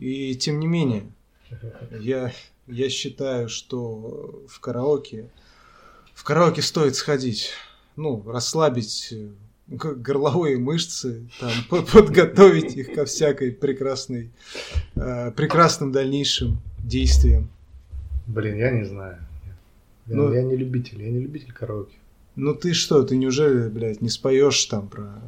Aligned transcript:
И 0.00 0.34
тем 0.34 0.58
не 0.58 0.66
менее, 0.66 1.04
я, 2.00 2.32
я 2.66 2.90
считаю, 2.90 3.48
что 3.48 4.42
в 4.48 4.58
караоке 4.58 5.30
в 6.20 6.24
караоке 6.24 6.60
стоит 6.60 6.96
сходить, 6.96 7.52
ну, 7.96 8.22
расслабить 8.30 9.10
э, 9.10 9.30
горловые 9.68 10.58
мышцы, 10.58 11.26
там, 11.40 11.50
подготовить 11.92 12.76
их 12.76 12.92
ко 12.92 13.06
всякой 13.06 13.52
прекрасной, 13.52 14.30
э, 14.96 15.30
прекрасным 15.30 15.92
дальнейшим 15.92 16.60
действиям. 16.78 17.48
Блин, 18.26 18.58
я 18.58 18.70
не 18.70 18.84
знаю. 18.84 19.16
Я, 20.06 20.14
ну, 20.14 20.30
я 20.30 20.42
не 20.42 20.56
любитель, 20.56 21.02
я 21.02 21.08
не 21.08 21.20
любитель 21.20 21.52
караоке. 21.52 21.96
Ну 22.36 22.54
ты 22.54 22.74
что, 22.74 23.02
ты 23.02 23.16
неужели, 23.16 23.70
блядь, 23.70 24.02
не 24.02 24.10
споешь 24.10 24.62
там 24.66 24.88
про 24.88 25.22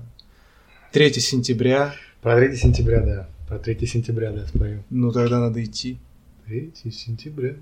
3 0.92 1.14
сентября? 1.14 1.94
Про 2.20 2.36
3 2.36 2.54
сентября, 2.54 3.00
да. 3.00 3.28
Про 3.52 3.58
3 3.58 3.86
сентября, 3.86 4.32
да, 4.32 4.46
спою. 4.46 4.82
Ну 4.88 5.12
тогда 5.12 5.38
надо 5.38 5.62
идти. 5.62 5.98
3 6.46 6.72
сентября. 6.90 7.56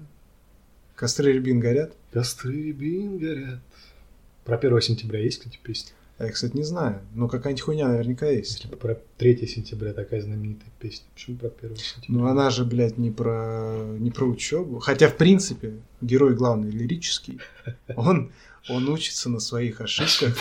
Костры 0.94 1.32
рябин 1.32 1.58
горят? 1.58 1.94
Костры 2.12 2.52
рябин 2.52 3.18
горят. 3.18 3.58
Про 4.44 4.56
1 4.56 4.80
сентября 4.82 5.18
есть, 5.18 5.38
кстати, 5.38 5.58
песня? 5.60 5.90
А 6.18 6.26
я, 6.26 6.30
кстати, 6.30 6.56
не 6.56 6.62
знаю. 6.62 7.00
Но 7.16 7.26
какая-нибудь 7.26 7.62
хуйня 7.62 7.88
наверняка 7.88 8.28
есть. 8.28 8.62
Если 8.62 8.76
про 8.76 9.00
3 9.18 9.44
сентября 9.48 9.92
такая 9.92 10.22
знаменитая 10.22 10.70
песня. 10.78 11.06
Почему 11.12 11.38
про 11.38 11.48
1 11.60 11.76
сентября? 11.76 12.20
Ну 12.20 12.26
она 12.28 12.50
же, 12.50 12.64
блядь, 12.64 12.96
не 12.96 13.10
про, 13.10 13.84
не 13.98 14.12
про 14.12 14.26
учебу. 14.26 14.78
Хотя, 14.78 15.08
в 15.08 15.16
принципе, 15.16 15.74
герой 16.00 16.36
главный 16.36 16.70
лирический. 16.70 17.40
Он, 17.96 18.30
он 18.68 18.88
учится 18.88 19.28
на 19.28 19.40
своих 19.40 19.80
ошибках. 19.80 20.36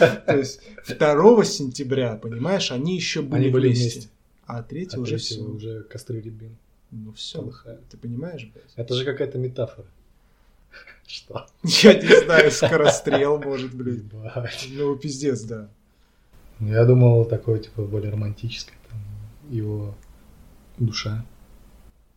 То 0.00 0.36
есть 0.36 0.62
2 0.88 1.44
сентября, 1.44 2.16
понимаешь, 2.16 2.72
они 2.72 2.96
еще 2.96 3.22
были 3.22 3.50
вместе. 3.50 4.08
А 4.46 4.62
3 4.62 4.88
а 4.92 5.00
уже 5.00 5.16
все. 5.16 5.40
уже 5.40 5.82
костры 5.84 6.20
рябин. 6.20 6.56
Ну 6.90 7.12
все, 7.12 7.52
ты 7.90 7.96
понимаешь, 7.96 8.48
блядь? 8.52 8.72
Это 8.76 8.94
же 8.94 9.04
какая-то 9.04 9.38
метафора. 9.38 9.86
Что? 11.06 11.46
Я 11.62 11.94
не 11.94 12.24
знаю, 12.24 12.50
скорострел, 12.50 13.40
может, 13.40 13.74
блядь. 13.74 14.02
Ну, 14.70 14.96
пиздец, 14.96 15.42
да. 15.42 15.68
Ну, 16.60 16.72
я 16.72 16.84
думал, 16.84 17.24
такое, 17.24 17.58
типа, 17.58 17.82
более 17.82 18.12
романтическое, 18.12 18.76
там, 18.88 18.98
его 19.50 19.94
душа. 20.78 21.24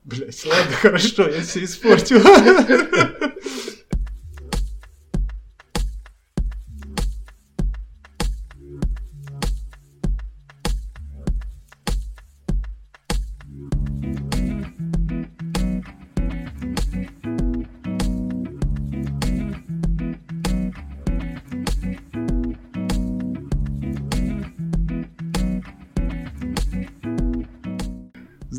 Блять, 0.04 0.46
ладно, 0.46 0.72
хорошо, 0.82 1.28
я 1.28 1.42
все 1.42 1.64
испортил. 1.64 2.20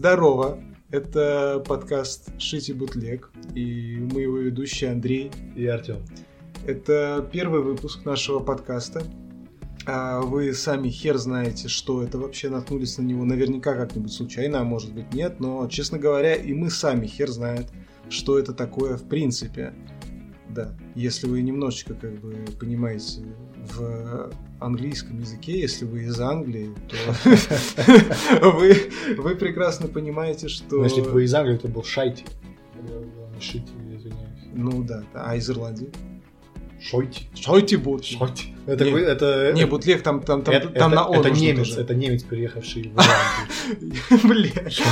Здорово! 0.08 0.58
Это 0.90 1.62
подкаст 1.68 2.30
«Шити 2.40 2.72
бутлег» 2.72 3.30
и 3.54 3.98
мы 4.10 4.22
его 4.22 4.38
ведущие 4.38 4.90
Андрей 4.90 5.30
и 5.54 5.66
Артем. 5.66 5.98
Это 6.66 7.28
первый 7.30 7.60
выпуск 7.60 8.06
нашего 8.06 8.38
подкаста. 8.38 9.02
А 9.84 10.22
вы 10.22 10.54
сами 10.54 10.88
хер 10.88 11.18
знаете, 11.18 11.68
что 11.68 12.02
это 12.02 12.16
вообще 12.16 12.48
наткнулись 12.48 12.96
на 12.96 13.02
него 13.02 13.26
наверняка 13.26 13.74
как-нибудь 13.74 14.10
случайно, 14.10 14.60
а 14.60 14.64
может 14.64 14.94
быть 14.94 15.12
нет, 15.12 15.40
но, 15.40 15.68
честно 15.68 15.98
говоря, 15.98 16.34
и 16.36 16.54
мы 16.54 16.70
сами 16.70 17.06
хер 17.06 17.28
знает, 17.28 17.66
что 18.08 18.38
это 18.38 18.54
такое 18.54 18.96
в 18.96 19.06
принципе. 19.06 19.74
Да, 20.50 20.74
если 20.94 21.26
вы 21.26 21.42
немножечко 21.42 21.94
как 21.94 22.20
бы 22.20 22.34
понимаете 22.58 23.22
в 23.56 24.30
английском 24.60 25.20
языке, 25.20 25.60
если 25.60 25.84
вы 25.84 26.04
из 26.04 26.18
Англии, 26.20 26.70
то 26.88 26.96
вы, 28.50 28.90
вы 29.16 29.36
прекрасно 29.36 29.88
понимаете, 29.88 30.48
что... 30.48 30.76
Но 30.76 30.84
если 30.84 31.02
бы 31.02 31.10
вы 31.10 31.24
из 31.24 31.34
Англии, 31.34 31.58
то 31.58 31.68
был 31.68 31.84
шайти. 31.84 32.24
Шити, 33.40 33.70
извиняюсь. 33.90 34.48
Ну 34.54 34.82
да, 34.82 35.04
а 35.14 35.36
из 35.36 35.48
Ирландии? 35.50 35.90
Шойти. 36.80 37.28
Шойти 37.34 37.76
бут. 37.76 38.04
Шойти. 38.04 38.54
Это, 38.66 38.84
не, 38.84 39.00
это, 39.00 39.52
не, 39.52 39.66
бутлег 39.66 40.02
там, 40.02 40.22
там, 40.22 40.42
там, 40.42 40.54
это, 40.54 40.68
там 40.68 40.92
это, 40.92 41.00
на 41.00 41.08
он 41.08 41.20
Это 41.20 41.30
немец, 41.30 41.76
это 41.76 41.94
немец, 41.94 42.22
приехавший 42.22 42.92
в 42.94 42.96
Ирландию. 44.10 44.52
Блядь. 44.62 44.82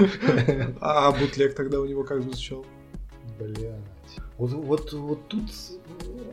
А 0.80 1.10
бутлег 1.12 1.54
тогда 1.54 1.80
у 1.80 1.84
него 1.84 2.04
как 2.04 2.22
звучал? 2.22 2.64
Блядь. 3.40 3.74
Вот, 4.38 4.52
вот, 4.52 4.92
вот 4.92 5.28
тут 5.28 5.50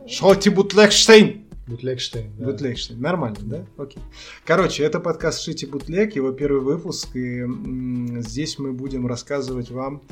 Шоти 0.06 0.50
Бутлегштейн. 0.50 1.44
Бутлегштейн, 1.66 2.32
да. 2.38 2.46
Бутлегштейн. 2.46 3.00
Нормально, 3.00 3.38
да? 3.42 3.66
Окей. 3.76 4.02
Короче, 4.44 4.84
это 4.84 5.00
подкаст 5.00 5.40
Шити 5.42 5.66
Бутлег, 5.66 6.16
его 6.16 6.32
первый 6.32 6.62
выпуск, 6.62 7.14
и 7.16 7.40
м- 7.40 8.20
здесь 8.22 8.58
мы 8.58 8.72
будем 8.72 9.06
рассказывать 9.06 9.70
вам 9.70 10.02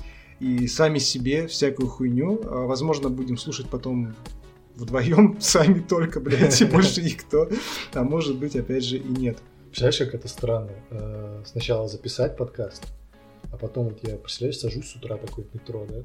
и 0.40 0.66
сами 0.68 0.98
себе 0.98 1.46
всякую 1.46 1.88
хуйню. 1.88 2.40
А, 2.44 2.66
возможно, 2.66 3.08
будем 3.08 3.38
слушать 3.38 3.68
потом 3.70 4.14
вдвоем, 4.74 5.36
сами 5.40 5.80
только, 5.80 6.20
блядь, 6.20 6.60
и 6.60 6.64
больше 6.66 7.02
никто. 7.02 7.48
А 7.94 8.02
может 8.04 8.38
быть, 8.38 8.54
опять 8.56 8.84
же, 8.84 8.98
и 8.98 9.08
нет. 9.08 9.38
Представляешь, 9.70 9.98
как 9.98 10.14
это 10.14 10.28
странно? 10.28 10.72
Э, 10.90 11.42
сначала 11.46 11.88
записать 11.88 12.36
подкаст, 12.36 12.84
а 13.52 13.56
потом 13.56 13.86
вот 13.88 13.98
я, 14.02 14.16
представляешь, 14.16 14.58
сажусь 14.58 14.90
с 14.90 14.96
утра 14.96 15.16
такой 15.16 15.44
в 15.44 15.54
метро, 15.54 15.86
да? 15.88 16.02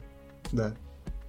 Да. 0.51 0.73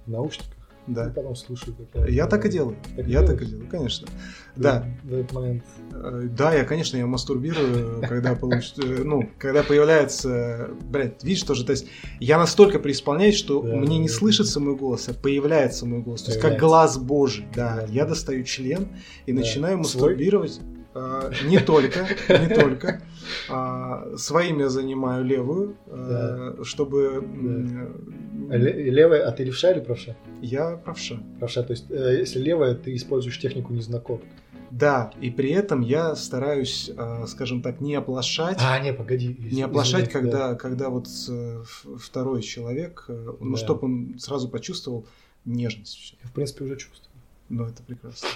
В 0.05 0.11
наушниках 0.11 0.53
да. 0.87 1.07
И 1.07 1.09
потом 1.11 1.35
слушаю. 1.35 1.75
Как 1.93 2.07
я, 2.07 2.23
я 2.23 2.27
так 2.27 2.45
и 2.45 2.49
делаю. 2.49 2.75
Так 2.95 3.07
я 3.07 3.21
делаешь? 3.21 3.29
так 3.29 3.41
и 3.41 3.45
делаю, 3.45 3.67
конечно. 3.69 4.07
Да. 4.55 4.85
В 5.03 5.13
этот 5.13 5.31
момент. 5.31 5.63
Э, 5.93 6.23
да, 6.23 6.53
я, 6.53 6.65
конечно, 6.65 6.97
я 6.97 7.05
мастурбирую, 7.05 8.01
когда 8.07 8.35
получит, 8.35 8.79
э, 8.79 9.03
ну, 9.03 9.29
когда 9.37 9.63
появляется, 9.63 10.71
блядь, 10.81 11.23
видишь 11.23 11.43
тоже, 11.43 11.65
то 11.65 11.71
есть 11.71 11.87
я 12.19 12.37
настолько 12.37 12.79
преисполняюсь, 12.79 13.35
что 13.35 13.61
мне 13.61 13.97
не 13.97 14.09
слышится 14.09 14.59
мой 14.59 14.75
голос, 14.75 15.07
а 15.07 15.13
появляется 15.13 15.85
мой 15.85 16.01
голос, 16.01 16.23
то 16.23 16.31
есть 16.31 16.41
как 16.41 16.59
глаз 16.59 16.97
Божий, 16.97 17.47
да. 17.55 17.85
Я 17.89 18.05
достаю 18.05 18.43
член 18.43 18.89
и 19.25 19.33
начинаю 19.33 19.77
мастурбировать. 19.77 20.59
А, 20.95 21.31
не 21.45 21.59
только, 21.59 22.07
не 22.29 22.53
только. 22.53 23.01
А, 23.49 24.15
своим 24.17 24.59
я 24.59 24.69
занимаю 24.69 25.23
левую, 25.23 25.75
а, 25.87 26.53
да. 26.57 26.63
чтобы... 26.63 27.23
Да. 27.23 28.57
Левая, 28.57 29.27
а 29.27 29.31
ты 29.31 29.43
левша 29.43 29.71
или 29.71 29.79
правша? 29.79 30.15
Я 30.41 30.77
правша. 30.77 31.19
Правша, 31.39 31.63
то 31.63 31.71
есть 31.71 31.85
э, 31.89 32.17
если 32.19 32.39
левая, 32.39 32.75
ты 32.75 32.95
используешь 32.95 33.39
технику 33.39 33.73
незнакомых. 33.73 34.25
Да, 34.69 35.11
и 35.21 35.29
при 35.29 35.51
этом 35.51 35.81
я 35.81 36.15
стараюсь, 36.15 36.89
скажем 37.27 37.61
так, 37.61 37.79
не 37.79 37.93
оплошать. 37.93 38.57
А, 38.59 38.79
не, 38.79 38.91
погоди. 38.91 39.37
Не 39.51 39.61
оплошать, 39.61 40.09
извини, 40.09 40.13
когда, 40.13 40.49
да. 40.49 40.55
когда 40.55 40.89
вот 40.89 41.07
второй 41.99 42.41
человек, 42.41 43.05
э, 43.07 43.33
ну, 43.39 43.51
да. 43.51 43.57
чтобы 43.57 43.85
он 43.85 44.15
сразу 44.17 44.49
почувствовал 44.49 45.05
нежность. 45.45 46.15
Я, 46.23 46.29
в 46.29 46.33
принципе, 46.33 46.65
уже 46.65 46.77
чувствую. 46.77 47.12
Ну, 47.53 47.65
это 47.65 47.83
прекрасно. 47.83 48.29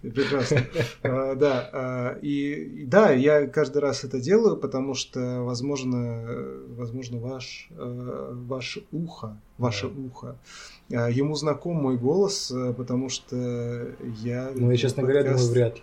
Прекрасно. 0.00 0.60
А, 1.02 1.34
да, 1.34 1.70
а, 1.72 2.18
и 2.22 2.84
да, 2.86 3.10
я 3.10 3.48
каждый 3.48 3.78
раз 3.78 4.04
это 4.04 4.20
делаю, 4.20 4.56
потому 4.56 4.94
что, 4.94 5.42
возможно, 5.42 6.24
возможно, 6.68 7.18
ваш, 7.18 7.68
а, 7.72 8.32
ваше 8.32 8.84
ухо, 8.92 9.40
ваше 9.58 9.88
ухо, 9.88 10.38
ему 10.88 11.34
знаком 11.34 11.78
мой 11.78 11.98
голос, 11.98 12.52
потому 12.76 13.08
что 13.08 13.88
я... 14.22 14.52
Ну, 14.54 14.70
я, 14.70 14.76
честно 14.76 15.02
говоря, 15.02 15.24
думаю, 15.24 15.50
вряд 15.50 15.76
ли. 15.76 15.82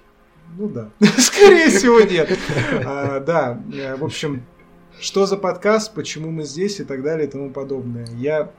Ну 0.57 0.69
да, 0.69 0.89
скорее 1.17 1.69
всего 1.69 1.99
нет. 1.99 2.37
Да, 3.25 3.61
в 3.97 4.05
общем, 4.05 4.45
что 5.01 5.25
за 5.25 5.35
подкаст, 5.35 5.93
почему 5.93 6.31
мы 6.31 6.45
здесь 6.45 6.79
и 6.79 6.85
так 6.85 7.03
далее 7.03 7.27
и 7.27 7.29
тому 7.29 7.49
подобное. 7.49 8.07
Я 8.15 8.49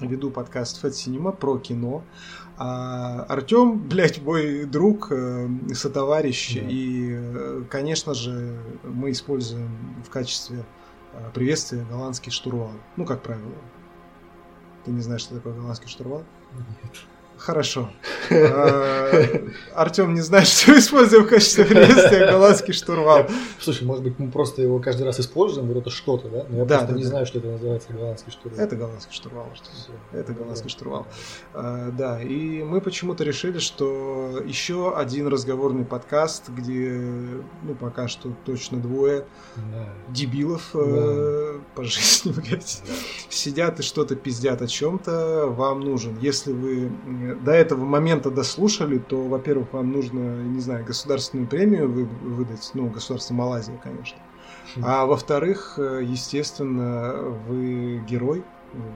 веду 0.00 0.30
подкаст 0.30 0.84
Fat 0.84 0.90
Cinema 0.90 1.34
про 1.34 1.58
кино. 1.58 2.02
А 2.56 3.24
Артем, 3.24 3.78
блядь, 3.88 4.22
мой 4.22 4.64
друг, 4.64 5.08
э, 5.10 5.48
сотоварищ, 5.74 6.54
да. 6.54 6.60
и, 6.68 7.10
э, 7.12 7.62
конечно 7.68 8.14
же, 8.14 8.60
мы 8.84 9.10
используем 9.10 9.70
в 10.06 10.10
качестве 10.10 10.64
э, 11.14 11.30
приветствия 11.34 11.84
голландский 11.90 12.30
штурвал. 12.30 12.70
Ну, 12.96 13.04
как 13.04 13.22
правило. 13.22 13.54
Ты 14.84 14.92
не 14.92 15.00
знаешь, 15.00 15.22
что 15.22 15.34
такое 15.34 15.54
голландский 15.54 15.88
штурвал? 15.88 16.22
Нет. 16.52 16.92
Хорошо. 17.44 17.90
А, 18.30 19.26
Артем 19.74 20.14
не 20.14 20.22
знает, 20.22 20.46
что 20.48 20.78
используем 20.78 21.24
в 21.24 21.28
качестве 21.28 21.66
приветствия 21.66 22.30
голландский 22.30 22.72
штурвал. 22.72 23.26
Слушай, 23.60 23.84
может 23.84 24.02
быть, 24.02 24.18
мы 24.18 24.30
просто 24.30 24.62
его 24.62 24.78
каждый 24.78 25.02
раз 25.02 25.20
используем, 25.20 25.68
вот 25.68 25.76
это 25.76 25.90
что-то, 25.90 26.28
да? 26.30 26.46
Но 26.48 26.58
я 26.60 26.64
Да, 26.64 26.78
просто 26.78 26.92
да, 26.92 26.96
не 26.98 27.02
да. 27.02 27.08
знаю, 27.10 27.26
что 27.26 27.38
это 27.40 27.48
называется 27.48 27.92
голландский 27.92 28.32
штурм. 28.32 28.54
Это 28.56 28.76
голландский 28.76 29.12
штурвал. 29.14 29.46
Всё. 29.54 29.92
Это 30.18 30.32
голландский 30.32 30.70
штурвал. 30.70 31.06
А, 31.52 31.90
Да, 31.90 32.22
и 32.22 32.62
мы 32.62 32.80
почему-то 32.80 33.24
решили, 33.24 33.58
что 33.58 34.40
еще 34.46 34.96
один 34.96 35.28
разговорный 35.28 35.84
подкаст, 35.84 36.48
где, 36.48 36.98
ну, 37.62 37.74
пока 37.78 38.08
что 38.08 38.30
точно 38.46 38.78
двое 38.78 39.26
дебилов 40.08 40.70
э, 40.74 41.58
по 41.74 41.84
жизни, 41.84 42.32
блядь, 42.36 42.82
сидят 43.28 43.80
и 43.80 43.82
что-то 43.82 44.16
пиздят 44.16 44.62
о 44.62 44.66
чем-то, 44.66 45.46
вам 45.48 45.80
нужен. 45.80 46.16
Если 46.20 46.52
вы 46.52 46.90
до 47.40 47.52
этого 47.52 47.84
момента 47.84 48.30
дослушали, 48.30 48.98
то, 48.98 49.22
во-первых, 49.28 49.72
вам 49.72 49.92
нужно, 49.92 50.42
не 50.42 50.60
знаю, 50.60 50.84
государственную 50.84 51.48
премию 51.48 51.90
вы- 51.90 52.04
выдать, 52.04 52.70
ну, 52.74 52.88
государство 52.88 53.34
Малайзия, 53.34 53.78
конечно. 53.78 54.18
А 54.82 55.06
во-вторых, 55.06 55.78
э, 55.78 56.02
естественно, 56.04 57.12
вы 57.46 58.02
герой, 58.08 58.44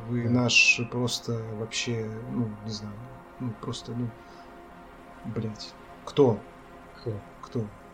вы 0.08 0.24
Да. 0.24 0.30
наш 0.30 0.80
просто 0.90 1.32
вообще, 1.58 2.06
ну, 2.32 2.48
не 2.64 2.70
знаю, 2.72 2.94
ну, 3.40 3.52
просто, 3.60 3.92
ну, 3.92 4.08
блядь, 5.24 5.72
кто? 6.04 6.38
Кто? 7.00 7.12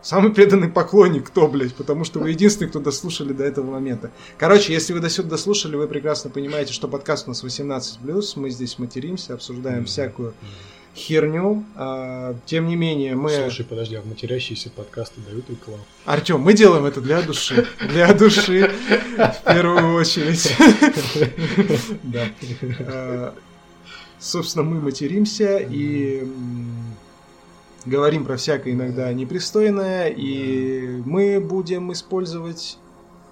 Самый 0.04 0.34
преданный 0.34 0.68
поклонник 0.68 1.28
кто, 1.28 1.48
блядь? 1.48 1.74
Потому 1.74 2.04
что 2.04 2.20
вы 2.20 2.30
единственный, 2.30 2.68
кто 2.68 2.78
дослушали 2.78 3.32
до 3.32 3.42
этого 3.42 3.70
момента. 3.70 4.10
Короче, 4.36 4.74
если 4.74 4.92
вы 4.92 5.00
до 5.00 5.08
сюда 5.08 5.30
дослушали, 5.30 5.76
вы 5.76 5.88
прекрасно 5.88 6.28
понимаете, 6.28 6.74
что 6.74 6.88
подкаст 6.88 7.26
у 7.26 7.30
нас 7.30 7.42
18+, 7.42 8.00
мы 8.36 8.50
здесь 8.50 8.78
материмся, 8.78 9.32
обсуждаем 9.32 9.86
всякую 9.86 10.34
херню. 10.94 11.64
А, 11.74 12.36
тем 12.44 12.68
не 12.68 12.76
менее, 12.76 13.16
мы... 13.16 13.30
Слушай, 13.30 13.64
подожди, 13.64 13.96
а 13.96 14.02
в 14.02 14.06
матерящиеся 14.06 14.68
подкасты 14.68 15.22
дают 15.22 15.48
рекламу? 15.48 15.82
Артем, 16.04 16.38
мы 16.38 16.52
делаем 16.52 16.84
это 16.84 17.00
для 17.00 17.22
души. 17.22 17.66
Для 17.88 18.12
души, 18.12 18.70
в 19.16 19.44
первую 19.46 19.94
очередь. 19.94 20.54
Да. 22.02 22.28
А, 22.80 23.34
Собственно, 24.24 24.64
мы 24.64 24.80
материмся 24.80 25.58
и 25.58 26.26
говорим 27.86 28.24
про 28.24 28.36
всякое 28.36 28.72
иногда 28.72 29.12
непристойное, 29.12 30.08
и 30.08 31.02
мы 31.04 31.40
будем 31.40 31.92
использовать 31.92 32.78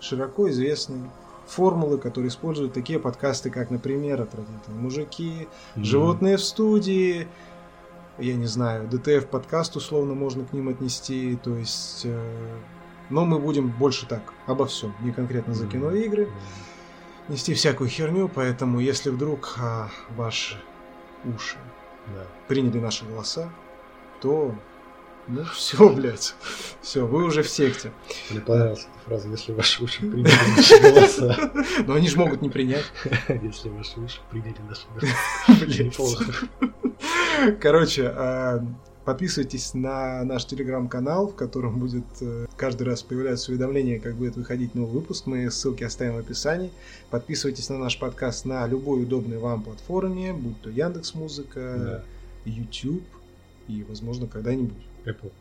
широко 0.01 0.49
известные 0.51 1.11
формулы, 1.47 1.99
которые 1.99 2.29
используют 2.29 2.73
такие 2.73 2.99
подкасты, 2.99 3.51
как, 3.51 3.71
например, 3.71 4.21
«Отвратительные 4.23 4.81
мужики», 4.81 5.49
«Животные 5.77 6.37
в 6.37 6.43
студии», 6.43 7.29
я 8.19 8.35
не 8.35 8.47
знаю, 8.47 8.89
ДТФ 8.89 9.27
подкаст 9.27 9.77
условно 9.77 10.15
можно 10.15 10.45
к 10.45 10.53
ним 10.53 10.69
отнести, 10.69 11.39
то 11.43 11.57
есть... 11.57 12.03
э, 12.05 12.59
Но 13.11 13.25
мы 13.25 13.39
будем 13.39 13.71
больше 13.71 14.07
так, 14.07 14.23
обо 14.47 14.67
всем, 14.67 14.95
не 15.01 15.13
конкретно 15.13 15.55
за 15.55 15.67
кино 15.67 15.91
и 15.91 16.05
игры, 16.05 16.29
нести 17.29 17.55
всякую 17.55 17.89
херню, 17.89 18.31
поэтому 18.33 18.81
если 18.81 19.11
вдруг 19.11 19.57
а, 19.61 19.89
ваши 20.17 20.57
уши 21.25 21.57
Да. 22.15 22.27
приняли 22.49 22.79
наши 22.81 23.05
голоса, 23.05 23.51
то 24.23 24.55
ну 25.29 25.45
все, 25.55 25.89
блядь, 25.89 26.35
все, 26.81 27.07
вы 27.07 27.25
уже 27.25 27.43
в 27.43 27.49
секте. 27.49 27.93
Мне 28.31 28.41
понравилась 28.41 28.87
эта 28.91 29.05
фраза, 29.05 29.29
если 29.29 29.53
ваши 29.53 29.85
уши 29.85 30.01
приняли 30.11 30.57
наши 30.57 30.81
голоса. 30.81 31.53
Но 31.87 31.95
они 31.95 32.09
же 32.09 32.17
могут 32.17 32.43
не 32.43 32.51
принять. 32.51 32.85
Если 33.29 33.69
ваши 33.69 34.01
уши 34.01 34.21
приняли 34.31 34.57
наши 34.69 34.87
голоса. 34.89 35.83
Неплохо. 35.83 36.25
Короче, 37.61 38.13
а, 38.15 38.65
подписывайтесь 39.05 39.75
на 39.75 40.25
наш 40.25 40.45
телеграм-канал, 40.45 41.29
в 41.29 41.35
котором 41.35 41.79
будет 41.79 42.05
э, 42.21 42.47
каждый 42.57 42.85
раз 42.85 43.03
появляться 43.03 43.51
уведомление, 43.51 43.99
как 44.01 44.15
будет 44.15 44.37
выходить 44.37 44.75
новый 44.75 44.93
выпуск. 44.93 45.27
Мы 45.27 45.51
ссылки 45.51 45.83
оставим 45.83 46.15
в 46.15 46.19
описании. 46.19 46.71
Подписывайтесь 47.11 47.69
на 47.69 47.79
наш 47.79 47.99
подкаст 47.99 48.45
на 48.45 48.67
любой 48.67 49.03
удобной 49.03 49.39
вам 49.39 49.63
платформе, 49.63 50.33
будь 50.33 50.61
то 50.61 50.71
Яндекс 50.71 51.15
Музыка, 51.15 51.77
Да. 51.79 52.05
YouTube 52.45 53.03
и, 53.69 53.85
возможно, 53.85 54.27
когда-нибудь 54.27 54.77
Apple, 55.05 55.33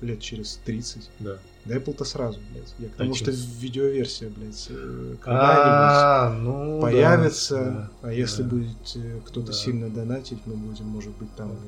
лет 0.00 0.20
через 0.20 0.60
30. 0.64 1.10
да. 1.20 1.38
Да 1.64 1.76
Apple-то 1.76 2.04
сразу, 2.04 2.40
блядь. 2.50 2.74
Я 2.78 2.88
к 2.88 2.92
тому, 2.92 3.14
что 3.14 3.30
видеоверсия, 3.30 4.30
блядь, 4.30 4.66
э, 4.70 5.16
когда-нибудь 5.20 5.26
А, 5.26 6.30
ну 6.40 6.76
да, 6.76 6.82
появится. 6.82 7.90
а 8.00 8.12
если 8.12 8.42
будет 8.42 8.96
э, 8.96 9.20
кто-то 9.26 9.52
сильно 9.52 9.90
донатить, 9.90 10.38
мы 10.46 10.54
будем, 10.54 10.86
может 10.86 11.14
быть, 11.18 11.34
там 11.36 11.58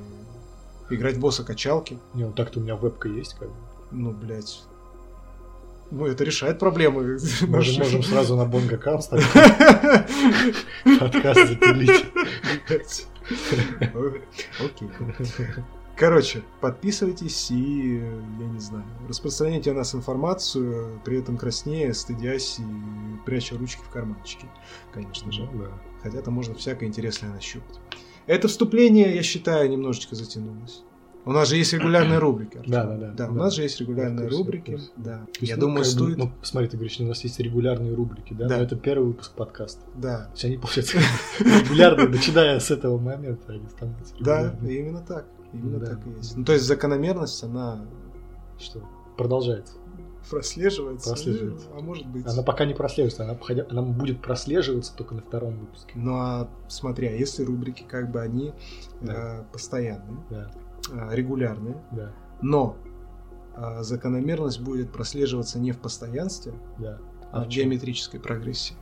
играть 0.89 1.19
босса 1.19 1.43
качалки. 1.43 1.99
Не, 2.15 2.25
ну 2.25 2.31
так-то 2.33 2.59
у 2.59 2.63
меня 2.63 2.75
вебка 2.75 3.09
есть, 3.09 3.35
как 3.35 3.49
бы. 3.49 3.55
Ну, 3.91 4.11
блядь. 4.11 4.63
Ну, 5.91 6.05
это 6.07 6.23
решает 6.23 6.57
проблемы. 6.57 7.19
Мы 7.47 7.61
же 7.61 7.77
можем 7.79 8.01
сразу 8.01 8.37
на 8.37 8.45
Бонг 8.45 8.71
аккаунт 8.71 9.03
ставить 9.03 9.25
подкаст 10.99 11.47
запилить. 11.47 12.05
Окей. 14.59 14.89
Короче, 16.01 16.41
подписывайтесь 16.61 17.51
и, 17.51 17.97
я 18.39 18.47
не 18.47 18.59
знаю, 18.59 18.85
распространяйте 19.07 19.69
о 19.69 19.75
нас 19.75 19.93
информацию, 19.93 20.99
при 21.05 21.19
этом 21.19 21.37
краснее, 21.37 21.93
стыдясь 21.93 22.57
и 22.57 22.63
пряча 23.23 23.55
ручки 23.55 23.83
в 23.83 23.89
карманчики, 23.89 24.47
конечно 24.91 25.31
же. 25.31 25.47
Да. 25.53 25.67
Хотя 26.01 26.23
там 26.23 26.33
можно 26.33 26.55
всякое 26.55 26.89
интересное 26.89 27.29
нащупать. 27.29 27.79
Это 28.25 28.47
вступление, 28.47 29.13
я 29.13 29.21
считаю, 29.21 29.69
немножечко 29.69 30.15
затянулось. 30.15 30.81
У 31.23 31.31
нас 31.33 31.47
же 31.49 31.57
есть 31.57 31.71
регулярные 31.71 32.17
рубрики. 32.17 32.57
Артем. 32.57 32.71
Да, 32.71 32.83
да, 32.85 32.97
да. 32.97 33.11
Да, 33.11 33.27
у 33.29 33.33
Да. 33.35 33.43
нас 33.43 33.53
же 33.53 33.61
есть 33.61 33.79
регулярные 33.79 34.23
курсе, 34.25 34.37
рубрики. 34.39 34.71
курсе. 34.71 34.89
Да. 34.97 35.17
То 35.19 35.39
есть, 35.39 35.51
Я 35.51 35.55
ну, 35.57 35.61
думаю, 35.61 35.83
как 35.83 35.93
бы, 35.93 35.99
стоит. 35.99 36.17
Ну, 36.17 36.31
смотри, 36.41 36.67
ты 36.69 36.77
говоришь, 36.77 36.99
у 36.99 37.03
нас 37.03 37.23
есть 37.23 37.39
регулярные 37.39 37.93
рубрики, 37.93 38.33
да? 38.33 38.47
Да. 38.47 38.57
Но 38.57 38.63
это 38.63 38.75
первый 38.75 39.05
выпуск 39.09 39.33
подкаста. 39.35 39.85
Да. 39.95 40.23
То 40.23 40.31
есть 40.31 40.45
они, 40.45 40.57
получается, 40.57 40.97
регулярные, 41.41 42.07
начиная 42.07 42.59
с 42.59 42.71
этого 42.71 42.97
момента, 42.97 43.53
они 43.53 43.69
становятся 43.69 44.15
Да, 44.19 44.55
именно 44.63 45.01
так. 45.01 45.27
Именно 45.53 45.79
Да. 45.79 45.85
так 45.87 46.07
и 46.07 46.09
есть. 46.11 46.35
Ну, 46.37 46.45
то 46.45 46.53
есть 46.53 46.65
закономерность, 46.65 47.43
она 47.43 47.85
Что? 48.57 48.81
Продолжается. 49.17 49.75
прослеживается. 50.29 51.09
Прослеживается. 51.09 51.67
А 51.75 51.81
может 51.81 52.07
быть. 52.07 52.25
Она 52.25 52.43
пока 52.43 52.65
не 52.65 52.73
прослеживается, 52.73 53.23
она, 53.23 53.33
походя- 53.35 53.67
она 53.69 53.81
будет 53.81 54.21
прослеживаться 54.21 54.95
только 54.95 55.15
на 55.15 55.21
втором 55.21 55.57
выпуске. 55.59 55.91
Ну 55.95 56.15
а 56.15 56.49
смотри, 56.67 57.07
а 57.07 57.11
если 57.11 57.43
рубрики 57.43 57.83
как 57.87 58.11
бы 58.11 58.21
они 58.21 58.53
Да. 59.01 59.39
э, 59.41 59.43
постоянные, 59.51 60.17
Да, 60.29 60.51
э, 60.91 61.15
регулярные, 61.15 61.75
да, 61.91 62.11
но 62.41 62.77
э, 63.57 63.83
закономерность 63.83 64.61
будет 64.61 64.91
прослеживаться 64.93 65.59
не 65.59 65.71
в 65.73 65.79
постоянстве, 65.79 66.53
да. 66.77 66.99
а 67.31 67.41
в 67.43 67.45
в 67.45 67.49
геометрической 67.49 68.19
прогрессии. 68.19 68.75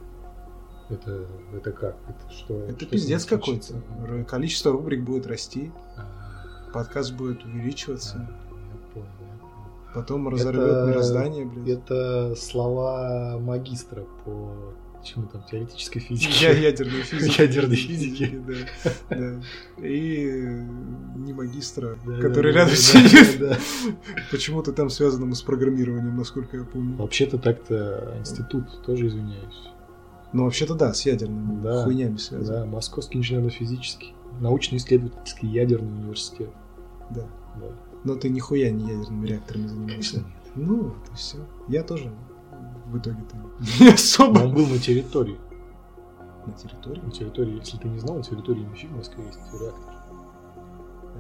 Это, 0.90 1.26
это 1.54 1.72
как? 1.72 1.98
Это 2.08 2.32
что? 2.34 2.64
Это 2.64 2.80
что 2.82 2.86
пиздец 2.90 3.26
какой-то. 3.26 3.76
Количество 4.28 4.72
рубрик 4.72 5.04
будет 5.04 5.26
расти, 5.28 5.72
А, 5.98 6.04
подкаст 6.74 7.14
будет 7.14 7.44
увеличиваться, 7.46 8.18
я 8.18 8.94
понял, 8.94 9.08
я 9.20 9.38
понял. 9.46 9.68
потом 9.94 10.28
разорвет 10.30 10.64
Это- 10.64 10.86
мироздание, 10.90 11.46
блядь. 11.46 11.68
Это 11.80 12.36
слова 12.36 13.38
магистра 13.40 14.04
по 14.26 14.54
чему 15.04 15.28
там, 15.28 15.42
теоретической 15.50 16.02
физике. 16.02 16.34
Я 16.42 16.52
ядерной 16.52 17.02
физики. 17.04 17.42
Ядерной 17.42 17.76
физики. 17.78 18.42
Да, 19.10 19.16
да. 19.16 19.42
И 19.88 20.26
не 21.16 21.32
магистра, 21.34 21.98
Да, 22.06 22.18
который 22.20 22.52
да, 22.54 22.60
рядом 22.60 22.74
да, 22.74 22.76
сидит. 22.76 23.40
да, 23.40 23.50
да. 23.50 23.58
Почему-то 24.30 24.74
там 24.74 24.90
связанному 24.90 25.36
с 25.36 25.42
программированием, 25.42 26.18
насколько 26.18 26.58
я 26.58 26.64
помню. 26.66 26.98
Вообще-то 26.98 27.38
так-то 27.38 28.14
институт, 28.20 28.66
тоже 28.86 29.08
извиняюсь. 29.08 29.70
Ну, 30.34 30.44
вообще-то 30.44 30.76
да, 30.76 30.94
с 30.94 31.06
ядерными 31.06 31.64
Да. 31.64 31.84
хуйнями 31.86 32.18
связан. 32.18 32.54
Да, 32.56 32.66
Московский 32.66 33.18
инженерно-физический, 33.20 34.14
научно-исследовательский 34.40 35.50
ядерный 35.50 35.92
университет. 35.94 36.50
Да. 37.10 37.26
Да. 37.60 37.68
Но 38.04 38.16
ты 38.16 38.30
нихуя 38.30 38.72
не 38.72 38.88
ядерными 38.90 39.28
реакторами 39.28 39.68
Конечно 39.68 39.86
занимался. 39.88 40.18
нет. 40.18 40.26
Ну, 40.56 40.84
вот 40.84 41.10
и 41.12 41.16
все. 41.16 41.38
Я 41.68 41.84
тоже 41.84 42.12
в 42.88 42.98
итоге-то 42.98 43.36
не 43.84 43.90
особо 43.90 44.40
Но 44.40 44.46
он 44.48 44.54
был 44.56 44.68
на 44.68 44.80
территории. 44.80 45.38
на 46.46 46.54
территории. 46.54 47.02
На 47.02 47.12
территории, 47.12 47.58
если 47.60 47.78
ты 47.78 47.88
не 47.88 48.00
знал, 48.00 48.18
на 48.18 48.24
территории 48.24 48.66
МФИ 48.66 48.88
в 48.88 48.96
Москве 48.96 49.26
есть 49.26 49.40
реактор. 49.62 49.96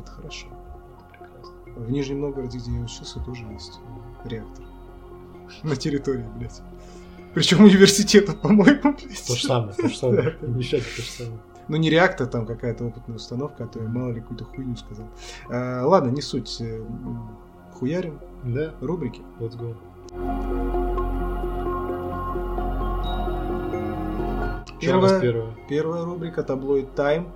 Это 0.01 0.11
хорошо. 0.11 0.47
Это 0.47 1.19
прекрасно. 1.19 1.53
В 1.85 1.91
Нижнем 1.91 2.21
Новгороде, 2.21 2.57
где 2.57 2.71
я 2.71 2.79
учился, 2.81 3.19
тоже 3.19 3.43
есть 3.51 3.79
реактор. 4.25 4.65
На 5.63 5.75
территории, 5.75 6.25
блядь. 6.38 6.61
Причем 7.33 7.63
университета, 7.63 8.33
по-моему, 8.41 8.81
блядь. 8.93 9.25
То 9.27 9.35
же 9.35 9.45
самое, 9.45 9.73
то 9.73 9.88
же 9.89 9.95
самое. 9.97 10.38
Да. 10.41 10.47
Вещать 10.47 10.83
то 10.95 11.01
же 11.01 11.07
самое. 11.09 11.39
Ну, 11.69 11.77
не 11.77 11.89
реактор, 11.91 12.27
там 12.27 12.45
какая-то 12.47 12.85
опытная 12.85 13.17
установка, 13.17 13.63
а 13.65 13.67
то 13.67 13.79
я 13.79 13.88
мало 13.88 14.11
ли 14.11 14.21
какую-то 14.21 14.43
хуйню 14.45 14.75
сказал. 14.75 15.05
А, 15.49 15.85
ладно, 15.85 16.09
не 16.09 16.21
суть. 16.21 16.59
Э, 16.59 16.81
Хуярим 17.79 18.19
Да, 18.43 18.73
рубрики. 18.81 19.21
let's 19.39 19.55
go. 19.57 19.75
Первая, 24.81 25.19
первое? 25.19 25.55
первая 25.67 26.05
рубрика 26.05 26.43
Таблоид 26.43 26.93
Тайм. 26.95 27.27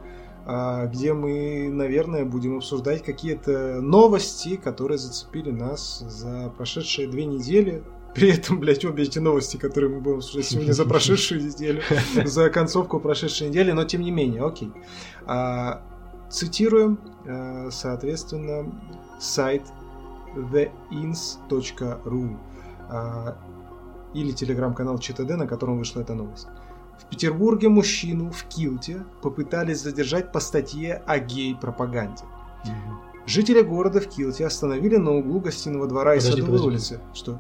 а, 0.45 0.87
где 0.87 1.13
мы, 1.13 1.69
наверное, 1.71 2.25
будем 2.25 2.57
обсуждать 2.57 3.01
какие-то 3.01 3.79
новости, 3.81 4.57
которые 4.57 4.97
зацепили 4.97 5.51
нас 5.51 5.99
за 5.99 6.51
прошедшие 6.57 7.07
две 7.07 7.25
недели. 7.25 7.81
При 8.13 8.29
этом, 8.29 8.59
блядь, 8.59 8.85
обе 8.85 9.03
эти 9.03 9.19
новости, 9.19 9.57
которые 9.57 9.89
мы 9.89 9.99
будем 9.99 10.17
обсуждать 10.17 10.45
сегодня 10.45 10.73
за 10.73 10.85
прошедшую 10.85 11.43
неделю, 11.43 11.81
за 12.25 12.49
концовку 12.49 12.99
прошедшей 12.99 13.49
недели, 13.49 13.71
но 13.71 13.83
тем 13.85 14.01
не 14.01 14.11
менее, 14.11 14.45
окей. 14.45 14.71
А, 15.25 15.81
цитируем, 16.29 16.99
а, 17.25 17.69
соответственно, 17.71 18.71
сайт 19.19 19.63
theins.ru 20.35 22.37
а, 22.89 23.37
или 24.13 24.31
телеграм-канал 24.31 24.99
ЧТД, 24.99 25.37
на 25.37 25.47
котором 25.47 25.79
вышла 25.79 26.01
эта 26.01 26.13
новость. 26.13 26.47
В 26.99 27.09
Петербурге 27.09 27.69
мужчину 27.69 28.31
в 28.31 28.43
килте 28.43 29.03
попытались 29.23 29.81
задержать 29.81 30.31
по 30.31 30.39
статье 30.39 31.01
о 31.07 31.17
гей-пропаганде. 31.17 32.23
Жители 33.25 33.61
города 33.61 34.01
в 34.01 34.07
Килте 34.07 34.45
остановили 34.45 34.97
на 34.97 35.11
углу 35.11 35.39
гостиного 35.39 35.87
двора 35.87 36.11
Подожди, 36.11 36.27
и 36.27 36.31
Садовой 36.31 36.59
подожди. 36.59 36.67
улицы. 36.67 36.99
Что? 37.13 37.39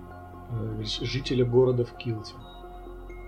Э, 0.53 0.83
Жители 0.83 1.43
города 1.43 1.85
в 1.85 1.93
Килте. 1.97 2.33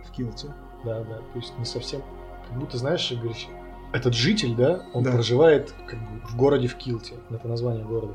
В 0.07 0.11
Килте. 0.11 0.53
Да, 0.83 0.99
да. 1.03 1.17
То 1.17 1.39
есть 1.39 1.57
не 1.57 1.65
совсем. 1.65 2.01
Как 2.49 2.59
будто, 2.59 2.77
знаешь, 2.77 3.11
говоришь, 3.11 3.47
этот 3.93 4.13
житель, 4.13 4.55
да, 4.55 4.83
он 4.93 5.03
Да. 5.03 5.11
проживает 5.11 5.73
как 5.87 5.99
бы 5.99 6.19
в 6.27 6.35
городе 6.35 6.67
в 6.67 6.75
Килте. 6.75 7.15
Это 7.29 7.47
название 7.47 7.83
города. 7.85 8.13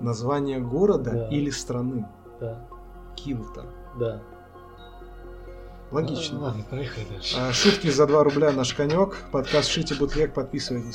Название 0.00 0.58
города 0.60 1.10
Да. 1.10 1.28
или 1.28 1.50
страны? 1.50 2.06
Да, 2.40 2.66
Килта. 3.16 3.66
да. 3.98 4.20
Логично. 5.90 6.38
А, 6.38 6.42
ладно, 6.42 6.64
поехали 6.70 7.04
дальше. 7.10 7.36
А, 7.38 7.52
Шутки 7.52 7.88
за 7.90 8.06
2 8.06 8.22
рубля 8.22 8.52
наш 8.52 8.74
конек. 8.74 9.16
Подкаст 9.32 9.68
Шите 9.68 9.96
Бутлег, 9.96 10.32
подписывайтесь. 10.32 10.94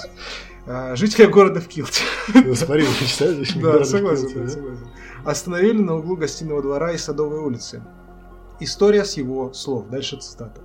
А, 0.65 0.95
Жители 0.95 1.25
города 1.25 1.59
в 1.59 1.67
Килте. 1.67 2.01
Ну, 2.33 2.55
Смотри, 2.55 2.83
вы 2.83 2.93
значит, 2.93 3.61
Да, 3.61 3.83
согласен, 3.83 4.29
согласен. 4.29 4.87
Остановили 5.25 5.81
на 5.81 5.95
углу 5.95 6.15
гостиного 6.15 6.61
двора 6.61 6.91
и 6.91 6.97
Садовой 6.97 7.39
улицы. 7.39 7.83
История 8.59 9.03
с 9.03 9.17
его 9.17 9.53
слов. 9.53 9.87
Дальше 9.89 10.17
цитата. 10.17 10.61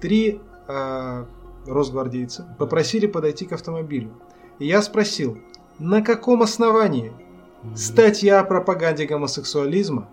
Три 0.00 0.40
а, 0.66 1.26
росгвардейца 1.66 2.54
попросили 2.58 3.06
подойти 3.06 3.46
к 3.46 3.52
автомобилю. 3.52 4.12
И 4.58 4.66
я 4.66 4.82
спросил, 4.82 5.38
на 5.78 6.02
каком 6.02 6.42
основании? 6.42 7.12
Статья 7.76 8.40
о 8.40 8.44
пропаганде 8.44 9.06
гомосексуализма. 9.06 10.08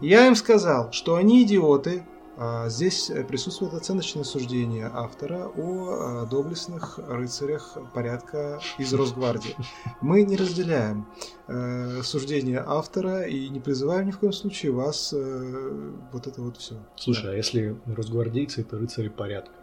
Я 0.00 0.26
им 0.26 0.34
сказал, 0.34 0.90
что 0.92 1.16
они 1.16 1.42
идиоты. 1.42 2.04
А 2.40 2.68
Здесь 2.68 3.10
э, 3.10 3.24
присутствует 3.24 3.74
оценочное 3.74 4.22
суждение 4.22 4.88
автора 4.94 5.48
о 5.56 6.22
э, 6.22 6.26
доблестных 6.30 6.98
рыцарях 6.98 7.76
порядка 7.92 8.60
из 8.78 8.94
Росгвардии. 8.94 9.56
Мы 10.00 10.22
не 10.22 10.36
разделяем 10.36 11.08
э, 11.48 12.00
суждение 12.04 12.62
автора 12.64 13.22
и 13.22 13.48
не 13.48 13.58
призываем 13.58 14.06
ни 14.06 14.12
в 14.12 14.20
коем 14.20 14.32
случае 14.32 14.70
вас 14.70 15.12
э, 15.12 15.92
вот 16.12 16.28
это 16.28 16.40
вот 16.40 16.58
все. 16.58 16.76
Слушай, 16.94 17.32
а 17.32 17.36
если 17.36 17.76
росгвардейцы 17.86 18.60
это 18.60 18.78
рыцари 18.78 19.08
порядка, 19.08 19.54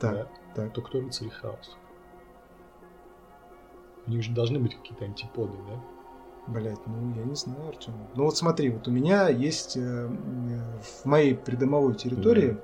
Так, 0.00 0.14
да, 0.14 0.28
так. 0.54 0.72
то 0.72 0.80
кто 0.80 1.00
рыцари 1.00 1.28
хаоса? 1.28 1.72
У 4.06 4.10
них 4.10 4.22
же 4.22 4.32
должны 4.32 4.58
быть 4.58 4.74
какие-то 4.74 5.04
антиподы, 5.04 5.58
да? 5.68 5.84
Блять, 6.48 6.78
ну 6.86 7.14
я 7.16 7.24
не 7.24 7.34
знаю, 7.36 7.68
Артем. 7.68 7.94
Ну 8.16 8.24
вот 8.24 8.36
смотри, 8.36 8.70
вот 8.70 8.88
у 8.88 8.90
меня 8.90 9.28
есть 9.28 9.76
э, 9.76 10.08
в 10.08 11.04
моей 11.06 11.34
придомовой 11.34 11.94
территории 11.94 12.56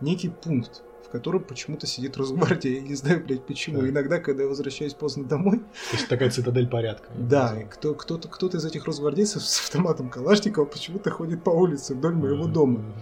некий 0.00 0.28
пункт, 0.28 0.82
в 1.04 1.10
котором 1.10 1.42
почему-то 1.42 1.86
сидит 1.86 2.16
Росгвардия. 2.16 2.74
Я 2.76 2.80
не 2.82 2.94
знаю, 2.94 3.24
блядь, 3.24 3.44
почему. 3.44 3.80
Так. 3.80 3.88
Иногда, 3.90 4.20
когда 4.20 4.44
я 4.44 4.48
возвращаюсь 4.48 4.94
поздно 4.94 5.24
домой, 5.24 5.58
То 5.90 5.96
есть 5.96 6.08
такая 6.08 6.30
цитадель 6.30 6.68
порядка. 6.68 7.08
да, 7.18 7.60
и 7.60 7.64
кто, 7.64 7.94
кто-то, 7.94 8.28
кто-то 8.28 8.58
из 8.58 8.64
этих 8.64 8.84
росгвардейцев 8.84 9.42
с 9.42 9.60
автоматом 9.62 10.10
Калашникова 10.10 10.64
почему-то 10.64 11.10
ходит 11.10 11.42
по 11.42 11.50
улице 11.50 11.94
вдоль 11.96 12.14
моего 12.14 12.44
Мгм, 12.44 12.52
дома. 12.52 12.78
мгм. 12.78 12.94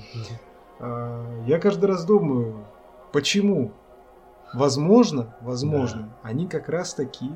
А, 0.81 1.45
Я 1.47 1.59
каждый 1.59 1.87
раз 1.87 2.05
думаю, 2.07 2.65
почему? 3.13 3.73
Возможно, 4.55 5.37
возможно, 5.43 6.09
они 6.23 6.47
как 6.47 6.69
раз 6.71 6.95
таки 6.95 7.31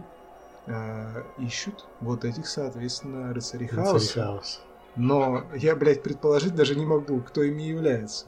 а, 0.67 1.25
ищут 1.39 1.85
вот 2.01 2.25
этих, 2.25 2.49
соответственно, 2.49 3.33
рыцарей 3.33 3.69
хаоса. 3.69 4.23
хаоса. 4.23 4.61
Но 4.97 5.45
я, 5.55 5.77
блядь, 5.77 6.03
предположить 6.03 6.55
даже 6.55 6.75
не 6.75 6.85
могу, 6.85 7.21
кто 7.21 7.43
ими 7.43 7.63
является. 7.63 8.27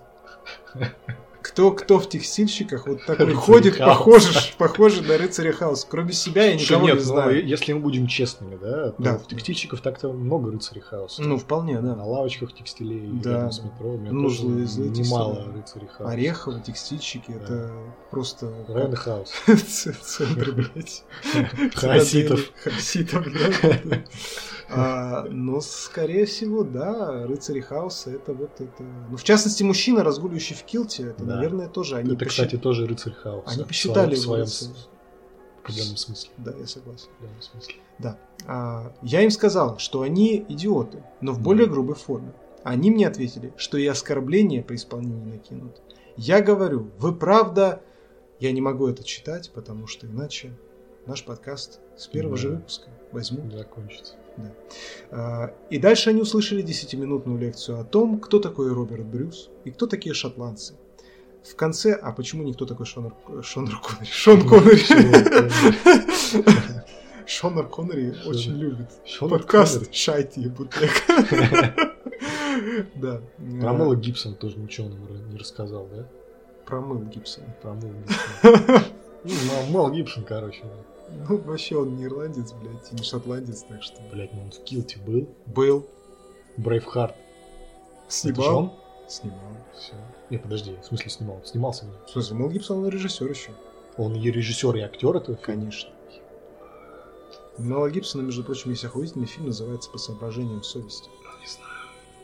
Кто, 1.43 1.73
кто 1.73 1.99
в 1.99 2.09
текстильщиках 2.09 2.87
вот 2.87 3.05
такой 3.05 3.27
Рыцарь 3.27 3.41
ходит, 3.41 3.77
хаоса. 3.77 3.95
похожий, 3.99 4.55
похожий 4.59 5.03
на 5.07 5.19
рыцаря 5.19 5.53
хаоса. 5.53 5.87
Кроме 5.91 6.13
себя 6.13 6.45
я 6.45 6.55
никого 6.55 6.87
нет, 6.87 6.95
не 6.95 7.01
ну, 7.01 7.07
знаю. 7.07 7.47
если 7.47 7.73
мы 7.73 7.81
будем 7.81 8.07
честными, 8.07 8.57
да, 8.57 8.91
то 8.93 8.95
Да. 9.03 9.19
в 9.19 9.27
текстильщиков 9.27 9.81
так-то 9.81 10.13
много 10.13 10.51
рыцарей 10.53 10.83
хаоса. 10.83 11.21
Ну, 11.23 11.37
вполне, 11.39 11.81
На 11.81 11.97
да. 11.97 12.05
лавочках 12.05 12.55
текстилей, 12.55 13.09
Да. 13.23 13.31
рядом 13.33 13.53
с 13.53 13.61
метро, 13.63 13.91
у 13.95 13.99
меня 13.99 14.13
Ну, 14.13 14.25
тоже 14.29 14.43
злые- 14.43 14.89
немало 14.91 15.45
рыцарей 15.55 15.89
хаоса. 15.89 16.13
Орехово, 16.13 16.61
текстильщики, 16.61 17.31
это 17.33 17.73
просто... 18.11 18.53
Районы 18.69 18.97
хаос. 18.97 19.33
ц- 19.47 19.95
Центры, 20.03 20.53
блядь. 20.53 21.03
Хаоситов, 21.75 22.41
да, 23.13 23.81
да. 23.85 23.99
А, 24.75 25.25
Но, 25.31 25.61
скорее 25.61 26.25
всего, 26.27 26.63
да, 26.65 27.27
рыцари 27.27 27.61
хаоса 27.61 28.11
это 28.11 28.33
вот 28.33 28.61
это... 28.61 28.83
Ну, 29.11 29.17
в 29.17 29.23
частности, 29.23 29.63
мужчина, 29.63 30.03
разгуливающий 30.05 30.57
в 30.57 30.63
килте, 30.65 31.09
это, 31.09 31.25
Да. 31.25 31.37
наверное, 31.37 31.69
тоже 31.69 31.97
они 31.97 32.09
Это, 32.15 32.25
посчит- 32.25 32.29
кстати, 32.47 32.57
тоже 32.61 32.87
рыцарь 32.87 33.13
хаоса. 33.13 33.51
Они 33.55 33.65
В 33.65 33.67
посчитали 33.69 34.15
своем- 34.15 34.41
его 34.41 34.47
в 34.47 34.53
своем 34.53 34.75
с- 34.77 34.89
определенном 35.63 35.97
смысле. 35.97 36.31
Да, 36.39 36.53
я 36.59 36.67
согласен. 36.67 37.07
В 37.09 37.15
определенном 37.17 37.43
смысле. 37.43 37.75
Да. 37.99 38.19
А, 38.47 38.93
я 39.03 39.23
им 39.23 39.31
сказал, 39.31 39.79
что 39.79 40.03
они 40.03 40.45
идиоты, 40.49 41.03
но 41.21 41.33
в 41.33 41.41
более 41.41 41.67
грубой 41.67 41.95
форме. 41.95 42.33
Они 42.65 42.91
мне 42.91 43.07
ответили, 43.09 43.53
что 43.57 43.77
и 43.79 43.87
оскорбления 43.87 44.63
при 44.63 44.77
исполнении 44.77 45.25
накинут. 45.33 45.81
Я 46.17 46.41
говорю, 46.41 46.91
вы 46.99 47.15
правда... 47.15 47.81
Я 48.41 48.51
не 48.51 48.61
могу 48.61 48.89
это 48.89 49.05
читать, 49.05 49.53
потому 49.55 49.87
что 49.87 50.09
иначе 50.09 50.53
наш 51.07 51.25
подкаст 51.25 51.79
с 51.97 52.09
первого 52.09 52.37
же 52.37 52.49
Да. 52.51 52.57
выпуска 52.57 52.89
возьмут. 53.13 53.53
Закончится. 53.53 54.15
А, 55.11 55.53
И 55.71 55.79
дальше 55.79 56.11
они 56.11 56.21
услышали 56.23 56.63
10-минутную 56.65 57.39
лекцию 57.39 57.81
о 57.81 57.85
том, 57.85 58.19
кто 58.21 58.39
такой 58.39 58.73
Роберт 58.73 59.05
Брюс 59.07 59.51
и 59.65 59.71
кто 59.71 59.87
такие 59.87 60.15
шотландцы. 60.15 60.75
В 61.43 61.57
конце, 61.57 61.93
а 61.95 62.13
почему 62.13 62.45
не 62.45 62.53
кто 62.53 62.67
такой 62.67 62.87
Шонер, 62.87 63.13
Шонер 63.43 63.79
Коннери? 63.81 64.11
Шон 64.11 64.49
Коннери. 64.49 64.85
Шонер 67.27 67.67
Коннери 67.69 68.15
очень 68.27 68.57
любит 68.59 68.89
подкаст 69.29 69.75
Коннери. 69.79 69.93
«Шайти 69.93 70.43
и 70.43 70.49
бутлег». 70.49 70.91
Да. 72.95 73.21
Про 73.61 73.73
Мэла 73.73 73.97
Гибсон 73.97 74.35
тоже 74.35 74.57
ничего 74.59 74.89
нам 74.89 75.31
не 75.31 75.37
рассказал, 75.39 75.89
да? 75.93 76.07
Про 76.67 76.81
Мэл 76.81 77.03
Гибсон. 77.05 77.45
Про 77.61 77.75
Мэла 77.75 77.95
Гибсона. 78.07 78.83
Ну, 79.25 79.31
Мэл- 79.31 79.71
Мэл 79.71 79.91
Гибсон, 79.91 80.25
короче. 80.25 80.63
Ну, 81.29 81.37
вообще 81.39 81.77
он 81.77 81.97
не 81.97 82.05
ирландец, 82.05 82.53
блядь, 82.53 82.91
и 82.93 82.95
не 82.97 83.03
шотландец, 83.03 83.63
так 83.63 83.83
что... 83.83 84.01
Блять, 84.13 84.33
ну 84.33 84.43
он 84.43 84.51
в 84.51 84.63
Килте 84.65 84.99
был. 84.99 85.29
Был, 85.47 85.87
Брейвхарт. 86.57 87.15
снимал. 88.09 88.79
Снимал. 89.09 89.39
Все. 89.79 89.93
Не, 90.31 90.39
подожди, 90.39 90.77
в 90.83 90.87
смысле 90.87 91.11
снимал? 91.11 91.41
Снимался 91.45 91.85
где? 91.87 91.95
В 92.07 92.11
смысле, 92.11 92.37
Мэл 92.37 92.51
Гибсон, 92.51 92.79
он 92.79 92.89
режиссер 92.89 93.29
еще. 93.29 93.51
Он 93.99 94.15
и 94.15 94.31
режиссер, 94.31 94.75
и 94.77 94.81
актер 94.81 95.17
этого 95.17 95.37
фильма? 95.37 95.43
Конечно. 95.45 95.91
У 97.59 97.63
Мэла 97.63 97.91
Гибсона, 97.91 98.23
между 98.23 98.43
прочим, 98.45 98.71
есть 98.71 98.85
охуительный 98.85 99.27
фильм, 99.27 99.47
называется 99.49 99.91
«По 99.91 99.99
соображениям 99.99 100.63
совести». 100.63 101.09
Не 101.41 101.47
знаю. 101.47 101.71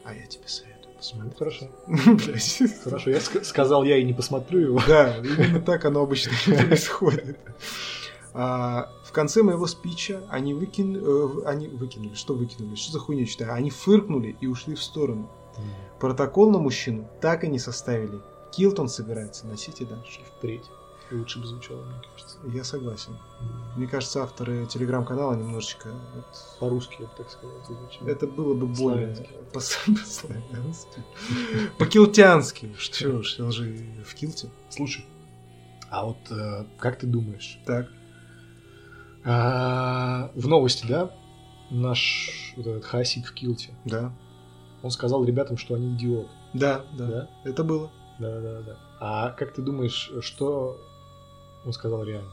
А 0.04 0.14
я 0.14 0.26
тебе 0.26 0.48
советую 0.48 0.88
Ну, 0.88 0.96
посмотреть. 0.96 1.38
хорошо. 1.38 1.68
Блядь. 1.86 2.82
Хорошо, 2.82 3.10
я 3.10 3.18
ск- 3.18 3.44
сказал 3.44 3.84
я 3.84 3.98
и 3.98 4.04
не 4.04 4.14
посмотрю 4.14 4.60
его. 4.60 4.80
Да, 4.88 5.18
именно 5.18 5.60
так 5.60 5.84
оно 5.84 6.00
обычно 6.02 6.32
происходит. 6.46 7.38
А, 8.40 8.92
в 9.04 9.10
конце 9.10 9.42
моего 9.42 9.66
спича 9.66 10.22
они, 10.30 10.54
выкин... 10.54 10.96
э, 10.96 11.28
они 11.44 11.66
выкинули, 11.66 12.14
что 12.14 12.34
выкинули, 12.34 12.76
что 12.76 12.92
за 12.92 13.00
хуйню 13.00 13.24
читаю, 13.24 13.52
они 13.52 13.70
фыркнули 13.70 14.36
и 14.40 14.46
ушли 14.46 14.76
в 14.76 14.82
сторону. 14.82 15.28
Протокол 15.98 16.48
на 16.52 16.58
мужчину 16.58 17.08
так 17.20 17.42
и 17.42 17.48
не 17.48 17.58
составили. 17.58 18.20
Килтон 18.52 18.88
собирается 18.88 19.44
носить 19.48 19.80
и 19.80 19.84
дальше. 19.84 20.20
Впредь. 20.36 20.62
Лучше 21.10 21.40
бы 21.40 21.46
звучало, 21.46 21.82
мне 21.84 22.00
кажется. 22.12 22.38
Я 22.54 22.62
согласен. 22.62 23.18
Мне 23.76 23.88
кажется, 23.88 24.22
авторы 24.22 24.66
телеграм-канала 24.66 25.34
немножечко... 25.34 25.88
вот, 26.14 26.26
По-русски, 26.60 26.98
я 27.00 27.06
бы 27.06 27.12
так 27.16 27.30
сказал, 27.30 27.56
звучит. 27.64 28.02
Это 28.06 28.26
было 28.28 28.54
бы 28.54 28.66
более 28.66 29.16
Славянски. 29.16 29.34
по- 29.52 29.94
по-славянски. 30.00 31.04
По-килтянски. 31.78 32.74
Что 32.78 33.22
ж, 33.22 33.36
он 33.40 33.50
же 33.52 33.74
в 34.06 34.14
килте. 34.14 34.48
Слушай, 34.70 35.04
а 35.90 36.04
вот 36.04 36.18
э, 36.30 36.66
как 36.78 36.98
ты 36.98 37.06
думаешь, 37.06 37.58
Так. 37.66 37.88
А, 39.24 40.30
в 40.34 40.46
новости, 40.48 40.86
да, 40.86 41.10
наш 41.70 42.52
вот 42.56 42.66
этот 42.66 42.84
Хасид 42.84 43.26
в 43.26 43.34
Килте, 43.34 43.74
Да. 43.84 44.12
он 44.82 44.90
сказал 44.90 45.24
ребятам, 45.24 45.56
что 45.58 45.74
они 45.74 45.94
идиоты, 45.94 46.30
Да, 46.54 46.84
да. 46.96 47.06
да? 47.06 47.30
Это 47.44 47.64
было. 47.64 47.90
Да, 48.18 48.40
да, 48.40 48.60
да. 48.62 48.76
А 49.00 49.30
как 49.30 49.52
ты 49.52 49.62
думаешь, 49.62 50.10
что 50.22 50.76
он 51.64 51.72
сказал 51.72 52.04
реально? 52.04 52.30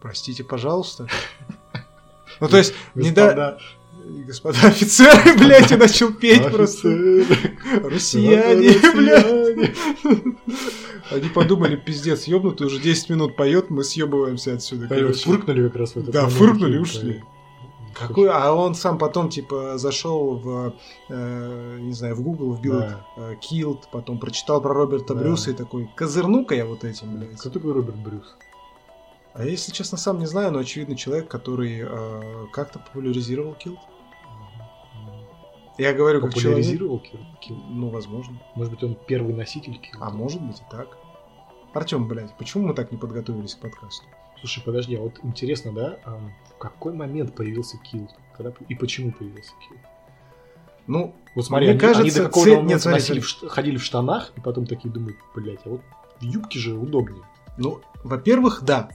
Простите, 0.00 0.44
пожалуйста. 0.44 1.08
Ну, 2.40 2.46
то 2.46 2.56
есть, 2.58 2.72
не 2.94 3.10
да... 3.10 3.58
Господа, 4.26 4.58
офицеры, 4.68 5.36
блядь, 5.38 5.72
я 5.72 5.76
начал 5.76 6.12
петь 6.12 6.48
просто. 6.52 6.88
Россияне, 7.82 8.78
блядь. 8.94 9.74
Они 11.10 11.28
подумали, 11.28 11.76
пиздец, 11.76 12.24
ёбнутый, 12.24 12.66
уже 12.66 12.80
10 12.80 13.10
минут 13.10 13.36
поет, 13.36 13.70
мы 13.70 13.84
съебываемся 13.84 14.54
отсюда. 14.54 14.86
Они 14.90 15.00
короче. 15.02 15.20
фыркнули 15.24 15.68
как 15.68 15.76
раз 15.76 15.92
в 15.92 15.96
этот 15.98 16.10
Да, 16.10 16.22
момент. 16.22 16.38
фыркнули 16.38 16.76
и 16.78 16.78
Такие, 16.78 16.80
ушли. 16.82 17.24
Какой, 17.94 18.28
а 18.30 18.52
он 18.52 18.74
сам 18.76 18.96
потом, 18.98 19.28
типа, 19.28 19.76
зашел 19.76 20.36
в, 20.36 20.74
э, 21.08 21.78
не 21.80 21.92
знаю, 21.92 22.14
в 22.14 22.20
Google, 22.22 22.52
вбил 22.54 22.74
Да. 22.80 23.04
э, 23.16 23.34
Killed, 23.40 23.80
потом 23.90 24.18
прочитал 24.18 24.60
про 24.60 24.72
Роберта 24.72 25.14
Да. 25.14 25.20
Брюса 25.20 25.50
и 25.50 25.54
такой, 25.54 25.90
козырну-ка 25.96 26.54
я 26.54 26.64
вот 26.64 26.84
этим, 26.84 27.16
блядь. 27.16 27.36
Кто 27.38 27.50
такой 27.50 27.72
Роберт 27.72 27.96
Брюс? 27.96 28.36
А 29.34 29.44
я, 29.44 29.50
если 29.50 29.72
честно, 29.72 29.98
сам 29.98 30.18
не 30.20 30.26
знаю, 30.26 30.52
но 30.52 30.58
очевидно 30.60 30.96
человек, 30.96 31.28
который 31.28 31.80
э, 31.82 32.46
как-то 32.52 32.78
популяризировал 32.78 33.56
Killed. 33.64 33.78
Я 35.78 35.92
говорю, 35.94 36.20
как 36.20 36.34
человек. 36.34 36.56
Популяризировал 36.58 36.98
Килл? 36.98 37.20
Килл? 37.40 37.56
Ну, 37.70 37.88
возможно. 37.88 38.40
Может 38.56 38.72
быть, 38.74 38.82
он 38.82 38.96
первый 39.06 39.34
носитель 39.34 39.78
Килл? 39.78 40.02
А 40.02 40.10
может 40.10 40.42
быть 40.42 40.58
и 40.58 40.64
так. 40.70 40.96
Артем, 41.72 42.08
блядь, 42.08 42.36
почему 42.36 42.66
мы 42.68 42.74
так 42.74 42.90
не 42.90 42.98
подготовились 42.98 43.54
к 43.54 43.60
подкасту? 43.60 44.04
Слушай, 44.40 44.62
подожди, 44.64 44.96
а 44.96 45.00
вот 45.00 45.20
интересно, 45.22 45.72
да, 45.72 45.98
а 46.04 46.18
в 46.54 46.58
какой 46.58 46.92
момент 46.92 47.34
появился 47.34 47.76
Килл? 47.78 48.08
Когда... 48.36 48.52
И 48.68 48.74
почему 48.74 49.12
появился 49.12 49.52
Килл? 49.68 49.78
Ну, 50.88 51.14
Вот 51.34 51.44
смотри, 51.44 51.66
Мне 51.66 51.72
они, 51.72 51.80
кажется, 51.80 52.02
они 52.02 52.10
до 52.10 52.22
какого-то 52.24 52.50
цель- 52.50 52.56
момента 52.56 52.72
нет, 52.74 52.82
смотри, 52.82 53.00
носили 53.00 53.20
в 53.20 53.28
ш- 53.28 53.48
ходили 53.48 53.76
в 53.76 53.82
штанах, 53.84 54.32
и 54.36 54.40
потом 54.40 54.66
такие 54.66 54.90
думают, 54.92 55.16
блядь, 55.34 55.60
а 55.64 55.68
вот 55.68 55.82
в 56.18 56.22
юбке 56.24 56.58
же 56.58 56.74
удобнее. 56.74 57.22
ну, 57.58 57.80
во-первых, 58.02 58.62
да. 58.62 58.88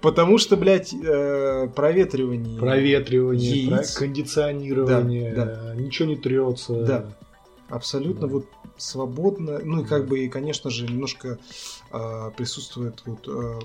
Потому 0.00 0.38
что, 0.38 0.56
блядь, 0.56 0.92
э, 0.94 1.68
проветривание. 1.74 2.58
Проветривание, 2.58 3.50
Яиц. 3.64 3.92
про- 3.92 4.00
кондиционирование, 4.06 5.34
Да, 5.34 5.74
ничего 5.74 6.08
не 6.08 6.16
трется. 6.16 6.84
Да. 6.84 7.04
Абсолютно 7.68 8.26
Да. 8.28 8.34
вот 8.34 8.46
свободно. 8.76 9.60
Ну 9.62 9.82
и 9.82 9.84
как 9.84 10.06
бы, 10.06 10.20
и, 10.20 10.28
конечно 10.28 10.70
же, 10.70 10.86
немножко 10.86 11.38
э, 11.92 12.30
присутствует 12.36 13.02
вот 13.06 13.28
э, 13.28 13.60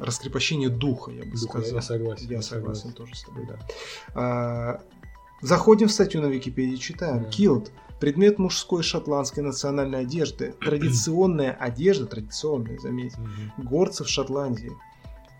раскрепощение 0.00 0.68
духа, 0.70 1.10
я 1.10 1.22
бы 1.24 1.30
Дух, 1.32 1.42
я, 1.42 1.48
сказал. 1.48 1.74
я 1.76 1.82
согласен. 1.82 2.30
Я 2.30 2.42
согласен 2.42 2.92
тоже 2.92 3.14
с 3.14 3.22
тобой, 3.24 3.46
Да. 3.46 3.58
А, 4.14 4.80
Заходим 5.42 5.88
в 5.88 5.92
статью 5.92 6.22
на 6.22 6.26
Википедии, 6.26 6.76
читаем. 6.76 7.24
Да. 7.24 7.28
Килт. 7.28 7.70
Предмет 8.00 8.38
мужской 8.38 8.82
шотландской 8.82 9.42
национальной 9.42 10.00
одежды. 10.00 10.54
Традиционная 10.64 11.52
одежда, 11.52 12.06
традиционная, 12.06 12.78
заметьте, 12.78 13.18
Мгм. 13.20 13.68
горцев 13.68 14.08
Шотландии. 14.08 14.72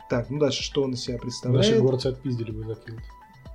Так, 0.09 0.31
ну 0.31 0.39
дальше, 0.39 0.63
что 0.63 0.83
он 0.83 0.93
из 0.95 1.01
себя 1.01 1.19
представляет? 1.19 1.71
Наши 1.71 1.81
горцы 1.81 2.07
отпиздили 2.09 2.51
бы 2.51 2.65
за 2.65 2.75
Килл. 2.75 2.99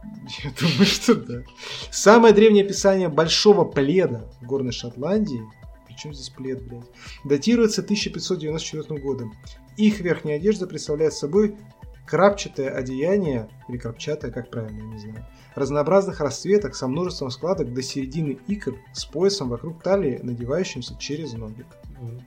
Я 0.43 0.51
думаю, 0.59 0.85
что 0.85 1.15
да. 1.15 1.43
Самое 1.91 2.33
древнее 2.33 2.63
описание 2.63 3.09
большого 3.09 3.65
пледа 3.65 4.25
в 4.41 4.45
Горной 4.45 4.71
Шотландии, 4.71 5.41
причем 5.87 6.13
здесь 6.13 6.29
плед, 6.29 6.63
блядь, 6.63 6.89
датируется 7.23 7.81
1594 7.81 8.99
годом. 9.01 9.33
Их 9.77 9.99
верхняя 9.99 10.37
одежда 10.37 10.67
представляет 10.67 11.13
собой 11.13 11.55
крапчатое 12.07 12.69
одеяние, 12.69 13.49
или 13.67 13.77
крапчатое, 13.77 14.31
как 14.31 14.49
правильно, 14.49 14.79
я 14.79 14.85
не 14.85 14.99
знаю, 14.99 15.27
разнообразных 15.55 16.21
расцветок 16.21 16.75
со 16.75 16.87
множеством 16.87 17.29
складок 17.29 17.73
до 17.73 17.83
середины 17.83 18.39
икр 18.47 18.75
с 18.93 19.05
поясом 19.05 19.49
вокруг 19.49 19.83
талии, 19.83 20.19
надевающимся 20.23 20.97
через 20.97 21.33
ноги. 21.33 21.65
Мгм. 22.01 22.23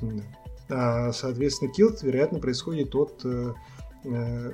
Да. 0.00 0.22
А, 0.70 1.12
соответственно, 1.12 1.72
килт, 1.72 2.02
вероятно, 2.02 2.38
происходит 2.38 2.94
от 2.94 3.20
э, 3.24 3.54
э, 4.04 4.52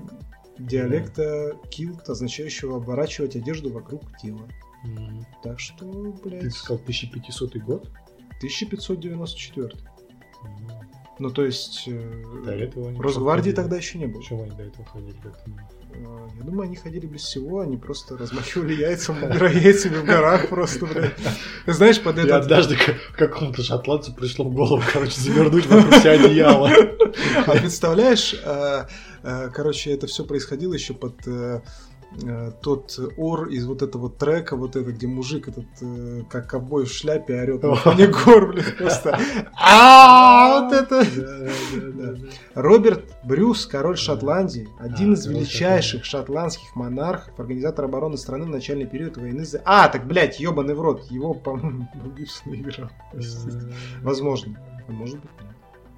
диалекта 0.58 1.56
килт, 1.70 2.08
означающего 2.08 2.76
оборачивать 2.76 3.36
одежду 3.36 3.72
вокруг 3.72 4.16
тела. 4.18 4.48
Мгм. 4.84 5.26
Так 5.42 5.58
что, 5.58 5.84
Ты 6.22 6.28
блядь, 6.28 6.52
сказал 6.52 6.78
1500 6.78 7.56
год? 7.58 7.90
1594. 8.38 9.70
Мгм. 10.42 10.72
Ну, 11.18 11.30
то 11.30 11.44
есть, 11.44 11.84
э, 11.86 12.24
До 12.44 12.52
этого 12.52 13.00
Росгвардии 13.00 13.52
тогда 13.52 13.76
еще 13.76 13.98
не 13.98 14.06
было. 14.06 14.20
Почему 14.20 14.42
они 14.42 14.52
до 14.52 14.64
этого 14.64 14.84
ходили? 14.86 15.14
Ты 15.22 15.32
Я 16.36 16.42
думаю, 16.44 16.66
они 16.66 16.76
ходили 16.76 17.06
без 17.06 17.22
всего, 17.22 17.60
они 17.60 17.76
просто 17.76 18.16
размахивали 18.16 18.74
яйцам, 18.74 19.22
умирая 19.22 19.52
яйцами 19.52 19.96
в 19.96 20.04
горах 20.04 20.48
просто, 20.48 20.86
блядь. 20.86 21.14
Знаешь, 21.66 22.00
под 22.00 22.16
Я 22.16 22.24
этот... 22.24 22.44
однажды 22.44 22.76
какому-то 23.16 23.62
шотландцу 23.62 24.12
пришло 24.14 24.44
в 24.44 24.52
голову, 24.52 24.82
короче, 24.92 25.20
завернуть 25.20 25.66
вокруг 25.66 25.94
себя 25.94 26.12
одеяло. 26.12 26.70
А 27.46 27.50
представляешь, 27.52 28.34
э, 28.44 28.86
э, 29.22 29.50
короче, 29.54 29.92
это 29.92 30.06
все 30.06 30.24
происходило 30.24 30.74
еще 30.74 30.94
под 30.94 31.14
э, 32.22 32.52
тот 32.60 32.98
ор 33.16 33.48
из 33.48 33.66
вот 33.66 33.82
этого 33.82 34.10
трека, 34.10 34.56
вот 34.56 34.76
это, 34.76 34.92
где 34.92 35.06
мужик 35.06 35.48
этот, 35.48 35.66
э, 35.80 36.22
как 36.30 36.48
ковбой 36.48 36.84
в 36.84 36.92
шляпе 36.92 37.40
орет 37.40 37.62
на 37.62 37.74
фоне 37.74 38.06
гор, 38.06 38.52
блин, 38.52 38.64
просто. 38.78 39.18
А 39.54 40.60
вот 40.60 40.72
это. 40.72 41.04
Роберт 42.54 43.04
Брюс, 43.24 43.66
король 43.66 43.96
Шотландии, 43.96 44.68
один 44.78 45.10
А, 45.10 45.14
из 45.14 45.24
король 45.24 45.38
величайших 45.38 46.04
шотландских 46.04 46.74
монархов, 46.76 47.38
организатор 47.38 47.86
обороны 47.86 48.16
страны 48.16 48.44
в 48.44 48.48
начальный 48.48 48.86
период 48.86 49.16
войны 49.16 49.44
за... 49.44 49.62
А, 49.64 49.88
так, 49.88 50.06
блядь, 50.06 50.40
ебаный 50.40 50.74
в 50.74 50.80
рот, 50.80 51.04
его, 51.10 51.34
по-моему, 51.34 51.88
Гибсон 52.16 52.54
играл. 52.54 52.90
Возможно. 54.02 54.58
А 54.86 54.92
может 54.92 55.18
быть. 55.18 55.30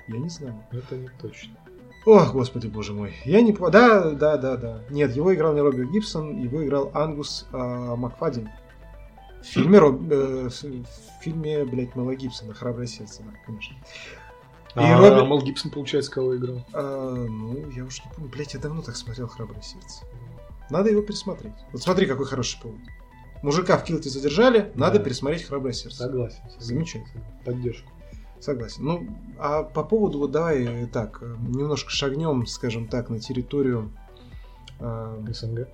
Я 0.09 0.19
не 0.19 0.29
знаю. 0.29 0.55
Это 0.71 0.97
не 0.97 1.09
точно. 1.21 1.57
Ох, 2.07 2.33
господи, 2.33 2.69
боже 2.69 2.93
мой. 2.95 3.15
Я 3.25 3.41
не. 3.43 3.53
Да, 3.53 4.11
да, 4.13 4.37
да, 4.37 4.57
да. 4.57 4.81
Нет, 4.91 5.15
его 5.17 5.35
играл 5.35 5.53
не 5.55 5.61
Роберт 5.61 5.91
Гибсон, 5.91 6.39
его 6.41 6.65
играл 6.65 6.91
Ангус 6.95 7.47
а, 7.53 7.97
Макфадин. 7.97 8.49
В 9.43 9.45
фильме, 9.47 9.79
Роб- 9.79 10.11
э, 10.11 10.49
в 10.49 11.23
фильме, 11.23 11.65
блядь, 11.65 11.95
Мэла 11.95 12.15
Гибсона 12.17 12.53
«Храброе 12.55 12.87
сердце», 12.87 13.23
да, 13.23 13.33
конечно. 13.45 13.77
И 13.77 14.79
А 14.81 14.99
Роберт- 14.99 15.27
Мел 15.29 15.41
Гибсон, 15.41 15.71
получается, 15.71 16.11
кого 16.11 16.37
играл? 16.37 16.65
А, 16.73 17.15
ну, 17.15 17.69
я 17.71 17.85
уж 17.85 18.05
не 18.05 18.11
помню. 18.13 18.31
Блядь, 18.31 18.55
я 18.55 18.61
давно 18.61 18.83
так 18.83 18.97
смотрел 18.97 19.29
«Храброе 19.29 19.63
сердце». 19.63 20.05
Надо 20.71 20.91
его 20.91 21.03
пересмотреть. 21.03 21.55
Вот 21.73 21.83
смотри, 21.83 22.07
какой 22.07 22.27
хороший 22.27 22.61
повод. 22.61 22.79
Мужика 23.43 23.77
в 23.79 23.85
килте 23.85 24.09
задержали, 24.11 24.73
надо 24.75 24.99
Да. 24.99 25.05
пересмотреть 25.05 25.45
«Храброе 25.45 25.73
сердце». 25.73 25.99
Согласен. 25.99 26.41
Замечательно. 26.59 27.23
Поддержку. 27.45 27.91
Согласен. 28.41 28.85
Ну, 28.85 29.09
а 29.39 29.63
по 29.63 29.83
поводу, 29.83 30.19
вот 30.19 30.31
давай 30.31 30.65
э, 30.65 30.87
так, 30.87 31.19
э, 31.23 31.37
немножко 31.49 31.91
шагнем, 31.91 32.47
скажем 32.47 32.87
так, 32.89 33.09
на 33.11 33.19
территорию... 33.19 33.91
э, 34.79 35.25
СНГ. 35.33 35.69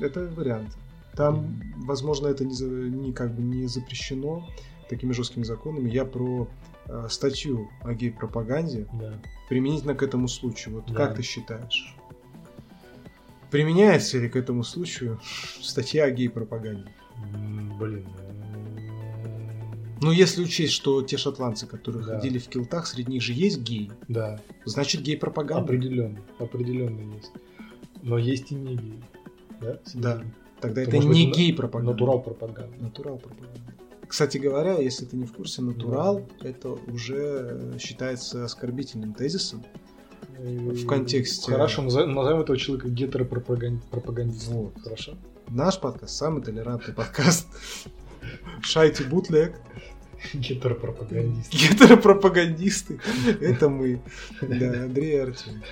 это 0.00 0.26
вариант. 0.26 0.76
Там, 1.14 1.62
возможно, 1.76 2.26
это 2.28 2.44
не, 2.44 2.54
не 2.90 3.12
как 3.12 3.34
бы 3.34 3.42
не 3.42 3.66
запрещено 3.68 4.44
такими 4.88 5.12
жесткими 5.12 5.44
законами. 5.44 5.88
Я 5.88 6.04
про 6.04 6.48
э, 6.86 7.06
статью 7.08 7.68
о 7.82 7.94
гей-пропаганде 7.94 8.86
Да. 8.94 9.14
применительно 9.48 9.94
к 9.94 10.02
этому 10.02 10.26
случаю. 10.26 10.76
Вот 10.76 10.86
Да. 10.86 10.94
как 11.06 11.16
ты 11.16 11.22
считаешь? 11.22 11.94
Применяется 13.50 14.18
ли 14.18 14.28
к 14.28 14.34
этому 14.34 14.64
случаю 14.64 15.20
статья 15.62 16.04
о 16.06 16.10
гей-пропаганде? 16.10 16.90
Блин. 17.78 18.08
Ну, 20.04 20.10
если 20.12 20.42
учесть, 20.42 20.72
что 20.74 21.00
те 21.02 21.16
шотландцы, 21.16 21.66
которые 21.66 22.04
Да. 22.04 22.16
ходили 22.16 22.38
в 22.38 22.48
килтах, 22.48 22.86
среди 22.86 23.10
них 23.12 23.22
же 23.22 23.32
есть 23.32 23.60
геи, 23.60 23.90
Да. 24.08 24.38
значит 24.66 25.00
гей-пропаганда. 25.00 25.64
Определенно. 25.64 26.18
Определенно 26.38 27.14
есть. 27.14 27.32
Но 28.02 28.18
есть 28.18 28.52
и 28.52 28.54
не 28.54 28.76
гей. 28.76 29.02
Да? 29.62 29.78
Да. 29.94 30.22
Тогда 30.60 30.82
Это 30.82 30.90
это 30.96 30.98
не 30.98 31.26
быть 31.28 31.36
гей-пропаганда. 31.36 31.92
Натурал 31.92 32.20
пропаганда. 32.20 32.76
Натурал 32.80 33.16
пропаганда. 33.18 33.60
Кстати 34.06 34.36
говоря, 34.36 34.74
если 34.78 35.06
ты 35.06 35.16
не 35.16 35.24
в 35.24 35.32
курсе, 35.32 35.62
натурал 35.62 36.28
это 36.42 36.68
уже 36.72 37.72
считается 37.80 38.44
оскорбительным 38.44 39.14
тезисом. 39.14 39.64
В 40.38 40.86
контексте- 40.86 41.50
Хорошо, 41.50 41.80
назовем, 41.82 42.12
назовем 42.14 42.40
этого 42.40 42.58
человека 42.58 42.88
гетеропропагандистом. 42.90 44.54
Вот. 44.54 44.74
Хорошо. 44.82 45.14
Наш 45.48 45.80
подкаст 45.80 46.14
самый 46.14 46.42
толерантный 46.42 46.92
подкаст. 46.94 47.46
Шайте 48.62 49.04
бутлег. 49.04 49.54
Гетеропропагандист. 50.32 51.52
Гетеропропагандисты. 51.52 53.00
Это 53.40 53.68
мы. 53.68 54.00
Да, 54.40 54.84
Андрей 54.84 55.22
Артем. 55.22 55.62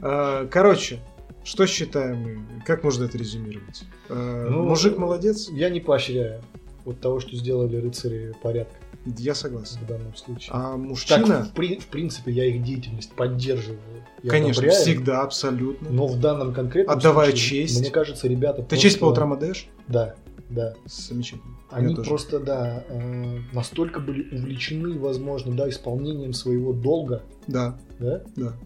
А, 0.00 0.46
Короче, 0.46 1.00
что 1.44 1.66
считаем 1.66 2.16
мы? 2.18 2.38
Как 2.64 2.84
можно 2.84 3.04
это 3.04 3.16
резюмировать? 3.18 3.84
А, 4.08 4.48
Ну, 4.50 4.64
Мужик 4.64 4.98
молодец? 4.98 5.48
Я 5.50 5.70
не 5.70 5.80
поощряю 5.80 6.42
вот 6.84 7.00
того, 7.00 7.20
что 7.20 7.34
сделали 7.36 7.76
рыцари 7.76 8.32
порядка 8.42 8.76
Я 9.18 9.34
согласен. 9.34 9.78
в 9.80 9.86
данном 9.86 10.14
случае. 10.14 10.50
А 10.52 10.72
так, 10.72 10.76
мужчина, 10.78 11.44
в, 11.44 11.52
при- 11.54 11.78
в 11.78 11.86
принципе, 11.86 12.30
я 12.32 12.44
их 12.44 12.62
деятельность 12.62 13.12
поддерживаю. 13.14 13.80
Я 14.22 14.30
конечно, 14.30 14.62
одобряю, 14.62 14.82
всегда, 14.82 15.22
абсолютно. 15.22 15.88
Но 15.90 16.06
в 16.06 16.18
данном 16.20 16.52
конкретном 16.52 16.96
Отдавая 16.96 17.30
случае, 17.30 17.66
честь. 17.66 17.80
мне 17.80 17.90
кажется, 17.90 18.28
ребята 18.28 18.62
Ты 18.62 18.76
честь 18.76 18.96
по 18.96 19.06
просто- 19.06 19.12
утрам 19.20 19.32
отдаешь? 19.32 19.66
Да, 19.88 20.14
да. 20.48 20.74
Замечательно. 20.84 21.56
Они 21.70 21.94
просто, 21.94 22.38
да, 22.38 22.84
э, 22.88 23.38
настолько 23.52 24.00
были 24.00 24.34
увлечены, 24.34 24.98
возможно, 24.98 25.54
да, 25.54 25.68
исполнением 25.68 26.32
своего 26.32 26.72
долга, 26.72 27.22
Да, 27.46 27.78
да, 27.98 28.22
да. 28.36 28.56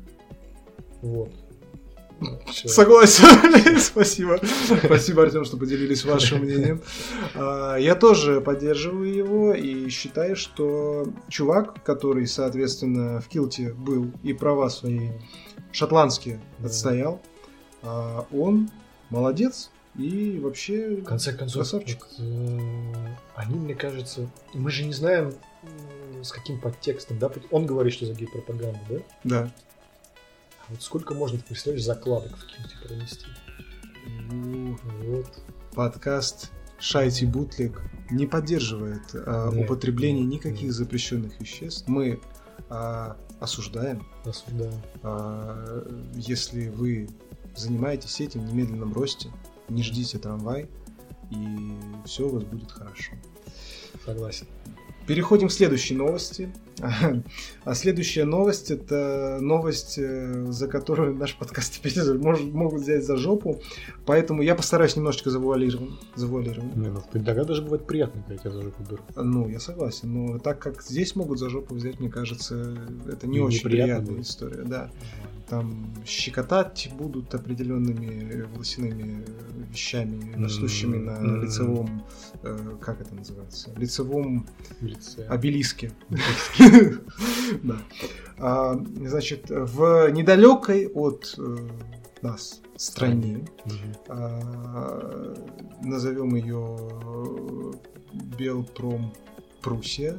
Вот. 1.02 1.30
Всё. 2.50 2.68
Согласен. 2.68 3.78
Спасибо. 3.80 4.38
Спасибо, 4.84 5.22
Артем, 5.22 5.44
что 5.44 5.56
поделились 5.56 6.04
вашим 6.04 6.40
мнением. 6.42 6.82
А, 7.34 7.76
Я 7.76 7.94
тоже 7.94 8.42
поддерживаю 8.42 9.12
его 9.12 9.54
и 9.54 9.88
считаю, 9.88 10.36
что 10.36 11.08
чувак, 11.28 11.82
который, 11.82 12.26
соответственно, 12.26 13.20
в 13.20 13.28
Килте 13.28 13.72
был 13.72 14.10
и 14.22 14.34
права 14.34 14.68
свои 14.68 15.12
шотландские 15.72 16.40
отстоял, 16.62 17.22
а, 17.82 18.26
он 18.32 18.70
молодец 19.08 19.70
и 20.00 20.38
вообще 20.40 20.96
В 20.96 21.04
конце 21.04 21.32
концов, 21.32 21.62
красавчик. 21.62 22.06
вот, 22.18 22.26
э, 22.26 23.16
они, 23.36 23.58
мне 23.58 23.74
кажется, 23.74 24.28
мы 24.54 24.70
же 24.70 24.84
не 24.84 24.92
знаем, 24.92 25.34
с 26.22 26.32
каким 26.32 26.60
подтекстом, 26.60 27.18
да? 27.18 27.30
Он 27.50 27.66
говорит, 27.66 27.92
что 27.92 28.06
за 28.06 28.14
гей-пропаганду, 28.14 28.78
да? 28.88 28.96
Да. 29.24 29.52
А 30.60 30.72
вот 30.72 30.82
сколько 30.82 31.14
можно, 31.14 31.38
ты 31.38 31.44
представляешь, 31.44 31.84
закладок 31.84 32.32
в 32.36 32.46
Килте 32.46 32.76
пронести? 32.82 33.26
Вот. 35.04 35.26
Подкаст 35.74 36.50
Шайти 36.78 37.26
Бутлик 37.26 37.82
не 38.10 38.26
поддерживает 38.26 39.02
а, 39.14 39.50
Нет, 39.52 39.64
употребление 39.64 40.24
нет, 40.24 40.34
никаких 40.44 40.62
нет. 40.68 40.72
запрещенных 40.72 41.38
веществ. 41.40 41.86
Мы 41.86 42.20
а, 42.68 43.16
осуждаем 43.38 44.06
Осуждаю. 44.24 44.72
А, 45.02 45.86
Если 46.14 46.68
вы 46.68 47.08
занимаетесь 47.54 48.20
этим 48.20 48.40
в 48.46 48.52
немедленном 48.52 48.92
росте, 48.94 49.30
не 49.70 49.82
ждите 49.82 50.18
трамвай, 50.18 50.68
и 51.30 51.36
все 52.04 52.26
у 52.26 52.30
вас 52.30 52.44
будет 52.44 52.70
хорошо. 52.70 53.12
Согласен. 54.04 54.46
Переходим 55.06 55.48
к 55.48 55.52
следующей 55.52 55.94
новости. 55.94 56.52
А 57.64 57.74
следующая 57.74 58.24
новость 58.24 58.70
это 58.70 59.38
новость, 59.40 59.96
э, 59.98 60.46
за 60.50 60.66
которую 60.66 61.14
наш 61.14 61.36
подкаст 61.36 61.74
теперь 61.82 61.92
может, 62.18 62.52
могут 62.52 62.80
взять 62.82 63.04
за 63.04 63.16
жопу. 63.16 63.60
Поэтому 64.06 64.42
я 64.42 64.54
постараюсь 64.54 64.96
немножечко 64.96 65.30
завуалирован. 65.30 65.98
завуалирован. 66.16 66.70
Не, 66.74 66.88
ну 66.88 67.02
иногда 67.14 67.44
даже 67.44 67.62
бывает 67.62 67.86
приятно, 67.86 68.22
когда 68.26 68.42
тебя 68.42 68.50
за 68.50 68.62
жопу 68.62 68.82
берут. 68.82 69.02
Ну, 69.16 69.48
я 69.48 69.60
согласен. 69.60 70.12
Но 70.12 70.38
так 70.38 70.58
как 70.58 70.82
здесь 70.82 71.14
могут 71.16 71.38
за 71.38 71.50
жопу 71.50 71.74
взять, 71.74 72.00
мне 72.00 72.08
кажется, 72.10 72.76
это 73.06 73.26
не 73.26 73.38
Ну, 73.38 73.44
очень 73.46 73.62
приятная 73.62 74.00
будет. 74.00 74.26
история. 74.26 74.62
Да. 74.64 74.90
Там 75.48 75.92
щекотать 76.06 76.90
будут 76.96 77.34
определенными 77.34 78.42
волосяными 78.54 79.24
вещами, 79.68 80.32
растущими 80.40 80.96
на 80.96 81.16
М. 81.16 81.42
лицевом, 81.42 82.04
э, 82.42 82.76
как 82.80 83.00
это 83.00 83.12
называется, 83.14 83.70
лицевом 83.76 84.46
лице. 84.80 85.26
обелиске. 85.26 85.90
Да. 87.62 87.76
А, 88.38 88.74
Значит, 89.06 89.46
в 89.48 90.10
недалекой 90.10 90.88
от 90.88 91.34
э, 91.38 91.56
нас 92.22 92.60
стране, 92.76 93.44
а, 94.08 95.34
назовем 95.82 96.34
ее 96.34 96.76
Белпром 98.38 99.12
Пруссия, 99.60 100.18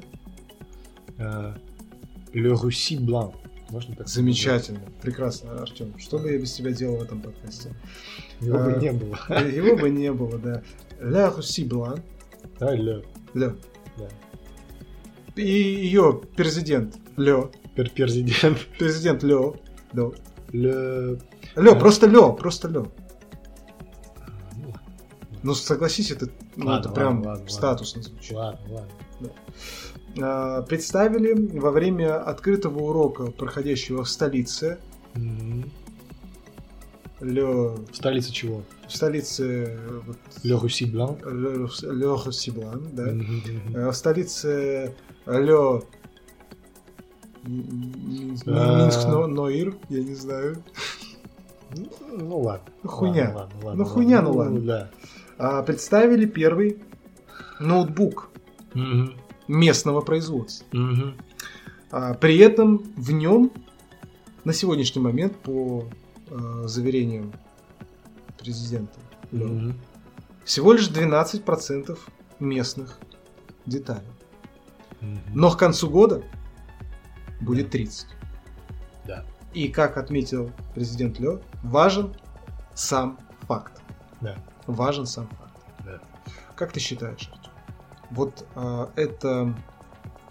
А, 1.18 1.56
Le 2.34 2.54
Russie 2.54 3.00
Blanc. 3.00 3.34
Можно 3.70 3.96
так 3.96 4.08
Замечательно, 4.10 4.82
прекрасно, 5.02 5.62
Артем. 5.62 5.98
Что 5.98 6.20
бы 6.20 6.30
я 6.32 6.38
без 6.38 6.52
тебя 6.54 6.72
делал 6.72 6.98
в 6.98 7.04
этом 7.04 7.22
подкасте? 7.22 7.70
сказать? 7.70 7.78
Его 8.42 8.58
бы 8.58 8.74
А, 8.74 8.80
не 8.80 8.92
было. 8.92 9.18
Его 9.50 9.78
бы 9.78 9.90
не 9.90 10.12
было, 10.12 10.38
да. 10.38 10.62
Ля 11.00 11.30
Руси 11.32 11.64
Блан, 11.64 12.02
Да, 12.60 12.76
Le. 12.76 13.06
Ле. 13.34 13.56
Да. 13.98 14.08
И 15.36 15.42
ее 15.44 16.22
президент 16.36 16.98
Ле. 17.18 17.50
Пер- 17.76 17.92
Президент. 17.92 18.58
Президент 18.78 19.24
Ле. 19.24 19.54
Да. 19.94 20.12
Ле, 20.52 21.18
Да. 21.56 21.76
просто 21.76 22.08
Ле, 22.08 22.34
просто 22.34 22.68
Ле. 22.68 22.80
Ну, 24.56 24.74
Ну, 25.44 25.54
согласись, 25.56 26.12
это, 26.12 26.30
ну, 26.56 26.68
Ладно, 26.68 26.80
это 26.86 26.90
прям 26.94 27.16
ладно, 27.18 27.30
ладно, 27.32 27.50
статусно 27.50 28.04
звучит. 28.04 28.34
Ладно, 28.34 28.60
ладно. 28.70 28.90
А, 30.22 30.62
Представили 30.64 31.34
во 31.58 31.72
время 31.72 32.22
открытого 32.22 32.80
урока, 32.80 33.28
проходящего 33.32 34.04
в 34.04 34.10
столице, 34.10 34.78
Мгм. 35.16 35.72
Ле, 37.22 37.44
В 37.46 37.88
столице 37.94 38.32
чего? 38.32 38.64
в 38.88 38.96
столице 38.96 39.78
э, 39.78 40.00
вот, 40.06 40.18
Le 40.44 40.60
Russie 40.60 40.92
Blanc. 40.92 41.24
Ле, 41.32 41.94
Ле 41.96 42.06
Руси 42.26 42.52
Блан, 42.52 42.90
да. 42.94 43.08
Э, 43.10 43.90
В 43.90 43.94
столице 43.94 44.96
Ле 45.26 45.82
Минск 47.46 48.48
А. 48.48 49.08
Но- 49.12 49.28
Ноир, 49.28 49.76
я 49.90 50.04
не 50.04 50.14
знаю. 50.16 50.64
Ну, 51.76 51.88
Ну 52.12 52.40
ладно. 52.40 52.66
Ну, 52.84 52.90
хуйня. 52.90 53.48
Ну, 53.74 53.86
хуйня, 53.86 54.22
ну, 54.22 54.34
ладно. 54.34 54.60
Да. 54.62 54.92
А, 55.38 55.64
Представили 55.64 56.26
первый 56.26 56.82
ноутбук 57.60 58.30
местного 59.48 60.02
производства. 60.02 60.66
А, 61.92 62.14
При 62.16 62.38
этом 62.38 62.78
в 62.96 63.12
нем 63.12 63.52
на 64.44 64.54
сегодняшний 64.54 65.02
момент, 65.02 65.36
по 65.38 65.86
заверениям 66.66 67.34
президента, 68.40 68.98
всего 70.46 70.72
лишь 70.74 70.88
12% 70.90 71.98
местных 72.40 72.98
деталей. 73.66 74.08
Но 75.34 75.52
к 75.52 75.58
концу 75.58 75.90
года 75.90 76.24
будет 77.40 77.72
30. 77.72 78.08
Да. 79.06 79.26
И 79.54 79.68
как 79.68 79.98
отметил 79.98 80.52
президент 80.76 81.20
Лё, 81.20 81.42
важен 81.64 82.16
сам 82.74 83.18
факт. 83.48 83.82
Да. 84.22 84.38
Важен 84.68 85.06
сам 85.06 85.28
факт. 85.28 85.66
Да. 85.84 86.00
Как 86.56 86.72
ты 86.72 86.80
считаешь? 86.80 87.32
Вот 88.12 88.46
а, 88.56 88.92
это 88.96 89.54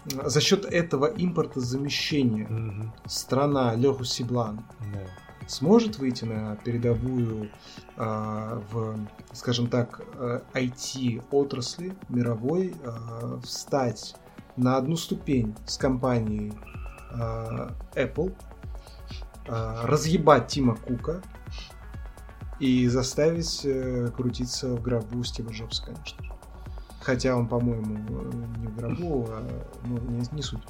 за 0.05 0.41
счет 0.41 0.65
этого 0.65 1.05
импортозамещения 1.07 2.47
Мгм. 2.47 2.93
страна 3.05 3.75
Леху 3.75 4.03
Сиблан 4.03 4.63
Да. 4.93 5.47
сможет 5.47 5.99
выйти 5.99 6.23
на 6.25 6.55
передовую 6.55 7.49
а, 7.97 8.61
в, 8.71 8.97
скажем 9.33 9.67
так, 9.67 10.01
IT 10.53 11.23
отрасли 11.31 11.95
мировой, 12.09 12.73
а, 12.85 13.39
встать 13.43 14.15
на 14.57 14.77
одну 14.77 14.95
ступень 14.95 15.55
с 15.65 15.77
компанией 15.77 16.53
а, 17.13 17.71
Apple, 17.95 18.35
а, 19.47 19.85
разъебать 19.85 20.47
Тима 20.47 20.75
Кука 20.75 21.21
и 22.59 22.87
заставить 22.87 23.61
э, 23.65 24.11
крутиться 24.15 24.75
в 24.75 24.81
гробу 24.83 25.23
Стива 25.23 25.49
Джобса, 25.49 25.83
конечно 25.83 26.23
же. 26.23 26.31
Хотя 27.01 27.35
он, 27.35 27.47
по-моему, 27.47 27.95
э, 28.07 28.31
не 28.59 28.67
в 28.67 28.75
гробу, 28.75 29.25
а 29.29 29.63
ну, 29.83 29.97
не, 29.97 30.23
не 30.31 30.43
суть. 30.43 30.61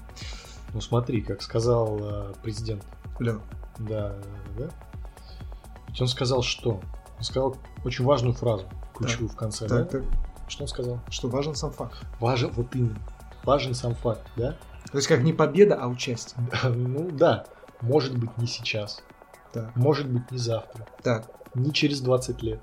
Ну 0.74 0.80
смотри, 0.80 1.22
как 1.22 1.41
сказал 1.41 2.00
э, 2.02 2.34
президент. 2.41 2.86
Да, 3.20 3.39
да, 3.78 4.15
да. 4.58 4.70
Ведь 5.89 6.02
он 6.02 6.08
сказал 6.08 6.44
что? 6.44 6.80
Он 7.17 7.24
сказал 7.24 7.58
очень 7.84 8.06
важную 8.06 8.34
фразу, 8.36 8.65
ключевую 8.96 9.30
в 9.30 9.36
конце, 9.36 9.67
да? 9.67 9.84
так, 9.84 9.91
так, 9.91 10.04
Что 10.48 10.63
он 10.63 10.67
сказал? 10.70 11.00
что 11.10 11.28
важен 11.28 11.56
сам 11.56 11.72
факт. 11.72 12.02
Важен, 12.22 12.52
вот 12.56 12.74
именно. 12.74 12.98
Важен 13.43 13.73
сам 13.73 13.95
факт, 13.95 14.21
да? 14.36 14.56
То 14.91 14.97
есть 14.97 15.08
как 15.08 15.21
не 15.21 15.34
победа, 15.34 15.75
а 15.75 15.88
участие. 15.88 16.38
Ну 16.63 17.10
да. 17.12 17.45
Может 17.82 18.15
быть 18.17 18.38
не 18.38 18.47
сейчас. 18.47 19.01
Так, 19.54 19.75
Может 19.75 20.08
быть 20.10 20.30
не 20.32 20.38
завтра. 20.38 20.86
так. 21.04 21.30
Не 21.56 21.73
через 21.73 21.99
20 22.01 22.41
лет. 22.43 22.60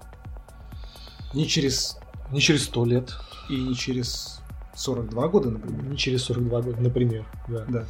Не 1.34 1.46
через 1.46 1.98
Не 2.30 2.40
через 2.40 2.64
100 2.64 2.84
лет. 2.86 3.14
и 3.50 3.56
не 3.56 3.74
через 3.74 4.40
42 4.74 5.28
года, 5.28 5.50
например. 5.50 5.82
Не 5.84 5.96
через 5.96 6.22
42 6.24 6.60
года, 6.62 6.80
например. 6.80 7.26
Да. 7.48 7.64
Да. 7.68 7.84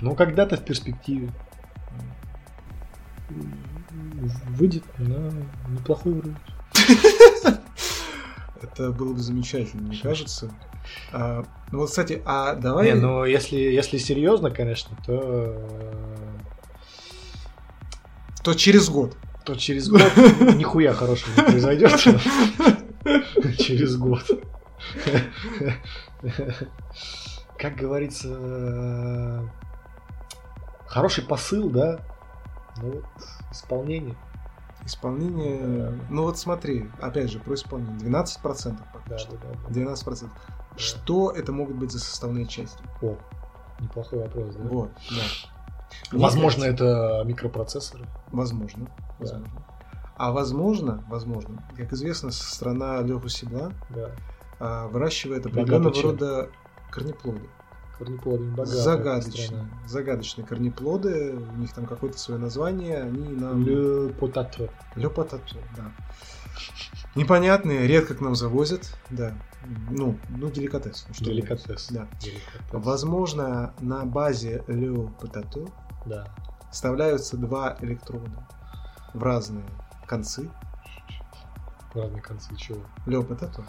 Но 0.00 0.14
когда-то 0.14 0.56
в 0.56 0.64
перспективе 0.64 1.30
выйдет 4.48 4.84
на 4.98 5.30
неплохой 5.68 6.12
уровень. 6.12 6.36
Это 8.62 8.92
было 8.92 9.12
бы 9.14 9.18
замечательно, 9.20 9.82
мне 9.82 9.98
кажется. 9.98 10.50
А, 11.12 11.44
ну 11.72 11.78
вот, 11.80 11.88
кстати, 11.90 12.22
а 12.24 12.54
давай... 12.54 12.92
Не, 12.92 12.94
ну 12.94 13.24
если, 13.24 13.56
если 13.56 13.98
серьезно, 13.98 14.50
конечно, 14.50 14.96
то, 15.04 15.20
э, 15.22 16.38
То 18.44 18.54
через 18.54 18.88
год. 18.88 19.16
то 19.44 19.54
через 19.56 19.88
год 19.88 20.02
нихуя 20.56 20.92
хорошего 20.92 21.34
не 21.36 21.42
произойдет. 21.50 21.92
Через 23.58 23.96
год. 23.96 24.22
Как 27.58 27.76
говорится, 27.76 28.28
э, 28.30 29.42
хороший 30.86 31.24
посыл, 31.24 31.70
да? 31.70 32.00
Ну 32.78 32.90
вот, 32.92 33.04
исполнение. 33.52 34.16
Исполнение... 34.84 35.98
Ну 36.08 36.22
вот 36.22 36.38
смотри, 36.38 36.88
опять 37.00 37.30
же, 37.30 37.38
про 37.38 37.54
исполнение. 37.54 37.98
12% 38.08 38.78
пока 38.92 39.04
Да, 39.08 39.18
что. 39.18 39.32
да, 39.32 39.48
да, 39.68 39.84
да. 39.84 39.92
12%. 39.92 40.28
Что 40.80 41.30
это 41.30 41.52
могут 41.52 41.76
быть 41.76 41.92
за 41.92 41.98
составные 42.00 42.46
части? 42.46 42.82
О, 43.02 43.16
неплохой 43.80 44.20
вопрос, 44.20 44.54
да? 44.56 44.62
Вот, 44.68 44.90
да. 45.10 45.22
Мне 46.12 46.22
Возможно, 46.22 46.64
кажется, 46.64 46.84
это 46.84 47.22
микропроцессоры. 47.26 48.06
Возможно. 48.32 48.88
возможно. 49.18 49.66
А 50.16 50.32
возможно, 50.32 51.04
возможно, 51.08 51.62
как 51.76 51.92
известно, 51.92 52.30
страна 52.30 53.00
Леху 53.00 53.28
Сибла 53.28 53.72
Да. 53.90 54.10
а, 54.58 54.88
выращивает 54.88 55.46
определенного 55.46 55.94
чем? 55.94 56.10
рода 56.10 56.50
корнеплоды. 56.90 57.48
Корнеплодами 57.98 58.50
богатая 58.50 58.76
Загадочные. 58.82 59.46
страна. 59.46 59.68
Загадочные 59.86 60.46
корнеплоды. 60.46 61.34
У 61.34 61.56
них 61.58 61.72
там 61.74 61.86
какое-то 61.86 62.18
свое 62.18 62.40
название. 62.40 63.02
Они 63.02 63.28
нам... 63.28 63.62
Le 63.64 64.14
potato. 64.18 64.70
Ле 64.94 65.08
потато, 65.10 65.56
да. 65.76 65.92
Непонятные, 67.16 67.86
редко 67.86 68.14
к 68.14 68.20
нам 68.20 68.34
завозят. 68.34 68.94
Да. 69.10 69.34
Ну, 69.90 70.16
ну 70.28 70.50
деликатес. 70.50 71.04
ну, 71.08 71.14
что 71.14 71.24
Деликатес. 71.24 71.88
Да. 71.90 72.06
Деликатес. 72.20 72.60
Возможно, 72.70 73.74
на 73.80 74.04
базе 74.04 74.64
Ле 74.68 75.08
потато 75.20 75.66
Да. 76.06 76.28
вставляются 76.70 77.36
два 77.36 77.76
электрода 77.80 78.46
в 79.12 79.22
разные 79.22 79.64
концы. 80.06 80.48
Разные 81.94 82.22
концы 82.22 82.54
чего. 82.56 82.80
Ле 83.06 83.20
потато. 83.22 83.64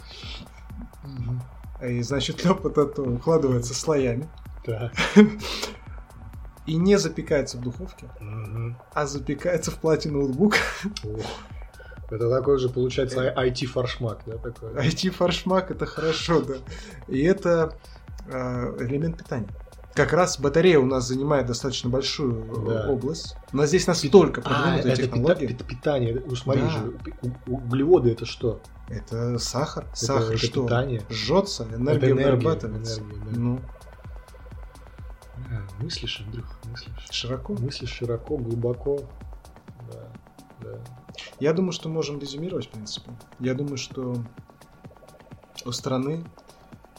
И 1.82 2.00
значит, 2.02 2.44
ле 2.44 2.54
потато 2.54 3.02
укладывается 3.02 3.74
слоями 3.74 4.28
Так. 4.64 4.92
и 6.64 6.76
не 6.76 6.96
запекается 6.96 7.58
в 7.58 7.60
духовке, 7.60 8.08
а 8.94 9.06
запекается 9.06 9.72
в 9.72 9.76
плате 9.78 10.10
ноутбука. 10.10 10.58
Ох. 11.04 11.20
Это 12.14 12.30
такой 12.30 12.58
же, 12.58 12.68
получается, 12.68 13.32
IT-форшмак, 13.36 14.20
да, 14.26 14.36
такой? 14.38 14.70
IT-форшмак 14.74 15.70
это 15.70 15.86
хорошо, 15.86 16.42
да. 16.42 16.54
И 17.08 17.22
это 17.22 17.76
э, 18.26 18.76
элемент 18.80 19.16
питания. 19.18 19.48
Как 19.94 20.12
раз 20.14 20.40
батарея 20.40 20.78
у 20.78 20.86
нас 20.86 21.06
занимает 21.06 21.46
достаточно 21.46 21.90
большую 21.90 22.44
э, 22.44 22.70
Да. 22.70 22.88
область. 22.88 23.36
Но 23.52 23.66
здесь 23.66 23.86
настолько 23.86 24.40
А, 24.40 24.44
продвинутая 24.44 24.92
это 24.92 25.02
пита- 25.02 25.02
технология. 25.02 25.46
пит- 25.48 25.64
питание. 25.66 26.22
Ну, 26.26 26.34
смотри 26.36 26.62
Да. 26.62 26.68
же, 26.70 26.94
у- 27.46 27.54
углеводы 27.56 28.10
это 28.12 28.24
что? 28.26 28.60
Это 28.88 29.38
сахар. 29.38 29.86
Сахар 29.94 30.34
это 30.34 30.38
что? 30.38 30.64
питание. 30.64 31.02
Жжется, 31.10 31.64
энергия 31.64 32.10
энергия, 32.10 32.14
вырабатывается. 32.24 33.00
энергия, 33.00 33.18
да. 33.30 33.38
Ну, 33.40 33.60
А, 35.50 35.82
Мыслишь, 35.82 36.22
Андрюх, 36.24 36.46
мыслишь. 36.64 37.06
широко. 37.10 37.54
Мыслишь 37.54 37.90
широко, 37.90 38.36
глубоко. 38.38 39.00
Да, 39.92 40.08
да. 40.62 40.78
Я 41.40 41.52
думаю, 41.52 41.72
что 41.72 41.88
можем 41.88 42.18
резюмировать, 42.18 42.66
в 42.66 42.70
принципе. 42.70 43.10
Я 43.40 43.54
думаю, 43.54 43.76
что 43.76 44.16
у 45.64 45.72
страны 45.72 46.24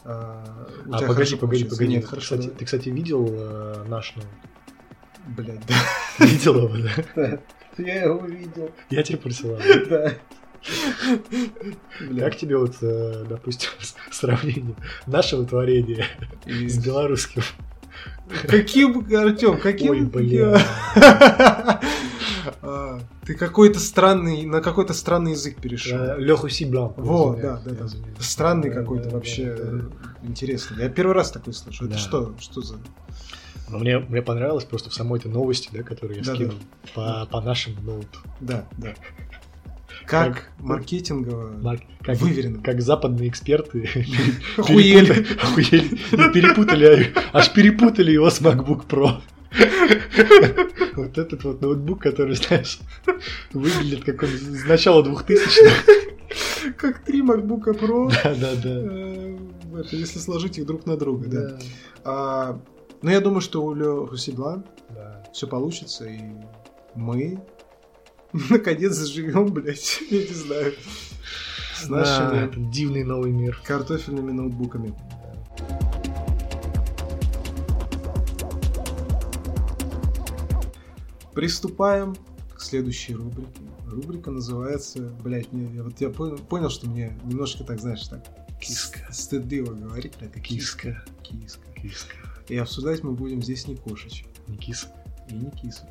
а, 0.04 0.68
у 0.86 0.92
А 0.92 0.98
погоди, 1.00 1.36
погоди, 1.36 1.64
погоди. 1.64 1.92
Нет, 1.92 2.02
ты, 2.02 2.08
хорошо. 2.08 2.36
кстати, 2.36 2.48
да. 2.48 2.54
ты, 2.58 2.64
кстати, 2.66 2.88
видел 2.90 3.26
э, 3.30 3.84
наш 3.88 4.14
ноут? 4.16 4.28
Блядь, 5.26 5.66
да. 5.66 5.74
Видел 6.26 6.68
его, 6.68 6.90
да? 7.16 7.40
Я 7.78 8.04
его 8.04 8.26
видел. 8.26 8.70
Я 8.90 9.02
тебе 9.02 9.18
присылал. 9.18 9.60
Да. 12.00 12.24
Как 12.24 12.36
тебе 12.38 12.56
вот, 12.56 12.76
э, 12.80 13.26
допустим, 13.28 13.68
сравнение 14.10 14.74
нашего 15.06 15.44
творения 15.44 16.06
с 16.46 16.78
белорусским? 16.82 17.42
Каким, 18.48 19.06
Артем, 19.14 19.58
каким? 19.58 19.90
Ой, 19.90 20.00
бля. 20.00 20.58
А, 22.66 23.00
Ты 23.26 23.34
какой-то 23.34 23.78
странный, 23.78 24.46
на 24.46 24.60
какой-то 24.60 24.94
странный 24.94 25.32
язык 25.32 25.60
перешел. 25.60 26.16
Леху 26.18 26.48
Сиблан. 26.48 26.92
Вот, 26.96 27.40
да, 27.40 27.60
да, 27.64 27.70
да. 27.72 27.86
Странный 28.20 28.70
какой-то 28.70 29.10
вообще 29.10 29.54
э, 29.58 29.80
интересный. 30.22 30.82
Я 30.82 30.88
первый 30.88 31.12
раз 31.14 31.30
такой 31.30 31.52
слышу. 31.52 31.84
Это 31.84 31.94
Да. 31.94 31.98
что? 31.98 32.34
Что 32.40 32.62
за... 32.62 32.76
Но 33.68 33.78
мне, 33.78 33.98
мне 33.98 34.22
понравилось 34.22 34.64
просто 34.64 34.90
в 34.90 34.94
самой 34.94 35.18
этой 35.20 35.30
новости, 35.30 35.68
да, 35.72 35.82
которую 35.82 36.18
я 36.18 36.22
Да-да. 36.24 36.36
скинул 36.36 36.54
по, 36.94 37.26
по 37.30 37.40
нашему 37.40 37.80
ноуту. 37.82 38.18
Да, 38.40 38.66
да. 38.78 38.94
Как, 40.06 40.34
Как- 40.34 40.50
маркетингово 40.58 41.56
Марк, 41.62 41.80
Как, 42.02 42.18
выверено. 42.18 42.62
как 42.62 42.82
западные 42.82 43.28
эксперты 43.28 43.88
Охуели. 44.58 45.24
перепутали, 46.32 47.12
аж 47.32 47.52
перепутали 47.52 48.12
его 48.12 48.28
с 48.28 48.40
MacBook 48.40 48.86
Pro. 48.86 49.20
Вот 50.96 51.18
этот 51.18 51.42
вот 51.44 51.60
ноутбук, 51.60 52.02
который, 52.02 52.34
знаешь, 52.36 52.78
выглядит 53.52 54.04
как 54.04 54.22
он 54.22 54.28
с 54.28 54.64
начала 54.64 55.02
2000-х. 55.02 56.72
Как 56.76 57.04
три 57.04 57.20
MacBook 57.22 57.64
Pro. 57.78 58.10
Да-да-да. 58.24 59.80
это 59.80 59.96
если 59.96 60.18
сложить 60.18 60.58
их 60.58 60.66
друг 60.66 60.86
на 60.86 60.96
друга, 60.96 61.28
да. 61.28 61.58
А, 62.04 62.60
Но 63.02 63.10
я 63.10 63.20
думаю, 63.20 63.40
что 63.40 63.64
у 63.64 63.74
Леху 63.74 64.16
Сибла 64.16 64.64
Да. 64.90 65.22
все 65.32 65.46
получится, 65.46 66.06
и 66.06 66.20
мы 66.94 67.38
наконец 68.50 68.92
заживем, 68.94 69.52
блядь, 69.52 70.00
я 70.10 70.18
не 70.20 70.34
знаю, 70.34 70.72
с 71.76 71.86
Да, 71.86 71.96
нашими 71.96 72.44
этот 72.46 72.70
дивный 72.70 73.04
новый 73.04 73.30
мир. 73.32 73.60
картофельными 73.64 74.32
ноутбуками. 74.32 74.94
Приступаем 81.34 82.14
к 82.54 82.60
следующей 82.60 83.14
рубрике. 83.14 83.60
Рубрика 83.86 84.30
называется, 84.30 85.00
блядь, 85.22 85.52
мне, 85.52 85.66
я, 85.74 85.82
вот 85.82 86.00
я 86.00 86.10
понял, 86.10 86.38
понял, 86.38 86.70
что 86.70 86.88
мне 86.88 87.18
немножко 87.24 87.64
так, 87.64 87.80
знаешь, 87.80 88.06
так 88.08 88.24
Киска. 88.60 89.00
стыдливо 89.12 89.72
говорить 89.74 90.14
про 90.14 90.26
это. 90.26 90.40
Киска. 90.40 91.04
Киска. 91.22 91.60
Киска. 91.80 92.16
И 92.48 92.56
обсуждать 92.56 93.02
мы 93.02 93.12
будем 93.12 93.42
здесь 93.42 93.66
не 93.66 93.76
кошечек 93.76 94.26
Не 94.46 94.56
киска. 94.56 94.90
и 95.28 95.34
не 95.34 95.50
кисок. 95.50 95.86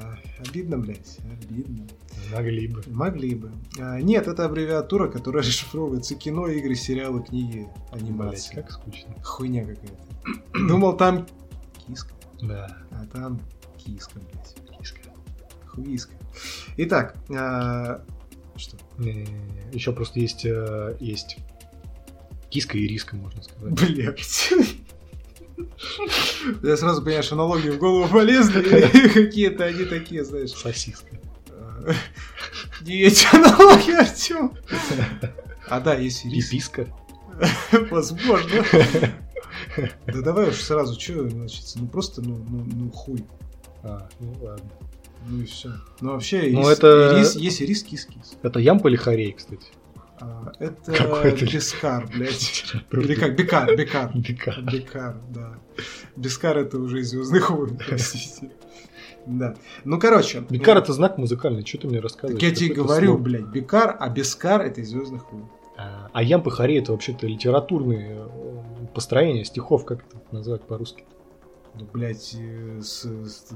А, 0.00 0.16
обидно, 0.46 0.78
блядь, 0.78 1.18
обидно. 1.42 1.86
Могли 2.32 2.68
бы. 2.68 2.82
Могли 2.88 3.34
бы. 3.34 3.50
А, 3.78 4.00
нет, 4.00 4.26
это 4.28 4.44
аббревиатура, 4.44 5.08
которая 5.08 5.42
расшифровывается 5.46 6.14
кино, 6.14 6.48
игры, 6.48 6.74
сериалы, 6.74 7.22
книги, 7.22 7.68
Блять, 7.92 8.02
анимация. 8.02 8.62
как 8.62 8.70
скучно. 8.72 9.14
Хуйня 9.24 9.64
какая-то. 9.64 9.96
Думал, 10.68 10.96
там 10.96 11.26
киска, 11.86 12.12
Да. 12.42 12.76
а 12.90 13.06
там 13.06 13.40
киска, 13.94 14.20
блядь. 14.20 14.78
Киска. 14.78 15.00
Хуиска. 15.66 16.14
Итак, 16.76 17.16
а, 17.30 18.04
что? 18.56 18.76
Не-не-не. 18.98 19.72
Еще 19.72 19.92
просто 19.92 20.20
есть, 20.20 20.44
э, 20.44 20.96
есть 21.00 21.38
киска 22.50 22.78
и 22.78 22.86
риска, 22.86 23.16
можно 23.16 23.42
сказать. 23.42 23.72
Блядь. 23.72 24.52
Я 26.62 26.76
сразу 26.76 27.02
понимаю, 27.02 27.22
что 27.22 27.34
аналогии 27.34 27.70
в 27.70 27.78
голову 27.78 28.08
полезли, 28.08 28.62
какие-то 29.08 29.64
они 29.64 29.84
такие, 29.84 30.24
знаешь. 30.24 30.50
Сосиска. 30.50 31.18
Не 32.82 33.02
эти 33.02 33.26
аналогии, 33.34 33.94
Артем. 33.94 34.56
А 35.68 35.80
да, 35.80 35.94
есть 35.94 36.24
и 36.24 36.30
рис. 36.30 36.48
Пиписка. 36.48 36.86
Возможно. 37.90 38.64
Да 40.06 40.22
давай 40.22 40.48
уж 40.48 40.56
сразу, 40.56 40.98
что 40.98 41.22
начаться? 41.22 41.78
Ну 41.78 41.88
просто, 41.88 42.22
ну, 42.22 42.44
ну, 42.48 42.64
ну 42.64 42.90
хуй. 42.90 43.24
А, 43.82 44.08
ну 44.20 44.32
ладно. 44.40 44.70
Ну 45.26 45.40
и 45.42 45.44
все. 45.44 45.70
Ну 46.00 46.12
вообще, 46.12 46.48
Ну, 46.52 46.60
рис- 46.62 46.78
это- 46.78 47.16
рис- 47.18 47.36
есть 47.36 47.60
рис 47.60 47.82
кис-кис. 47.84 48.36
Это 48.42 48.60
ямпа 48.60 48.88
или 48.88 48.96
хорей, 48.96 49.32
кстати? 49.32 49.66
А, 50.20 50.50
это 50.58 50.92
Какой-то- 50.92 51.44
бискар, 51.46 52.08
блядь. 52.12 52.64
Или 52.90 53.14
как? 53.14 53.36
Бикар, 53.36 53.76
бикар. 53.76 54.60
Бикар, 54.62 55.16
да. 55.30 55.58
Бискар 56.16 56.58
это 56.58 56.78
уже 56.78 57.00
из 57.00 57.10
Звездных 57.10 57.50
войн, 57.50 57.78
простите. 57.86 58.50
Да. 59.26 59.54
Ну, 59.84 59.98
короче. 60.00 60.42
Бекар 60.50 60.78
это 60.78 60.92
знак 60.92 61.18
музыкальный, 61.18 61.64
что 61.64 61.78
ты 61.78 61.86
мне 61.88 62.00
рассказываешь? 62.00 62.40
Так 62.40 62.48
я 62.50 62.54
тебе 62.54 62.74
говорю, 62.74 63.12
слог. 63.12 63.20
блядь, 63.20 63.46
Бикар, 63.46 63.96
а 64.00 64.08
Бискар 64.08 64.62
это 64.62 64.80
из 64.80 64.88
Звездных 64.88 65.30
войн. 65.30 65.46
А, 65.76 66.08
а 66.12 66.22
ямп 66.24 66.48
и 66.48 66.50
хорей 66.50 66.80
это 66.80 66.90
вообще-то 66.92 67.26
литературные 67.28 68.16
э, 68.26 68.86
построения 68.94 69.44
стихов, 69.44 69.84
как 69.84 70.00
это 70.00 70.16
назвать 70.32 70.62
по-русски? 70.62 71.04
Ну, 71.78 71.86
блядь, 71.92 72.34
э, 72.38 72.80
с- 72.82 73.04
с- 73.04 73.46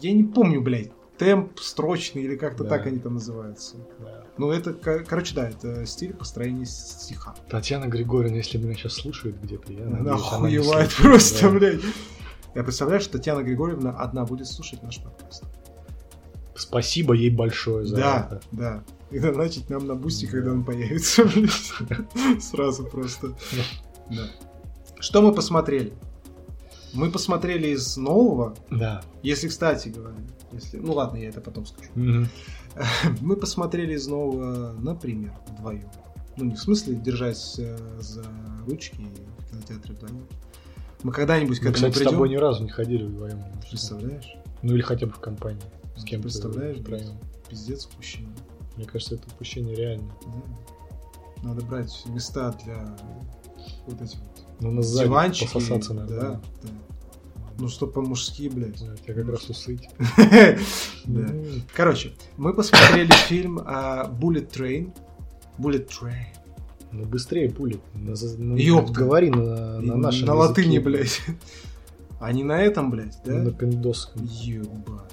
я 0.00 0.12
не 0.12 0.24
помню, 0.24 0.60
блядь, 0.60 0.90
темп 1.18 1.58
строчный 1.60 2.22
или 2.22 2.36
как-то 2.36 2.64
Да. 2.64 2.70
так 2.70 2.86
они 2.86 2.98
там 2.98 3.14
называются. 3.14 3.76
Ну, 4.38 4.50
это, 4.50 4.72
ко- 4.72 5.00
короче, 5.04 5.34
да, 5.34 5.48
это 5.50 5.84
стиль 5.86 6.14
построения 6.14 6.64
стиха. 6.66 7.34
Татьяна 7.50 7.86
Григорьевна, 7.86 8.38
если 8.38 8.58
меня 8.58 8.74
сейчас 8.74 8.94
слушает 8.94 9.40
где-то, 9.42 9.72
я 9.72 9.82
Она 9.86 9.98
надеюсь, 9.98 10.32
она 10.32 10.48
не 10.48 10.56
охуевает 10.56 10.90
просто, 10.98 11.42
да. 11.50 11.50
блядь. 11.58 11.80
Я 12.54 12.64
представляю, 12.64 13.00
что 13.00 13.12
Татьяна 13.18 13.42
Григорьевна 13.42 13.90
одна 13.90 14.24
будет 14.24 14.46
слушать 14.46 14.82
наш 14.82 15.00
подкаст. 15.02 15.44
Спасибо 16.56 17.14
ей 17.14 17.30
большое 17.30 17.86
за 17.86 17.96
Да, 17.96 18.28
это. 18.30 18.40
да. 18.52 18.84
И 19.10 19.18
доначить 19.18 19.70
нам 19.70 19.86
на 19.86 19.94
Boosty, 19.94 20.26
Да. 20.26 20.32
когда 20.32 20.52
он 20.52 20.64
появится, 20.64 21.24
блядь. 21.34 22.42
Сразу 22.42 22.84
просто. 22.84 23.28
Да. 24.10 24.26
Что 24.98 25.22
мы 25.22 25.32
посмотрели? 25.34 25.92
Мы 26.92 27.10
посмотрели 27.10 27.68
из 27.68 27.96
нового, 27.96 28.54
Да. 28.70 29.02
если, 29.22 29.48
кстати 29.48 29.88
говоря, 29.88 30.16
если... 30.52 30.78
Ну 30.78 30.92
ладно, 30.92 31.16
я 31.18 31.28
это 31.28 31.40
потом 31.40 31.66
скажу. 31.66 31.88
Мгм. 31.94 32.28
Мы 33.20 33.36
посмотрели 33.36 33.94
из 33.94 34.06
нового, 34.06 34.72
например, 34.78 35.32
вдвоем. 35.48 35.88
Ну, 36.36 36.44
не 36.46 36.54
в 36.54 36.58
смысле 36.60 36.94
держась 36.94 37.56
э, 37.58 37.76
за 38.00 38.24
ручки 38.66 38.96
в 39.38 39.50
кинотеатре 39.50 39.94
вдвоем. 39.94 40.26
Мы 41.02 41.12
когда-нибудь 41.12 41.58
к 41.58 41.62
Мы, 41.62 41.70
этому 41.70 41.74
кстати, 41.86 41.92
с 41.92 41.96
придем. 41.98 42.12
тобой 42.12 42.28
ни 42.28 42.36
разу 42.36 42.62
не 42.62 42.70
ходили 42.70 43.04
вдвоем. 43.04 43.42
Представляешь? 43.68 44.34
Ну 44.62 44.74
или 44.74 44.82
хотя 44.82 45.06
бы 45.06 45.12
в 45.12 45.18
компании. 45.20 45.62
С 45.96 46.04
кем 46.04 46.22
Представляешь, 46.22 46.78
втроем. 46.78 47.18
Пиздец 47.48 47.86
упущение. 47.86 48.34
Мне 48.76 48.86
кажется, 48.86 49.16
это 49.16 49.26
упущение 49.28 49.74
реально. 49.74 50.12
Да. 50.26 51.48
Надо 51.48 51.64
брать 51.64 52.02
места 52.06 52.52
для 52.64 52.96
вот 53.86 54.00
этих 54.00 54.18
Ну, 54.60 54.70
на 54.70 54.82
сзади 54.82 55.06
диванчики. 55.06 55.52
пососаться 55.52 55.94
да, 55.94 56.00
надо. 56.00 56.20
да. 56.20 56.40
Ну, 57.58 57.68
что 57.68 57.86
по-мужски, 57.86 58.48
блядь. 58.48 58.80
Да, 58.80 58.96
тебя 58.96 59.14
как 59.14 59.28
раз 59.28 59.48
усыть. 59.50 59.88
Да. 61.04 61.28
Ну, 61.28 61.44
Короче, 61.74 62.12
мы 62.36 62.52
посмотрели 62.54 63.10
фильм 63.26 63.60
а, 63.64 64.06
Bullet 64.08 64.50
Train. 64.50 64.92
Bullet 65.58 65.88
Train. 65.88 66.26
Ну 66.92 67.04
быстрее 67.04 67.50
пули. 67.50 67.80
На, 67.94 68.16
за- 68.16 68.38
ну, 68.38 68.56
Ёпта. 68.56 68.92
Говори 68.92 69.30
на, 69.30 69.80
на 69.80 69.96
нашем 69.96 70.26
На 70.26 70.34
латыни, 70.34 70.78
блядь. 70.78 71.20
А 72.20 72.32
не 72.32 72.44
на 72.44 72.60
этом, 72.60 72.90
блядь, 72.90 73.16
да? 73.24 73.32
На 73.32 73.50
пиндосском. 73.50 74.22
Ебать. 74.26 75.09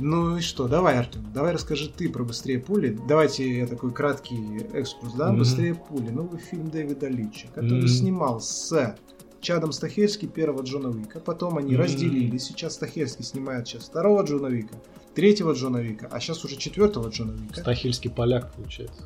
Ну 0.00 0.38
и 0.38 0.40
что, 0.40 0.66
давай, 0.66 0.98
Артем, 0.98 1.30
давай 1.32 1.52
расскажи 1.52 1.88
ты 1.88 2.08
про 2.08 2.24
«Быстрее 2.24 2.58
пули». 2.58 2.98
Давайте 3.06 3.58
я 3.58 3.66
такой 3.66 3.92
краткий 3.92 4.66
экскурс 4.72 5.12
дам. 5.14 5.30
Мгм. 5.30 5.38
«Быстрее 5.40 5.74
пули»— 5.74 6.08
новый 6.10 6.40
фильм 6.40 6.70
Дэвида 6.70 7.08
Лича, 7.08 7.48
который 7.54 7.80
Мгм. 7.80 7.88
снимал 7.88 8.40
с 8.40 8.96
Чадом 9.40 9.72
Стахельски 9.72 10.26
первого 10.26 10.62
Джона 10.62 10.90
Уика. 10.90 11.20
Потом 11.20 11.56
они 11.58 11.72
Мгм. 11.72 11.82
разделились. 11.82 12.44
Сейчас 12.44 12.74
Стахельский 12.74 13.24
снимает 13.24 13.66
сейчас 13.68 13.84
второго 13.84 14.22
Джона 14.22 14.48
Уика, 14.48 14.74
третьего 15.14 15.52
Джона 15.52 15.78
Уика, 15.78 16.08
а 16.10 16.20
сейчас 16.20 16.44
уже 16.44 16.56
четвертого 16.56 17.08
Джона 17.08 17.32
Уика. 17.34 17.60
Стахельский 17.60 18.10
поляк, 18.10 18.52
получается. 18.54 19.02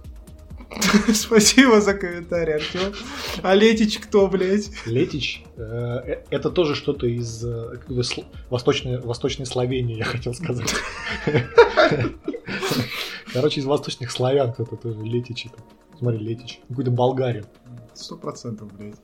Спасибо 1.14 1.80
за 1.80 1.94
комментарий, 1.94 2.54
Артем. 2.54 2.92
А 3.42 3.54
Летич 3.54 3.98
кто, 3.98 4.26
блядь? 4.28 4.70
Летич, 4.86 5.44
э, 5.56 5.62
э, 5.62 6.24
это 6.30 6.50
тоже 6.50 6.74
что-то 6.74 7.06
из 7.06 7.44
э, 7.44 7.78
как 7.78 7.88
бы 7.88 8.00
сл- 8.00 8.24
восточной, 8.50 8.98
восточной 9.00 9.46
Словении, 9.46 9.96
я 9.96 10.04
хотел 10.04 10.34
сказать. 10.34 10.74
Короче, 13.32 13.60
из 13.60 13.64
восточных 13.64 14.10
славян 14.10 14.52
кто-то 14.52 14.76
тоже 14.76 15.00
Летич. 15.00 15.46
это. 15.46 15.56
Смотри, 15.98 16.18
Летич. 16.18 16.60
Какой-то 16.68 16.90
болгарин. 16.90 17.46
Сто 17.94 18.16
процентов, 18.16 18.72
блядь. 18.76 18.96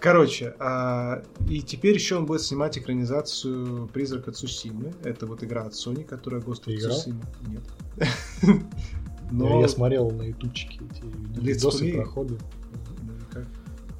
Короче, 0.00 0.54
а, 0.60 1.22
и 1.48 1.60
теперь 1.60 1.94
еще 1.94 2.16
он 2.16 2.26
будет 2.26 2.42
снимать 2.42 2.78
экранизацию 2.78 3.88
«Призрака 3.88 4.30
Цусимы». 4.30 4.92
Это 5.02 5.26
вот 5.26 5.42
игра 5.42 5.64
от 5.64 5.72
Sony, 5.72 6.04
которая 6.04 6.40
Ghost 6.40 6.66
of? 6.66 6.76
Tsushima. 6.76 7.24
Нет. 7.48 7.62
Я- 9.30 9.36
Но... 9.36 9.60
Я 9.60 9.68
смотрел 9.68 10.10
на 10.10 10.22
ютубчике 10.22 10.80
эти 10.90 11.40
видосы, 11.40 11.92
проходы. 11.94 12.38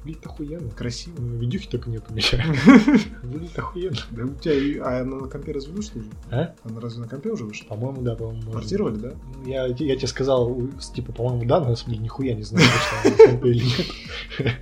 Выглядит 0.01 0.25
охуенно. 0.25 0.69
Красиво. 0.71 1.15
Ну, 1.19 1.35
Видюхи 1.37 1.67
только 1.69 1.89
у 1.89 1.91
меня. 1.91 2.01
Выглядит 3.23 3.59
охуенно. 3.59 3.97
Да 4.11 4.23
у 4.23 4.29
тебя... 4.29 4.85
А 4.85 5.01
она 5.01 5.17
на 5.17 5.27
компе 5.27 5.51
разве 5.51 5.73
вышла 5.73 5.99
уже? 5.99 6.09
А? 6.31 6.55
Она 6.63 6.79
разве 6.79 7.01
на 7.01 7.07
компе 7.07 7.29
уже 7.31 7.43
вышла? 7.43 7.67
По-моему, 7.67 8.01
да, 8.01 8.15
по-моему. 8.15 8.51
Портировали, 8.51 8.95
да? 8.97 9.11
Ну, 9.43 9.49
Я, 9.49 9.65
я 9.67 9.75
тебе 9.75 10.07
сказал, 10.07 10.57
типа, 10.95 11.11
по-моему, 11.11 11.45
да, 11.45 11.59
но 11.59 11.75
я 11.87 11.97
нихуя 11.97 12.33
не 12.33 12.43
знаю, 12.43 12.65
что 12.65 13.09
она 13.09 13.17
на 13.17 13.31
компе 13.31 13.49
или 13.49 13.63
нет. 13.65 14.55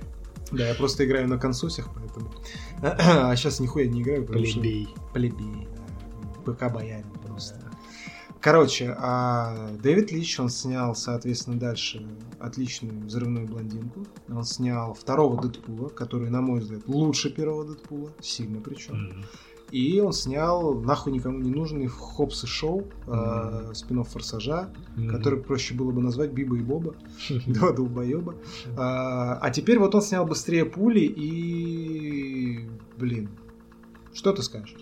Да, 0.50 0.66
я 0.66 0.74
просто 0.74 1.04
играю 1.04 1.28
на 1.28 1.36
консосях, 1.38 1.90
поэтому... 1.94 2.30
А 2.82 3.36
сейчас 3.36 3.60
нихуя 3.60 3.86
не 3.86 4.00
играю, 4.02 4.24
потому 4.26 4.44
что... 4.46 4.60
Плебей. 4.60 4.88
Плебей. 5.12 5.68
ПК 6.46 6.72
боярин 6.72 7.10
просто. 7.26 7.67
Короче, 8.40 8.94
а 8.98 9.70
Дэвид 9.82 10.12
Лич, 10.12 10.38
он 10.38 10.48
снял, 10.48 10.94
соответственно, 10.94 11.58
дальше 11.58 12.06
отличную 12.38 13.00
взрывную 13.04 13.46
блондинку. 13.48 14.06
Он 14.28 14.44
снял 14.44 14.94
второго 14.94 15.42
Дэдпула, 15.42 15.88
который, 15.88 16.30
на 16.30 16.40
мой 16.40 16.60
взгляд, 16.60 16.82
лучше 16.86 17.30
первого 17.30 17.64
Дэдпула, 17.64 18.10
сильно 18.20 18.60
причем. 18.60 18.94
М. 18.94 19.24
И 19.72 20.00
он 20.00 20.12
снял 20.14 20.80
нахуй 20.80 21.12
никому 21.12 21.40
не 21.40 21.50
нужный 21.50 21.88
Хопс 21.88 22.44
и 22.44 22.46
Шоу, 22.46 22.84
э, 23.06 23.10
Мгм. 23.64 23.74
спин 23.74 24.02
Форсажа, 24.04 24.70
М. 24.96 25.10
который 25.10 25.40
проще 25.40 25.74
было 25.74 25.90
бы 25.90 26.00
назвать 26.00 26.30
Биба 26.30 26.56
и 26.56 26.60
Боба. 26.62 26.94
Два 27.46 27.72
долбоеба. 27.72 28.34
А, 28.78 29.34
а 29.42 29.50
теперь 29.50 29.78
вот 29.78 29.94
он 29.94 30.00
снял 30.00 30.24
быстрее 30.24 30.64
пули 30.64 31.00
и... 31.00 32.66
Блин. 32.96 33.28
Что 34.14 34.32
ты 34.32 34.42
скажешь? 34.42 34.74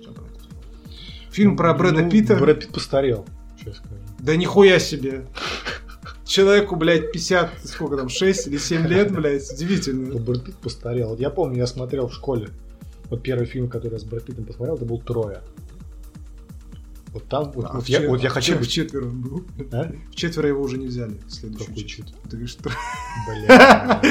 Фильм 1.31 1.57
про 1.57 1.75
Брэда 1.75 2.03
Ну, 2.03 2.11
Питта. 2.11 2.37
Брэд 2.37 2.61
Питт 2.61 2.73
постарел, 2.73 3.27
что 3.61 3.73
скажу. 3.73 4.01
Да 4.19 4.37
нихуя 4.37 4.79
себе. 4.79 5.27
Человеку, 6.25 6.75
блядь, 6.77 7.12
50, 7.12 7.51
сколько 7.64 7.97
там, 7.97 8.09
6 8.09 8.49
или 8.49 8.59
7 8.59 8.87
лет, 8.87 9.12
блядь, 9.12 9.49
Ну, 9.49 9.55
удивительно. 9.55 10.19
Брэд 10.19 10.45
Питт 10.45 10.57
постарел. 10.57 11.16
Я 11.16 11.31
помню, 11.31 11.59
я 11.59 11.66
смотрел 11.66 12.09
в 12.09 12.14
школе. 12.14 12.49
Вот 13.09 13.23
первый 13.23 13.47
фильм, 13.47 13.69
который 13.69 13.95
я 13.95 13.99
с 14.01 14.05
Брэд 14.05 14.25
Питтом 14.25 14.45
посмотрел, 14.45 14.77
это 14.77 14.85
был 14.85 15.01
«Троя». 15.01 15.42
Вот 17.16 17.29
там, 17.29 17.51
вот, 17.53 17.64
А 17.64 17.73
вот 17.73 17.88
я, 17.88 18.07
вот 18.07 18.23
я 18.23 18.29
хочу. 18.29 18.59
В 18.59 18.69
четверо 18.69 19.07
он 19.07 19.23
был. 19.23 19.45
А? 19.73 19.90
В 20.12 20.14
четверо 20.14 20.49
его 20.49 20.61
уже 20.61 20.77
не 20.77 20.87
взяли. 20.87 21.19
в 21.27 21.33
Следующую 21.33 21.69
Какой 21.69 21.85
чет? 21.85 22.07
Ты 22.25 22.31
говоришь, 22.31 22.51
что 22.51 22.71
Бля, 23.27 24.03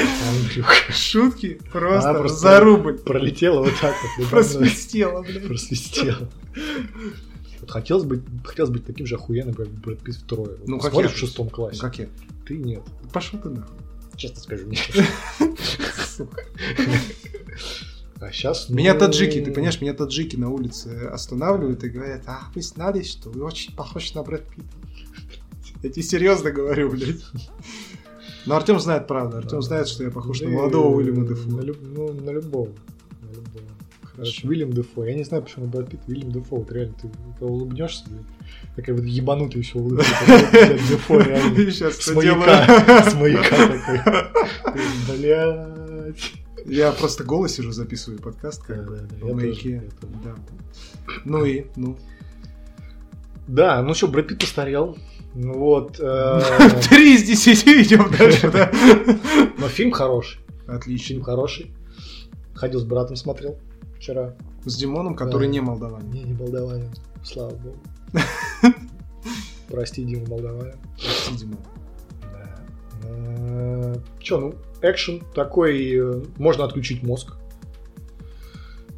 шутки 0.90 1.60
просто, 1.70 2.14
просто 2.14 2.38
за 2.38 2.58
рубль. 2.58 2.98
Пролетела 2.98 3.60
вот 3.60 3.74
так 3.80 3.94
вот. 4.18 4.28
Просвистело, 4.28 5.22
блядь. 5.22 5.46
Просвистела. 5.46 6.28
Вот 7.66 7.72
хотелось 7.72 8.04
быть, 8.04 8.22
хотелось 8.44 8.70
быть 8.70 8.84
таким 8.86 9.06
же 9.06 9.16
охуенным, 9.16 9.52
как 9.54 9.66
Брэд 9.68 9.98
Питт 10.00 10.16
второй. 10.18 10.50
Вот 10.56 10.68
Ну, 10.68 10.78
как 10.78 10.92
смотришь 10.92 11.10
я. 11.10 11.16
в 11.16 11.18
шестом 11.18 11.50
классе. 11.50 11.80
Как 11.80 11.98
я? 11.98 12.06
Ты 12.46 12.56
нет. 12.58 12.82
Пошел 13.12 13.40
ты 13.40 13.48
нахуй. 13.50 13.76
Честно 14.16 14.40
скажу, 14.40 14.66
нет. 14.68 14.80
Сука. 16.16 16.44
А 18.18 18.32
сейчас... 18.32 18.70
Меня 18.70 18.94
таджики, 18.94 19.42
ты 19.42 19.50
понимаешь, 19.52 19.78
меня 19.82 19.92
таджики 19.92 20.36
на 20.36 20.48
улице 20.48 21.06
останавливают 21.12 21.84
и 21.84 21.90
говорят, 21.90 22.22
а 22.26 22.44
вы 22.54 22.62
знали, 22.62 23.02
что 23.02 23.28
вы 23.28 23.42
очень 23.44 23.76
похож 23.76 24.14
на 24.14 24.22
Брэд 24.22 24.42
Питта. 24.48 24.68
Я 25.82 25.90
тебе 25.90 26.02
серьезно 26.02 26.50
говорю, 26.50 26.90
блядь. 26.90 27.20
Но 28.46 28.56
Артем 28.56 28.80
знает 28.80 29.06
правду. 29.06 29.36
Артем 29.36 29.60
знает, 29.60 29.86
что 29.88 30.02
я 30.04 30.10
похож 30.10 30.40
на 30.40 30.48
молодого 30.48 30.94
Уильяма 30.96 31.24
На, 31.24 31.28
Дефо. 31.28 31.60
люб- 31.60 31.78
ну, 31.82 32.12
на 32.14 32.30
любого. 32.30 32.68
Короче, 34.16 34.48
Уильям 34.48 34.72
Дефо. 34.72 35.04
Я 35.04 35.14
не 35.14 35.24
знаю, 35.24 35.42
почему 35.42 35.66
Брэд 35.66 35.90
Питт 35.90 36.08
Уильям 36.08 36.32
Дефо. 36.32 36.56
Вот 36.56 36.72
реально, 36.72 36.94
ты 37.38 37.44
улыбнешься, 37.44 38.04
блядь, 38.08 38.24
такая 38.74 38.96
вот 38.96 39.04
ебанутая 39.04 39.62
еще 39.62 39.78
улыбка. 39.78 40.04
Дефо 40.26 41.20
реально. 41.20 41.70
С 41.70 42.12
маяка. 42.14 43.10
С 43.10 43.14
маяка 43.14 43.56
такой. 43.66 44.00
Блядь. 45.18 46.32
Я 46.64 46.92
просто 46.92 47.24
голос 47.24 47.52
сижу, 47.52 47.72
записываю 47.72 48.20
подкаст, 48.20 48.62
как 48.64 48.86
бы, 48.86 49.06
я 49.22 49.34
маяке. 49.34 49.82
Ну 51.24 51.44
и, 51.44 51.66
ну. 51.76 51.98
Да, 53.46 53.82
ну 53.82 53.94
что, 53.94 54.08
Брэд 54.08 54.28
Питт 54.28 54.40
постарел. 54.40 54.96
Ну 55.34 55.58
Вот. 55.58 56.00
э, 56.00 56.40
Три 56.88 57.16
из 57.16 57.24
десяти 57.24 57.82
идем 57.82 58.10
дальше, 58.18 58.50
да? 58.50 58.72
Но 59.58 59.68
фильм 59.68 59.90
хороший. 59.92 60.40
Отлично. 60.66 61.08
Фильм 61.08 61.22
хороший. 61.22 61.70
Ходил 62.54 62.80
с 62.80 62.84
братом, 62.84 63.16
смотрел 63.16 63.58
вчера. 63.98 64.34
С 64.64 64.76
Димоном, 64.76 65.14
который 65.14 65.46
Да. 65.48 65.52
не 65.52 65.60
молдаванин. 65.60 66.10
Не, 66.10 66.22
не 66.24 66.34
молдаванин. 66.34 66.90
Слава 67.24 67.50
богу. 67.56 67.76
Прости, 69.68 70.04
Дима, 70.04 70.26
молдаванин. 70.28 70.74
Прости, 70.96 71.36
Димон. 71.36 71.58
Че, 74.20 74.38
ну, 74.38 74.54
экшен 74.82 75.22
такой, 75.34 75.92
э, 75.94 76.22
можно 76.38 76.64
отключить 76.64 77.02
мозг. 77.02 77.34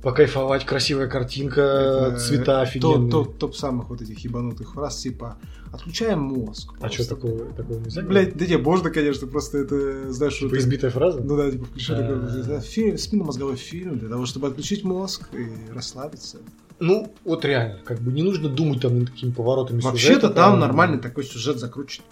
Покайфовать, 0.02 0.64
красивая 0.64 1.08
картинка, 1.08 1.60
Это 1.60 2.18
цвета 2.18 2.44
Топ, 2.44 2.62
офигенные. 2.62 3.10
топ, 3.10 3.38
топ 3.38 3.56
самых 3.56 3.90
вот 3.90 4.00
этих 4.00 4.18
ебанутых 4.20 4.74
фраз, 4.74 4.98
типа 4.98 5.38
отключаем 5.72 6.20
мозг. 6.20 6.72
А 6.80 6.88
что 6.88 7.08
такого, 7.08 7.46
такого 7.52 7.78
нельзя? 7.78 8.02
Блять, 8.02 8.36
да 8.36 8.46
не, 8.46 8.56
можно, 8.58 8.90
конечно, 8.90 9.26
просто 9.26 9.58
это, 9.58 10.12
знаешь, 10.12 10.34
что 10.34 10.46
Типа 10.48 10.58
избитая 10.58 10.90
фраза? 10.90 11.20
Ну 11.20 11.36
да, 11.36 11.50
типа 11.50 11.64
включи 11.64 11.94
такой 11.94 12.60
фильм, 12.60 12.98
спинномозговой 12.98 13.56
фильм 13.56 13.98
для 13.98 14.08
того, 14.08 14.24
чтобы 14.26 14.48
отключить 14.48 14.84
мозг 14.84 15.28
и 15.32 15.72
расслабиться. 15.72 16.38
Ну, 16.80 17.12
вот 17.24 17.44
реально, 17.44 17.80
как 17.84 17.98
бы 17.98 18.12
не 18.12 18.22
нужно 18.22 18.48
думать 18.48 18.80
там 18.80 19.00
над 19.00 19.10
такими 19.10 19.32
поворотами 19.32 19.80
Вообще-то 19.80 20.30
там 20.30 20.60
нормальный 20.60 20.98
такой 20.98 21.24
сюжет 21.24 21.58
закручен. 21.58 22.04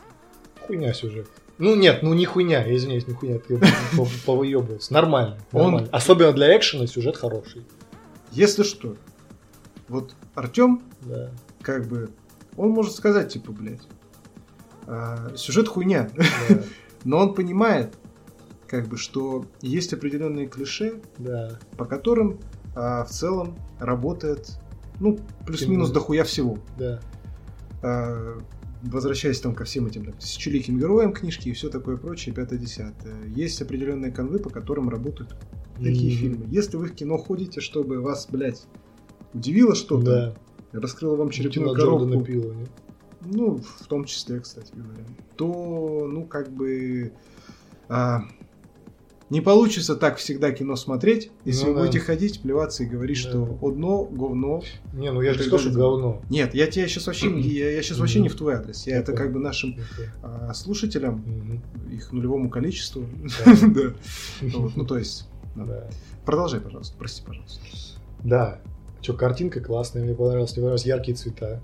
Хуйня 0.66 0.92
сюжет. 0.92 1.28
Ну 1.58 1.74
нет, 1.74 2.02
ну 2.02 2.12
не 2.14 2.26
хуйня, 2.26 2.64
я 2.64 2.76
извиняюсь, 2.76 3.06
не 3.06 3.14
хуйня, 3.14 3.38
ты 3.38 3.58
по- 3.96 4.06
повыебывался. 4.26 4.92
Нормально, 4.92 5.38
нормально. 5.52 5.88
Особенно 5.90 6.32
для 6.32 6.54
экшена 6.56 6.86
сюжет 6.86 7.16
хороший. 7.16 7.64
Если 8.32 8.62
что, 8.62 8.96
вот 9.88 10.14
Артем, 10.34 10.82
Да. 11.02 11.30
как 11.62 11.86
бы, 11.86 12.10
он 12.56 12.70
может 12.70 12.92
сказать, 12.94 13.32
типа, 13.32 13.52
блядь, 13.52 13.80
а, 14.86 15.32
сюжет 15.36 15.68
хуйня, 15.68 16.10
Да, 16.14 16.24
но 17.04 17.18
он 17.18 17.34
понимает, 17.34 17.94
как 18.66 18.86
бы, 18.88 18.98
что 18.98 19.46
есть 19.62 19.92
определенные 19.94 20.46
клише, 20.48 21.00
да. 21.18 21.58
по 21.78 21.84
которым 21.86 22.38
а, 22.74 23.04
в 23.04 23.10
целом 23.10 23.56
работает, 23.78 24.58
ну, 25.00 25.18
плюс-минус 25.46 25.90
дохуя 25.90 26.24
всего. 26.24 26.58
Да. 26.78 27.00
А, 27.82 28.38
возвращаясь 28.90 29.40
там 29.40 29.54
ко 29.54 29.64
всем 29.64 29.86
этим 29.86 30.04
там, 30.04 30.14
тысячеликим 30.14 30.78
героям 30.78 31.12
книжки 31.12 31.48
и 31.48 31.52
все 31.52 31.68
такое 31.68 31.96
прочее, 31.96 32.34
пятое 32.34 32.58
десятое. 32.58 33.26
Есть 33.28 33.60
определенные 33.62 34.12
конвы, 34.12 34.38
по 34.38 34.50
которым 34.50 34.88
работают 34.88 35.36
такие 35.76 36.10
Мгм. 36.12 36.20
фильмы. 36.20 36.46
Если 36.48 36.76
вы 36.76 36.86
в 36.86 36.94
кино 36.94 37.18
ходите, 37.18 37.60
чтобы 37.60 38.00
вас, 38.00 38.28
блядь, 38.30 38.64
удивило 39.34 39.74
что-то, 39.74 40.36
Да. 40.72 40.80
раскрыло 40.80 41.16
вам 41.16 41.30
черепную 41.30 41.76
Джордана 41.76 42.12
коробку, 42.12 42.24
Пила, 42.24 42.54
нет? 42.54 42.70
ну, 43.20 43.56
в 43.58 43.86
том 43.86 44.04
числе, 44.04 44.40
кстати 44.40 44.72
говоря, 44.74 45.04
то, 45.36 46.08
ну, 46.10 46.24
как 46.26 46.50
бы, 46.50 47.12
а, 47.88 48.22
не 49.28 49.40
получится 49.40 49.96
так 49.96 50.18
всегда 50.18 50.52
кино 50.52 50.76
смотреть, 50.76 51.30
если 51.44 51.64
Ну 51.64 51.70
вы 51.70 51.74
да. 51.74 51.80
будете 51.86 51.98
ходить, 52.00 52.40
плеваться 52.42 52.84
и 52.84 52.86
говорить, 52.86 53.20
Да. 53.24 53.30
что 53.30 53.58
одно 53.60 54.04
говно. 54.04 54.62
Не, 54.92 55.10
ну 55.10 55.20
я 55.20 55.34
же 55.34 55.42
что 55.42 55.70
говно. 55.70 56.22
Нет, 56.30 56.54
я 56.54 56.66
тебя 56.68 56.86
сейчас 56.86 57.06
вообще, 57.08 57.36
я, 57.40 57.70
я 57.70 57.82
сейчас 57.82 57.98
вообще 57.98 58.20
не 58.20 58.28
в 58.28 58.36
твой 58.36 58.54
адрес. 58.54 58.86
Я 58.86 58.98
это 58.98 59.12
как 59.14 59.32
бы 59.32 59.40
нашим 59.40 59.76
а, 60.22 60.54
слушателям, 60.54 61.60
их 61.90 62.12
нулевому 62.12 62.50
количеству, 62.50 63.04
Да. 63.44 63.94
Ну, 64.76 64.84
то 64.86 64.96
есть, 64.98 65.28
продолжай, 66.24 66.60
пожалуйста, 66.60 66.94
прости, 66.98 67.22
пожалуйста. 67.26 67.60
Да. 68.22 68.60
Че, 69.00 69.12
картинка 69.12 69.60
классная, 69.60 70.04
мне 70.04 70.14
понравилась, 70.14 70.52
мне 70.52 70.62
понравились 70.62 70.86
яркие 70.86 71.16
цвета, 71.16 71.60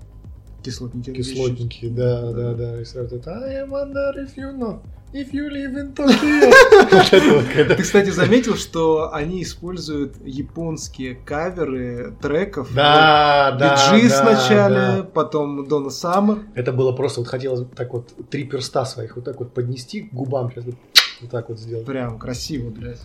Кислотненькие. 0.63 1.13
кислотненькие, 1.15 1.91
да, 1.91 2.31
да, 2.31 2.53
да, 2.53 2.81
и 2.81 2.85
сразу 2.85 3.17
это 3.17 3.31
I 3.31 3.67
wonder 3.67 4.13
if 4.17 4.35
you 4.37 4.57
know, 4.57 4.79
if 5.13 5.31
you 5.31 5.49
live 5.49 5.75
in 5.75 5.93
Tokyo. 5.93 7.67
Ты, 7.75 7.81
кстати, 7.81 8.09
заметил, 8.09 8.55
что 8.55 9.13
они 9.13 9.43
используют 9.43 10.15
японские 10.25 11.15
каверы 11.15 12.15
треков? 12.21 12.73
Да, 12.73 13.55
да, 13.59 13.93
Биджи 13.93 14.09
да. 14.09 15.07
потом 15.13 15.67
Дона 15.67 15.89
Саммер. 15.89 16.39
Это 16.55 16.71
было 16.71 16.91
просто, 16.91 17.21
вот 17.21 17.29
хотелось 17.29 17.65
так 17.75 17.93
вот 17.93 18.11
три 18.29 18.43
перста 18.43 18.85
своих 18.85 19.15
вот 19.15 19.25
так 19.25 19.39
вот 19.39 19.53
поднести 19.53 20.01
к 20.01 20.13
губам, 20.13 20.51
сейчас 20.51 20.65
вот, 20.65 21.29
так 21.29 21.49
вот 21.49 21.59
сделать. 21.59 21.85
Прям 21.85 22.17
красиво, 22.17 22.69
блядь. 22.69 22.99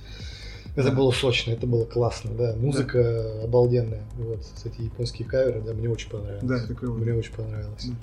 Это 0.76 0.92
было 0.92 1.10
сочно, 1.10 1.50
это 1.52 1.66
было 1.66 1.84
классно, 1.84 2.30
да. 2.30 2.54
Музыка 2.56 3.42
обалденная. 3.42 4.04
Вот, 4.16 4.40
кстати, 4.54 4.80
японские 4.82 5.26
каверы, 5.26 5.60
да, 5.60 5.72
мне 5.72 5.88
очень 5.88 6.08
понравилось. 6.08 6.44
Да, 6.44 6.56
это 6.56 6.74
клево. 6.74 6.94
Мне 6.94 7.14
очень 7.14 7.34
понравилось. 7.34 7.84
Да. 7.84 7.94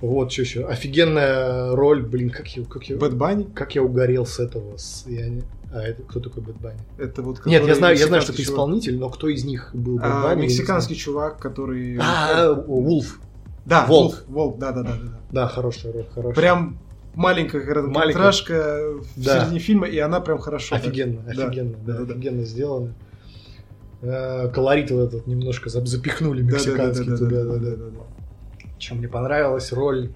Вот, 0.00 0.30
что 0.32 0.42
еще. 0.42 0.66
Офигенная 0.66 1.74
роль, 1.74 2.02
блин, 2.02 2.30
как 2.30 2.48
я, 2.56 2.64
как 2.64 2.84
я, 2.88 2.96
Bad 2.96 3.14
Bunny, 3.14 3.44
как 3.54 3.74
я 3.74 3.82
угорел 3.82 4.26
с 4.26 4.38
этого. 4.38 4.76
С, 4.76 5.04
я 5.06 5.28
не- 5.28 5.42
А 5.72 5.80
это 5.82 6.02
кто 6.02 6.20
такой 6.20 6.42
Bad 6.42 6.56
Bunny? 6.60 6.80
это 6.98 7.22
вот 7.22 7.44
Нет, 7.46 7.66
я 7.66 7.74
знаю, 7.74 7.96
я 7.96 8.06
знаю, 8.06 8.22
что 8.22 8.32
ты 8.32 8.42
чувак. 8.42 8.54
исполнитель, 8.54 8.98
но 8.98 9.08
кто 9.08 9.28
из 9.28 9.44
них 9.44 9.70
был 9.74 9.98
А, 10.02 10.34
не 10.34 10.42
Мексиканский 10.42 10.96
чувак, 10.96 11.38
который... 11.38 11.98
А, 12.00 12.52
Wolf. 12.52 13.20
Да, 13.64 13.86
Волк. 13.86 14.24
Волк. 14.28 14.58
Да, 14.58 14.72
да, 14.72 14.82
да, 14.82 14.92
да. 15.02 15.20
Да, 15.32 15.48
хорошая 15.48 15.92
роль, 15.92 16.06
хорошая. 16.14 16.34
Прям 16.34 16.78
маленькая 17.14 17.60
короткометражка 17.62 18.92
в 19.16 19.24
Да. 19.24 19.40
середине 19.40 19.58
фильма, 19.60 19.86
и 19.88 19.98
она 19.98 20.20
прям 20.20 20.38
хорошо. 20.38 20.76
Офигенно, 20.76 21.22
офигенно, 21.26 21.74
да, 21.84 21.94
да, 21.94 22.04
да. 22.04 22.12
офигенно 22.14 22.44
сделано. 22.44 22.94
Э, 24.02 24.48
Колорит 24.54 24.90
вот 24.90 25.08
этот 25.08 25.26
немножко 25.26 25.68
за- 25.70 25.84
запихнули 25.84 26.42
мексиканский 26.42 27.06
да, 27.06 27.10
да, 27.12 27.16
туда, 27.16 27.30
да, 27.30 27.44
да, 27.44 27.52
да, 27.54 27.70
да. 27.70 27.76
да, 27.76 27.84
да. 27.90 28.00
Чем 28.78 28.98
мне 28.98 29.08
понравилась 29.08 29.72
роль 29.72 30.12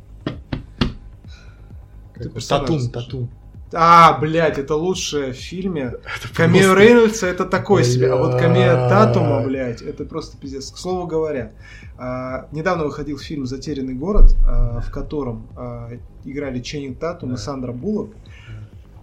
Татум? 2.48 2.90
Татум. 2.90 3.30
А, 3.72 4.18
блядь, 4.18 4.58
это 4.58 4.74
лучшее 4.74 5.32
в 5.32 5.36
фильме. 5.36 5.94
Камео 6.34 6.74
Рейнольдса 6.74 7.26
это 7.26 7.44
такое 7.44 7.84
себе, 7.84 8.12
а 8.12 8.16
вот 8.16 8.38
камео. 8.38 8.88
Татума, 8.88 9.42
блядь, 9.42 9.80
это 9.80 10.04
просто 10.04 10.36
пиздец. 10.36 10.70
К 10.72 10.76
слову 10.76 11.06
говоря, 11.06 11.52
а, 11.96 12.48
недавно 12.50 12.84
выходил 12.84 13.18
фильм 13.18 13.46
«Затерянный 13.46 13.94
город», 13.94 14.34
а, 14.46 14.80
в 14.80 14.90
котором 14.90 15.46
а, 15.56 15.90
играли 16.24 16.60
Ченнинг 16.60 16.98
Татум 16.98 17.34
и. 17.34 17.36
Сандра 17.36 17.72
Буллок. 17.72 18.10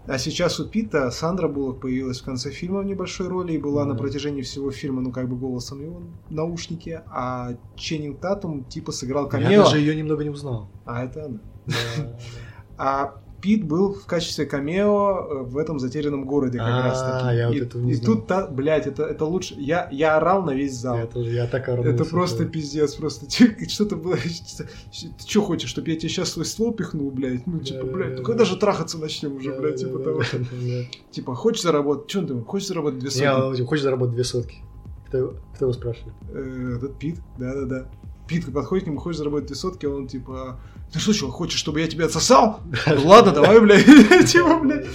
А 0.08 0.18
сейчас 0.18 0.60
у 0.60 0.66
Пита 0.70 1.12
Сандра 1.12 1.48
Буллок 1.50 1.82
появилась 1.82 2.22
в 2.22 2.24
конце 2.26 2.50
фильма 2.50 2.80
в 2.80 2.86
небольшой 2.86 3.28
роли 3.28 3.54
и 3.54 3.58
была 3.58 3.84
на 3.86 3.94
Да. 3.94 4.00
протяжении 4.00 4.42
всего 4.42 4.72
фильма, 4.72 5.02
ну, 5.02 5.12
как 5.12 5.28
бы 5.28 5.36
голосом 5.36 5.82
его 5.82 6.02
в 6.30 6.34
наушнике, 6.34 7.04
а 7.08 7.56
Ченнинг 7.76 8.20
Татум 8.22 8.64
типа 8.64 8.92
сыграл 8.94 9.26
Я 9.26 9.30
камео, 9.30 9.64
даже 9.64 9.80
ее 9.80 9.96
немного 9.96 10.24
не 10.24 10.30
узнал. 10.30 10.70
а 10.86 11.04
это 11.04 11.26
она. 11.26 11.40
А 12.78 13.16
Пит 13.42 13.64
был 13.66 13.94
в 13.94 14.06
качестве 14.06 14.46
камео 14.46 15.28
э, 15.30 15.44
в 15.44 15.58
этом 15.58 15.80
затерянном 15.80 16.26
городе 16.26 16.58
как 16.58 16.68
А, 16.68 16.84
раз 16.84 17.02
таки. 17.02 17.38
я 17.38 17.48
вот 17.48 17.56
и 17.56 17.60
этого 17.60 17.82
не 17.82 17.94
и 17.94 17.98
тут, 17.98 18.26
блядь, 18.52 18.88
это, 18.88 19.04
это 19.04 19.26
лучше. 19.26 19.56
Я, 19.58 19.88
я 19.92 20.18
орал 20.18 20.44
на 20.44 20.52
весь 20.52 20.74
зал. 20.76 20.98
Я 20.98 21.06
тоже, 21.06 21.32
я 21.32 21.48
так 21.48 21.70
орнулся. 21.70 21.92
это 21.92 22.06
просто 22.06 22.46
пиздец, 22.46 22.96
просто 22.96 23.28
что-то 23.70 23.96
было. 23.96 24.16
Ты 24.92 25.28
что 25.28 25.42
хочешь, 25.44 25.70
чтобы 25.70 25.90
я 25.92 25.96
тебе 25.98 26.10
сейчас 26.10 26.32
свой 26.32 26.46
ствол 26.46 26.74
пихнул, 26.74 27.12
блядь? 27.12 27.46
Ну, 27.46 27.60
типа, 27.60 27.86
блядь, 27.86 28.12
ну 28.12 28.18
да. 28.18 28.24
когда 28.24 28.44
же 28.46 28.58
трахаться 28.58 28.98
начнем 28.98 29.36
уже, 29.36 29.54
блядь, 29.54 29.76
типа 29.80 30.00
того. 30.00 30.22
Типа, 31.12 31.36
хочешь 31.36 31.62
заработать? 31.64 32.08
Че 32.08 32.20
он 32.20 32.26
думает? 32.26 32.48
Хочешь 32.48 32.68
заработать 32.68 33.00
две 33.00 33.10
Я, 33.22 33.36
сотни? 33.36 33.60
вот, 33.62 33.68
хочешь 33.70 33.84
заработать 33.84 34.16
две 34.16 34.24
сотки? 34.24 34.56
Кто, 35.08 35.36
кто 35.56 35.66
его 35.66 35.74
спрашивает? 35.74 36.14
Э, 36.34 36.74
Этот 36.78 36.98
Пит, 37.00 37.18
да-да-да. 37.38 37.86
Пит 38.28 38.52
подходит 38.52 38.84
к 38.84 38.88
нему, 38.88 39.00
хочешь 39.00 39.20
заработать 39.20 39.48
две 39.48 39.56
сотки, 39.56 39.86
он 39.86 40.08
типа, 40.08 40.60
ты 40.92 41.00
что, 41.00 41.14
чувак, 41.14 41.36
хочешь, 41.36 41.60
чтобы 41.60 41.82
я 41.82 41.88
тебя 41.88 42.06
отсосал? 42.06 42.62
Ну 42.86 43.08
ладно, 43.08 43.32
давай, 43.32 43.60
блядь. 43.60 43.86
Типа, 44.32 44.60
блядь. 44.60 44.86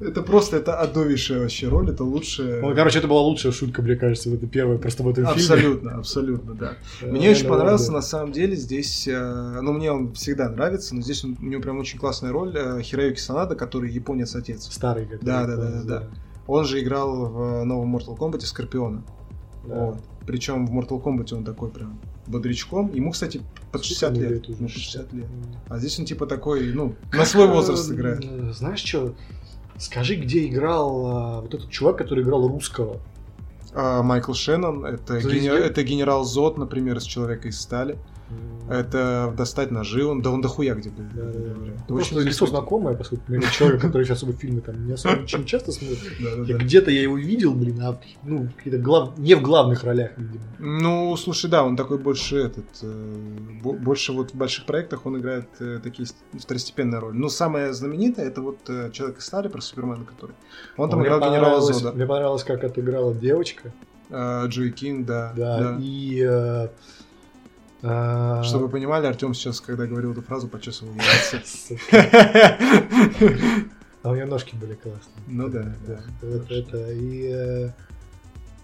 Это 0.00 0.22
просто, 0.22 0.58
это 0.58 0.78
адовейшая 0.80 1.40
вообще 1.40 1.68
роль, 1.68 1.90
это 1.90 2.04
лучшая. 2.04 2.60
Ну, 2.60 2.74
короче, 2.74 2.98
это 2.98 3.08
была 3.08 3.22
лучшая 3.22 3.52
шутка, 3.52 3.80
мне 3.80 3.96
кажется, 3.96 4.28
в 4.28 4.34
это 4.34 4.46
первое 4.46 4.76
просто 4.76 5.02
в 5.02 5.08
этом 5.08 5.24
фильме. 5.26 5.40
Абсолютно, 5.40 5.94
абсолютно, 5.96 6.54
да. 6.54 6.72
Мне 7.00 7.30
очень 7.30 7.48
понравился, 7.48 7.90
на 7.90 8.02
самом 8.02 8.32
деле, 8.32 8.54
здесь, 8.54 9.08
э, 9.08 9.60
ну, 9.62 9.72
мне 9.72 9.90
он 9.90 10.12
всегда 10.12 10.50
нравится, 10.50 10.94
но 10.94 11.00
здесь 11.00 11.24
у 11.24 11.28
него 11.28 11.62
прям 11.62 11.78
очень 11.78 11.98
классная 11.98 12.32
роль 12.32 12.54
э, 12.54 12.82
Хироюки 12.82 13.18
Санада, 13.18 13.54
который 13.54 13.90
японец-отец. 13.90 14.68
Старый 14.70 15.06
который. 15.06 15.24
Да, 15.24 15.46
да, 15.46 15.56
да, 15.56 15.70
да, 15.70 15.82
да. 15.82 16.08
Он 16.46 16.64
же 16.66 16.80
играл 16.80 17.26
в 17.26 17.64
новом 17.64 17.96
Mortal 17.96 18.16
Kombat 18.16 18.40
Скорпиона. 18.42 19.02
Вот. 19.64 19.98
Причем 20.26 20.66
в 20.66 20.72
Mortal 20.78 21.02
Kombat 21.02 21.34
он 21.34 21.44
такой 21.44 21.70
прям 21.70 21.98
бодрячком. 22.26 22.92
Ему, 22.94 23.10
кстати, 23.10 23.42
под 23.72 23.84
60 23.84 24.10
Сколько 24.10 24.24
ему 24.24 24.34
лет. 24.34 24.48
уже? 24.48 24.58
Ну, 24.62 24.66
под 24.68 24.76
60 24.76 25.12
лет. 25.12 25.26
А 25.68 25.78
здесь 25.78 25.98
он 25.98 26.04
типа 26.06 26.26
такой, 26.26 26.72
ну, 26.72 26.94
на 27.12 27.24
свой 27.24 27.46
возраст 27.48 27.90
Э, 27.90 27.94
играет. 27.94 28.24
Знаешь 28.54 28.80
что? 28.82 29.14
Скажи, 29.76 30.14
где 30.14 30.46
играл 30.46 31.06
а, 31.06 31.40
вот 31.42 31.52
этот 31.52 31.68
чувак, 31.70 31.98
который 31.98 32.22
играл 32.24 32.46
русского? 32.48 33.00
А, 33.74 34.02
Майкл 34.02 34.32
Шеннон, 34.32 34.84
это, 34.86 35.20
Звезде? 35.20 35.40
гене- 35.40 35.58
это 35.58 35.82
генерал 35.82 36.24
Зод, 36.24 36.58
например, 36.58 36.96
из 36.96 37.02
Человека 37.04 37.48
из 37.48 37.60
стали. 37.60 37.98
Это 38.70 39.34
достать 39.36 39.70
ножи, 39.70 40.04
он 40.06 40.22
да 40.22 40.30
он 40.30 40.40
дохуя 40.40 40.74
где 40.74 40.88
был. 40.88 41.04
Да, 41.14 41.22
да, 41.24 41.32
да. 41.32 41.54
Ну, 41.88 41.96
Просто 41.96 42.20
лицо 42.20 42.46
знакомое, 42.46 42.94
по 42.96 43.04
сути, 43.04 43.20
наверное, 43.28 43.52
человек, 43.52 43.82
который 43.82 44.04
сейчас 44.04 44.18
особо 44.18 44.32
фильмы 44.32 44.62
там 44.62 44.86
не 44.86 44.92
особо 44.92 45.20
очень 45.22 45.44
часто 45.44 45.70
смотрит. 45.70 45.98
Да, 46.46 46.54
где-то 46.54 46.90
я 46.90 47.02
его 47.02 47.18
видел, 47.18 47.52
блин, 47.52 47.80
а 47.82 48.00
ну, 48.22 48.48
какие-то 48.56 48.78
глав... 48.78 49.18
не 49.18 49.34
в 49.34 49.42
главных 49.42 49.84
ролях, 49.84 50.12
видимо. 50.16 50.42
Ну, 50.58 51.14
слушай, 51.16 51.50
да, 51.50 51.62
он 51.62 51.76
такой 51.76 51.98
больше 51.98 52.36
этот, 52.38 52.64
э, 52.82 53.16
бо- 53.62 53.74
больше 53.74 54.12
вот 54.12 54.30
в 54.30 54.34
больших 54.34 54.64
проектах 54.64 55.04
он 55.04 55.18
играет 55.18 55.48
э, 55.60 55.78
такие 55.82 56.06
ст- 56.06 56.16
второстепенные 56.32 57.00
роли. 57.00 57.16
Ну, 57.16 57.28
самое 57.28 57.74
знаменитое 57.74 58.26
это 58.26 58.40
вот 58.40 58.58
э, 58.68 58.90
Человек 58.92 59.18
из 59.18 59.26
стали 59.26 59.48
про 59.48 59.60
Супермена, 59.60 60.04
который. 60.04 60.36
Он 60.76 60.88
там 60.88 61.02
играл 61.02 61.20
генерала 61.20 61.60
Зода. 61.60 61.92
Мне 61.92 62.06
понравилось, 62.06 62.44
как 62.44 62.64
отыграла 62.64 63.14
девочка. 63.14 63.72
Джои 64.10 64.70
Кинг, 64.70 65.06
да. 65.06 65.32
Да, 65.36 65.58
да. 65.58 65.78
и... 65.80 66.68
э, 67.84 68.42
Чтобы 68.44 68.64
вы 68.64 68.70
понимали, 68.70 69.06
Артем 69.06 69.34
сейчас, 69.34 69.60
когда 69.60 69.86
говорил 69.86 70.12
эту 70.12 70.22
фразу, 70.22 70.48
почесывал 70.48 70.94
яйца. 71.32 71.76
А 74.02 74.10
у 74.10 74.14
нее 74.14 74.26
ножки 74.26 74.54
были 74.54 74.74
классные. 74.74 75.24
Ну 75.26 75.48
да, 75.48 75.74
да. 75.86 76.00
Это, 76.50 76.92
и... 76.92 77.70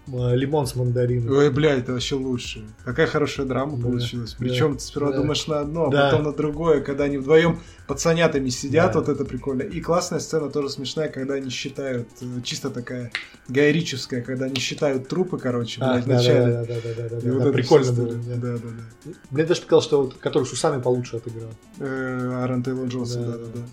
э, 0.07 0.35
Лимон 0.35 0.67
с 0.67 0.75
мандарином. 0.75 1.33
Ой, 1.35 1.49
блядь, 1.51 1.79
это 1.79 1.93
вообще 1.93 2.15
лучше. 2.15 2.65
Какая 2.83 3.07
хорошая 3.07 3.45
драма 3.45 3.77
Да, 3.77 3.83
получилась. 3.83 4.31
да, 4.31 4.37
Причем 4.39 4.75
ты 4.77 4.83
сперва 4.83 5.11
да. 5.11 5.17
думаешь 5.17 5.47
на 5.47 5.59
одно, 5.59 5.87
а 5.87 5.91
Да. 5.91 6.09
потом 6.09 6.23
на 6.25 6.33
другое, 6.33 6.81
когда 6.81 7.05
они 7.05 7.17
вдвоем 7.17 7.59
пацанятами 7.87 8.49
сидят, 8.49 8.93
Да. 8.93 8.99
вот 8.99 9.09
это 9.09 9.25
прикольно. 9.25 9.61
И 9.63 9.81
классная 9.81 10.19
сцена 10.19 10.49
тоже 10.49 10.69
смешная, 10.69 11.09
когда 11.09 11.35
они 11.35 11.49
считают, 11.49 12.07
э, 12.21 12.25
чисто 12.43 12.69
такая 12.69 13.11
гайрическая, 13.47 14.21
когда 14.21 14.45
они 14.45 14.55
считают 14.59 15.07
трупы, 15.07 15.37
короче, 15.37 15.81
А, 15.81 15.93
блядь, 15.93 16.05
да, 16.05 16.13
вначале. 16.13 16.39
да, 16.53 16.65
да, 16.65 16.65
да, 16.65 16.73
да, 16.83 17.09
да, 17.09 17.09
да, 17.09 17.15
вот 17.33 17.37
да, 17.37 17.43
это 17.45 17.51
прикольно 17.53 17.91
было. 17.93 18.13
да. 18.13 18.35
Да, 18.35 18.57
да, 18.57 18.57
да. 19.05 19.11
Мне 19.31 19.43
даже 19.45 19.61
показалось, 19.61 19.85
что 19.85 20.03
вот, 20.03 20.13
который 20.15 20.45
с 20.45 20.51
усами 20.53 20.81
получше 20.81 21.17
отыграл. 21.17 21.49
Э, 21.79 22.39
Аарон 22.41 22.63
Тейлор 22.63 22.87
Джонсон, 22.87 23.25
Да, 23.25 23.31
да, 23.31 23.37
да, 23.37 23.45
да. 23.45 23.59
да. 23.61 23.65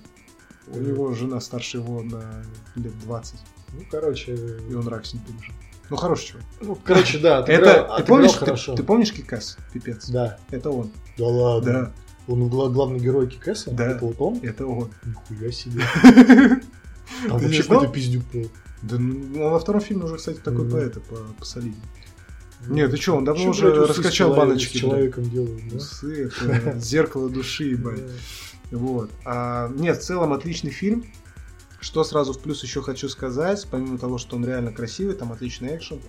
У 0.71 0.81
него 0.81 1.15
жена 1.15 1.41
старше 1.41 1.79
его 1.79 2.03
на 2.03 2.45
лет 2.77 2.93
20, 3.05 3.37
Ну, 3.73 3.81
короче... 3.91 4.37
и 4.69 4.75
он 4.75 4.87
рак 4.89 5.07
с 5.07 5.15
ним 5.15 5.23
пережил. 5.23 5.55
Ну, 5.91 5.97
хороший 5.97 6.29
чувак. 6.29 6.45
Ну, 6.61 6.79
короче, 6.85 7.19
да, 7.19 7.39
отыграл, 7.41 7.61
Это, 7.63 7.73
ты 7.73 7.79
отыграл 7.81 8.07
помнишь, 8.07 8.33
ты, 8.33 8.39
хорошо. 8.39 8.75
ты 8.75 8.83
помнишь 8.83 9.13
Кикас? 9.13 9.57
Пипец. 9.73 10.09
Да. 10.11 10.39
Это 10.51 10.71
он. 10.71 10.91
Да 11.17 11.25
ладно. 11.27 11.73
Да, 11.73 11.93
Он 12.27 12.49
гла- 12.49 12.69
главный 12.69 12.99
герой 13.01 13.27
Кикэса? 13.29 13.71
Да. 13.71 13.87
Это 13.93 14.05
вот 14.05 14.17
он? 14.21 14.39
это 14.43 14.67
он. 14.67 14.91
Нихуя 15.05 15.51
себе. 15.53 15.83
Ты 17.23 17.29
Там 17.29 17.39
вообще 17.39 17.63
какой-то 17.63 17.93
пиздюк 17.93 18.23
был. 18.33 18.51
Да, 18.83 18.97
ну, 18.99 19.45
он 19.45 19.53
во 19.53 19.59
втором 19.59 19.81
фильме 19.81 20.05
уже, 20.05 20.17
кстати, 20.17 20.39
такой 20.39 20.65
Мгм. 20.67 20.91
по 20.91 21.01
по, 21.01 21.17
посолиднее. 21.39 21.83
Нет, 22.67 22.91
ты 22.91 22.97
чё, 22.99 23.17
он 23.17 23.25
давно 23.25 23.51
уже 23.51 23.71
блядь, 23.73 23.89
раскачал 23.89 24.29
человек- 24.31 24.37
баночки, 24.37 24.77
С 24.77 24.81
человеком 24.81 25.31
делают, 25.31 25.69
да? 25.71 25.77
Усы, 25.77 26.25
это 26.27 26.79
зеркало 26.79 27.29
души, 27.31 27.65
ебать. 27.71 28.01
Вот. 28.71 29.11
А, 29.25 29.69
нет, 29.75 29.99
в 29.99 30.03
целом 30.05 30.33
отличный 30.33 30.71
фильм. 30.71 31.05
Что 31.81 32.03
сразу 32.05 32.33
в 32.33 32.41
плюс 32.41 32.63
еще 32.63 32.83
хочу 32.83 33.09
сказать, 33.09 33.67
помимо 33.71 33.99
того, 33.99 34.19
что 34.19 34.37
он 34.37 34.45
реально 34.45 34.73
красивый, 34.73 35.15
там 35.15 35.33
отличный 35.33 35.77
экшен, 35.77 36.01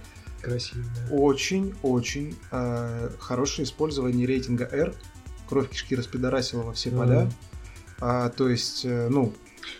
Красиво. 0.42 0.84
да. 1.10 1.16
очень-очень 1.16 2.36
э, 2.52 3.10
хорошее 3.20 3.66
использование 3.66 4.26
рейтинга 4.26 4.66
R. 4.72 4.94
Кровь 5.48 5.70
кишки 5.70 5.96
распидорасила 5.96 6.64
во 6.64 6.74
все 6.74 6.90
Мгм. 6.90 6.98
поля. 7.00 7.32
А, 8.00 8.30
то 8.30 8.50
есть, 8.50 8.86
э, 8.86 9.10
ну, 9.10 9.34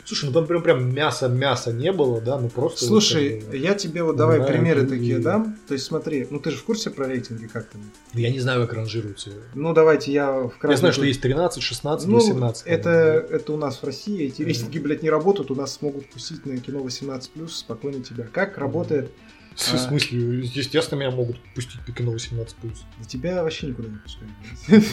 Слушай, 0.06 0.26
ну 0.26 0.32
там 0.32 0.48
прям, 0.48 0.62
прям 0.64 0.94
мяса-мяса 0.94 1.72
не 1.72 1.92
было, 1.92 2.20
да? 2.22 2.40
Ну 2.40 2.50
просто... 2.50 2.86
вот 2.86 2.90
слушай, 2.90 3.42
бы- 3.50 3.58
я 3.58 3.74
тебе 3.76 4.04
вот 4.04 4.16
давай 4.16 4.42
примеры 4.46 4.82
ты- 4.82 4.90
такие 4.90 5.20
дам. 5.20 5.58
То 5.68 5.74
есть, 5.74 5.86
смотри, 5.86 6.28
ну 6.30 6.40
ты 6.40 6.52
же 6.52 6.58
в 6.58 6.64
курсе 6.64 6.90
про 6.90 7.08
рейтинги 7.08 7.48
как 7.48 7.66
там? 7.70 7.82
Я 8.14 8.32
не 8.32 8.40
знаю, 8.40 8.62
как 8.62 8.74
ранжируются. 8.74 9.32
Ну, 9.54 9.74
давайте 9.74 10.12
я 10.12 10.32
в 10.32 10.54
Я 10.64 10.78
знаю, 10.78 10.94
что 10.94 11.06
есть 11.06 11.22
13, 11.22 11.62
16, 11.62 12.08
Ну, 12.08 12.16
18. 12.16 12.66
это, 12.66 12.84
по-моему, 12.84 13.28
это 13.30 13.54
у 13.54 13.58
нас 13.58 13.78
в 13.78 13.84
России, 13.84 14.26
эти 14.26 14.42
рейтинги, 14.42 14.80
блядь, 14.80 15.04
не 15.04 15.10
работают, 15.10 15.52
у 15.52 15.56
нас 15.56 15.74
смогут 15.74 16.10
пустить 16.10 16.46
на 16.46 16.58
кино 16.58 16.80
18+, 16.80 17.48
спокойно 17.50 18.04
тебя. 18.04 18.28
Как 18.32 18.58
работает? 18.58 19.12
В 19.56 19.78
смысле, 19.78 20.39
естественно, 20.39 21.00
меня 21.00 21.12
могут 21.12 21.38
пустить 21.54 21.82
по 21.86 21.91
кино 21.91 22.14
18+. 22.14 22.56
Да 22.62 23.06
тебя 23.06 23.43
вообще 23.43 23.68
никуда 23.68 23.89
не 23.89 23.97
пускают. 23.97 24.86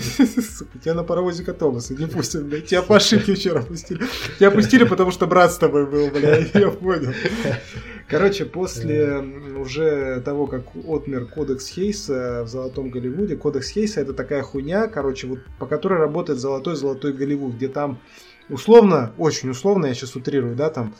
Сука, 0.58 0.78
тебя 0.78 0.94
на 0.94 1.04
паровозике 1.04 1.52
Томаса 1.52 1.94
не 1.94 2.06
пустят, 2.06 2.44
блядь. 2.46 2.66
Тебя 2.66 2.82
по 2.82 2.96
ошибке 2.96 3.34
вчера 3.34 3.62
пустили. 3.62 4.02
Тебя 4.38 4.50
пустили, 4.50 4.84
потому 4.84 5.12
что 5.12 5.26
брат 5.26 5.52
с 5.52 5.58
тобой 5.58 5.86
был, 5.86 6.10
блядь, 6.10 6.54
я 6.54 6.70
понял. 6.70 7.12
Короче, 8.08 8.44
после 8.44 9.02
м, 9.04 9.60
уже 9.60 10.20
того, 10.24 10.46
как 10.46 10.64
отмер 10.86 11.26
кодекс 11.26 11.68
Хейса 11.68 12.44
в 12.44 12.48
Золотом 12.48 12.90
Голливуде, 12.90 13.36
кодекс 13.36 13.70
Хейса 13.70 14.00
это 14.00 14.14
такая 14.14 14.42
хуйня, 14.42 14.86
короче, 14.86 15.26
вот 15.26 15.40
по 15.58 15.66
которой 15.66 15.98
работает 15.98 16.38
Золотой-Золотой 16.38 17.12
Голливуд, 17.12 17.54
где 17.54 17.66
там 17.68 17.98
условно, 18.48 19.12
очень 19.18 19.50
условно, 19.50 19.86
я 19.86 19.94
сейчас 19.94 20.14
утрирую, 20.14 20.54
да, 20.54 20.70
там 20.70 20.94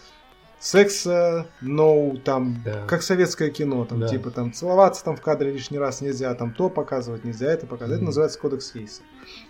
секса, 0.59 1.47
no, 1.63 2.19
там, 2.21 2.63
Да. 2.65 2.85
как 2.87 3.03
советское 3.03 3.51
кино, 3.51 3.85
там, 3.85 4.01
Да. 4.01 4.09
типа, 4.09 4.31
там, 4.31 4.53
целоваться 4.53 5.05
там 5.05 5.17
в 5.17 5.21
кадре 5.21 5.53
лишний 5.53 5.79
раз 5.79 6.01
нельзя, 6.01 6.35
там, 6.35 6.53
то 6.53 6.69
показывать 6.71 7.25
нельзя, 7.25 7.53
это 7.53 7.67
показывать. 7.67 7.93
Это 7.93 7.99
Мгм. 8.03 8.07
называется 8.07 8.39
кодекс 8.39 8.73
Хейса. 8.73 9.03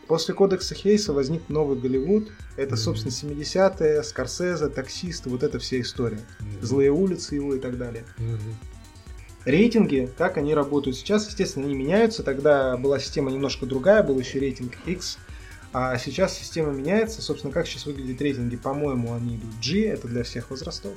После 0.08 0.34
кодекса 0.34 0.74
Хейса 0.74 1.12
возник 1.12 1.48
новый 1.48 1.78
Голливуд, 1.78 2.30
это, 2.56 2.74
Мгм. 2.74 2.76
собственно, 2.76 3.12
70-е, 3.12 4.02
Скорсезе, 4.02 4.68
таксисты, 4.68 5.30
вот 5.30 5.42
эта 5.42 5.58
вся 5.58 5.80
история. 5.80 6.20
Мгм. 6.40 6.62
Злые 6.66 6.90
улицы 6.90 7.34
его 7.36 7.54
и 7.54 7.58
так 7.58 7.78
далее. 7.78 8.04
Мгм. 8.18 8.38
Рейтинги, 9.44 10.10
как 10.18 10.38
они 10.38 10.54
работают 10.54 10.96
сейчас, 10.96 11.28
естественно, 11.28 11.66
они 11.66 11.76
меняются. 11.76 12.24
Тогда 12.24 12.76
была 12.76 12.98
система 12.98 13.30
немножко 13.30 13.64
другая, 13.64 14.02
был 14.02 14.18
еще 14.18 14.40
рейтинг 14.40 14.72
X. 14.86 15.18
А 15.78 15.98
сейчас 15.98 16.38
система 16.38 16.72
меняется. 16.72 17.20
Собственно, 17.20 17.52
как 17.52 17.66
сейчас 17.66 17.84
выглядят 17.84 18.22
рейтинги? 18.22 18.56
По-моему, 18.56 19.12
они 19.12 19.36
идут 19.36 19.50
G, 19.62 19.82
это 19.84 20.08
для 20.08 20.22
всех 20.22 20.48
возрастов. 20.48 20.94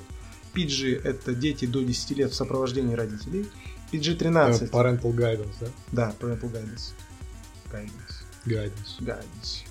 PG– 0.55 1.01
это 1.03 1.35
дети 1.35 1.65
до 1.65 1.83
10 1.83 2.11
лет 2.11 2.31
в 2.31 2.35
сопровождении 2.35 2.95
родителей. 2.95 3.45
PG-13 3.91 4.63
Э, 4.63 4.67
Parental 4.67 5.13
guidance, 5.13 5.53
да? 5.59 5.67
да, 5.91 6.15
parental 6.17 6.49
guidance. 6.49 6.93
Guidance. 7.69 8.23
Guidance. 8.45 9.01
Guidance. 9.01 9.65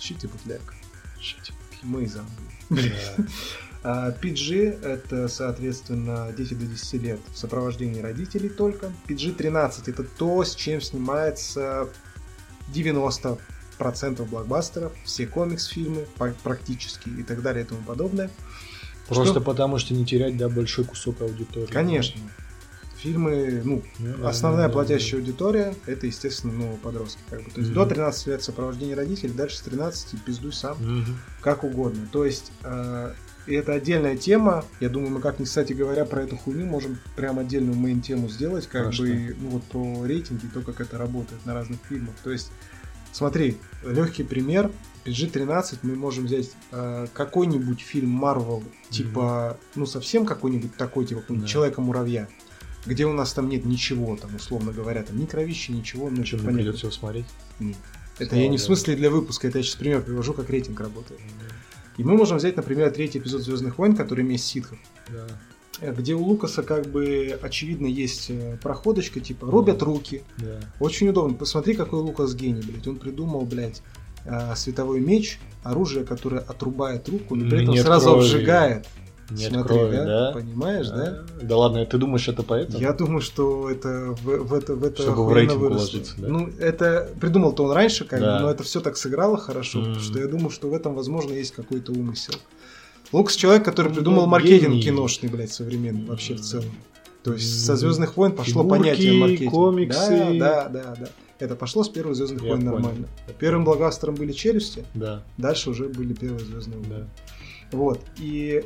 Щите 0.00 0.26
бутляк. 0.26 0.74
Шить. 1.20 1.52
Мы 1.84 2.08
забыли. 2.08 2.92
Да. 3.16 3.24
А, 3.84 4.10
PG 4.10 4.82
это, 4.82 5.28
соответственно, 5.28 6.32
дети 6.36 6.54
до 6.54 6.66
10 6.66 6.94
лет 6.94 7.20
в 7.32 7.38
сопровождении 7.38 8.00
родителей 8.00 8.48
только. 8.48 8.92
PG-13 9.06 9.82
это 9.86 10.02
то, 10.02 10.42
с 10.42 10.56
чем 10.56 10.80
снимается 10.80 11.88
90% 12.74 13.38
блокбастеров, 13.78 14.92
все 15.04 15.26
комикс-фильмы 15.26 16.06
практически 16.42 17.08
и 17.08 17.22
так 17.22 17.42
далее 17.42 17.64
и 17.64 17.66
тому 17.66 17.82
подобное. 17.82 18.30
Просто 19.08 19.26
Что- 19.32 19.40
потому 19.40 19.78
что 19.78 19.94
не 19.94 20.04
терять, 20.04 20.36
да, 20.36 20.48
большой 20.48 20.84
кусок 20.84 21.20
аудитории. 21.22 21.66
Конечно. 21.72 22.20
Фильмы, 22.98 23.62
ну, 23.64 23.82
Ну, 24.00 24.16
да, 24.18 24.28
основная 24.28 24.66
да, 24.66 24.72
платящая 24.72 25.20
аудитория 25.20 25.72
это, 25.86 26.06
естественно, 26.08 26.52
ну, 26.52 26.76
подростки. 26.82 27.20
Как 27.30 27.44
бы. 27.44 27.50
То 27.52 27.60
есть 27.60 27.70
Мгм. 27.70 27.74
до 27.84 27.86
13 27.86 28.26
лет 28.26 28.42
сопровождение 28.42 28.96
родителей, 28.96 29.32
дальше 29.32 29.56
с 29.58 29.60
13 29.60 30.16
пиздуй 30.24 30.52
сам. 30.52 30.76
да. 30.80 30.84
Мгм. 30.84 31.18
как 31.40 31.62
угодно. 31.62 32.08
То 32.10 32.24
есть 32.24 32.50
э, 32.64 33.12
это 33.46 33.72
отдельная 33.72 34.16
тема. 34.16 34.64
Я 34.80 34.88
думаю, 34.88 35.12
мы 35.12 35.20
как-нибудь, 35.20 35.48
кстати 35.48 35.72
говоря, 35.72 36.04
про 36.04 36.22
эту 36.24 36.36
хуйню 36.36 36.66
можем 36.66 36.98
прям 37.14 37.38
отдельную 37.38 37.76
мейн 37.78 38.00
тему 38.02 38.28
сделать, 38.28 38.66
как 38.66 38.92
что? 38.92 39.04
бы, 39.04 39.36
ну 39.40 39.48
вот 39.50 39.62
про 39.64 40.04
рейтинги, 40.04 40.46
то, 40.52 40.60
как 40.62 40.80
это 40.80 40.98
работает 40.98 41.46
на 41.46 41.54
разных 41.54 41.78
фильмах. 41.88 42.14
То 42.24 42.32
есть, 42.32 42.50
смотри, 43.12 43.58
легкий 43.84 44.22
пример. 44.22 44.70
PG-13 45.04 45.78
мы 45.82 45.96
можем 45.96 46.26
взять 46.26 46.50
э, 46.70 47.06
какой-нибудь 47.14 47.80
фильм 47.80 48.22
Marvel, 48.22 48.62
типа, 48.90 49.56
ну 49.74 49.86
совсем 49.86 50.26
какой-нибудь 50.26 50.76
такой, 50.76 51.06
типа 51.06 51.22
Да. 51.28 51.46
Человека-муравья, 51.46 52.28
где 52.84 53.06
у 53.06 53.12
нас 53.12 53.32
там 53.32 53.48
нет 53.48 53.64
ничего, 53.64 54.16
там, 54.16 54.34
условно 54.34 54.72
говоря, 54.72 55.02
там 55.02 55.18
ни 55.18 55.24
кровища, 55.24 55.72
ничего, 55.72 56.10
ну, 56.10 56.26
Что, 56.26 56.36
мне 56.38 56.52
придется 56.52 56.86
его 56.86 56.92
смотреть? 56.92 57.26
Нет. 57.58 57.76
Это 58.18 58.30
Слава 58.30 58.42
я 58.42 58.48
не 58.48 58.58
в 58.58 58.60
смысле 58.60 58.96
для 58.96 59.10
выпуска, 59.10 59.48
это 59.48 59.58
я 59.58 59.64
сейчас 59.64 59.76
пример 59.76 60.02
привожу, 60.02 60.34
как 60.34 60.50
рейтинг 60.50 60.80
работает. 60.80 61.20
И 61.96 62.04
мы 62.04 62.16
можем 62.16 62.36
взять, 62.36 62.56
например, 62.56 62.90
третий 62.90 63.18
эпизод 63.18 63.42
Звездных 63.42 63.78
войн, 63.78 63.96
который 63.96 64.24
месть 64.24 64.46
ситхов, 64.46 64.78
Да. 65.08 65.26
Э, 65.80 65.92
где 65.94 66.14
у 66.14 66.22
Лукаса 66.22 66.62
как 66.62 66.86
бы 66.86 67.38
очевидно 67.42 67.86
есть 67.86 68.30
э, 68.30 68.56
проходочка, 68.62 69.20
типа 69.20 69.46
рубят 69.50 69.82
руки. 69.82 70.22
Да. 70.38 70.60
Очень 70.80 71.08
удобно. 71.08 71.34
Посмотри, 71.34 71.74
какой 71.74 72.00
Лукас 72.00 72.34
гений, 72.34 72.62
блядь. 72.62 72.86
Он 72.86 72.96
придумал, 72.96 73.42
блядь, 73.42 73.82
э, 74.24 74.54
световой 74.56 75.00
меч, 75.00 75.38
оружие, 75.62 76.04
которое 76.04 76.40
отрубает 76.40 77.08
руку, 77.08 77.34
но 77.34 77.48
при 77.48 77.62
этом 77.62 77.74
Нет 77.74 77.84
сразу 77.84 78.10
крови. 78.10 78.24
обжигает. 78.24 78.86
Нет 79.30 79.52
Смотри, 79.52 79.76
крови, 79.76 79.96
да? 79.96 80.04
да? 80.04 80.32
Понимаешь, 80.32 80.88
да? 80.88 81.18
Да 81.42 81.56
ладно, 81.58 81.84
ты 81.84 81.98
думаешь, 81.98 82.26
это 82.28 82.42
поэтому? 82.42 82.78
Я 82.78 82.94
думаю, 82.94 83.20
что 83.20 83.70
это 83.70 84.14
в, 84.22 84.24
в 84.24 84.54
это 84.54 84.74
в 84.74 84.82
это 84.82 85.02
Чтобы 85.02 85.26
в 85.26 85.32
рейтинг 85.34 85.60
уложиться, 85.60 86.14
да? 86.16 86.28
Ну, 86.28 86.48
это 86.58 87.10
придумал-то 87.20 87.64
он 87.64 87.72
раньше, 87.72 88.06
как 88.06 88.20
Да. 88.20 88.36
бы, 88.38 88.42
но 88.44 88.50
это 88.50 88.62
все 88.62 88.80
так 88.80 88.96
сыграло 88.96 89.36
хорошо, 89.36 89.80
Мгм. 89.80 89.88
потому 89.88 90.04
что 90.06 90.18
я 90.18 90.28
думаю, 90.28 90.48
что 90.48 90.70
в 90.70 90.72
этом, 90.72 90.94
возможно, 90.94 91.32
есть 91.34 91.52
какой-то 91.52 91.92
умысел. 91.92 92.32
Лукас 93.12 93.36
человек, 93.36 93.64
который 93.64 93.92
придумал 93.92 94.22
ну, 94.22 94.28
маркетинг 94.28 94.70
гений. 94.72 94.82
киношный, 94.82 95.28
блядь, 95.28 95.52
современный 95.52 96.04
вообще 96.06 96.34
в 96.34 96.40
целом. 96.40 96.66
То 97.22 97.32
есть 97.32 97.64
со. 97.64 97.76
Звездных 97.76 98.16
войн 98.16 98.32
пошло 98.32 98.62
Фигурки, 98.62 98.82
понятие 98.82 99.12
маркетинга. 99.14 99.50
комиксы. 99.50 100.38
Да, 100.38 100.68
да, 100.68 100.68
да, 100.68 100.96
да. 101.00 101.08
Это 101.38 101.54
пошло 101.56 101.84
с 101.84 101.88
первых 101.88 102.16
Звездных 102.16 102.42
Я 102.42 102.48
войн 102.50 102.60
понял. 102.62 102.72
нормально. 102.74 103.08
Первым 103.38 103.64
блокбастером 103.64 104.14
были 104.14 104.32
челюсти, 104.32 104.84
Да, 104.94 105.22
дальше 105.36 105.70
уже 105.70 105.88
были 105.88 106.12
первые 106.12 106.44
Звездные 106.44 106.78
войны. 106.80 106.94
да. 106.94 107.76
Вот. 107.76 108.00
И 108.18 108.64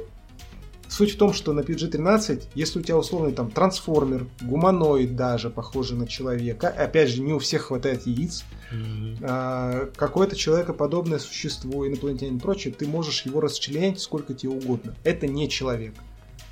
суть 0.88 1.12
в 1.14 1.18
том, 1.18 1.32
что 1.34 1.52
на 1.52 1.60
PG-13, 1.60 2.44
если 2.54 2.78
у 2.78 2.82
тебя 2.82 2.96
условный 2.96 3.32
там 3.32 3.50
трансформер, 3.50 4.26
гуманоид 4.42 5.16
даже, 5.16 5.50
похожий 5.50 5.96
на 5.96 6.06
человека, 6.06 6.68
опять 6.68 7.10
же, 7.10 7.20
не 7.22 7.32
у 7.32 7.38
всех 7.38 7.62
хватает 7.62 8.06
яиц, 8.06 8.44
Мгм. 8.72 9.16
а, 9.22 9.90
какое-то 9.96 10.36
человекоподобное 10.36 11.18
существо, 11.18 11.86
инопланетянин 11.86 12.36
и 12.36 12.40
прочее, 12.40 12.74
ты 12.76 12.86
можешь 12.86 13.24
его 13.26 13.40
расчленять 13.40 14.00
сколько 14.00 14.34
тебе 14.34 14.50
угодно. 14.52 14.94
Это 15.04 15.26
не 15.26 15.48
человек. 15.48 15.94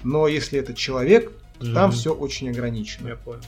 Но 0.03 0.29
если 0.29 0.59
это 0.59 0.75
человек, 0.75 1.33
то 1.59 1.73
там 1.75 1.93
все 1.93 2.15
очень 2.15 2.49
ограничено. 2.51 3.09
Я 3.09 3.17
понял. 3.17 3.43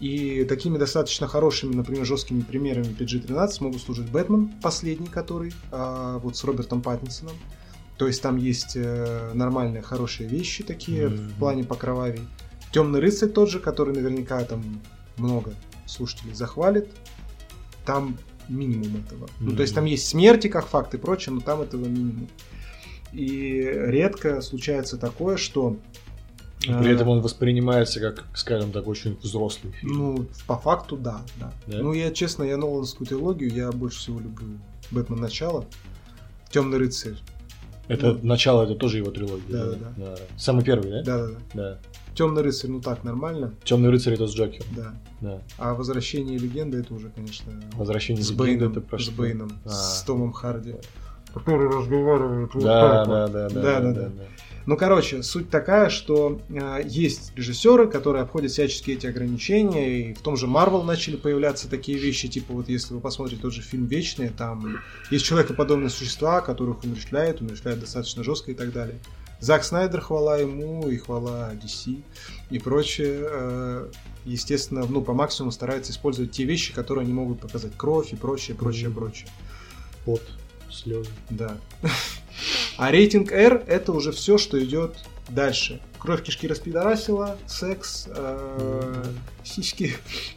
И 0.00 0.44
такими 0.44 0.76
достаточно 0.76 1.26
хорошими, 1.26 1.74
например, 1.74 2.04
жесткими 2.04 2.42
примерами 2.42 2.94
PG-13 2.98 3.48
могут 3.60 3.80
служить 3.80 4.10
Бэтмен, 4.10 4.48
последний 4.60 5.06
который, 5.06 5.54
а, 5.72 6.18
вот 6.18 6.36
с 6.36 6.44
Робертом 6.44 6.82
Паттинсоном. 6.82 7.34
То 7.96 8.06
есть 8.06 8.20
там 8.20 8.36
есть 8.36 8.72
э, 8.76 9.30
нормальные, 9.32 9.80
хорошие 9.80 10.28
вещи 10.28 10.62
такие 10.62 11.08
Мгм. 11.08 11.16
в 11.28 11.38
плане 11.38 11.64
покровавий. 11.64 12.20
Темный 12.72 13.00
рыцарь 13.00 13.30
тот 13.30 13.48
же, 13.48 13.58
который 13.58 13.94
наверняка 13.94 14.44
там 14.44 14.82
много 15.16 15.54
слушателей 15.86 16.34
захвалит. 16.34 16.88
Там 17.86 18.18
минимум 18.48 19.02
этого. 19.06 19.28
Ну, 19.40 19.54
то 19.54 19.62
есть 19.62 19.74
там 19.74 19.84
есть 19.84 20.06
смерти 20.06 20.48
как 20.48 20.66
факт 20.66 20.94
и 20.94 20.98
прочее, 20.98 21.34
но 21.34 21.40
там 21.40 21.62
этого 21.62 21.84
минимум. 21.86 22.28
И 23.12 23.62
редко 23.62 24.40
случается 24.40 24.98
такое, 24.98 25.36
что... 25.36 25.76
При 26.60 26.90
э, 26.90 26.94
этом 26.94 27.08
он 27.08 27.20
воспринимается 27.20 28.00
как, 28.00 28.24
скажем 28.34 28.72
так, 28.72 28.86
очень 28.86 29.16
взрослый 29.22 29.72
фильм. 29.72 29.92
Ну, 29.92 30.26
по 30.46 30.56
факту, 30.56 30.96
да, 30.96 31.22
да. 31.38 31.52
Да? 31.66 31.78
Ну, 31.78 31.92
я, 31.92 32.10
честно, 32.12 32.42
я 32.42 32.56
Нолановскую 32.56 33.06
трилогию, 33.06 33.52
я 33.52 33.70
больше 33.72 33.98
всего 33.98 34.18
люблю 34.20 34.58
Бэтмен 34.90 35.20
начало, 35.20 35.64
Темный 36.50 36.78
рыцарь. 36.78 37.16
это 37.88 38.14
ну, 38.14 38.20
начало, 38.22 38.62
это 38.62 38.74
тоже 38.74 38.98
его 38.98 39.10
трилогия. 39.10 39.44
Да, 39.48 39.92
да, 39.96 40.16
Самый 40.36 40.64
первый, 40.64 40.90
да? 40.90 41.02
Да, 41.02 41.18
да, 41.18 41.32
да. 41.32 41.38
Да. 41.54 41.78
Темный 42.16 42.42
рыцарь, 42.42 42.70
ну 42.70 42.80
так, 42.80 43.04
нормально, 43.04 43.54
Темный 43.62 43.90
рыцарь 43.90 44.14
это 44.14 44.26
с 44.26 44.34
Джокером. 44.34 44.66
да. 44.74 44.94
Да. 45.20 45.42
А 45.58 45.74
Возвращение 45.74 46.38
легенды 46.38 46.78
это 46.78 46.92
уже, 46.94 47.10
конечно, 47.10 47.52
Возвращение 47.74 48.22
с 48.24 48.30
легенды 48.30 48.44
Бэйном, 48.44 48.72
это 48.72 48.80
про 48.80 48.98
с 48.98 49.02
что? 49.02 49.12
Бэйном, 49.12 49.52
А. 49.64 49.68
с 49.68 50.02
Томом 50.02 50.32
Харди. 50.32 50.74
Который 51.32 51.68
разговаривает 51.68 52.50
Да, 52.54 53.04
да, 53.04 53.28
да, 53.28 53.48
да, 53.48 53.60
Да, 53.62 53.80
да, 53.80 53.92
да. 53.92 54.10
Ну, 54.66 54.76
короче, 54.76 55.22
суть 55.22 55.48
такая, 55.48 55.90
что 55.90 56.40
э, 56.48 56.82
есть 56.84 57.32
режиссеры, 57.36 57.86
которые 57.86 58.22
обходят 58.22 58.50
всячески 58.50 58.90
эти 58.90 59.06
ограничения, 59.06 60.10
и 60.10 60.14
в 60.14 60.20
том 60.20 60.36
же 60.36 60.48
Марвел 60.48 60.82
начали 60.82 61.14
появляться 61.14 61.70
такие 61.70 61.98
вещи, 61.98 62.26
типа 62.26 62.52
вот 62.52 62.68
если 62.68 62.94
вы 62.94 63.00
посмотрите 63.00 63.40
тот 63.40 63.52
же 63.52 63.62
фильм 63.62 63.86
«Вечные», 63.86 64.30
там 64.30 64.78
есть 65.10 65.24
человекоподобные 65.24 65.88
существа, 65.90 66.40
которых 66.40 66.82
умерщвляют, 66.82 67.40
умерщвляют 67.40 67.80
достаточно 67.80 68.24
жестко 68.24 68.50
и 68.50 68.54
так 68.54 68.72
далее. 68.72 68.98
Зак 69.40 69.64
Снайдер, 69.64 70.00
хвала 70.00 70.38
ему, 70.38 70.88
и 70.88 70.96
хвала 70.96 71.52
DC 71.54 72.02
и 72.50 72.58
прочее. 72.58 73.20
Э, 73.22 73.90
естественно, 74.24 74.86
ну, 74.88 75.02
по 75.02 75.12
максимуму 75.12 75.52
старается 75.52 75.92
использовать 75.92 76.32
те 76.32 76.44
вещи, 76.44 76.72
которые 76.72 77.04
они 77.04 77.12
могут 77.12 77.40
показать. 77.40 77.72
Кровь 77.76 78.12
и 78.12 78.16
прочее, 78.16 78.56
прочее, 78.56 78.90
прочее. 78.90 79.28
Пот, 80.04 80.22
слезы. 80.70 81.10
Да. 81.30 81.56
А 82.76 82.90
рейтинг 82.90 83.32
R 83.32 83.64
это 83.66 83.92
уже 83.92 84.12
все, 84.12 84.36
что 84.36 84.62
идет 84.62 84.98
дальше. 85.30 85.80
Кровь 85.98 86.22
кишки 86.22 86.46
распидорасила, 86.46 87.38
секс, 87.46 88.06
э, 88.08 89.04
сиськи, 89.42 89.94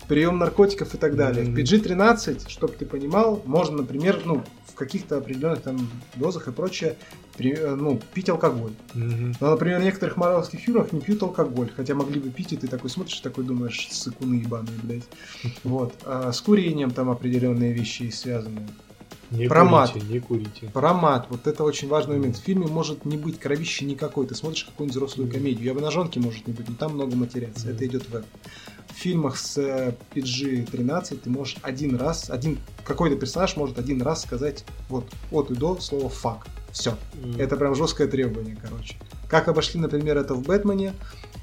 прием 0.07 0.37
наркотиков 0.37 0.93
и 0.95 0.97
так 0.97 1.15
далее. 1.15 1.45
В 1.45 1.55
PG-13, 1.55 2.49
чтобы 2.49 2.73
ты 2.73 2.85
понимал, 2.85 3.41
можно, 3.45 3.77
например, 3.77 4.21
ну, 4.25 4.43
в 4.67 4.73
каких-то 4.73 5.17
определенных 5.17 5.61
там 5.61 5.89
дозах 6.15 6.47
и 6.47 6.51
прочее, 6.51 6.95
ну, 7.39 7.99
пить 8.13 8.29
алкоголь. 8.29 8.73
Мгм. 8.93 9.35
Но, 9.39 9.51
например, 9.51 9.79
в 9.79 9.83
некоторых 9.83 10.17
марвелских 10.17 10.59
фильмах 10.59 10.91
не 10.91 10.99
пьют 10.99 11.21
алкоголь, 11.23 11.71
хотя 11.75 11.95
могли 11.95 12.19
бы 12.19 12.29
пить, 12.29 12.53
и 12.53 12.57
ты 12.57 12.67
такой 12.67 12.89
смотришь, 12.89 13.19
такой 13.19 13.43
думаешь, 13.43 13.87
сыкуны 13.91 14.35
ебаные, 14.35 14.77
блядь. 14.83 15.07
Вот. 15.63 15.93
А 16.05 16.31
с 16.31 16.41
курением 16.41 16.91
там 16.91 17.09
определенные 17.09 17.73
вещи 17.73 18.09
связаны. 18.09 18.67
Не 19.31 19.47
Про 19.47 19.63
мат. 19.63 19.91
курите, 19.91 20.07
не 20.07 20.19
курите. 20.19 20.67
Про 20.73 20.93
мат, 20.93 21.27
вот 21.29 21.45
это 21.45 21.63
очень 21.63 21.87
важный 21.87 22.17
момент. 22.17 22.37
В 22.37 22.41
фильме 22.41 22.65
может 22.65 23.05
не 23.05 23.15
быть 23.15 23.39
кровищи 23.39 23.83
никакой. 23.83 24.25
Ты 24.25 24.33
смотришь 24.33 24.63
какую-нибудь 24.63 24.95
взрослую 24.95 25.31
комедию, 25.31 25.67
и 25.67 25.69
обнаженки 25.69 26.17
может 26.17 26.47
не 26.47 26.53
быть, 26.53 26.67
но 26.67 26.75
там 26.75 26.93
много 26.93 27.15
материации. 27.15 27.67
Мгм. 27.67 27.75
Это 27.75 27.85
идет 27.85 28.09
в 28.09 28.11
В 28.13 28.93
фильмах 28.95 29.37
с 29.37 29.57
э, 29.57 29.93
PG-13 30.15 31.17
ты 31.23 31.29
можешь 31.29 31.57
один 31.61 31.95
раз, 31.95 32.31
один 32.31 32.57
какой-то 32.83 33.17
персонаж 33.17 33.55
может 33.55 33.77
один 33.77 34.01
раз 34.01 34.23
сказать 34.23 34.65
вот 34.89 35.05
от 35.31 35.51
и 35.51 35.55
до 35.55 35.79
слово 35.79 36.09
фак. 36.09 36.47
Все. 36.71 36.97
М. 37.23 37.39
Это 37.39 37.57
прям 37.57 37.75
жесткое 37.75 38.07
требование, 38.07 38.57
короче. 38.61 38.95
Как 39.27 39.47
обошли, 39.47 39.79
например, 39.79 40.17
это 40.17 40.33
в 40.33 40.41
Бэтмене, 40.41 40.93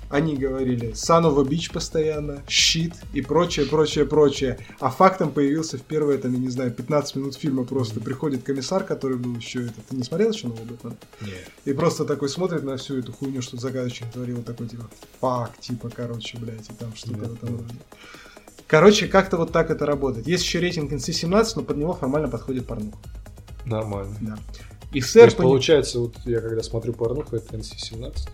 они 0.08 0.36
говорили 0.36 0.92
son 0.92 1.24
of 1.24 1.40
a 1.40 1.44
bitch 1.44 1.72
постоянно, 1.72 2.42
щит 2.48 2.94
и 3.12 3.22
прочее, 3.22 3.66
прочее, 3.66 4.04
прочее. 4.04 4.58
А 4.78 4.90
фактом 4.90 5.32
появился 5.32 5.78
в 5.78 5.82
первые, 5.82 6.18
там, 6.18 6.32
я 6.32 6.38
не 6.38 6.48
знаю, 6.48 6.70
15 6.70 7.16
минут 7.16 7.34
фильма 7.34 7.64
просто. 7.64 8.00
Приходит 8.00 8.44
комиссар, 8.44 8.84
который 8.84 9.16
был 9.16 9.34
еще 9.34 9.64
это. 9.64 9.80
Ты 9.88 9.96
не 9.96 10.04
смотрел 10.04 10.30
еще 10.30 10.46
нового 10.48 10.64
Бэтмена? 10.64 10.96
Не. 11.22 11.70
И 11.70 11.74
просто 11.74 12.04
такой 12.04 12.28
смотрит 12.28 12.62
на 12.62 12.76
всю 12.76 12.98
эту 12.98 13.12
хуйню, 13.12 13.42
что 13.42 13.56
загадочник 13.56 14.10
творил, 14.12 14.42
такой 14.42 14.68
типа, 14.68 14.88
фак, 15.20 15.58
типа, 15.60 15.90
короче, 15.94 16.38
блядь, 16.38 16.68
и 16.70 16.72
там 16.74 16.94
что-то 16.94 17.16
в 17.16 17.34
этом. 17.34 17.66
Короче, 18.68 19.06
как-то 19.06 19.36
вот 19.36 19.52
так 19.52 19.70
это 19.70 19.86
работает. 19.86 20.26
Есть 20.26 20.44
еще 20.44 20.60
рейтинг 20.60 20.92
NC-17, 20.92 21.52
но 21.56 21.62
под 21.62 21.76
него 21.76 21.94
формально 21.94 22.28
подходит 22.28 22.66
порнуха. 22.66 22.98
Нормально. 23.64 24.16
Да. 24.20 24.38
И 24.92 25.00
То 25.00 25.06
сэр, 25.06 25.24
есть, 25.24 25.36
получается, 25.36 26.00
вот 26.00 26.16
я 26.24 26.40
когда 26.40 26.62
смотрю 26.62 26.92
порнуху, 26.92 27.36
это 27.36 27.56
NC-17. 27.56 28.28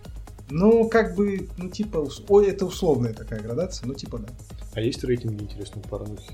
ну, 0.49 0.87
как 0.87 1.15
бы, 1.15 1.49
ну, 1.57 1.69
типа, 1.69 2.07
ой, 2.27 2.47
это 2.47 2.65
условная 2.65 3.13
такая 3.13 3.41
градация, 3.41 3.87
ну, 3.87 3.93
типа, 3.93 4.19
да. 4.19 4.29
А 4.73 4.81
есть 4.81 5.03
рейтинги, 5.03 5.43
интересно, 5.43 5.81
порнухи? 5.81 6.31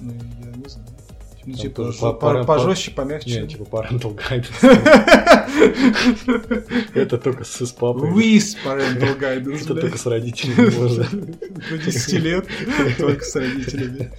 Ну, 0.00 0.12
я 0.12 0.52
не 0.52 0.68
знаю. 0.68 0.88
Ну, 1.46 1.52
Там 1.52 1.62
типа, 1.62 1.92
по- 1.92 1.92
по- 1.92 2.12
по- 2.12 2.34
по- 2.40 2.44
пожестче, 2.44 2.90
помягче. 2.90 3.42
Не, 3.42 3.48
типа 3.48 3.62
parental 3.62 4.16
guidance. 4.16 4.60
Это 6.94 7.18
только 7.18 7.44
с 7.44 7.72
папой. 7.72 8.10
With 8.10 8.56
parental 8.64 9.18
guidance, 9.18 9.62
Это 9.64 9.74
только 9.76 9.98
с 9.98 10.06
родителями 10.06 10.70
можно. 10.76 11.04
До 11.70 11.78
10 11.78 12.12
лет, 12.14 12.46
только 12.98 13.24
с 13.24 13.36
родителями. 13.36 14.12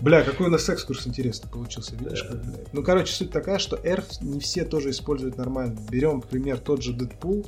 Бля, 0.00 0.22
какой 0.22 0.48
у 0.48 0.50
нас 0.50 0.68
экскурс 0.68 1.06
интересный 1.06 1.48
получился, 1.50 1.94
видишь? 1.96 2.24
Ну, 2.72 2.82
короче, 2.82 3.12
суть 3.12 3.30
такая, 3.30 3.58
что 3.58 3.76
R 3.76 4.02
не 4.20 4.40
все 4.40 4.64
тоже 4.64 4.90
используют 4.90 5.38
нормально. 5.38 5.76
Берем, 5.90 6.16
например, 6.16 6.58
тот 6.58 6.82
же 6.82 6.92
Дэдпул. 6.92 7.46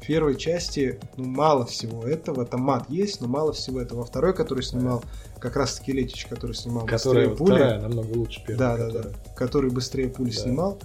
В 0.00 0.06
первой 0.08 0.36
части, 0.36 0.98
ну, 1.16 1.24
мало 1.24 1.66
всего 1.66 2.04
этого. 2.04 2.44
Там 2.46 2.60
мат 2.60 2.88
есть, 2.88 3.20
но 3.20 3.26
мало 3.28 3.52
всего 3.52 3.80
этого. 3.80 4.00
Во 4.00 4.04
второй, 4.06 4.32
который 4.32 4.62
снимал, 4.62 5.04
как 5.40 5.56
раз 5.56 5.74
таки 5.76 5.92
Летич, 5.92 6.26
который 6.26 6.52
снимал 6.54 6.86
Которая 6.86 7.28
«Быстрее 7.28 7.28
вот 7.28 7.38
пули», 7.38 7.56
вторая 7.58 7.80
намного 7.80 8.12
лучше 8.16 8.40
первой. 8.44 8.58
да, 8.58 8.76
да, 8.76 8.90
да, 8.90 9.02
который 9.36 9.70
быстрее 9.70 10.08
пули 10.08 10.30
Да. 10.30 10.36
снимал. 10.40 10.78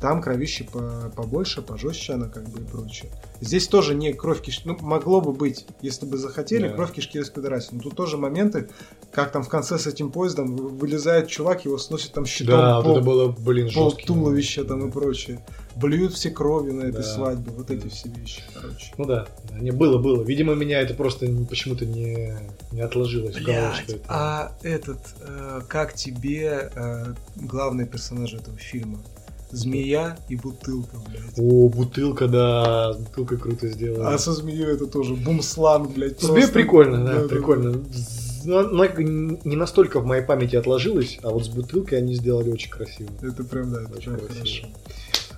Там 0.00 0.20
кровище 0.20 0.64
по- 0.64 1.12
побольше, 1.14 1.62
пожестче 1.62 2.14
она 2.14 2.28
как 2.28 2.48
бы 2.48 2.60
и 2.60 2.64
прочее. 2.64 3.08
Здесь 3.40 3.68
тоже 3.68 3.94
не 3.94 4.12
кровь 4.12 4.40
кишки, 4.42 4.62
ну 4.66 4.76
могло 4.80 5.20
бы 5.20 5.32
быть, 5.32 5.64
если 5.80 6.06
бы 6.06 6.16
захотели, 6.16 6.66
Да. 6.66 6.74
кровь 6.74 6.92
кишки 6.92 7.20
распидорасили. 7.20 7.76
Но 7.76 7.82
тут 7.82 7.94
тоже 7.94 8.16
моменты, 8.16 8.68
как 9.12 9.30
там 9.30 9.44
в 9.44 9.48
конце 9.48 9.78
с 9.78 9.86
этим 9.86 10.10
поездом 10.10 10.56
вы- 10.56 10.70
вылезает 10.70 11.28
чувак, 11.28 11.64
его 11.64 11.78
сносит 11.78 12.12
там 12.12 12.26
щитом 12.26 12.56
Да, 12.56 12.80
пол, 12.80 12.94
вот 12.94 12.96
это 12.98 13.06
было, 13.06 13.28
блин, 13.28 13.70
пол 13.72 13.90
жесткий. 13.90 14.06
туловища 14.06 14.64
там 14.64 14.88
и 14.88 14.90
прочее. 14.90 15.44
Блюют 15.76 16.12
все 16.14 16.30
кровью 16.30 16.74
на 16.74 16.82
этой 16.82 16.98
Да. 16.98 17.02
свадьбе, 17.02 17.50
вот 17.50 17.70
эти 17.70 17.88
все 17.88 18.08
вещи, 18.10 18.42
короче. 18.54 18.92
Ну 18.98 19.04
да, 19.06 19.26
да, 19.50 19.58
не 19.58 19.70
было, 19.70 19.98
было. 19.98 20.22
Видимо, 20.22 20.54
меня 20.54 20.80
это 20.80 20.94
просто 20.94 21.26
почему-то 21.48 21.86
не, 21.86 22.34
не 22.72 22.80
отложилось 22.82 23.36
в 23.36 23.42
голове, 23.42 23.72
что 23.82 23.92
это. 23.96 24.04
а 24.08 24.52
этот, 24.62 24.98
э, 25.20 25.60
как 25.68 25.94
тебе 25.94 26.70
э, 26.74 27.14
главный 27.36 27.86
персонаж 27.86 28.34
этого 28.34 28.56
фильма? 28.58 28.98
Змея 29.50 30.16
и 30.30 30.36
бутылка, 30.36 30.96
блядь. 31.08 31.38
О, 31.38 31.68
бутылка, 31.68 32.26
да, 32.26 32.94
с 32.94 32.96
бутылкой 32.96 33.36
круто 33.38 33.68
сделано. 33.68 34.08
А 34.14 34.18
со 34.18 34.32
змеей 34.32 34.64
это 34.64 34.86
тоже 34.86 35.14
бумсланг, 35.14 35.90
блядь. 35.92 36.20
Змея 36.20 36.34
просто. 36.36 36.52
прикольно, 36.54 36.96
да, 36.98 37.04
Да-да-да. 37.12 37.28
прикольно. 37.28 37.72
З- 37.92 38.22
но 38.44 38.58
Она 38.58 38.88
не 38.96 39.54
настолько 39.56 40.00
в 40.00 40.04
моей 40.06 40.22
памяти 40.24 40.56
отложилась, 40.56 41.18
а 41.22 41.30
вот 41.30 41.44
с 41.44 41.48
бутылкой 41.48 41.98
они 41.98 42.14
сделали 42.14 42.50
очень 42.50 42.70
красиво. 42.70 43.10
Это 43.22 43.44
прям, 43.44 43.70
да, 43.72 43.82
это 43.82 43.92
Очень 43.92 44.14
прям 44.16 44.26
красиво. 44.26 44.34
хорошо. 44.38 44.66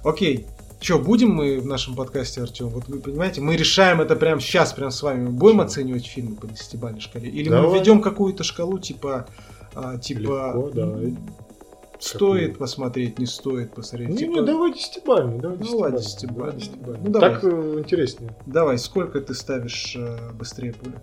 Окей. 0.04 0.46
Че, 0.80 0.98
будем 0.98 1.30
мы 1.30 1.60
в 1.60 1.66
нашем 1.66 1.94
подкасте, 1.94 2.42
Артем? 2.42 2.68
Вот 2.68 2.88
вы 2.88 2.98
понимаете, 3.00 3.40
мы 3.40 3.56
решаем 3.56 4.02
это 4.02 4.16
прямо 4.16 4.38
сейчас, 4.40 4.74
прям 4.74 4.90
с 4.90 5.02
вами. 5.02 5.24
Мы 5.28 5.30
будем 5.30 5.56
Чё? 5.58 5.62
оценивать 5.64 6.06
фильмы 6.06 6.36
по 6.36 6.46
10 6.46 7.00
шкале? 7.00 7.30
Или 7.30 7.48
мы 7.48 7.56
Давай. 7.62 7.78
введем 7.78 8.02
какую-то 8.02 8.44
шкалу, 8.44 8.78
типа, 8.78 9.26
а, 9.74 9.96
типа, 9.96 10.20
Легко, 10.20 10.70
давай. 10.74 11.16
стоит 11.98 12.48
Какую? 12.52 12.58
посмотреть, 12.58 13.18
не 13.18 13.24
стоит 13.24 13.72
посмотреть. 13.74 14.10
Не, 14.10 14.16
Типа, 14.18 14.30
не, 14.32 14.42
давай 14.42 14.74
десятибальный, 14.74 15.38
давай 15.38 15.56
Ну, 15.56 15.62
десятибальный. 15.64 15.82
ладно, 15.94 15.98
десятибальный. 16.00 16.36
Давай 16.44 16.56
десятибальный. 16.60 17.00
Ну, 17.02 17.10
давай. 17.10 17.30
Так 17.32 17.44
э, 17.44 17.78
интереснее. 17.78 18.36
Давай, 18.44 18.78
сколько 18.78 19.20
ты 19.22 19.32
ставишь 19.32 19.96
э, 19.96 20.32
быстрее 20.34 20.74
пули? 20.74 20.96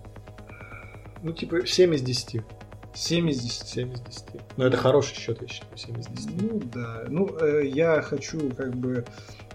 Ну, 1.24 1.32
типа 1.32 1.66
7 1.66 1.94
из 1.96 2.02
10. 2.02 2.42
7 2.94 3.30
из 3.30 3.40
10. 3.40 3.66
7 3.66 3.92
из 3.92 4.00
10. 4.00 4.24
Ну, 4.56 4.64
это 4.64 4.76
хороший 4.76 5.16
счет, 5.16 5.40
я 5.42 5.48
считаю, 5.48 5.76
7 5.76 6.00
из 6.00 6.06
10. 6.06 6.42
Ну 6.42 6.60
да. 6.72 7.04
Ну, 7.08 7.28
э, 7.40 7.66
я 7.66 8.02
хочу 8.02 8.50
как 8.50 8.74
бы 8.74 9.04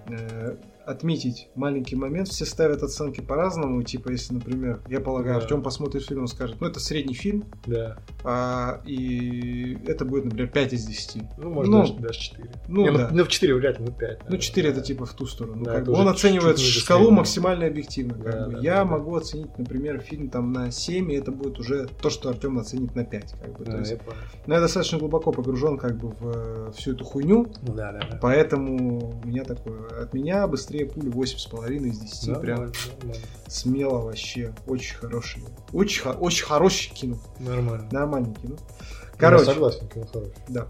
э, 0.08 0.56
отметить 0.88 1.50
маленький 1.56 1.96
момент. 1.96 2.30
Все 2.30 2.46
ставят 2.46 2.82
оценки 2.84 3.22
по-разному. 3.22 3.84
Типа, 3.84 4.10
если, 4.12 4.34
например, 4.34 4.82
я 4.88 5.00
полагаю, 5.02 5.36
Да. 5.40 5.44
Артем 5.44 5.62
посмотрит 5.62 6.06
фильм, 6.06 6.22
он 6.22 6.28
скажет, 6.28 6.58
ну, 6.62 6.68
это 6.68 6.80
средний 6.80 7.14
фильм, 7.14 7.46
Да. 7.66 7.98
а, 8.24 8.82
и 8.86 9.78
это 9.86 10.06
будет, 10.06 10.26
например, 10.26 10.48
5 10.50 10.74
из 10.74 10.86
10. 10.86 11.24
Ну, 11.38 11.50
может, 11.50 11.72
Ну, 11.72 11.80
даже, 11.82 11.94
даже 11.96 12.20
4. 12.20 12.50
ну, 12.68 12.82
Не, 12.84 12.98
да. 12.98 13.10
ну, 13.12 13.24
в 13.24 13.28
4 13.28 13.56
вряд 13.56 13.80
ли, 13.80 13.86
ну 13.86 13.92
5. 13.92 14.30
Ну, 14.30 14.38
4 14.38 14.70
это 14.70 14.82
типа 14.82 15.06
в 15.06 15.14
ту 15.14 15.26
сторону. 15.26 15.64
Да, 15.64 15.74
Как 15.74 15.82
это 15.84 15.92
бы 15.92 15.98
он 15.98 16.08
оценивает 16.08 16.56
чуть-чуть 16.58 16.76
ниже 16.76 16.80
шкалу 16.86 17.00
среднего. 17.02 17.18
максимально 17.20 17.66
объективно. 17.68 18.14
как 18.16 18.24
Да, 18.34 18.46
бы. 18.48 18.52
да, 18.54 18.60
я 18.60 18.74
да, 18.76 18.84
да. 18.84 18.86
могу 18.86 19.16
оценить, 19.16 19.58
например, 19.58 20.00
фильм 20.00 20.30
там 20.30 20.52
на 20.54 20.72
7, 20.72 21.12
и 21.12 21.16
это 21.16 21.32
будет 21.32 21.60
уже 21.60 21.88
то, 22.02 22.10
что 22.10 22.30
Артем 22.30 22.58
оценит 22.60 22.96
на 22.96 23.04
5. 23.04 23.34
Как 23.42 23.58
бы. 23.58 23.66
То 23.66 23.72
Да, 23.72 23.78
есть, 23.80 23.92
я 23.92 23.98
понял. 23.98 24.18
но 24.46 24.54
я 24.56 24.62
достаточно 24.62 24.98
глубоко 25.00 25.32
погружен 25.32 25.78
как 25.78 25.98
бы 25.98 26.10
в 26.10 26.68
э, 26.70 26.72
всю 26.76 26.94
эту 26.94 27.04
хуйню. 27.04 27.48
Ну, 27.62 27.74
да, 27.74 27.92
да, 27.92 28.00
да. 28.10 28.20
Поэтому 28.22 29.22
у 29.24 29.28
меня 29.28 29.44
такое, 29.44 29.88
от 30.02 30.14
меня 30.14 30.48
быстрее 30.48 30.77
пули 30.86 31.10
8,5 31.12 31.88
из 31.88 32.00
10, 32.00 32.40
прям 32.42 32.58
Нормально, 32.60 32.74
нормально. 33.00 33.24
смело 33.48 33.98
вообще, 34.06 34.54
очень 34.68 34.96
хороший, 34.96 35.44
очень, 35.74 36.04
очень 36.10 36.46
хороший 36.46 36.92
кино, 36.94 37.18
Нормально. 37.40 37.88
нормальный 37.92 38.34
кино. 38.36 38.56
Я 38.60 39.18
Короче, 39.18 39.46
согласен, 39.46 39.88
кино 39.88 40.06
хороший. 40.12 40.34
да. 40.50 40.68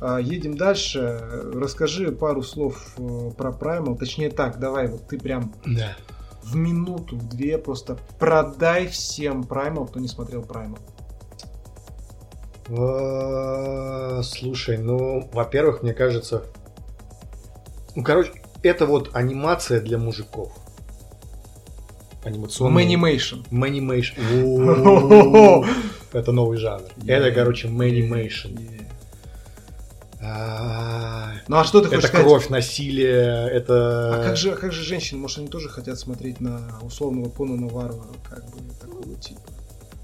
А, 0.00 0.18
Едем 0.18 0.56
дальше. 0.56 1.20
Расскажи 1.54 2.10
пару 2.12 2.42
слов 2.42 2.94
э, 2.96 3.30
про 3.36 3.50
Primal. 3.50 3.98
Точнее 3.98 4.30
так, 4.30 4.58
давай, 4.58 4.88
вот 4.88 5.06
ты 5.08 5.18
прям 5.18 5.52
Да. 5.66 5.94
в 6.42 6.56
минуту, 6.56 7.16
в 7.18 7.28
две 7.28 7.58
просто 7.58 7.98
продай 8.18 8.86
всем 8.86 9.42
Primal, 9.42 9.86
кто 9.88 10.00
не 10.00 10.08
смотрел 10.08 10.40
Primal. 10.42 10.78
А, 12.70 14.22
Слушай, 14.22 14.78
ну, 14.78 15.28
во-первых, 15.32 15.82
мне 15.82 15.92
кажется... 15.92 16.44
Ну, 17.96 18.04
короче, 18.04 18.32
это 18.62 18.86
вот 18.86 19.10
анимация 19.14 19.80
для 19.80 19.98
мужиков. 19.98 20.52
Manimation. 22.24 23.44
Манимейшн. 23.50 24.16
Хо-хо-хо. 24.20 25.66
Это 26.12 26.32
новый 26.32 26.58
жанр. 26.58 26.82
Это, 27.06 27.30
короче, 27.32 27.68
манимейшн. 27.68 28.56
А, 30.22 31.32
Ну 31.48 31.56
а 31.56 31.64
что 31.64 31.80
ты 31.80 31.86
хочешь 31.88 32.00
Это 32.04 32.08
сказать? 32.08 32.26
кровь, 32.26 32.48
насилие, 32.50 33.48
это... 33.50 34.16
А 34.16 34.22
как 34.22 34.36
же, 34.36 34.52
а 34.52 34.56
как 34.56 34.70
же 34.72 34.82
женщины? 34.82 35.18
Может, 35.18 35.38
они 35.38 35.48
тоже 35.48 35.70
хотят 35.70 35.98
смотреть 35.98 36.40
на 36.40 36.60
условного 36.82 37.30
Конана 37.30 37.68
Варвара, 37.68 38.10
как 38.28 38.44
бы 38.50 38.58
такого 38.78 39.14
типа? 39.16 39.40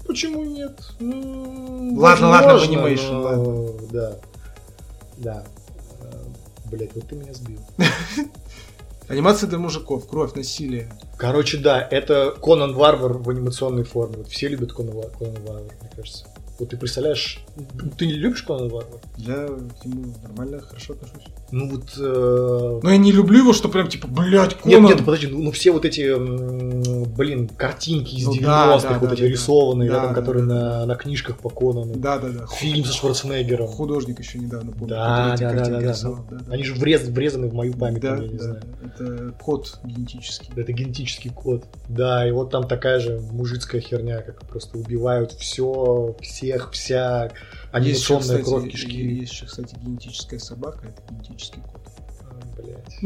Почему 0.07 0.43
нет? 0.43 0.79
Ну, 0.99 1.93
Ладно, 1.97 2.29
ладно, 2.29 2.53
но- 2.53 3.19
ладно. 3.21 3.73
Да. 3.91 4.15
Да. 5.17 5.43
Блять, 6.65 6.95
вот 6.95 7.07
ты 7.07 7.15
меня 7.15 7.33
сбил. 7.33 7.59
Анимация 9.07 9.47
для 9.47 9.57
мужиков, 9.57 10.07
кровь, 10.07 10.33
насилие. 10.35 10.91
Короче, 11.17 11.57
да, 11.57 11.81
это 11.89 12.31
Конан 12.43 12.73
Варвар 12.73 13.13
в 13.13 13.29
анимационной 13.29 13.83
форме. 13.83 14.17
Вот 14.17 14.27
все 14.27 14.49
любят 14.49 14.73
Конан 14.73 14.95
Вар- 14.95 15.11
Конан 15.17 15.35
Варвар, 15.45 15.63
мне 15.81 15.89
кажется. 15.95 16.25
Вот 16.59 16.69
ты 16.69 16.77
представляешь, 16.77 17.39
ты 17.97 18.07
не 18.07 18.13
любишь 18.13 18.41
Конан 18.41 18.69
Варвар? 18.69 18.99
Я 19.17 19.47
к 19.81 19.85
нему 19.85 20.13
нормально, 20.23 20.59
хорошо 20.59 20.93
отношусь. 20.93 21.27
Ну 21.51 21.69
вот... 21.69 21.93
э, 21.97 22.79
Но 22.83 22.89
я 22.89 22.97
не 22.97 23.11
люблю 23.11 23.39
его, 23.39 23.53
что 23.53 23.69
прям 23.69 23.87
типа, 23.87 24.07
блядь, 24.07 24.53
Нет, 24.65 24.77
Конан. 24.77 24.83
нет, 24.85 24.97
подожди, 25.05 25.27
ну, 25.27 25.43
ну 25.43 25.51
все 25.51 25.71
вот 25.71 25.85
эти, 25.85 26.13
блин, 27.15 27.47
картинки 27.47 28.15
из 28.15 28.25
Ну 28.25 28.33
90-х, 28.33 28.41
да, 28.41 28.79
да, 28.79 28.99
вот 28.99 29.09
да, 29.09 29.13
эти 29.13 29.21
да, 29.21 29.27
рисованные, 29.27 29.89
да. 29.89 29.95
да, 29.95 30.01
там, 30.05 30.13
Да, 30.15 30.19
которые 30.19 30.45
да, 30.47 30.53
на, 30.55 30.85
на 30.87 30.95
книжках 30.95 31.37
по 31.37 31.49
Конану. 31.49 31.95
Да, 31.95 32.17
да, 32.17 32.29
да. 32.29 32.47
Фильм 32.47 32.83
со 32.85 32.93
Шварценеггером. 32.93 33.67
Художник 33.67 34.19
еще 34.19 34.39
недавно 34.39 34.71
помню. 34.71 34.87
Да, 34.87 35.35
да, 35.37 35.37
да, 35.37 35.49
картинки 35.53 35.69
да, 35.69 35.79
да. 35.85 35.91
рисовал, 35.91 36.25
да, 36.29 36.37
да. 36.37 36.53
Они 36.53 36.63
же 36.63 36.73
врез, 36.73 37.03
врезаны 37.03 37.47
в 37.49 37.53
мою 37.53 37.73
память, 37.73 38.01
Да, 38.01 38.15
там, 38.15 38.21
я 38.23 38.27
не 38.29 38.37
да, 38.37 38.43
знаю. 38.43 38.61
это 38.83 39.31
код 39.41 39.79
генетический. 39.83 40.49
Это 40.55 40.73
генетический 40.73 41.29
код. 41.29 41.65
Да, 41.87 42.27
и 42.27 42.31
вот 42.31 42.49
там 42.49 42.67
такая 42.67 42.99
же 42.99 43.19
мужицкая 43.31 43.79
херня, 43.79 44.21
как 44.21 44.45
просто 44.45 44.77
убивают 44.77 45.31
все, 45.33 46.15
всех, 46.47 46.71
вся 46.71 47.23
Есть 47.25 47.33
еще, 48.01 48.15
анимационная 48.15 48.21
кстати, 48.43 48.43
кровь 48.43 48.71
кишки. 48.71 48.97
Есть 49.01 49.31
еще, 49.33 49.45
кстати, 49.45 49.75
генетическая 49.81 50.39
собака, 50.39 50.87
это 50.87 51.13
генетический 51.13 51.61
код. 51.61 51.81
А, 52.23 52.61
блядь. 52.61 52.99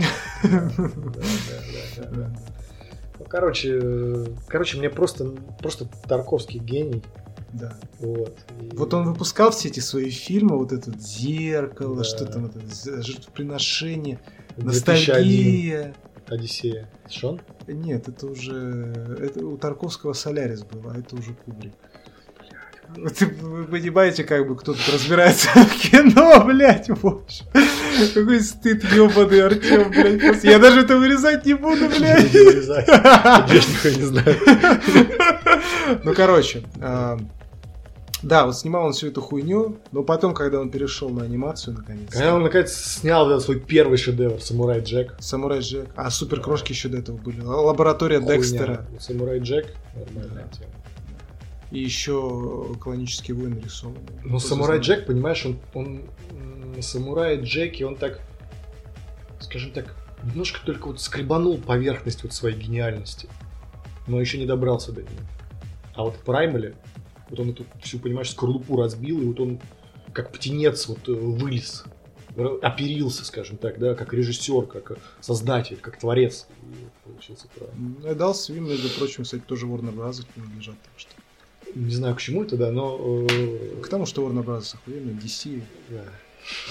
Да, 0.81 2.03
да, 2.03 2.09
да. 2.11 2.35
Ну, 3.19 3.25
короче, 3.25 4.25
короче, 4.47 4.77
мне 4.77 4.89
просто, 4.89 5.25
просто 5.59 5.87
Тарковский 6.07 6.59
гений. 6.59 7.03
Да. 7.53 7.77
Вот. 7.99 8.35
И- 8.61 8.75
Вот 8.75 8.93
он 8.93 9.05
выпускал 9.11 9.51
все 9.51 9.67
эти 9.67 9.79
свои 9.81 10.09
фильмы, 10.09 10.57
вот 10.57 10.71
это 10.71 10.91
зеркало, 10.97 11.97
Да. 11.97 12.03
что 12.03 12.25
там, 12.25 12.45
это 12.45 12.59
жертвоприношение, 13.03 14.19
2001, 14.57 14.65
ностальгия. 14.65 15.93
Одиссея. 16.27 16.89
Шон? 17.09 17.41
Нет, 17.67 18.07
это 18.07 18.27
уже 18.27 19.17
это 19.19 19.45
у 19.45 19.57
Тарковского 19.57 20.13
Солярис 20.13 20.63
был, 20.63 20.89
а 20.89 20.97
это 20.97 21.15
уже 21.17 21.33
Кубрик. 21.33 21.73
Вы 22.95 23.65
понимаете, 23.65 24.23
как 24.23 24.47
бы 24.47 24.55
кто 24.55 24.73
тут 24.73 24.89
разбирается 24.93 25.49
в 25.55 25.75
кино, 25.79 26.43
блядь, 26.45 26.89
боже. 27.01 27.43
Какой 28.13 28.41
стыд, 28.41 28.83
ебаный 28.93 29.45
Артем, 29.45 29.89
блядь. 29.91 30.43
Я 30.43 30.59
даже 30.59 30.81
это 30.81 30.97
вырезать 30.97 31.45
не 31.45 31.53
буду, 31.53 31.87
блядь. 31.87 32.33
Не 32.33 32.39
вырезай. 32.39 32.85
Я 32.87 33.95
не 33.95 34.03
знаю. 34.03 34.35
Ну, 36.03 36.13
короче, 36.13 36.63
а, 36.79 37.17
да, 38.23 38.45
вот 38.45 38.57
снимал 38.57 38.85
он 38.85 38.93
всю 38.93 39.07
эту 39.07 39.21
хуйню, 39.21 39.77
но 39.91 40.03
потом, 40.03 40.33
когда 40.33 40.59
он 40.59 40.69
перешел 40.69 41.09
на 41.09 41.23
анимацию, 41.23 41.75
наконец, 41.75 42.09
Когда 42.11 42.35
он, 42.35 42.43
наконец, 42.43 42.71
снял 42.73 43.29
этот 43.29 43.43
свой 43.43 43.59
первый 43.59 43.97
шедевр 43.97 44.39
«Самурай 44.41 44.81
Джек». 44.81 45.15
Самурай 45.19 45.59
Джек, 45.59 45.89
а 45.95 46.09
супер 46.09 46.39
крошки 46.39 46.71
еще 46.71 46.87
до 46.87 46.99
этого 46.99 47.17
были, 47.17 47.41
лаборатория 47.41 48.19
Хуйня. 48.19 48.35
Декстера 48.37 48.85
«Самурай 48.99 49.39
Джек» 49.39 49.73
нормальная 49.95 50.45
Да. 50.51 50.57
тема. 50.57 50.71
И 51.72 51.80
еще 51.80 52.76
клонический 52.80 53.34
войн 53.34 53.59
рисован. 53.59 53.97
Но 54.24 54.39
«Самурай 54.39 54.80
Джек», 54.80 55.05
понимаешь, 55.05 55.45
он, 55.45 55.59
он 55.74 56.03
«Самурай 56.82 57.41
Джеки», 57.41 57.84
он 57.84 57.95
так, 57.95 58.22
скажем 59.39 59.72
так, 59.72 59.95
немножко 60.24 60.59
только 60.65 60.88
вот 60.88 61.01
скребанул 61.01 61.57
поверхность 61.57 62.24
вот 62.24 62.34
своей 62.34 62.57
гениальности, 62.57 63.30
но 64.07 64.19
еще 64.19 64.38
не 64.38 64.45
добрался 64.45 64.91
до 64.91 65.01
нее. 65.01 65.19
А 65.95 66.03
вот 66.03 66.15
в 66.15 66.24
«Праймале», 66.24 66.76
вот 67.30 67.39
он 67.39 67.51
эту 67.51 67.65
всю, 67.82 67.99
понимаешь, 67.99 68.30
скорлупу 68.30 68.76
разбил, 68.76 69.22
и 69.22 69.26
вот 69.26 69.39
он 69.39 69.59
как 70.11 70.34
птенец 70.34 70.88
вот 70.88 71.07
э, 71.07 71.13
вылез, 71.13 71.86
оперился, 72.61 73.26
скажем 73.26 73.57
так, 73.57 73.80
да, 73.80 73.95
как 73.95 74.13
режиссер, 74.13 74.65
как 74.65 74.97
создатель, 75.22 75.78
как 75.78 75.97
творец. 75.99 76.47
И 76.61 76.88
получился. 77.03 77.47
Эдал 78.03 78.34
Свим, 78.36 78.67
между 78.67 78.89
прочим, 78.89 79.24
кстати, 79.24 79.43
тоже 79.45 79.67
Warner 79.67 79.93
Bros. 79.93 80.26
принадлежат, 80.34 80.76
так 80.82 80.93
что. 80.97 81.11
Не 81.76 81.93
знаю, 81.93 82.15
к 82.15 82.19
чему 82.22 82.43
это, 82.43 82.57
да, 82.57 82.72
но... 82.72 83.26
э, 83.30 83.82
К 83.82 83.88
тому, 83.88 84.05
что 84.05 84.28
Warner 84.28 84.43
Bros. 84.43 84.76
охуенно, 84.76 85.11
DC, 85.19 85.61
да. 85.89 86.03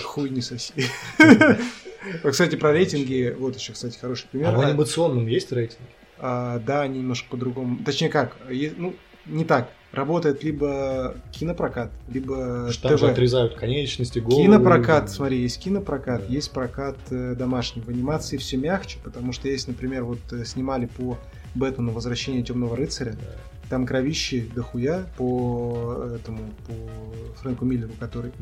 хуй 0.03 0.31
не 0.31 0.41
соси. 0.43 0.73
Кстати, 2.31 2.57
про 2.57 2.73
рейтинги, 2.73 3.35
вот 3.39 3.57
еще, 3.57 3.73
кстати, 3.73 3.99
хороший 3.99 4.27
пример. 4.31 4.49
А 4.49 4.53
в 4.57 4.61
анимационном 4.61 5.27
есть 5.27 5.53
рейтинг? 5.53 5.81
а, 6.19 6.59
Да, 6.61 6.83
они 6.83 6.99
немножко 7.01 7.29
по-другому. 7.31 7.79
Точнее 7.85 8.09
как, 8.09 8.37
ну, 8.77 8.95
не 9.27 9.45
так. 9.45 9.71
Работает 9.93 10.45
либо 10.45 11.17
кинопрокат, 11.33 11.91
либо 12.09 12.69
что 12.71 12.89
там 12.91 12.99
же 12.99 13.07
ТВ. 13.07 13.11
отрезают 13.13 13.55
конечности, 13.57 14.21
голову. 14.21 14.41
Кинопрокат, 14.41 15.11
смотри, 15.11 15.39
есть 15.43 15.59
кинопрокат, 15.61 16.27
Да. 16.29 16.33
есть 16.33 16.53
прокат 16.53 16.97
э, 17.11 17.35
домашний. 17.35 17.83
В 17.83 17.89
анимации 17.89 18.37
все 18.37 18.57
мягче, 18.57 18.99
потому 19.03 19.33
что 19.33 19.49
есть, 19.49 19.67
например, 19.67 20.05
вот 20.05 20.21
э, 20.33 20.45
снимали 20.45 20.87
по 20.87 21.19
Бэтмену 21.57 21.91
«Возвращение 21.91 22.45
темного 22.45 22.77
рыцаря», 22.77 23.13
Да. 23.13 23.37
Там 23.71 23.87
кровищи 23.87 24.51
дохуя 24.55 25.07
по 25.17 26.05
этому, 26.17 26.41
по 26.67 27.41
Фрэнку 27.41 27.65
Миллеру, 27.65 27.93
который... 28.01 28.33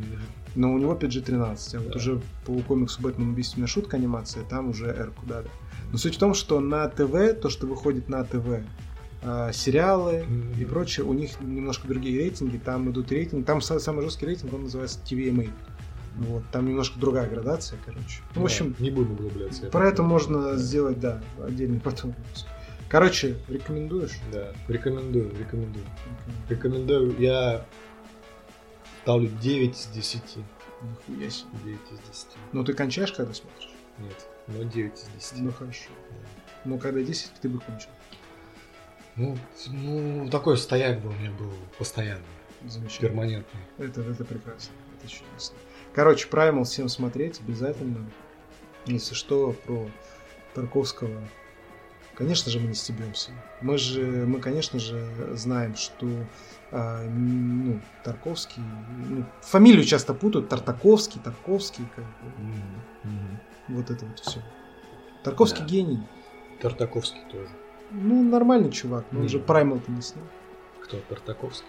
Но 0.57 0.73
у 0.73 0.79
него 0.79 0.95
PG-13, 0.95 1.77
а 1.77 1.79
вот 1.81 1.91
Да. 1.93 1.97
уже 1.97 2.21
по 2.47 2.59
комиксу 2.63 3.01
«Бэтмен. 3.03 3.29
Убийственная 3.31 3.69
шутка» 3.69 3.99
анимация, 3.99 4.43
там 4.45 4.71
уже 4.71 4.87
R-ку 4.87 5.27
дали. 5.27 5.47
Но 5.93 5.99
суть 5.99 6.17
в 6.17 6.19
том, 6.19 6.35
что 6.35 6.59
на 6.61 6.89
ТВ, 6.89 7.39
то, 7.41 7.51
что 7.51 7.67
выходит 7.67 8.09
на 8.09 8.25
ТВ, 8.25 8.63
а, 9.23 9.53
сериалы 9.53 10.25
Мгм. 10.27 10.61
и 10.61 10.65
прочее, 10.65 11.05
у 11.05 11.13
них 11.13 11.41
немножко 11.41 11.87
другие 11.87 12.19
рейтинги, 12.19 12.57
там 12.57 12.91
идут 12.91 13.13
рейтинги, 13.13 13.45
там 13.45 13.59
са- 13.59 13.79
самый 13.81 14.03
жесткий 14.05 14.27
рейтинг, 14.27 14.55
он 14.55 14.63
называется 14.65 14.99
TVMA. 15.05 15.51
Вот, 16.17 16.43
там 16.51 16.67
немножко 16.67 16.99
другая 16.99 17.29
градация, 17.29 17.79
короче. 17.85 18.23
Ну, 18.35 18.43
в 18.43 18.45
общем, 18.47 18.75
Да, 18.79 18.83
не 18.85 18.91
будем 18.91 19.13
углубляться. 19.13 19.67
про 19.67 19.87
это 19.87 20.03
можно 20.03 20.57
сделать, 20.57 20.99
да, 20.99 21.23
отдельный 21.45 21.79
потом 21.81 22.11
выпуск. 22.11 22.47
Короче, 22.91 23.37
рекомендуешь? 23.49 24.17
Да, 24.33 24.55
рекомендую, 24.67 25.31
рекомендую. 25.39 25.85
Рекомендую, 26.49 27.19
я 27.21 27.67
ставлю 29.03 29.29
9 29.29 29.77
из 29.77 29.87
10. 29.89 30.23
Нихуя 30.83 31.31
себе. 31.31 31.49
9 31.65 31.81
из 31.93 32.09
10. 32.09 32.27
Ну, 32.53 32.65
ты 32.65 32.73
кончаешь, 32.73 33.13
когда 33.13 33.35
смотришь? 33.35 33.69
Нет, 33.99 34.27
но 34.47 34.63
9 34.63 34.95
из 34.95 35.09
10. 35.15 35.39
Ну, 35.41 35.53
хорошо. 35.53 35.91
Ну, 36.65 36.79
когда 36.79 37.03
10, 37.03 37.33
ты 37.43 37.49
бы 37.49 37.61
кончил. 37.61 37.91
Ну, 39.17 39.37
ну, 39.67 40.31
такой 40.31 40.57
стояк 40.57 41.01
был 41.03 41.11
у 41.11 41.15
меня 41.15 41.33
был 41.33 41.53
постоянный, 41.77 42.23
Замечательно. 42.65 43.09
перманентный. 43.09 43.61
Это, 43.79 44.01
это 44.03 44.25
прекрасно. 44.25 44.73
Это 44.97 45.11
чудесно. 45.11 45.57
Короче, 45.93 46.29
Primal 46.29 46.65
всем 46.65 46.89
смотреть 46.89 47.41
обязательно. 47.41 48.09
Если 48.87 49.15
что, 49.15 49.53
про 49.67 49.91
Тарковского. 50.55 51.29
Конечно 52.19 52.51
же, 52.51 52.59
мы 52.59 52.67
не 52.67 52.75
стебемся. 52.75 53.31
Мы 53.61 53.79
же, 53.79 54.03
мы, 54.27 54.41
конечно 54.41 54.81
же, 54.81 55.09
знаем, 55.37 55.77
что 55.77 56.09
а, 56.73 57.05
ну, 57.05 57.81
Тарковский, 58.03 58.61
ну, 59.09 59.25
фамилию 59.41 59.85
часто 59.85 60.15
путают, 60.15 60.49
Тартаковский, 60.49 61.21
Тарковский, 61.23 61.87
как 61.95 62.05
бы, 62.05 63.09
вот 63.69 63.89
это 63.91 64.05
вот 64.05 64.19
все. 64.19 64.43
Тарковский 65.23 65.61
Да. 65.63 65.67
гений. 65.69 66.01
Тартаковский 66.61 67.21
тоже. 67.31 67.49
Ну, 67.93 68.29
нормальный 68.29 68.73
чувак, 68.73 69.05
но 69.13 69.19
он 69.21 69.25
Мгм. 69.27 69.29
же 69.31 69.39
Primal-то 69.39 69.93
не 69.93 70.03
снял. 70.03 70.25
Кто? 70.83 70.99
Тартаковский? 71.09 71.69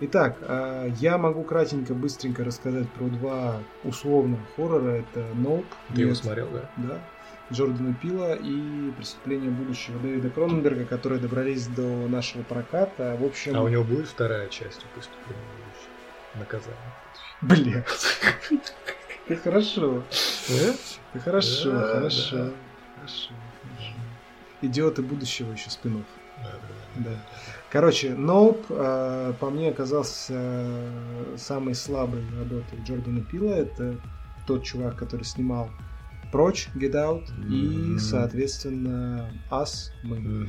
Итак, 0.00 0.38
а, 0.42 0.86
я 0.98 1.18
могу 1.18 1.42
кратенько, 1.42 1.92
быстренько 1.92 2.42
рассказать 2.42 2.88
про 2.90 3.04
два 3.08 3.58
условных 3.84 4.40
хоррора. 4.56 4.92
Это 4.92 5.20
Nope. 5.34 5.66
Ты 5.94 6.00
его 6.00 6.10
Нет, 6.10 6.18
смотрел, 6.18 6.48
да? 6.50 6.70
Да. 6.78 7.00
Джордана 7.52 7.94
Пила 7.94 8.34
и 8.34 8.90
Преступление 8.96 9.50
будущего 9.50 9.98
Дэвида 10.00 10.30
Кроненберга, 10.30 10.84
которые 10.84 11.20
добрались 11.20 11.66
до 11.68 11.82
нашего 11.82 12.42
проката. 12.42 13.16
В 13.20 13.24
общем, 13.24 13.56
А 13.56 13.62
у 13.62 13.68
него 13.68 13.84
будет 13.84 14.08
вторая 14.08 14.48
часть 14.48 14.84
у 14.84 14.94
преступления 14.94 15.42
будущего? 15.52 15.92
Наказание. 16.34 16.76
Блин. 17.42 17.84
Ты 19.28 19.36
хорошо. 19.36 20.02
Э? 20.48 20.72
Ты 21.12 21.20
хорошо, 21.20 21.70
хорошо. 21.70 22.50
Хорошо. 22.96 23.30
Идиоты 24.62 25.02
будущего 25.02 25.52
еще 25.52 25.70
спинов. 25.70 26.02
Да. 26.96 27.10
Короче, 27.70 28.08
Nope 28.10 28.64
э, 28.70 29.34
по 29.38 29.50
мне 29.50 29.70
оказался 29.70 30.90
самой 31.36 31.74
слабой 31.74 32.24
работой 32.38 32.78
Джордана 32.84 33.20
Пила. 33.20 33.52
Это 33.52 33.96
тот 34.46 34.64
чувак, 34.64 34.96
который 34.96 35.24
снимал 35.24 35.70
Прочь, 36.32 36.68
Get 36.74 36.92
Out 36.92 37.24
и, 37.48 37.90
Мгм. 37.92 37.98
соответственно, 37.98 39.30
Us, 39.50 39.90
мы. 40.02 40.18
Мгм. 40.18 40.48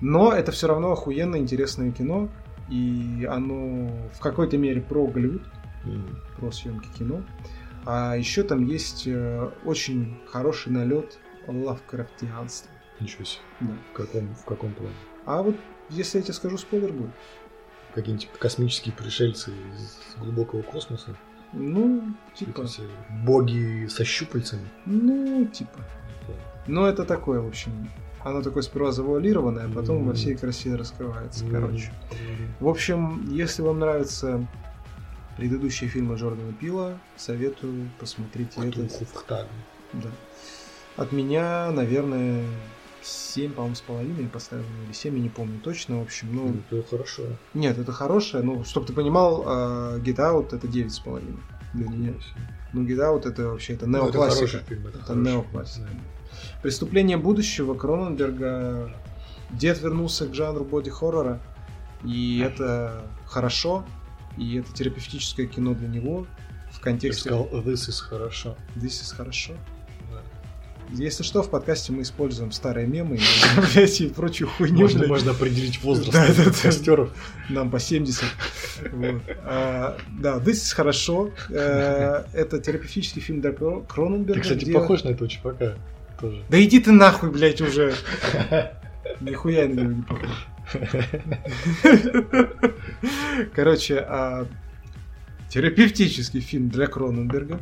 Но 0.00 0.32
это 0.32 0.52
все 0.52 0.66
равно 0.68 0.92
охуенно 0.92 1.36
интересное 1.36 1.90
кино, 1.90 2.28
и 2.68 3.26
оно 3.30 3.88
в 4.12 4.20
какой-то 4.20 4.58
мере 4.58 4.80
про 4.82 5.06
Голливуд, 5.06 5.42
Мгм. 5.84 6.18
про 6.36 6.50
съемки 6.52 6.88
кино. 6.98 7.22
А 7.86 8.16
еще 8.16 8.42
там 8.42 8.64
есть 8.66 9.04
э, 9.06 9.50
очень 9.64 10.18
хороший 10.28 10.72
налет 10.72 11.18
лавкрафтианства. 11.46 12.70
Ничего 13.00 13.24
себе. 13.24 13.42
Да. 13.60 13.72
В 13.92 13.96
каком, 13.96 14.34
в 14.34 14.44
каком 14.44 14.72
плане? 14.74 14.94
А 15.24 15.42
вот 15.42 15.56
если 15.90 16.18
я 16.18 16.24
тебе 16.24 16.34
скажу 16.34 16.58
спойлер 16.58 16.92
будет. 16.92 17.10
Какие-нибудь 17.94 18.28
космические 18.38 18.94
пришельцы 18.94 19.50
из 19.50 19.98
глубокого 20.20 20.62
космоса? 20.62 21.16
Ну, 21.56 22.14
Типа 22.34 22.66
все 22.66 22.82
боги 23.24 23.86
со 23.88 24.04
щупальцами. 24.04 24.68
Ну, 24.84 25.46
типа. 25.46 25.78
Но 26.66 26.86
это 26.86 27.04
такое, 27.04 27.40
в 27.40 27.46
общем. 27.46 27.88
Оно 28.22 28.42
такое 28.42 28.62
сперва 28.62 28.92
завуалированное, 28.92 29.66
а 29.66 29.70
потом 29.70 30.04
во 30.04 30.12
всей 30.12 30.34
красе 30.34 30.74
раскрывается. 30.74 31.44
Короче. 31.50 31.92
В 32.60 32.68
общем, 32.68 33.26
если 33.30 33.62
вам 33.62 33.78
нравятся 33.78 34.46
предыдущие 35.36 35.88
фильмы 35.88 36.16
Джордана 36.16 36.52
Пила, 36.52 36.98
советую 37.16 37.88
посмотреть 38.00 38.56
этот. 38.56 39.06
Да. 39.92 40.10
От 40.96 41.12
меня, 41.12 41.70
наверное, 41.70 42.44
7, 43.06 43.52
по-моему, 43.52 43.74
с 43.76 43.80
половиной 43.80 44.28
поставил, 44.28 44.64
или 44.84 44.92
7, 44.92 45.16
я 45.16 45.22
не 45.22 45.28
помню 45.28 45.60
точно, 45.60 46.00
в 46.00 46.02
общем, 46.02 46.34
ну... 46.34 46.56
Это 46.70 46.88
хорошо. 46.88 47.22
Нет, 47.54 47.78
это 47.78 47.92
хорошее, 47.92 48.42
ну, 48.42 48.64
чтобы 48.64 48.86
ты 48.86 48.92
понимал, 48.92 49.42
э, 49.46 50.00
Get 50.00 50.16
Out 50.16 50.54
это 50.54 50.66
9 50.66 50.92
с 50.92 50.98
половиной 50.98 51.38
для 51.74 51.88
меня. 51.88 52.14
Ну, 52.72 52.84
Get 52.84 52.98
Out 52.98 53.28
это 53.28 53.48
вообще, 53.48 53.74
это 53.74 53.86
Ну, 53.86 53.98
это 54.08 54.18
неоклассика. 54.18 54.58
фильм, 54.66 54.86
это 54.86 54.98
Это 54.98 55.06
хороший 55.06 55.32
неоклассика. 55.32 55.86
фильм, 55.88 56.00
Преступление 56.62 57.16
будущего 57.16 57.74
Кроненберга. 57.74 58.94
Дед 59.50 59.80
вернулся 59.80 60.26
к 60.26 60.34
жанру 60.34 60.64
боди-хоррора. 60.64 61.40
И 62.04 62.40
это 62.40 63.06
хорошо. 63.26 63.84
И 64.36 64.56
это 64.58 64.72
терапевтическое 64.72 65.46
кино 65.46 65.74
для 65.74 65.88
него. 65.88 66.26
В 66.70 66.80
контексте 66.80 67.30
сказал, 67.30 67.48
this 67.52 67.88
is 67.88 68.00
хорошо. 68.02 68.56
This 68.74 69.00
is 69.02 69.14
хорошо. 69.14 69.54
Если 70.90 71.22
что, 71.24 71.42
в 71.42 71.50
подкасте 71.50 71.92
мы 71.92 72.02
используем 72.02 72.52
старые 72.52 72.86
мемы, 72.86 73.16
и 73.16 74.06
прочую 74.16 74.48
хуйню. 74.48 74.78
Можно, 74.78 75.06
можно 75.06 75.30
определить 75.32 75.82
возраст 75.82 76.12
Да, 76.12 76.26
да, 76.36 76.50
костеров. 76.50 77.10
Нам 77.48 77.70
по 77.70 77.78
70. 77.80 78.24
Вот. 78.92 79.22
А, 79.44 79.98
да, 80.18 80.36
This 80.38 80.52
is 80.52 80.74
хорошо. 80.74 81.30
Э, 81.50 82.24
Это 82.32 82.58
терапевтический 82.60 83.20
фильм 83.20 83.40
для 83.40 83.50
Кро- 83.50 83.84
Кроненберга. 83.86 84.34
Ты, 84.34 84.40
кстати, 84.40 84.64
где- 84.64 84.72
похож 84.72 85.02
на 85.04 85.08
этого 85.10 85.28
чувака 85.28 85.74
тоже. 86.20 86.42
Да 86.48 86.62
иди 86.62 86.78
ты 86.80 86.92
нахуй, 86.92 87.30
блядь, 87.30 87.60
уже. 87.60 87.94
Нихуя 89.20 89.66
на 89.68 89.72
него 89.72 89.92
не 89.92 90.02
похож. 90.02 90.30
Короче, 93.54 93.98
а, 93.98 94.46
терапевтический 95.48 96.40
фильм 96.40 96.68
для 96.68 96.86
Кроненберга, 96.86 97.60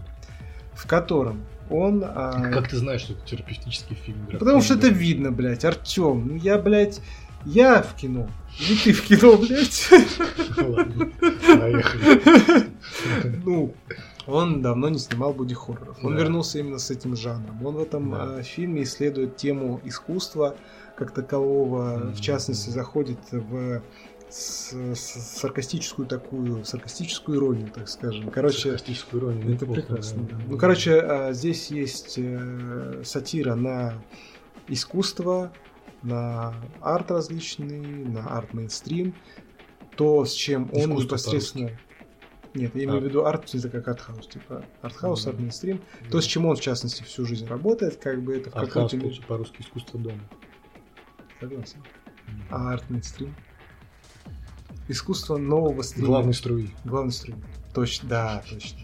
в 0.75 0.87
котором 0.87 1.43
он... 1.71 2.03
а, 2.05 2.51
Как 2.53 2.69
ты 2.69 2.77
знаешь, 2.77 3.03
что 3.03 3.13
это 3.15 3.25
терапевтический 3.27 3.97
фильм? 3.97 4.27
для 4.29 4.39
Потому 4.39 4.61
что 4.61 4.75
это 4.75 4.89
видно, 4.89 5.31
блядь, 5.33 5.65
Артем. 5.65 6.27
Ну 6.29 6.35
я, 6.37 6.59
блядь, 6.59 7.01
я 7.45 7.83
в 7.83 7.95
кино. 7.95 8.29
Или 8.61 8.77
ты 8.79 8.93
в 8.93 9.03
кино, 9.03 9.37
блядь. 9.37 9.89
Ладно, 10.59 11.11
поехали. 11.21 12.69
Ну, 13.45 13.75
он 14.27 14.63
давно 14.63 14.89
не 14.89 14.99
снимал 14.99 15.35
боди-хорроров. 15.35 15.99
Он 16.03 16.15
Да. 16.15 16.21
вернулся 16.23 16.59
именно 16.59 16.79
с 16.79 16.91
этим 16.91 17.17
жанром. 17.17 17.65
Он 17.67 17.75
в 17.77 17.83
этом 17.83 18.11
Да. 18.11 18.37
э, 18.39 18.43
фильме 18.43 18.83
исследует 18.85 19.37
тему 19.37 19.81
искусства 19.85 20.57
как 20.97 21.11
такового. 21.13 22.13
В 22.15 22.21
частности, 22.21 22.71
заходит 22.71 23.19
в 23.33 23.83
с- 24.35 24.73
с- 24.97 25.39
саркастическую 25.41 26.07
такую, 26.09 26.65
саркастическую 26.65 27.39
иронию, 27.39 27.71
так 27.71 27.89
скажем. 27.89 28.31
Короче, 28.31 28.63
Саркастическую 28.71 29.21
иронию 29.23 29.55
это 29.55 29.65
неплохо, 29.65 29.81
прекрасно. 29.83 30.23
да. 30.25 30.37
да. 30.37 30.43
Ну, 30.49 30.59
короче, 30.59 30.91
э, 31.03 31.33
здесь 31.35 31.71
есть 31.71 32.15
э, 32.19 33.03
сатира 33.05 33.55
на 33.55 34.03
искусство, 34.67 35.53
на 36.03 36.55
арт 36.81 37.11
различный, 37.13 37.81
на 38.05 38.27
арт-мейнстрим. 38.27 39.15
То, 39.97 40.25
с 40.25 40.33
чем 40.33 40.65
он 40.73 40.81
Искусство 40.81 41.03
непосредственно... 41.05 41.71
Нет, 42.55 42.75
я 42.75 42.85
имею 42.85 43.01
в 43.01 43.05
А. 43.05 43.07
виду 43.09 43.25
арт, 43.27 43.53
это 43.55 43.69
как 43.69 43.87
артхаус, 43.89 44.27
типа 44.29 44.65
артхаус, 44.83 45.23
Мгм. 45.23 45.31
арт-мейнстрим. 45.31 45.81
То, 46.11 46.21
с 46.21 46.25
чем 46.25 46.47
он, 46.47 46.57
в 46.57 46.61
частности, 46.61 47.03
всю 47.05 47.25
жизнь 47.25 47.47
работает, 47.47 47.97
как 47.97 48.23
бы 48.23 48.37
это 48.37 48.51
в 48.51 48.53
получается, 48.53 49.23
по-русски 49.29 49.61
искусство 49.63 49.99
дома. 50.01 50.21
Согласен. 51.41 51.83
А 52.51 52.73
арт-мейнстрим? 52.73 53.35
Искусство 54.89 55.37
нового 55.39 55.83
стрима. 55.83 56.07
Главной 56.09 56.35
струи. 56.35 56.71
Главный 56.85 57.13
стрим. 57.13 57.43
Точно, 57.73 58.09
да, 58.09 58.43
точно. 58.49 58.79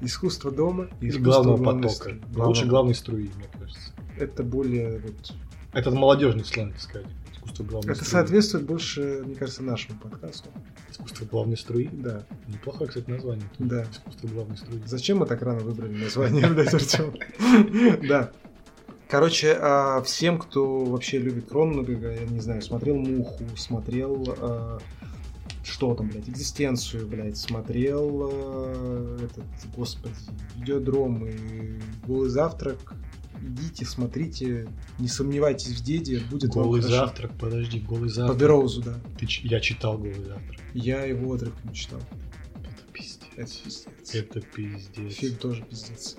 Искусство 0.00 0.50
дома 0.52 0.88
и 1.00 1.08
искусство 1.08 1.24
главного 1.24 1.56
главной 1.56 1.82
потока. 1.82 1.94
струи. 1.96 2.18
Главного- 2.20 2.46
Лучше 2.48 2.66
главной 2.66 2.94
струи, 2.94 3.30
мне 3.36 3.46
кажется. 3.58 3.90
Это 4.16 4.42
более 4.44 4.98
вот... 5.00 5.34
Это 5.72 5.90
молодежный 5.90 6.44
сленг, 6.44 6.72
так 6.74 6.80
сказать. 6.82 7.06
Искусство 7.34 7.64
главной 7.64 7.92
Это 7.92 8.04
струи. 8.04 8.10
соответствует 8.12 8.64
больше, 8.64 9.22
мне 9.26 9.34
кажется, 9.34 9.62
нашему 9.64 9.98
подкасту. 9.98 10.50
Искусство 10.90 11.24
главной 11.26 11.56
струи. 11.56 11.88
Да. 11.92 12.24
Неплохое, 12.46 12.88
кстати, 12.88 13.10
название. 13.10 13.44
Да. 13.58 13.82
Искусство 13.90 14.28
главной 14.28 14.56
струи. 14.56 14.80
Зачем 14.86 15.18
мы 15.18 15.26
так 15.26 15.42
рано 15.42 15.60
выбрали 15.60 16.04
название, 16.04 16.46
блядь, 16.50 16.72
Артем? 16.74 17.14
Да. 18.08 18.30
Короче, 19.08 19.56
а, 19.58 20.02
всем, 20.02 20.38
кто 20.38 20.84
вообще 20.84 21.18
любит 21.18 21.48
Кроненберга, 21.48 22.12
я 22.12 22.26
не 22.26 22.40
знаю, 22.40 22.60
смотрел 22.60 22.96
«Муху», 22.96 23.44
смотрел 23.56 24.36
а, 24.38 24.78
что 25.64 25.94
там, 25.94 26.08
блядь, 26.10 26.28
«Экзистенцию», 26.28 27.06
блядь, 27.06 27.38
смотрел 27.38 28.28
а, 28.30 29.18
этот, 29.24 29.44
господи, 29.74 30.14
«Видеодром» 30.56 31.26
и 31.26 31.80
«Голый 32.06 32.28
завтрак», 32.28 32.94
идите, 33.40 33.84
смотрите, 33.84 34.68
не 34.98 35.08
сомневайтесь 35.08 35.68
в 35.68 35.82
деде, 35.82 36.20
будет 36.30 36.54
вам 36.54 36.64
Голый 36.64 36.82
хорошо. 36.82 37.06
завтрак, 37.06 37.32
подожди, 37.38 37.80
голый 37.80 38.08
По 38.08 38.14
завтрак. 38.14 38.38
Бероузу, 38.38 38.82
да. 38.82 38.98
Ты 39.18 39.26
Я 39.42 39.60
читал 39.60 39.96
голый 39.96 40.24
завтрак. 40.24 40.60
Я 40.74 41.04
его 41.04 41.34
отрывком 41.34 41.72
читал. 41.72 42.00
Это 42.56 42.92
пиздец. 42.92 43.26
Это 43.36 43.50
пиздец. 43.64 44.14
Это 44.14 44.40
пиздец. 44.40 45.14
Фильм 45.14 45.36
тоже 45.36 45.62
пиздец. 45.62 46.16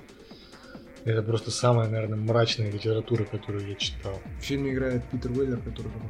Это 1.05 1.23
просто 1.23 1.49
самая, 1.51 1.87
наверное, 1.89 2.17
мрачная 2.19 2.71
литература, 2.71 3.23
которую 3.23 3.67
я 3.67 3.75
читал. 3.75 4.19
В 4.39 4.43
фильме 4.43 4.73
играет 4.73 5.03
Питер 5.05 5.31
Уэллер, 5.31 5.57
который 5.57 5.87
был 5.87 6.01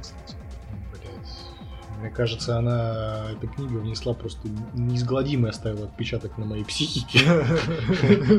кстати. 0.00 0.36
Мне 2.00 2.08
кажется, 2.08 2.56
она, 2.56 3.26
эта 3.32 3.46
книга 3.46 3.74
внесла 3.76 4.14
просто 4.14 4.48
неизгладимый 4.72 5.50
оставила 5.50 5.84
отпечаток 5.84 6.38
на 6.38 6.46
моей 6.46 6.64
психике. 6.64 7.20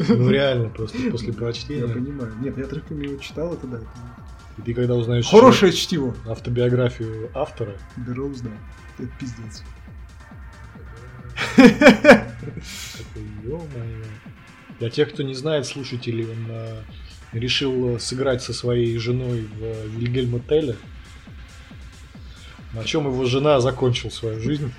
Ну 0.09 0.29
реально, 0.29 0.69
просто 0.69 0.97
после 1.11 1.27
Я 1.27 1.33
прочтения. 1.33 1.87
понимаю. 1.87 2.33
Нет, 2.41 2.57
я 2.57 2.63
отрывками 2.65 3.05
его 3.05 3.17
читал, 3.17 3.53
это 3.53 3.67
да. 3.67 3.79
И 4.57 4.61
ты 4.63 4.73
когда 4.73 4.95
узнаешь 4.95 5.27
Хорошее 5.27 5.71
чтиво. 5.73 6.15
автобиографию 6.27 7.29
автора, 7.35 7.73
Бероуз, 7.97 8.41
да. 8.41 8.49
Это 8.97 9.07
пиздец. 9.19 9.61
такой, 11.55 13.23
ё-моё. 13.43 14.05
Для 14.81 14.89
тех, 14.89 15.13
кто 15.13 15.21
не 15.21 15.35
знает, 15.35 15.67
слушателей, 15.67 16.25
он 16.25 16.47
а, 16.49 16.83
решил 17.33 17.99
сыграть 17.99 18.41
со 18.41 18.51
своей 18.51 18.97
женой 18.97 19.41
в 19.41 19.87
Вильгельма 19.89 20.39
Телле, 20.39 20.75
на 22.73 22.83
чем 22.83 23.05
его 23.05 23.23
жена 23.25 23.61
закончила 23.61 24.09
свою 24.09 24.39
жизнь. 24.41 24.73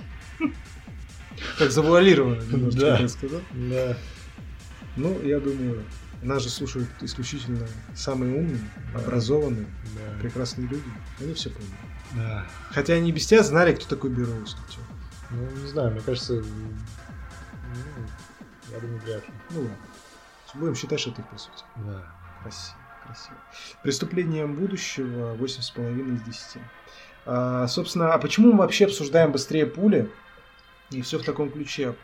Так 1.57 1.71
завуалировано, 1.71 2.41
немножко, 2.51 2.81
Да. 2.81 2.97
я 2.99 3.07
сказал. 3.07 3.39
Да. 3.53 3.97
Ну, 4.97 5.21
я 5.23 5.39
думаю, 5.39 5.85
нас 6.21 6.43
же 6.43 6.49
слушают 6.49 6.89
исключительно 6.99 7.65
самые 7.95 8.35
умные, 8.35 8.59
образованные, 8.93 9.67
Да. 9.95 10.19
прекрасные 10.19 10.67
люди. 10.67 10.83
Они 11.21 11.33
все 11.33 11.49
поняли. 11.49 11.71
Да. 12.13 12.45
Хотя 12.71 12.95
они 12.95 13.13
без 13.13 13.25
тебя 13.25 13.41
знали, 13.41 13.73
кто 13.73 13.85
такой 13.87 14.09
Бероуз. 14.09 14.57
Ну, 15.31 15.49
не 15.61 15.67
знаю, 15.69 15.91
мне 15.91 16.01
кажется, 16.01 16.33
ну, 16.33 16.43
я 18.69 18.79
думаю, 18.81 18.99
вряд 19.05 19.25
ли. 19.25 19.33
Ну 19.51 19.61
ладно. 19.61 19.77
Будем 20.53 20.75
считать, 20.75 20.99
что 20.99 21.11
ты 21.11 21.21
по 21.23 21.37
сути. 21.37 21.63
Да. 21.77 22.03
Красиво, 22.41 22.77
красиво. 23.05 23.37
Преступлением 23.81 24.55
будущего 24.55 25.35
8,5 25.35 26.15
из 26.15 26.21
10. 26.21 26.61
А, 27.25 27.67
собственно, 27.67 28.13
а 28.13 28.17
почему 28.17 28.51
мы 28.51 28.59
вообще 28.59 28.85
обсуждаем 28.85 29.31
быстрее 29.31 29.65
пули? 29.65 30.11
И 30.91 31.01
все 31.01 31.17
в 31.17 31.23
таком 31.23 31.49
ключе. 31.49 31.95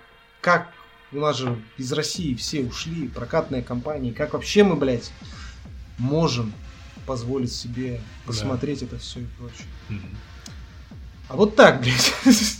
Как 0.41 0.69
у 1.11 1.17
нас 1.17 1.37
же 1.37 1.61
из 1.77 1.91
России 1.91 2.33
все 2.35 2.63
ушли, 2.63 3.07
прокатные 3.07 3.63
компании. 3.63 4.11
Как 4.11 4.33
вообще 4.33 4.63
мы, 4.63 4.75
блядь, 4.75 5.11
можем 5.97 6.53
позволить 7.05 7.51
себе 7.51 8.01
посмотреть 8.25 8.83
это 8.83 8.97
все 8.97 9.21
и 9.21 9.25
прочее? 9.37 9.67
А 11.27 11.35
вот 11.35 11.55
так, 11.55 11.81
блядь. 11.81 12.13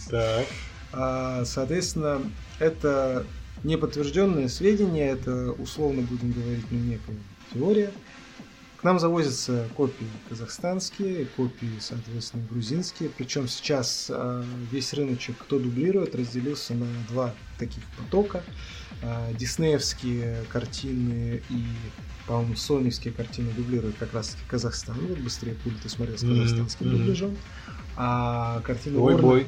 Так. 0.10 0.46
А, 0.92 1.46
Соответственно, 1.46 2.22
это 2.60 3.26
неподтвержденные 3.64 4.50
сведения, 4.50 5.10
это 5.12 5.52
условно 5.52 6.02
будем 6.02 6.32
говорить, 6.32 6.66
ну, 6.72 6.80
некая 6.80 7.16
теория. 7.54 7.92
К 8.78 8.84
нам 8.86 8.98
завозятся 8.98 9.68
копии 9.76 10.08
казахстанские, 10.30 11.26
копии, 11.26 11.70
соответственно, 11.82 12.44
грузинские. 12.50 13.10
Причем 13.10 13.50
сейчас 13.50 14.08
а, 14.10 14.46
весь 14.72 14.94
рыночек, 14.94 15.36
кто 15.38 15.60
дублирует, 15.60 16.16
разделился 16.16 16.74
на 16.74 16.88
два 17.10 17.34
таких 17.58 17.84
потока. 17.98 18.42
А, 19.04 19.34
Диснеевские 19.34 20.46
картины 20.48 21.42
и, 21.50 21.64
по-моему, 22.26 22.56
соневские 22.56 23.14
картины 23.14 23.52
дублируют 23.52 23.98
как 23.98 24.14
раз-таки 24.14 24.44
Казахстан. 24.48 24.96
Вот 25.10 25.18
быстрее 25.20 25.56
пули 25.56 25.76
ты 25.84 25.90
смотрел 25.90 26.18
с 26.18 26.24
Мгм, 26.24 26.36
казахстанским 26.44 26.88
мгм. 26.88 26.98
дубляжом. 27.00 27.38
А 27.98 28.62
картины 28.62 28.98
Ой, 29.00 29.14
Warner- 29.16 29.22
бой. 29.22 29.48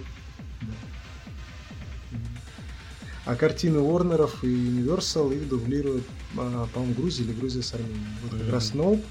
А 3.25 3.35
картины 3.35 3.77
Warner'ов 3.77 4.31
и 4.43 4.47
Universal 4.47 5.35
их 5.35 5.47
дублируют, 5.47 6.03
а, 6.37 6.67
по-моему, 6.73 6.95
Грузия 6.95 7.23
или 7.23 7.33
Грузия 7.33 7.61
с 7.61 7.73
Арменией. 7.73 7.99
Вот 8.23 8.39
как 8.39 8.49
раз 8.51 8.67
Сноуп 8.69 9.03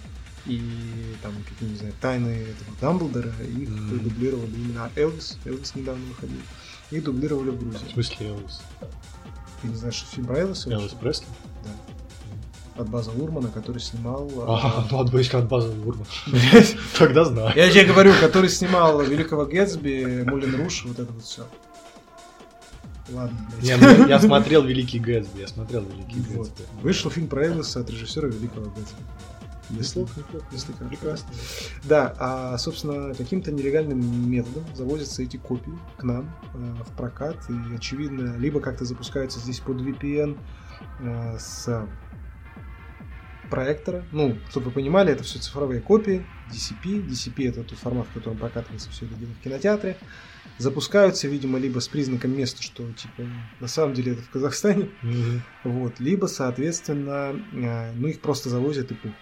и 0.47 0.61
там, 1.23 1.33
какие, 1.49 1.69
не 1.71 1.77
знаю, 1.77 1.95
тайны 2.01 2.29
этого 2.29 2.77
Дамблдора, 2.81 3.33
их 3.57 4.03
дублировали 4.03 4.51
именно 4.55 4.91
Элвис, 4.97 5.39
Элвис 5.45 5.75
недавно 5.75 6.05
выходил. 6.07 6.39
Их 6.91 7.05
дублировали 7.05 7.51
в 7.51 7.55
В 7.57 7.61
Грузии. 7.61 7.93
смысле 7.93 8.27
Элвис? 8.29 8.61
Ты 9.63 9.69
не 9.69 9.75
знаешь, 9.77 9.95
что 9.95 10.07
фильм 10.15 10.27
про 10.27 10.39
Элвиса? 10.39 10.71
Элвис? 10.71 10.93
Пресли? 10.93 11.27
От 12.77 12.89
База 12.89 13.11
Лурмана, 13.11 13.49
который 13.49 13.79
снимал... 13.79 14.31
А, 14.49 14.87
ну 14.91 15.01
от 15.01 15.11
Бойска 15.13 15.39
от 15.39 15.49
базы 15.49 15.71
Гурман. 15.73 16.07
блядь, 16.27 16.75
Тогда 16.99 17.25
знаю. 17.27 17.53
Я 17.55 17.71
тебе 17.71 17.85
говорю, 17.85 18.13
который 18.19 18.49
снимал 18.49 19.03
Великого 19.03 19.45
Гэтсби, 19.45 20.25
Мулин 20.27 20.57
Руш, 20.63 20.85
вот 20.87 20.99
это 20.99 21.13
вот 21.13 21.23
все. 21.23 21.47
Ладно, 23.13 23.39
Не, 23.63 23.77
блядь. 23.77 23.99
ну, 23.99 24.07
я 24.09 24.21
смотрел 24.21 24.65
Великий 24.65 24.99
Гэтсби, 24.99 25.41
я 25.41 25.49
смотрел 25.49 25.83
Великий 25.85 26.21
Вот. 26.35 26.49
Гэтсби. 26.49 26.65
Вышел 26.83 27.11
фильм 27.11 27.29
про 27.29 27.47
Элвиса 27.47 27.81
от 27.81 27.91
режиссера 27.91 28.29
Великого 28.29 28.67
Гэтсби. 28.71 29.03
Если, 29.71 30.01
Неплохо, 30.01 30.19
неплохо. 30.21 30.47
если. 30.51 30.73
Прекрасно. 30.73 31.29
Да, 31.85 32.13
а, 32.19 32.59
собственно, 32.59 33.15
каким-то 33.15 33.53
нелегальным 33.53 34.29
методом 34.29 34.65
завозятся 34.75 35.23
эти 35.23 35.37
копии 35.37 35.73
к 35.97 36.03
нам 36.03 36.35
э, 36.55 36.75
в 36.89 36.97
прокат. 36.97 37.37
И, 37.49 37.77
очевидно, 37.77 38.37
либо 38.37 38.59
как-то 38.61 38.85
запускаются 38.85 39.39
здесь 39.39 39.61
под 39.61 39.77
VPN 39.81 40.37
э, 41.01 41.37
с 41.39 41.87
проектора. 43.49 44.05
Ну, 44.13 44.37
чтобы 44.49 44.67
вы 44.67 44.73
понимали, 44.73 45.13
это 45.13 45.23
все 45.23 45.39
цифровые 45.39 45.81
копии, 45.81 46.27
DCP. 46.53 47.07
DCP 47.09 47.49
это 47.49 47.63
тот 47.63 47.79
формат, 47.79 48.07
в 48.09 48.13
котором 48.15 48.39
прокатывается 48.39 48.91
все 48.91 49.07
это 49.07 49.15
дело 49.15 49.31
в 49.39 49.43
кинотеатре. 49.45 49.97
Запускаются, 50.59 51.27
видимо, 51.27 51.59
либо 51.59 51.79
с 51.81 51.89
признаком 51.89 52.33
места, 52.33 52.63
что, 52.63 52.93
типа, 52.93 53.23
на 53.61 53.67
самом 53.67 53.95
деле 53.95 54.13
это 54.13 54.23
в 54.23 54.31
Казахстане, 54.31 54.91
Мгм. 55.01 55.43
вот, 55.65 56.01
либо, 56.01 56.27
соответственно, 56.27 57.33
э, 57.53 57.93
ну, 57.93 58.09
их 58.09 58.21
просто 58.21 58.51
завозят 58.51 58.91
и 58.91 58.95
пух. 58.95 59.15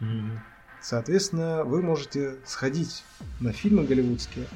Мгм. 0.00 0.40
Соответственно, 0.80 1.64
вы 1.64 1.82
можете 1.82 2.36
сходить 2.46 3.04
на 3.40 3.52
фильмы 3.52 3.84
голливудские. 3.84 4.48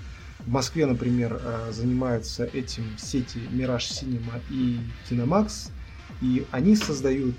В 0.45 0.51
Москве, 0.51 0.87
например, 0.87 1.35
э, 1.43 1.73
занимаются 1.73 2.45
этим 2.45 2.97
сети 2.97 3.47
Мираж 3.51 3.85
Синема 3.87 4.43
и 4.49 4.95
Киномакс. 5.05 5.73
И 6.21 6.47
они 6.51 6.75
создают, 6.75 7.39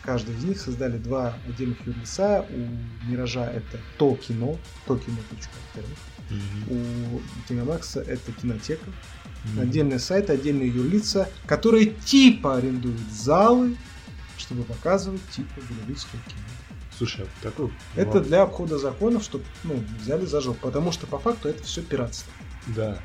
каждый 0.00 0.36
из 0.36 0.44
них 0.44 0.58
создали 0.60 0.98
два 0.98 1.42
отдельных 1.46 1.86
юрлица. 1.86 2.46
У 2.48 2.66
Миража 3.02 3.44
это 3.44 3.78
То 3.98 4.16
кино, 4.16 4.58
токино.рф. 4.86 6.13
У 6.68 7.20
Киномакса 7.48 8.00
это 8.00 8.32
кинотека. 8.32 8.86
Мгм. 9.44 9.60
Отдельные 9.60 9.98
сайты, 9.98 10.32
отдельные 10.32 10.68
юрлица, 10.68 11.28
которые 11.46 11.86
типа 11.86 12.56
арендуют 12.56 13.00
залы, 13.10 13.76
чтобы 14.38 14.64
показывать 14.64 15.20
типа 15.30 15.60
голливудское 15.68 16.20
кино. 16.26 16.42
Слушай, 16.96 17.26
а 17.26 17.42
такой... 17.42 17.72
Это 17.96 18.20
для 18.20 18.42
обхода 18.42 18.78
законов, 18.78 19.24
чтобы 19.24 19.44
ну, 19.64 19.82
взяли 20.00 20.24
зажог. 20.26 20.56
Потому 20.58 20.92
что 20.92 21.06
по 21.06 21.18
факту 21.18 21.48
это 21.48 21.62
все 21.64 21.82
пиратство. 21.82 22.32
Да. 22.68 22.98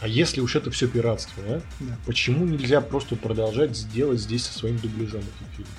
А 0.00 0.08
если 0.08 0.40
уж 0.40 0.56
это 0.56 0.70
все 0.70 0.88
пиратство, 0.88 1.42
а? 1.46 1.62
Да. 1.80 1.98
Почему 2.06 2.44
нельзя 2.44 2.80
просто 2.80 3.16
продолжать 3.16 3.76
сделать 3.76 4.20
здесь 4.20 4.44
со 4.44 4.58
своим 4.58 4.78
дубляжом 4.78 5.20
эти 5.20 5.56
фильмы? 5.56 5.72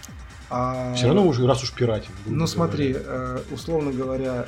А, 0.49 0.93
Все 0.95 1.07
равно 1.07 1.25
уже 1.25 1.47
раз 1.47 1.63
уж 1.63 1.71
пиратим. 1.71 2.11
Ну 2.25 2.45
смотри, 2.45 2.93
говоря. 2.93 3.07
э, 3.07 3.41
условно 3.51 3.91
говоря, 3.91 4.47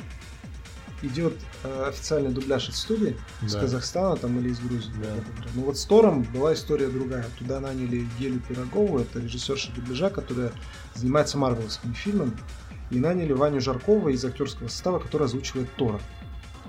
идет 1.04 1.34
э, 1.62 1.86
официальный 1.88 2.30
дубляж 2.30 2.68
от 2.68 2.74
студии 2.74 3.16
из 3.42 3.54
Да. 3.54 3.60
Казахстана 3.60 4.16
там 4.16 4.38
или 4.38 4.50
из 4.50 4.58
Грузии. 4.58 4.92
Да. 5.02 5.08
Ну 5.54 5.62
вот 5.62 5.78
с 5.78 5.84
Тором 5.84 6.22
была 6.22 6.54
история 6.54 6.88
другая. 6.88 7.24
Туда 7.38 7.60
наняли 7.60 8.06
Гелю 8.18 8.40
Пирогову, 8.40 8.98
это 8.98 9.20
режиссерша 9.20 9.72
дубляжа, 9.72 10.10
которая 10.10 10.52
занимается 10.94 11.38
марвеловскими 11.38 11.92
фильмами. 11.92 12.32
И 12.90 12.98
наняли 12.98 13.32
Ваню 13.32 13.60
Жаркова 13.60 14.10
из 14.10 14.24
актерского 14.24 14.68
состава, 14.68 14.98
который 14.98 15.24
озвучивает 15.24 15.74
Тора. 15.76 16.00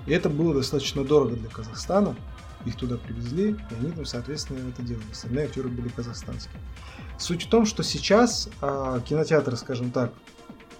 И 0.06 0.12
это 0.12 0.28
было 0.28 0.54
достаточно 0.54 1.04
дорого 1.04 1.36
для 1.36 1.48
Казахстана. 1.48 2.16
Их 2.64 2.76
туда 2.76 2.96
привезли, 2.96 3.50
и 3.50 3.74
они 3.80 3.92
там, 3.92 4.04
соответственно, 4.04 4.68
это 4.68 4.82
делали. 4.82 5.04
Остальные 5.12 5.44
актеры 5.44 5.68
были 5.68 5.88
казахстанские. 5.88 6.60
Суть 7.18 7.44
в 7.44 7.48
том, 7.48 7.64
что 7.64 7.82
сейчас 7.82 8.48
а, 8.60 9.00
кинотеатры, 9.00 9.56
скажем 9.56 9.90
так, 9.90 10.12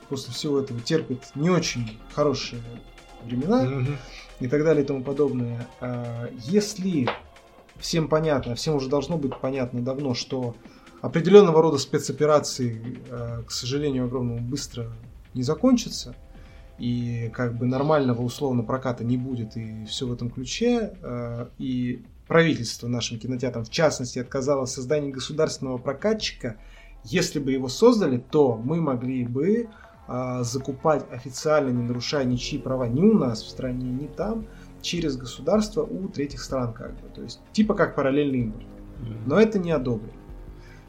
после 0.09 0.33
всего 0.33 0.61
этого 0.61 0.81
терпят 0.81 1.31
не 1.35 1.51
очень 1.51 1.99
хорошие 2.15 2.61
времена 3.27 3.63
Мгм. 3.65 3.97
и 4.41 4.49
так 4.49 4.65
далее 4.65 4.85
и 4.85 4.87
тому 4.87 5.03
подобное. 5.03 5.67
А, 5.81 6.29
Если 6.45 7.09
всем 7.79 8.09
понятно, 8.09 8.55
всем 8.55 8.77
уже 8.77 8.89
должно 8.89 9.19
быть 9.19 9.39
понятно 9.41 9.83
давно, 9.83 10.15
что 10.15 10.55
определенного 11.03 11.61
рода 11.63 11.79
спецоперации, 11.79 13.01
а, 13.11 13.43
к 13.43 13.51
сожалению, 13.51 14.05
огромному 14.07 14.41
быстро 14.41 14.91
не 15.35 15.43
закончатся, 15.43 16.15
и 16.79 17.31
как 17.33 17.57
бы 17.57 17.67
нормального 17.67 18.23
условно 18.23 18.63
проката 18.63 19.05
не 19.05 19.17
будет, 19.17 19.57
и 19.57 19.85
все 19.87 20.07
в 20.07 20.13
этом 20.13 20.31
ключе, 20.31 20.93
а, 21.03 21.49
и 21.59 22.03
правительство 22.27 22.89
нашим 22.89 23.19
кинотеатрам, 23.19 23.65
в 23.65 23.71
частности, 23.71 24.19
отказало 24.19 24.67
в 24.67 24.71
создании 24.71 25.11
государственного 25.13 25.79
прокатчика, 25.79 26.57
если 27.05 27.39
бы 27.39 27.53
его 27.53 27.69
создали, 27.69 28.19
то 28.19 28.57
мы 28.57 28.81
могли 28.81 29.25
бы 29.25 29.69
а, 30.09 30.43
закупать 30.43 31.05
официально, 31.11 31.71
не 31.71 31.83
нарушая 31.83 32.25
ничьи 32.25 32.59
права 32.59 32.87
ни 32.89 33.01
у 33.01 33.15
нас 33.15 33.43
в 33.43 33.49
стране, 33.49 33.91
ни 33.91 34.07
там, 34.07 34.47
через 34.81 35.17
государство 35.17 35.83
у 35.83 36.09
третьих 36.09 36.41
стран, 36.43 36.73
как 36.73 36.93
бы. 36.93 37.09
То 37.15 37.23
есть, 37.23 37.41
типа 37.53 37.75
как 37.75 37.95
параллельный 37.95 38.41
импорт. 38.41 38.67
Но 39.27 39.39
это 39.41 39.59
не 39.59 39.73
одобрено. 39.73 40.13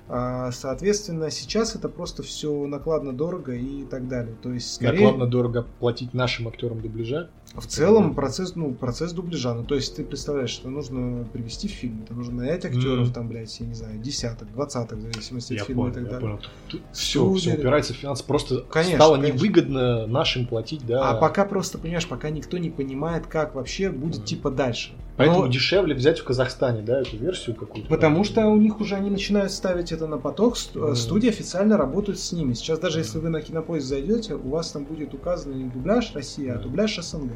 А, 0.10 0.52
Соответственно, 0.52 1.30
сейчас 1.32 1.76
это 1.76 1.90
просто 1.90 2.24
все 2.24 2.66
накладно 2.68 3.12
дорого 3.12 3.54
и 3.54 3.84
так 3.84 4.08
далее. 4.08 4.36
То 4.42 4.54
есть, 4.54 4.76
скорее, 4.76 5.02
Накладно 5.02 5.28
дорого 5.28 5.66
платить 5.80 6.14
нашим 6.14 6.48
актерам 6.48 6.82
дубляжа. 6.82 7.30
В 7.56 7.66
целом 7.66 8.14
процесс, 8.14 8.56
ну, 8.56 8.74
процесс 8.74 9.14
дубляжа. 9.14 9.54
Ну, 9.54 9.64
то 9.64 9.76
есть 9.76 9.96
ты 9.96 10.04
представляешь, 10.04 10.50
что 10.52 10.70
нужно 10.70 11.26
привести 11.34 11.68
фильм, 11.68 12.04
это 12.04 12.14
нужно 12.14 12.36
нанять 12.36 12.66
актеров, 12.66 13.06
Мгм. 13.08 13.14
там, 13.14 13.28
блядь, 13.30 13.60
я 13.60 13.66
не 13.66 13.74
знаю, 13.74 13.98
десяток, 14.00 14.52
двадцаток, 14.52 15.00
в 15.00 15.02
зависимости 15.02 15.54
Я 15.54 15.62
от 15.62 15.68
фильма 15.68 15.84
понял, 15.84 15.92
и 15.92 15.96
так 15.96 16.04
я 16.04 16.10
далее. 16.20 16.38
понял. 16.70 16.84
Все, 16.92 17.34
все 17.34 17.54
упирается 17.56 17.94
в 17.94 17.98
финансы. 17.98 18.24
Просто 18.26 18.62
Конечно, 18.70 18.98
стало 18.98 19.16
конечно. 19.16 19.36
невыгодно 19.38 20.08
нашим 20.08 20.46
платить, 20.46 20.86
да. 20.86 21.10
А 21.10 21.16
пока 21.16 21.46
просто, 21.46 21.78
понимаешь, 21.80 22.08
пока 22.08 22.30
никто 22.30 22.58
не 22.58 22.70
понимает, 22.70 23.26
как 23.28 23.56
вообще 23.56 23.90
будет 23.90 24.18
Мгм. 24.18 24.26
типа 24.26 24.52
дальше. 24.52 24.92
Поэтому 25.16 25.46
Но- 25.46 25.48
дешевле 25.48 25.96
взять 25.96 26.20
в 26.20 26.24
Казахстане, 26.26 26.84
да, 26.84 27.02
эту 27.02 27.18
версию 27.18 27.56
какую-то. 27.56 27.90
Потому 27.90 28.24
что 28.24 28.46
у 28.46 28.58
них 28.58 28.80
уже 28.80 28.94
они 28.94 29.10
начинают 29.10 29.52
ставить 29.52 29.92
это 29.92 30.06
на 30.06 30.20
поток, 30.20 30.56
Мгм. 30.76 30.96
студии 30.96 31.30
официально 31.30 31.76
работают 31.76 32.20
с 32.20 32.32
ними. 32.32 32.54
Сейчас 32.54 32.78
даже 32.78 33.00
Мгм. 33.00 33.04
если 33.06 33.18
вы 33.20 33.30
на 33.30 33.42
кинопоиск 33.42 33.88
зайдете, 33.88 34.36
у 34.36 34.50
вас 34.50 34.70
там 34.72 34.84
будет 34.84 35.16
указано 35.16 35.54
не 35.56 35.64
дубляж 35.70 36.14
России, 36.14 36.48
а 36.50 36.56
Мгм. 36.56 36.64
дубляж 36.64 37.00
СНГ. 37.00 37.32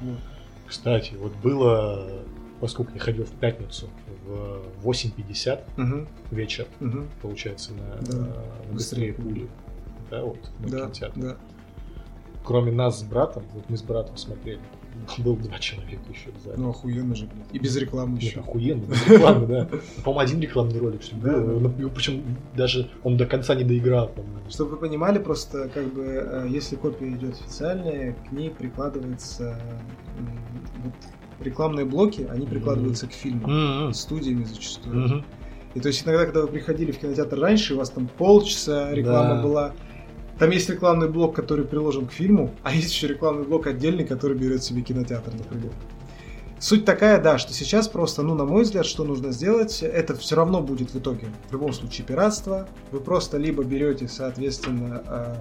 Вот. 0.00 0.18
Кстати, 0.66 1.14
вот 1.14 1.32
было, 1.36 2.22
поскольку 2.60 2.92
я 2.94 3.00
ходил 3.00 3.24
в 3.24 3.32
пятницу 3.32 3.88
в 4.26 4.62
8.50 4.84 5.64
Мгм, 5.76 6.08
вечер, 6.30 6.66
мгм. 6.78 7.08
получается, 7.22 7.72
на, 7.74 7.96
Да. 8.06 8.16
на 8.18 8.72
быстрее 8.72 9.12
пули. 9.14 9.48
Да, 10.10 10.24
вот, 10.24 10.38
на 10.60 10.68
Да, 10.68 10.78
кинотеатре. 10.82 11.22
да. 11.22 11.36
Кроме 12.44 12.72
нас 12.72 13.00
с 13.00 13.02
братом, 13.02 13.44
вот 13.54 13.68
мы 13.68 13.76
с 13.76 13.82
братом 13.82 14.16
смотрели, 14.16 14.60
было 15.18 15.36
два 15.36 15.58
человека 15.58 16.02
еще 16.08 16.30
в 16.30 16.42
зале. 16.42 16.56
Ну 16.58 16.70
охуенно 16.70 17.14
же, 17.14 17.26
блядь. 17.26 17.46
И 17.52 17.58
без 17.58 17.76
рекламы 17.76 18.14
Нет, 18.14 18.22
еще. 18.22 18.40
охуенно, 18.40 18.84
без 18.84 19.06
рекламы, 19.08 19.46
да. 19.46 19.68
По-моему, 20.04 20.20
один 20.20 20.40
рекламный 20.40 20.78
ролик, 20.78 21.02
что 21.02 21.16
ли, 21.16 21.22
был. 21.22 21.60
Ну, 21.60 21.90
Причем 21.90 22.22
даже 22.56 22.90
он 23.02 23.16
до 23.16 23.26
конца 23.26 23.54
не 23.54 23.64
доиграл, 23.64 24.08
по-моему. 24.08 24.50
Чтобы 24.50 24.72
вы 24.72 24.76
понимали, 24.78 25.18
просто 25.18 25.68
как 25.68 25.92
бы 25.92 26.04
э, 26.04 26.46
если 26.48 26.76
копия 26.76 27.08
идет 27.08 27.34
официальная, 27.34 28.14
к 28.28 28.32
ней 28.32 28.50
прикладывается 28.50 29.60
вот, 30.84 30.94
рекламные 31.40 31.86
блоки, 31.86 32.26
они 32.30 32.46
прикладываются 32.46 33.06
к 33.06 33.12
фильму. 33.12 33.92
Студиями 33.92 34.44
зачастую. 34.44 35.24
И 35.74 35.80
то 35.80 35.86
есть 35.86 36.04
иногда, 36.04 36.24
когда 36.24 36.40
вы 36.42 36.48
приходили 36.48 36.90
в 36.90 36.98
кинотеатр 36.98 37.38
раньше, 37.38 37.74
у 37.74 37.78
вас 37.78 37.90
там 37.90 38.08
полчаса 38.08 38.92
реклама 38.92 39.42
была. 39.42 39.72
Там 40.40 40.48
есть 40.48 40.70
рекламный 40.70 41.06
блок, 41.06 41.36
который 41.36 41.66
приложен 41.66 42.06
к 42.06 42.12
фильму, 42.12 42.50
а 42.62 42.74
есть 42.74 42.90
еще 42.90 43.08
рекламный 43.08 43.44
блок 43.44 43.66
отдельный, 43.66 44.06
который 44.06 44.38
берет 44.38 44.64
себе 44.64 44.80
кинотеатр, 44.80 45.34
например. 45.34 45.70
Суть 46.58 46.86
такая, 46.86 47.20
да, 47.20 47.36
что 47.36 47.52
сейчас 47.52 47.88
просто, 47.88 48.22
ну, 48.22 48.34
на 48.34 48.46
мой 48.46 48.62
взгляд, 48.62 48.86
что 48.86 49.04
нужно 49.04 49.32
сделать, 49.32 49.82
это 49.82 50.16
все 50.16 50.36
равно 50.36 50.62
будет 50.62 50.94
в 50.94 50.98
итоге, 50.98 51.26
в 51.50 51.52
любом 51.52 51.74
случае, 51.74 52.06
пиратство. 52.06 52.66
Вы 52.90 53.00
просто 53.00 53.36
либо 53.36 53.64
берете, 53.64 54.08
соответственно, 54.08 55.02
э, 55.06 55.34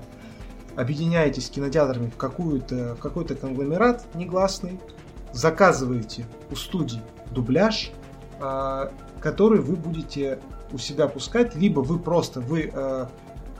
объединяетесь 0.76 1.50
кинотеатрами 1.50 2.10
в, 2.10 2.18
какую-то, 2.18 2.95
в 2.95 3.00
какой-то 3.00 3.36
конгломерат 3.36 4.06
негласный, 4.16 4.82
заказываете 5.32 6.26
у 6.52 6.58
студий 6.58 7.00
дубляж, 7.32 7.91
а, 8.41 8.91
который 9.22 9.62
вы 9.62 9.78
будете 9.78 10.39
у 10.74 10.78
себя 10.78 11.08
пускать, 11.08 11.56
либо 11.56 11.80
вы 11.80 12.00
просто 12.00 12.41
вы 12.41 12.70
э, 12.74 13.06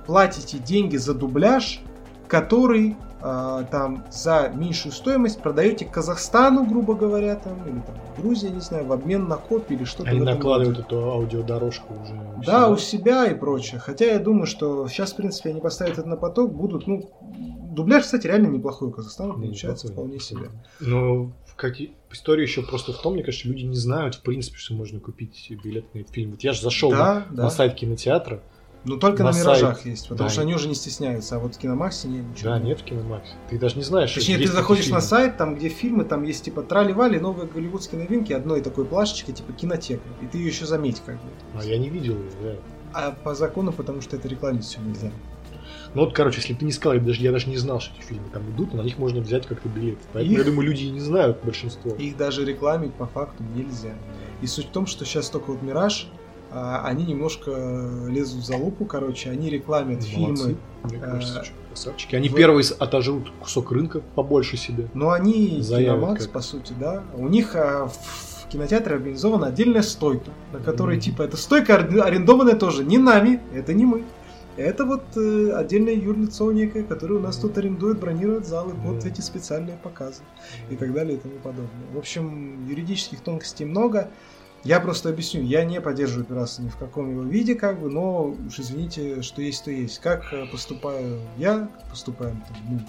платите 0.10 0.58
деньги 0.58 0.98
за 0.98 1.14
дубляж 1.14 1.82
который 2.28 2.96
а, 3.22 3.64
там 3.64 4.06
за 4.12 4.52
меньшую 4.56 4.94
стоимость 4.94 5.42
продаете 5.42 5.86
Казахстану, 5.86 6.66
грубо 6.66 6.94
говоря, 6.94 7.36
там, 7.36 7.68
или 7.68 7.82
там 7.82 7.96
Грузия, 8.18 8.50
не 8.50 8.62
знаю, 8.62 8.86
в 8.86 8.94
обмен 8.94 9.28
на 9.28 9.36
копии 9.36 9.76
или 9.76 9.84
что-то. 9.84 10.10
Они 10.10 10.22
накладывают 10.22 10.78
роде. 10.78 10.88
эту 10.88 11.12
аудиодорожку 11.12 11.94
уже. 11.94 12.14
у 12.14 12.44
Да, 12.44 12.44
себя. 12.44 12.70
у 12.70 12.78
себя 12.78 13.26
и 13.26 13.34
прочее. 13.34 13.80
Хотя 13.80 14.06
я 14.06 14.20
думаю, 14.20 14.46
что 14.46 14.88
сейчас, 14.88 15.14
в 15.14 15.16
принципе, 15.18 15.50
они 15.50 15.60
поставят 15.60 15.98
это 15.98 16.08
на 16.08 16.16
поток, 16.18 16.54
будут, 16.54 16.88
ну, 16.88 17.10
дубляж, 17.72 18.04
кстати, 18.04 18.28
реально 18.28 18.48
неплохой 18.48 18.90
у 18.90 18.92
Казахстана 18.92 19.34
получается 19.34 19.88
неплохой, 19.88 20.18
вполне 20.18 20.20
себе. 20.20 20.50
Но 20.80 21.32
в 21.46 21.56
какие... 21.56 21.94
история 22.12 22.44
еще 22.44 22.62
просто 22.62 22.94
в 22.94 23.02
том, 23.02 23.14
мне 23.14 23.24
кажется, 23.24 23.48
люди 23.48 23.64
не 23.66 23.76
знают, 23.76 24.16
в 24.16 24.22
принципе, 24.22 24.58
что 24.58 24.76
можно 24.76 25.00
купить 25.00 25.52
билет 25.64 25.94
на 25.94 26.00
этот 26.00 26.14
фильм. 26.14 26.32
Вот 26.32 26.42
я 26.42 26.54
же 26.54 26.62
зашел 26.62 26.92
Да, 26.92 27.26
на, 27.30 27.36
да. 27.36 27.44
на 27.44 27.50
сайт 27.50 27.76
кинотеатра. 27.76 28.42
Но 28.86 28.96
только 28.96 29.24
на, 29.24 29.32
На 29.32 29.38
миражах 29.38 29.76
сайт. 29.78 29.86
есть, 29.88 30.08
потому 30.08 30.30
Да. 30.30 30.34
что 30.34 30.42
они 30.42 30.56
уже 30.56 30.68
не 30.70 30.74
стесняются, 30.76 31.36
а 31.36 31.40
вот 31.40 31.56
в 31.56 31.58
Киномаксе 31.58 32.08
нет 32.08 32.24
ничего. 32.26 32.52
Да, 32.52 32.60
нет 32.60 32.80
в 32.80 32.84
Киномаксе. 32.86 33.34
Ты 33.50 33.60
даже 33.60 33.76
не 33.76 33.84
знаешь, 33.84 34.14
Точнее, 34.14 34.38
ты 34.38 34.48
заходишь 34.48 34.86
на 34.86 35.02
фильмы. 35.02 35.02
сайт, 35.02 35.38
там, 35.38 35.56
где 35.56 35.68
фильмы, 35.68 36.06
там 36.06 36.24
есть 36.24 36.46
типа 36.46 36.62
трали-вали, 36.64 37.20
новые 37.20 37.48
голливудские 37.48 38.02
новинки, 38.02 38.32
одной 38.32 38.62
такой 38.62 38.86
плашечкой, 38.86 39.34
типа 39.34 39.52
кинотека. 39.54 40.02
И 40.22 40.28
ты 40.28 40.38
ее 40.38 40.48
еще 40.48 40.66
заметь 40.66 41.02
как 41.06 41.16
бы. 41.16 41.30
А 41.56 41.64
я 41.64 41.78
не 41.78 41.90
видел 41.90 42.14
ее, 42.16 42.30
да. 42.42 42.56
А 42.94 43.12
по 43.12 43.36
закону, 43.36 43.72
потому 43.74 44.02
что 44.02 44.16
это 44.16 44.28
рекламить 44.30 44.64
все 44.64 44.80
нельзя. 44.80 45.12
Ну 45.94 46.06
вот, 46.06 46.14
короче, 46.14 46.38
если 46.38 46.54
бы 46.54 46.60
ты 46.60 46.66
не 46.66 46.72
сказал, 46.72 46.94
я 46.94 47.00
даже, 47.02 47.22
я 47.22 47.32
даже 47.32 47.50
не 47.50 47.58
знал, 47.58 47.80
что 47.80 47.94
эти 47.98 48.06
фильмы 48.06 48.30
там 48.32 48.50
идут, 48.52 48.74
но 48.74 48.82
на 48.82 48.86
них 48.86 48.98
можно 48.98 49.22
взять 49.22 49.46
как-то 49.48 49.68
билет. 49.70 49.98
Поэтому, 50.14 50.34
Их- 50.34 50.40
я 50.46 50.46
думаю, 50.52 50.68
люди 50.68 50.84
и 50.84 50.90
не 50.92 51.00
знают 51.00 51.44
большинство. 51.44 51.92
Их 51.96 52.16
даже 52.16 52.46
рекламить 52.46 52.94
по 52.94 53.08
факту 53.08 53.44
нельзя. 53.56 53.94
И 54.42 54.48
суть 54.48 54.68
в 54.68 54.70
том, 54.72 54.86
что 54.86 55.04
сейчас 55.04 55.30
только 55.30 55.52
вот 55.52 55.62
Мираж, 55.64 56.08
они 56.52 57.06
немножко 57.06 57.52
лезут 58.08 58.46
за 58.46 58.58
лупу, 58.58 58.86
короче, 58.86 59.30
они 59.30 59.50
рекламят 59.50 60.04
Молодцы, 60.16 60.44
фильмы. 60.46 60.58
Мне 60.84 60.98
э, 60.98 61.02
кажется, 61.02 61.44
красавчики. 61.70 62.16
Они 62.16 62.30
в- 62.30 62.36
первые 62.36 62.66
отожрут 62.80 63.32
кусок 63.42 63.72
рынка 63.72 64.02
побольше 64.16 64.58
себе. 64.58 64.88
Но 64.94 65.12
они 65.12 65.62
Киномакс, 65.62 66.24
как. 66.26 66.34
по 66.34 66.42
сути, 66.42 66.74
да. 66.80 67.04
У 67.16 67.28
них 67.28 67.56
а, 67.56 67.88
в 67.88 68.48
кинотеатре 68.50 68.96
организована 68.96 69.48
отдельная 69.48 69.84
стойка, 69.84 70.32
на 70.54 70.60
которой, 70.60 70.96
Мгм. 70.96 71.02
типа, 71.02 71.22
эта 71.24 71.38
стойка 71.38 71.76
ар- 71.76 72.02
арендованная 72.08 72.56
тоже 72.56 72.84
не 72.84 72.98
нами, 72.98 73.42
это 73.54 73.74
не 73.74 73.86
мы. 73.86 74.04
Это 74.58 74.84
вот 74.84 75.04
э, 75.16 75.52
отдельное 75.56 75.94
юрлицо 75.94 76.52
некое, 76.52 76.84
которое 76.84 77.16
у 77.16 77.20
нас 77.22 77.38
тут 77.38 77.58
арендует, 77.58 78.00
бронирует 78.00 78.46
залы 78.46 78.74
под 78.86 79.06
эти 79.06 79.22
специальные 79.22 79.78
показы 79.78 80.22
и 80.70 80.76
так 80.76 80.92
далее 80.94 81.16
и 81.16 81.20
тому 81.20 81.36
подобное. 81.36 81.70
В 81.94 81.98
общем, 81.98 82.66
юридических 82.68 83.22
тонкостей 83.22 83.66
много. 83.66 84.10
Я 84.64 84.80
просто 84.82 85.10
объясню, 85.10 85.42
я 85.42 85.64
не 85.64 85.80
поддерживаю 85.80 86.26
пиратство 86.26 86.64
ни 86.64 86.70
в 86.70 86.78
каком 86.78 87.12
его 87.12 87.24
виде, 87.24 87.56
как 87.56 87.80
бы, 87.80 87.90
но 87.90 88.36
уж 88.48 88.60
извините, 88.60 89.22
что 89.22 89.42
есть, 89.42 89.64
то 89.64 89.72
есть. 89.72 90.00
Как 90.00 90.34
э, 90.34 90.46
поступаю 90.48 91.22
я, 91.38 91.70
поступаем 91.90 92.44
там, 92.48 92.58
мы 92.68 92.86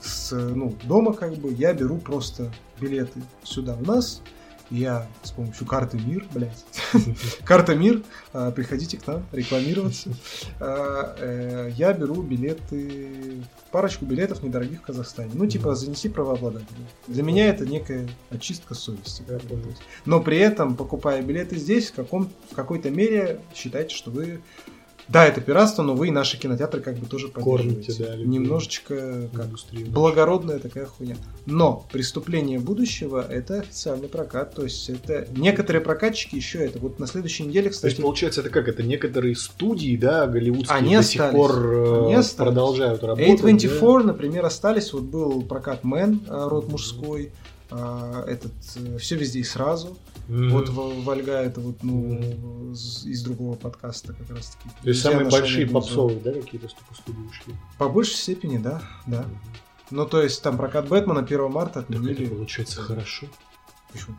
с, 0.00 0.32
ну, 0.32 0.74
дома, 0.84 1.12
как 1.12 1.34
бы, 1.34 1.52
я 1.52 1.74
беру 1.74 1.98
просто 1.98 2.50
билеты 2.80 3.20
сюда 3.42 3.76
у 3.76 3.84
нас, 3.84 4.22
я 4.72 5.06
с 5.22 5.30
помощью 5.32 5.66
карты 5.66 5.98
МИР, 5.98 6.26
блядь, 6.32 6.64
карта 7.44 7.74
МИР, 7.74 8.02
а, 8.32 8.50
приходите 8.50 8.96
к 8.96 9.06
нам 9.06 9.26
рекламироваться. 9.30 10.10
А, 10.60 11.14
э, 11.18 11.70
Я 11.76 11.92
беру 11.92 12.22
билеты, 12.22 13.42
парочку 13.70 14.06
билетов 14.06 14.42
недорогих 14.42 14.80
в 14.80 14.82
Казахстане. 14.82 15.30
Ну, 15.34 15.46
типа, 15.46 15.74
занеси 15.74 16.08
правообладателю. 16.08 16.86
Для 17.06 17.22
меня 17.22 17.48
это 17.48 17.66
некая 17.66 18.08
очистка 18.30 18.74
совести. 18.74 19.24
Но 20.06 20.20
при 20.20 20.38
этом, 20.38 20.74
покупая 20.74 21.22
билеты 21.22 21.56
здесь, 21.56 21.90
в, 21.90 21.94
каком, 21.94 22.30
в 22.50 22.54
какой-то 22.54 22.90
мере 22.90 23.40
считайте, 23.54 23.94
что 23.94 24.10
вы... 24.10 24.40
Да, 25.12 25.26
это 25.26 25.40
пиратство, 25.40 25.82
но 25.82 25.94
вы 25.94 26.08
и 26.08 26.10
наши 26.10 26.38
кинотеатры 26.38 26.80
как 26.80 26.96
бы 26.96 27.06
тоже 27.06 27.28
Кормите, 27.28 27.74
поддерживаете. 27.76 28.04
да, 28.04 28.14
людей. 28.16 28.26
Немножечко 28.28 29.28
как 29.34 29.46
Индустрию. 29.46 29.86
благородная 29.90 30.58
такая 30.58 30.86
хуйня. 30.86 31.16
Но 31.44 31.86
преступление 31.92 32.58
будущего 32.58 33.20
это 33.28 33.60
официальный 33.60 34.08
прокат. 34.08 34.54
То 34.54 34.62
есть 34.64 34.88
это 34.88 35.26
некоторые 35.36 35.82
прокатчики 35.82 36.36
еще 36.36 36.58
это. 36.64 36.78
Вот 36.78 36.98
на 36.98 37.06
следующей 37.06 37.42
неделе, 37.44 37.64
То 37.64 37.68
есть, 37.68 37.76
кстати, 37.84 38.00
получается, 38.00 38.40
это 38.40 38.50
как? 38.50 38.68
Это 38.68 38.82
некоторые 38.82 39.36
студии, 39.36 39.96
да, 39.96 40.26
голливудские 40.26 40.76
Они 40.78 40.96
до 40.96 41.02
сих 41.02 41.20
остались. 41.20 41.36
пор 41.36 41.50
э, 41.74 42.04
Они 42.06 42.14
остались. 42.14 42.36
продолжают 42.48 43.02
работать. 43.02 43.40
A24, 43.40 44.02
например, 44.04 44.44
остались. 44.46 44.92
Вот 44.92 45.02
был 45.02 45.42
прокат 45.42 45.84
Мэн, 45.84 46.20
э, 46.26 46.48
род 46.48 46.68
мужской. 46.68 47.32
а, 47.70 48.24
Этот 48.26 48.52
все 49.00 49.16
везде 49.16 49.40
и 49.40 49.44
сразу. 49.44 49.96
Мгм. 50.28 50.50
Вот 50.50 50.68
Вальга 50.68 51.32
это 51.32 51.60
вот 51.60 51.82
ну 51.82 52.72
из 52.72 53.04
из 53.04 53.22
другого 53.22 53.56
подкаста 53.56 54.12
как 54.14 54.30
раз 54.30 54.56
таки. 54.56 54.74
То 54.82 54.88
есть 54.88 55.02
самые 55.02 55.28
большие 55.28 55.66
попсовые, 55.66 56.20
да, 56.20 56.32
какие-то 56.32 56.68
студии 56.68 57.26
ушли? 57.28 57.54
По 57.78 57.88
большей 57.88 58.14
степени, 58.14 58.58
да, 58.58 58.82
да. 59.06 59.24
Ну 59.90 60.06
то 60.06 60.22
есть 60.22 60.42
там 60.42 60.56
прокат 60.56 60.88
Бэтмена 60.88 61.20
1 61.20 61.50
марта 61.50 61.82
Так 61.82 61.90
это 61.90 61.98
отменили. 61.98 62.26
получается 62.26 62.80
хорошо. 62.80 63.26
Почему? 63.92 64.16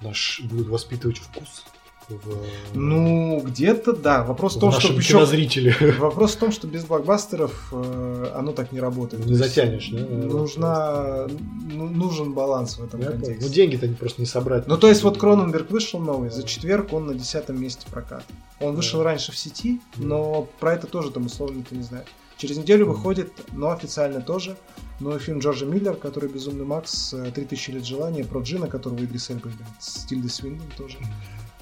Наш 0.00 0.40
будут 0.44 0.68
воспитывать 0.68 1.18
вкус 1.18 1.64
в, 2.10 2.76
Ну, 2.76 3.40
где-то 3.44 3.92
да. 3.92 4.22
Вопрос 4.24 4.54
в 4.54 4.56
в 4.56 4.60
том, 4.60 4.72
что 4.72 4.92
еще 4.92 5.14
кинозрителе. 5.14 5.74
Вопрос 5.98 6.34
в 6.34 6.38
том, 6.38 6.52
что 6.52 6.66
без 6.66 6.84
блокбастеров 6.84 7.68
э, 7.72 8.32
оно 8.34 8.52
так 8.52 8.72
не 8.72 8.80
работает. 8.80 9.24
Не 9.26 9.34
затянешь, 9.34 9.90
да? 9.90 10.00
Нужна, 10.00 11.26
ну, 11.72 11.88
нужен 11.88 12.32
баланс 12.32 12.78
в 12.78 12.84
этом 12.84 13.00
Я 13.00 13.06
понял. 13.06 13.20
контексте. 13.20 13.46
Ну 13.46 13.52
деньги-то 13.52 13.86
они 13.86 13.94
просто 13.94 14.20
не 14.20 14.26
собрать. 14.26 14.66
Ну, 14.66 14.76
то 14.76 14.88
есть 14.88 15.02
вот 15.02 15.18
Кроненберг 15.18 15.70
вышел 15.70 16.00
новый, 16.00 16.30
за 16.30 16.42
четверг 16.42 16.92
он 16.92 17.06
на 17.06 17.14
десятом 17.14 17.60
месте 17.60 17.86
проката. 17.90 18.24
Он 18.60 18.74
вышел 18.74 19.02
раньше 19.02 19.32
в 19.32 19.36
сети, 19.36 19.80
но 19.96 20.48
про 20.60 20.74
это 20.74 20.86
тоже 20.86 21.10
там 21.10 21.26
условно 21.26 21.58
никто 21.58 21.74
не 21.74 21.82
знает. 21.82 22.06
Через 22.36 22.56
неделю 22.56 22.86
выходит, 22.86 23.32
но 23.52 23.70
официально 23.70 24.22
тоже, 24.22 24.56
новый 24.98 25.18
фильм 25.18 25.40
Джорджа 25.40 25.66
Миллер, 25.66 25.94
который 25.94 26.30
«Безумный 26.30 26.64
Макс», 26.64 27.12
э, 27.12 27.30
«3000 27.34 27.72
лет 27.72 27.84
желания», 27.84 28.24
про 28.24 28.40
Джина, 28.40 28.66
которого 28.66 28.98
Идрис 29.04 29.28
Эльба 29.28 29.50
играет, 29.50 29.74
с 29.78 30.06
Тильдой 30.06 30.30
Свиндон 30.30 30.66
тоже. 30.74 30.96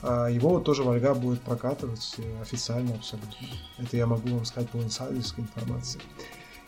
А 0.02 0.28
Его 0.28 0.60
тоже 0.60 0.82
Вольга 0.82 1.14
будет 1.14 1.40
прокатывать 1.40 2.14
э, 2.18 2.40
официально 2.40 2.94
абсолютно. 2.94 3.34
Это 3.78 3.96
я 3.96 4.06
могу 4.06 4.28
вам 4.28 4.44
сказать 4.44 4.70
по 4.70 4.76
инсайдерской 4.78 5.44
информации. 5.44 6.00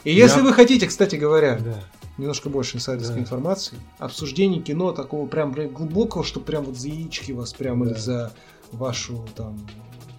И 0.05 0.13
если 0.13 0.39
Я- 0.39 0.45
вы 0.45 0.53
хотите, 0.53 0.87
кстати 0.87 1.17
говоря, 1.17 1.59
Да. 1.59 1.85
немножко 2.19 2.49
больше 2.49 2.79
инсайдерской 2.79 3.17
Да. 3.17 3.23
информации, 3.23 3.79
обсуждение 3.99 4.61
кино 4.63 4.93
такого 4.93 5.27
прям, 5.27 5.53
глубокого, 5.53 6.25
что 6.25 6.41
прям 6.41 6.65
вот 6.65 6.77
за 6.77 6.89
яички 6.89 7.33
вас 7.33 7.53
прям 7.53 7.85
Да. 7.85 7.91
или 7.91 7.99
за 7.99 8.33
вашу 8.73 9.25
там 9.37 9.59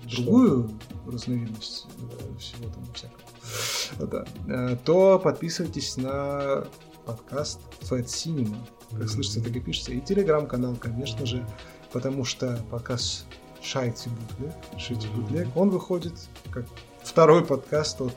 Что? 0.07 0.21
другую 0.23 0.71
разновидность 1.05 1.87
э, 1.99 2.37
всего 2.39 2.69
там 2.69 2.83
всякого, 2.93 4.07
да, 4.07 4.25
э, 4.71 4.77
то 4.85 5.19
подписывайтесь 5.19 5.97
на 5.97 6.63
подкаст 7.05 7.59
Fat 7.81 8.05
Cinema, 8.05 8.55
как 8.91 8.99
Мгм. 8.99 9.07
слышится, 9.09 9.41
так 9.43 9.55
и 9.55 9.59
пишется, 9.59 9.91
и 9.91 9.99
телеграм-канал, 9.99 10.75
конечно 10.75 11.25
же, 11.25 11.45
потому 11.91 12.25
что 12.25 12.59
подкаст 12.69 13.25
Шайти 13.61 14.09
Бутлег, 14.09 14.53
Шайти 14.77 15.07
Мгм. 15.07 15.21
Бутлег, 15.21 15.47
он 15.55 15.69
выходит 15.69 16.13
как 16.49 16.65
второй 17.03 17.45
подкаст 17.45 18.01
от 18.01 18.13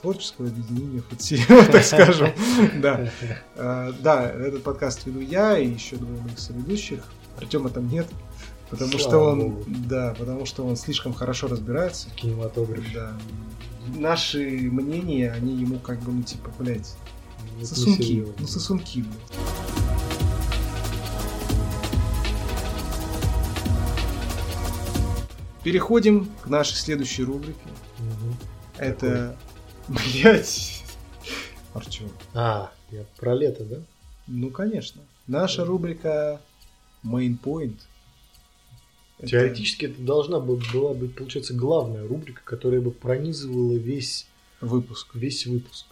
творческого 0.00 0.48
объединения 0.48 1.02
Cinema, 1.12 1.70
так 1.70 1.84
скажем. 1.84 2.30
Да. 2.80 3.10
А, 3.56 3.92
Да, 4.02 4.28
этот 4.30 4.62
подкаст 4.62 5.06
веду 5.06 5.20
я 5.20 5.58
и 5.58 5.68
еще 5.68 5.96
двое 5.96 6.20
моих 6.22 6.38
соведущих. 6.38 7.04
Артема 7.36 7.70
там 7.70 7.88
нет, 7.88 8.06
потому 8.70 8.98
что 8.98 9.18
он, 9.18 9.62
да, 9.66 10.14
потому 10.18 10.46
что 10.46 10.66
он 10.66 10.76
слишком 10.76 11.12
хорошо 11.14 11.48
разбирается. 11.48 12.08
В 12.10 12.14
кинематографе. 12.14 12.90
Да. 12.94 13.12
Наши 13.96 14.38
мнения, 14.38 15.32
они 15.32 15.54
ему 15.54 15.78
как 15.78 16.00
бы, 16.00 16.12
ну, 16.12 16.22
типа, 16.22 16.50
блядь, 16.58 16.94
сосунки. 17.62 18.26
Ну, 18.38 18.46
сосунки, 18.46 19.00
блядь. 19.00 19.59
Переходим 25.62 26.26
к 26.42 26.46
нашей 26.48 26.74
следующей 26.76 27.24
рубрике. 27.24 27.58
Мгм. 27.98 28.36
Это, 28.78 29.36
блядь, 29.88 30.82
Артем. 31.74 32.10
А, 32.34 32.72
я 32.90 33.04
про 33.18 33.34
лето, 33.34 33.64
да? 33.64 33.76
Ну, 34.26 34.50
конечно. 34.50 35.02
Наша 35.26 35.64
рубрика 35.64 36.40
Main 37.04 37.38
Point. 37.38 37.76
Это- 39.18 39.28
Теоретически 39.28 39.84
это 39.86 40.00
должна 40.00 40.40
бы- 40.40 40.60
была 40.72 40.94
быть, 40.94 41.14
получается, 41.14 41.52
главная 41.52 42.06
рубрика, 42.08 42.40
которая 42.44 42.80
бы 42.80 42.90
пронизывала 42.90 43.76
весь, 43.76 44.26
выпуск. 44.62 45.14
весь 45.14 45.46
выпуск. 45.46 45.84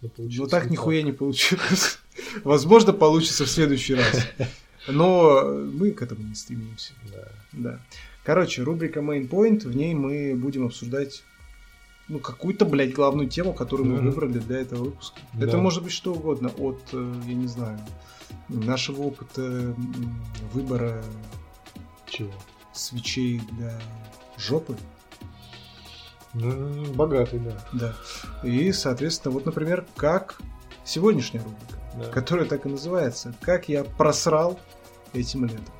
Но 0.00 0.08
Ну, 0.16 0.46
так 0.46 0.66
не 0.66 0.70
нихуя 0.72 1.02
не 1.02 1.10
получилось. 1.10 1.98
Возможно, 2.44 2.92
получится 2.92 3.44
в 3.44 3.50
следующий 3.50 3.94
раз. 3.96 4.24
Но 4.86 5.42
мы 5.44 5.90
к 5.90 6.00
этому 6.02 6.22
не 6.22 6.36
стремимся. 6.36 6.92
Да. 7.12 7.28
Да. 7.52 7.80
Короче, 8.28 8.62
рубрика 8.62 9.00
Main 9.00 9.26
Point, 9.26 9.66
в 9.66 9.74
ней 9.74 9.94
мы 9.94 10.34
будем 10.36 10.66
обсуждать 10.66 11.22
ну, 12.08 12.18
какую-то, 12.18 12.66
блядь, 12.66 12.92
главную 12.92 13.26
тему, 13.26 13.54
которую 13.54 13.88
мы 13.88 13.96
Мгм. 13.96 14.10
выбрали 14.10 14.38
для 14.38 14.58
этого 14.58 14.84
выпуска. 14.84 15.18
Да. 15.32 15.46
Это 15.46 15.56
может 15.56 15.82
быть 15.82 15.92
что 15.92 16.12
угодно. 16.12 16.50
От, 16.58 16.78
э, 16.92 17.14
я 17.26 17.34
не 17.34 17.46
знаю, 17.46 17.80
нашего 18.48 19.04
опыта 19.04 19.74
выбора 20.52 21.02
Чего? 22.06 22.34
свечей 22.74 23.40
для 23.52 23.80
жопы 24.36 24.76
Ну, 26.34 26.84
богатый, 26.92 27.38
да. 27.40 27.64
Да. 27.72 27.96
И, 28.46 28.72
соответственно, 28.72 29.32
вот, 29.32 29.46
например, 29.46 29.86
как 29.96 30.38
сегодняшняя 30.84 31.40
рубрика, 31.40 31.78
да. 31.96 32.10
которая 32.10 32.44
так 32.44 32.66
и 32.66 32.68
называется 32.68 33.34
«Как 33.40 33.70
я 33.70 33.84
просрал 33.84 34.60
этим 35.14 35.46
летом». 35.46 35.77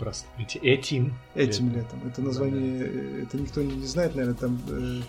Просто 0.00 0.26
эти, 0.38 0.58
этим. 0.58 1.14
Этим 1.34 1.72
летом. 1.72 2.00
Это 2.06 2.22
название, 2.22 2.80
э, 2.84 3.22
это 3.24 3.36
никто 3.36 3.62
не 3.62 3.86
знает, 3.86 4.14
наверное, 4.16 4.36
там... 4.36 4.60
э, 4.68 5.02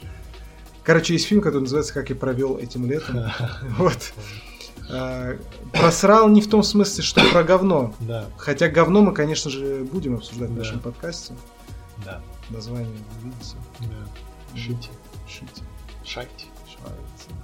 Короче, 0.84 1.14
есть 1.14 1.26
фильм, 1.28 1.42
который 1.42 1.62
называется 1.62 1.94
«Как 1.94 2.10
я 2.10 2.16
провел 2.16 2.58
этим 2.58 2.86
летом». 2.86 3.24
Вот. 3.78 4.14
А, 4.90 5.38
Просрал 5.72 6.28
не 6.28 6.42
в 6.42 6.50
том 6.50 6.62
смысле, 6.64 7.04
что 7.04 7.22
про 7.32 7.44
говно. 7.44 7.94
Да, 8.02 8.26
Хотя 8.38 8.68
говно 8.68 9.02
мы, 9.02 9.14
конечно 9.14 9.50
же, 9.50 9.86
будем 9.90 10.16
обсуждать 10.16 10.50
в 10.50 10.54
Да. 10.56 10.60
нашем 10.60 10.80
подкасте. 10.80 11.34
да, 12.04 12.22
Название 12.50 12.92
вы 13.22 13.30
видите. 13.30 13.56
да. 13.80 14.58
Шите, 14.60 14.90
Шите. 15.30 15.64
шайте. 16.04 16.46
Шайте. 16.68 17.36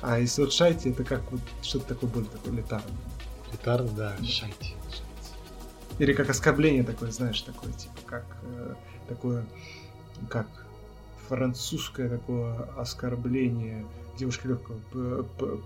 А 0.00 0.18
если 0.18 0.40
вот 0.42 0.52
шайте, 0.54 0.90
это 0.90 1.04
как 1.04 1.30
вот 1.30 1.40
что-то 1.62 1.88
такое 1.94 2.08
более 2.08 2.30
такое 2.30 2.54
летарное. 2.54 2.88
Гитара, 3.52 3.82
да, 3.82 4.16
шайте. 4.24 4.74
Или 5.98 6.12
как 6.12 6.28
оскорбление 6.30 6.82
такое, 6.82 7.10
знаешь, 7.10 7.40
такое, 7.42 7.72
типа, 7.72 7.94
как 8.06 8.24
э, 8.42 8.74
такое, 9.08 9.46
как 10.28 10.46
французское 11.28 12.08
такое 12.08 12.68
оскорбление 12.76 13.86
девушки 14.18 14.46
легкого 14.46 14.78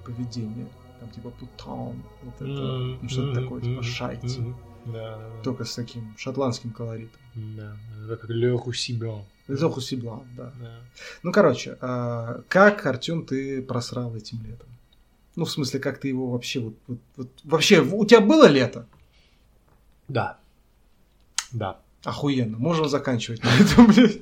поведения. 0.05 0.69
Там 1.01 1.09
типа 1.11 1.31
путан, 1.31 2.03
вот 2.23 2.35
это, 2.41 2.45
М, 2.45 2.99
ну, 3.03 3.09
что-то 3.09 3.31
мгм, 3.33 3.43
такое, 3.43 3.61
типа 3.63 3.83
шайте. 3.83 4.41
мгм. 4.41 4.57
Да, 4.87 5.17
да. 5.19 5.43
Только 5.45 5.65
с 5.65 5.75
таким 5.75 6.15
шотландским 6.17 6.71
колоритом. 6.73 7.21
Да, 7.35 7.77
это 8.05 8.17
как 8.17 8.31
Le 8.31 8.57
Roussillon. 8.63 9.23
Зоху 9.49 9.81
Сиблан, 9.81 10.23
да. 10.37 10.53
Да. 10.61 10.81
Ну, 11.23 11.33
короче, 11.33 11.79
а, 11.81 12.43
как, 12.49 12.85
Артем, 12.87 13.25
ты 13.25 13.63
просрал 13.63 14.15
этим 14.17 14.43
летом? 14.45 14.69
Ну, 15.37 15.45
в 15.45 15.51
смысле, 15.51 15.79
как 15.81 15.99
ты 16.01 16.09
его 16.09 16.31
вообще 16.31 16.61
вот, 16.61 16.75
вот- 16.87 16.99
вот- 17.17 17.31
вообще, 17.45 17.81
у 17.81 18.05
тебя 18.05 18.21
было 18.21 18.47
лето? 18.47 18.87
Да. 20.09 20.39
Да. 21.53 21.81
Охуенно, 22.05 22.59
можем 22.59 22.89
заканчивать 22.89 23.43
на 23.43 23.49
этом, 23.49 23.87
блядь. 23.89 24.19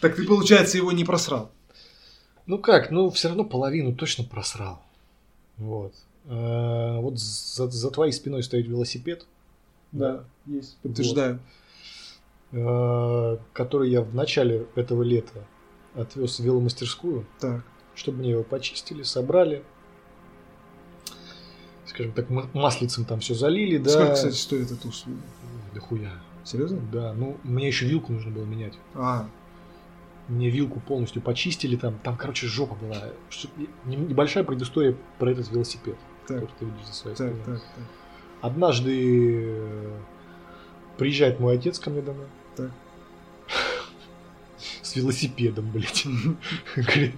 Так 0.00 0.14
ты, 0.16 0.24
получается, 0.26 0.76
его 0.76 0.92
не 0.92 1.04
просрал. 1.04 1.50
Ну 2.46 2.58
как, 2.58 2.90
ну 2.90 3.10
все 3.10 3.28
равно 3.28 3.44
половину 3.44 3.94
точно 3.94 4.24
просрал. 4.24 4.80
Вот. 5.56 5.94
Э, 6.26 6.98
Вот 7.00 7.18
за, 7.18 7.68
за 7.68 7.90
твоей 7.90 8.12
спиной 8.12 8.42
стоит 8.42 8.66
велосипед. 8.68 9.26
есть. 10.46 10.76
Подтверждаю. 10.78 11.40
э, 12.52 13.38
который 13.52 13.90
я 13.90 14.02
в 14.02 14.14
начале 14.14 14.66
этого 14.76 15.02
лета 15.02 15.44
отвез 15.94 16.38
в 16.38 16.44
веломастерскую, 16.44 17.26
Так. 17.40 17.64
чтобы 17.94 18.18
мне 18.18 18.30
его 18.32 18.44
почистили, 18.44 19.02
собрали. 19.02 19.64
Скажем 21.86 22.12
так, 22.12 22.28
ма- 22.30 22.48
маслицем 22.52 23.04
там 23.04 23.20
все 23.20 23.34
залили, 23.34 23.78
да. 23.78 23.90
Сколько, 23.90 24.14
кстати, 24.14 24.34
стоит 24.34 24.70
эта 24.72 24.88
услуга? 24.88 25.20
Да 25.74 25.80
хуя. 25.80 26.12
Серьезно? 26.44 26.80
Да, 26.92 27.12
ну 27.12 27.36
мне 27.44 27.66
еще 27.66 27.86
вилку 27.86 28.12
нужно 28.12 28.30
было 28.30 28.44
менять. 28.44 28.74
А, 28.94 29.28
Мне 30.28 30.50
вилку 30.50 30.80
полностью 30.80 31.22
почистили 31.22 31.76
там. 31.76 31.98
Там, 32.02 32.16
короче, 32.16 32.46
жопа 32.46 32.74
была. 32.74 32.96
Небольшая 33.84 34.44
предыстория 34.44 34.96
про 35.18 35.30
этот 35.30 35.50
велосипед, 35.50 35.96
так, 36.26 36.40
который 36.40 36.54
ты 36.58 36.64
видишь 36.64 36.86
за 36.86 36.92
своей 36.92 37.16
так, 37.16 37.32
так, 37.44 37.60
так. 37.60 37.62
Однажды 38.42 39.44
э, 39.44 39.98
приезжает 40.98 41.40
мой 41.40 41.56
отец 41.56 41.78
ко 41.78 41.90
мне 41.90 42.02
домой. 42.02 42.26
Так. 42.56 42.70
С 44.82 44.94
велосипедом, 44.96 45.70
блядь. 45.70 46.06
Говорит, 46.76 47.14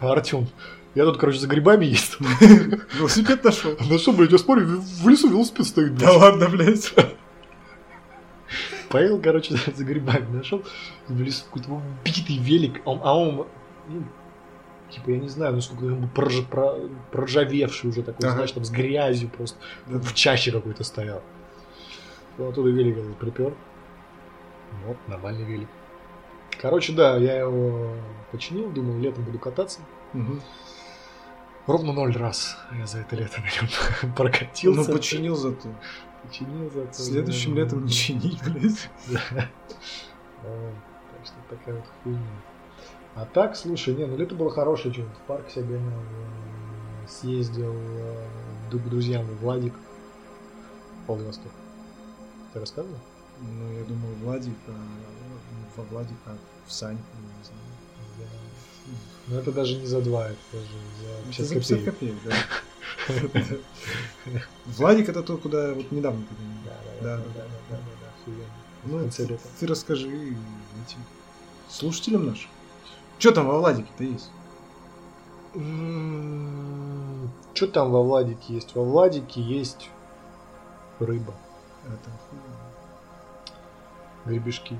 Артем, 0.00 0.48
я 0.94 1.04
тут, 1.04 1.18
короче, 1.18 1.38
за 1.38 1.46
грибами 1.48 1.86
ездил. 1.86 2.18
Велосипед 2.98 3.42
нашел. 3.44 3.76
На 3.90 3.98
что, 3.98 4.12
блядь, 4.12 4.32
я 4.32 4.38
смотрю, 4.38 4.66
в 4.80 5.08
лесу 5.08 5.28
велосипед 5.28 5.66
стоит. 5.66 5.96
Да 5.96 6.12
ладно, 6.12 6.48
блядь. 6.48 6.94
Поехал, 8.88 9.20
короче, 9.20 9.56
за 9.74 9.84
грибами. 9.84 10.26
Нашел 10.36 10.62
в 11.08 11.20
лесу 11.20 11.44
какой-то 11.46 11.72
убитый 11.72 12.38
велик. 12.38 12.80
А 12.84 12.90
он, 12.90 13.00
а 13.02 13.18
он, 13.18 13.46
ну, 13.88 14.04
типа, 14.90 15.10
я 15.10 15.18
не 15.18 15.28
знаю, 15.28 15.54
насколько 15.54 15.84
он 15.84 15.96
был 16.02 16.08
прорж- 16.14 16.46
про- 16.46 16.78
проржавевший 17.10 17.90
уже 17.90 18.02
такой, 18.02 18.26
Ага. 18.26 18.34
знаешь, 18.36 18.52
там 18.52 18.64
с 18.64 18.70
грязью 18.70 19.28
просто. 19.30 19.58
Да. 19.86 19.98
В 19.98 20.14
чаще 20.14 20.52
какой-то 20.52 20.84
стоял. 20.84 21.22
Он 22.38 22.48
оттуда 22.48 22.70
велик 22.70 22.98
этот 22.98 23.16
припер. 23.16 23.54
Вот, 24.86 24.96
нормальный 25.08 25.44
велик. 25.44 25.68
Короче, 26.60 26.92
да, 26.92 27.16
я 27.16 27.40
его 27.40 27.94
починил, 28.30 28.70
думал, 28.70 28.98
летом 29.00 29.24
буду 29.24 29.38
кататься. 29.38 29.80
Мгм. 30.12 30.40
Ровно 31.66 31.92
ноль 31.92 32.14
раз 32.16 32.56
я 32.78 32.86
за 32.86 32.98
это 32.98 33.16
лето 33.16 33.40
на 33.40 33.44
нем 33.46 33.70
Ну, 34.02 34.12
прокатился. 34.14 34.92
починил 34.92 35.36
зато. 35.36 35.68
Починил 36.22 36.70
зато. 36.70 36.92
Следующим 36.92 37.54
летом 37.54 37.84
не 37.84 37.90
чинить, 37.90 38.42
блядь. 38.44 38.90
Да. 39.32 39.48
Так 40.42 41.24
что 41.24 41.34
такая 41.48 41.74
вот 41.76 41.84
хуйня. 42.02 42.20
А 43.14 43.24
так, 43.24 43.56
слушай, 43.56 43.94
не, 43.94 44.06
ну 44.06 44.16
лето 44.16 44.34
было 44.34 44.50
хорошее, 44.50 44.92
что 44.92 45.02
в 45.04 45.26
парк 45.26 45.48
себя 45.48 45.62
гонял, 45.66 46.00
э, 46.00 47.08
съездил 47.08 47.72
э, 47.74 48.26
к 48.70 48.88
друзьям 48.90 49.24
в 49.24 49.38
Владик, 49.40 49.72
Владивосток. 51.06 51.52
Ты 52.52 52.60
рассказывал? 52.60 52.98
Ну, 53.40 53.72
я 53.78 53.84
думал, 53.84 54.08
Владик, 54.22 54.56
а, 54.68 54.72
ну, 54.72 55.66
во 55.76 55.84
Владик, 55.84 56.16
а 56.26 56.36
в 56.66 56.72
Саньку, 56.72 57.02
не 57.16 57.44
знаю. 57.44 57.60
Ну 59.26 59.38
это 59.38 59.52
даже 59.52 59.76
не 59.76 59.86
за 59.86 60.00
два, 60.02 60.28
это 60.28 60.36
даже 60.52 60.66
за 61.00 61.26
50 61.28 61.40
Это 61.40 61.44
за 61.48 61.54
50 61.54 61.84
копеек. 61.84 62.14
копеек, 62.22 62.22
да. 62.24 63.56
Владик 64.66 65.08
это 65.08 65.22
то, 65.22 65.36
куда 65.36 65.72
вот 65.74 65.90
недавно 65.92 66.22
ты. 66.22 66.34
Да, 66.64 66.76
Да, 67.02 67.16
да, 67.18 67.44
да, 67.70 67.76
да. 68.26 68.32
Ну, 68.84 69.08
ты, 69.10 69.66
расскажи 69.66 70.08
этим 70.08 70.98
слушателям 71.68 72.26
нашим. 72.26 72.50
Что 73.18 73.32
там 73.32 73.46
во 73.46 73.58
Владике-то 73.58 74.04
есть? 74.04 74.30
Что 77.54 77.66
там 77.68 77.90
во 77.92 78.02
Владике 78.02 78.54
есть? 78.54 78.74
Во 78.74 78.82
Владике 78.82 79.40
есть 79.40 79.88
рыба, 80.98 81.34
Это 81.86 82.10
гребешки, 84.26 84.78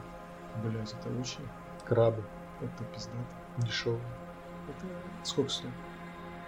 Блять, 0.63 0.93
это 0.93 1.09
очень... 1.21 1.47
крабы, 1.87 2.23
Это 2.61 2.85
пиздато. 2.93 3.19
дешевые. 3.59 4.03
Это 4.69 4.87
сколько 5.25 5.51
стоит? 5.51 5.73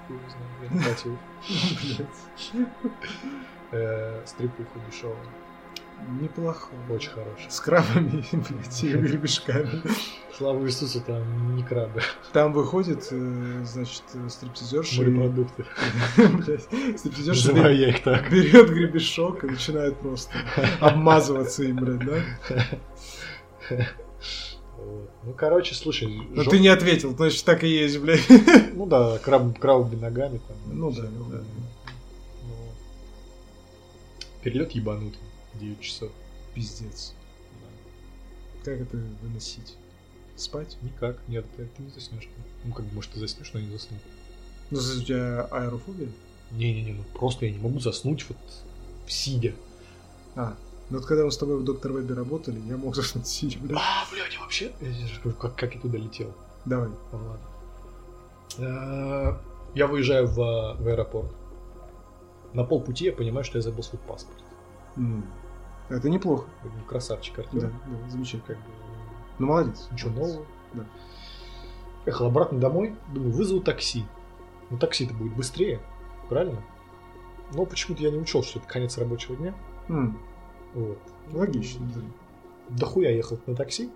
Хуй 0.07 0.19
знает, 0.29 0.53
я 0.63 0.69
не 0.79 0.85
платил. 0.85 1.19
Э, 3.73 4.23
Стрипуха 4.25 4.79
дешевая, 4.89 5.17
Неплохо. 6.21 6.69
очень 6.89 7.11
хорошая. 7.11 7.51
С 7.51 7.61
крабами, 7.61 8.25
блядь, 8.33 8.85
и 8.85 8.93
гребешками. 8.93 9.83
Слава 10.37 10.65
Иисусу, 10.67 11.01
там 11.01 11.57
не 11.57 11.65
крабы, 11.65 12.01
Там 12.33 12.53
выходит, 12.53 13.09
э, 13.11 13.63
значит, 13.65 14.05
э, 14.15 14.29
стриптизерша. 14.29 15.01
морепродукты. 15.03 15.65
Стриптизерша 16.97 17.71
я 17.71 17.89
их 17.89 18.03
так. 18.05 18.31
берет 18.31 18.71
гребешок 18.71 19.43
и 19.45 19.49
начинает 19.49 19.99
просто 19.99 20.39
обмазываться 20.81 21.65
им, 21.65 21.77
блядь, 21.77 22.05
да? 22.07 23.87
Ну, 25.27 25.33
короче, 25.37 25.75
слушай, 25.75 26.07
Но 26.07 26.45
жё- 26.45 26.51
ты 26.51 26.61
не 26.61 26.69
ответил, 26.69 27.15
значит, 27.17 27.45
так 27.45 27.65
и 27.65 27.69
есть, 27.69 27.99
блядь. 27.99 28.23
ну 28.75 28.87
да, 28.87 29.19
краб, 29.19 29.59
крабами 29.59 29.97
ногами 29.97 30.39
там. 30.47 30.57
Ну 30.73 30.91
да, 30.93 31.03
такое. 31.03 31.29
да. 31.31 31.45
Ну, 32.45 32.55
Перелет 34.43 34.71
ебанутый, 34.73 35.19
9 35.55 35.81
часов. 35.81 36.13
Пиздец. 36.55 37.13
Да. 38.65 38.71
Как 38.71 38.81
это 38.83 38.97
выносить? 39.21 39.75
Спать? 40.37 40.77
Никак, 40.83 41.19
нет, 41.29 41.45
ты, 41.57 41.65
ты 41.77 41.83
не 41.83 41.91
заснешь. 41.91 42.29
Ну, 42.65 42.73
как 42.73 42.85
бы, 42.87 42.95
может, 42.95 43.11
ты 43.11 43.19
заснешь, 43.19 43.51
но 43.53 43.59
не 43.61 43.73
засну. 43.73 43.97
Ну, 44.71 44.79
у 44.79 45.03
тебя 45.03 45.43
аэрофобия? 45.51 46.09
Не-не-не, 46.53 46.93
ну 46.93 47.03
просто 47.19 47.47
я 47.47 47.53
не 47.53 47.59
могу 47.59 47.81
заснуть 47.81 48.25
вот 48.29 48.39
сидя. 49.09 49.55
А, 50.37 50.57
ну 50.91 50.99
вот 50.99 51.07
когда 51.07 51.25
мы 51.25 51.31
с 51.31 51.37
тобой 51.39 51.59
в 51.59 51.65
Доктор 51.65 51.93
Вебе 51.93 52.15
работали, 52.15 52.61
я 52.67 52.77
мог 52.77 52.95
заснуть 52.97 53.27
сидя, 53.27 53.59
блядь. 53.61 53.79
А, 53.79 54.05
блядь, 54.13 54.35
я 54.35 54.41
вообще... 54.41 54.73
Я 54.81 55.33
как, 55.33 55.55
как 55.57 55.75
я 55.75 55.81
туда 55.81 55.99
летел. 55.99 56.33
Давай. 56.65 56.89
Ну, 57.13 57.19
ладно. 57.19 57.41
Э, 58.59 59.37
Я 59.75 59.87
выезжаю 59.87 60.27
в, 60.27 60.35
в 60.37 60.87
аэропорт. 60.89 61.31
На 62.53 62.65
полпути 62.65 63.05
я 63.07 63.13
понимаю, 63.13 63.45
что 63.45 63.59
я 63.59 63.63
забыл 63.63 63.83
свой 63.83 64.01
паспорт. 64.07 64.39
Это 65.89 66.09
неплохо. 66.09 66.47
Красавчик, 66.89 67.39
Артем. 67.39 67.61
Да, 67.61 67.69
да, 67.69 68.11
замечательно. 68.11 68.47
Как 68.47 68.57
бы, 68.57 68.63
Ну, 69.39 69.47
молодец. 69.47 69.89
ничего 69.93 70.11
Молодец. 70.11 70.35
нового. 70.37 70.47
Да. 70.75 70.85
Ехал 72.07 72.27
обратно 72.27 72.59
домой, 72.59 72.95
думаю, 73.13 73.33
вызову 73.33 73.61
такси. 73.61 74.05
Ну, 74.71 74.79
такси-то 74.79 75.15
будет 75.15 75.35
быстрее, 75.37 75.81
правильно? 76.29 76.63
Но 77.53 77.67
почему-то 77.67 78.03
я 78.03 78.11
не 78.11 78.19
учел, 78.19 78.43
что 78.43 78.59
это 78.59 78.67
конец 78.69 78.97
рабочего 78.99 79.37
дня. 79.37 79.55
М, 79.89 80.19
Вот. 80.75 80.99
Логично, 81.33 81.87
да. 81.95 82.01
Дохуя 82.69 83.11
ехал 83.11 83.39
на 83.47 83.55
такси. 83.55 83.91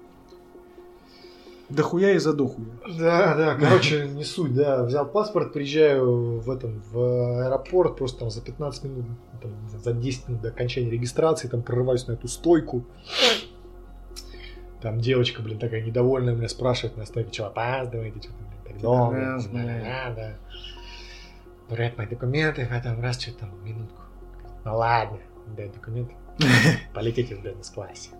Дохуя 1.70 2.14
и 2.14 2.18
задохуя. 2.18 2.66
Да, 2.98 3.36
да, 3.36 3.54
короче, 3.54 4.08
не 4.12 4.24
суть, 4.24 4.54
да. 4.54 4.82
Взял 4.82 5.06
паспорт, 5.06 5.52
приезжаю 5.52 6.40
в 6.40 6.50
этом, 6.50 6.82
в 6.90 7.44
аэропорт, 7.46 7.96
просто 7.96 8.20
там 8.20 8.30
за 8.30 8.40
15 8.40 8.84
минут, 8.84 9.06
там, 9.40 9.52
за 9.68 9.92
10 9.92 10.28
минут 10.28 10.42
до 10.42 10.48
окончания 10.48 10.90
регистрации, 10.90 11.46
там 11.46 11.62
прорываюсь 11.62 12.08
на 12.08 12.12
эту 12.12 12.26
стойку. 12.26 12.84
Там 14.82 14.98
девочка, 14.98 15.42
блин, 15.42 15.58
такая 15.58 15.82
недовольная 15.82 16.34
меня 16.34 16.48
спрашивает 16.48 16.96
на 16.96 17.04
стойке, 17.04 17.32
что 17.32 17.46
опаздываете, 17.46 18.20
что-то, 18.20 18.38
блин, 18.38 18.60
так 18.64 18.80
долго. 18.80 19.38
Да. 19.52 20.36
Проверяет 21.68 21.98
мои 21.98 22.06
документы, 22.08 22.68
а 22.68 22.80
там 22.80 23.00
раз, 23.00 23.20
что 23.20 23.32
там, 23.32 23.50
минутку. 23.62 24.00
Ну 24.64 24.76
ладно, 24.76 25.18
дай 25.56 25.68
документы. 25.68 26.14
Полетите 26.94 27.36
в 27.36 27.42
бизнес-классе. 27.42 28.10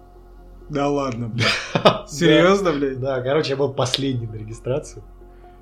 Да 0.69 0.89
ладно, 0.89 1.29
блядь. 1.29 2.09
Серьезно, 2.09 2.73
блядь? 2.73 3.01
Да, 3.01 3.21
короче, 3.23 3.51
я 3.51 3.57
был 3.57 3.73
последний 3.73 4.27
на 4.27 4.35
регистрацию. 4.37 5.03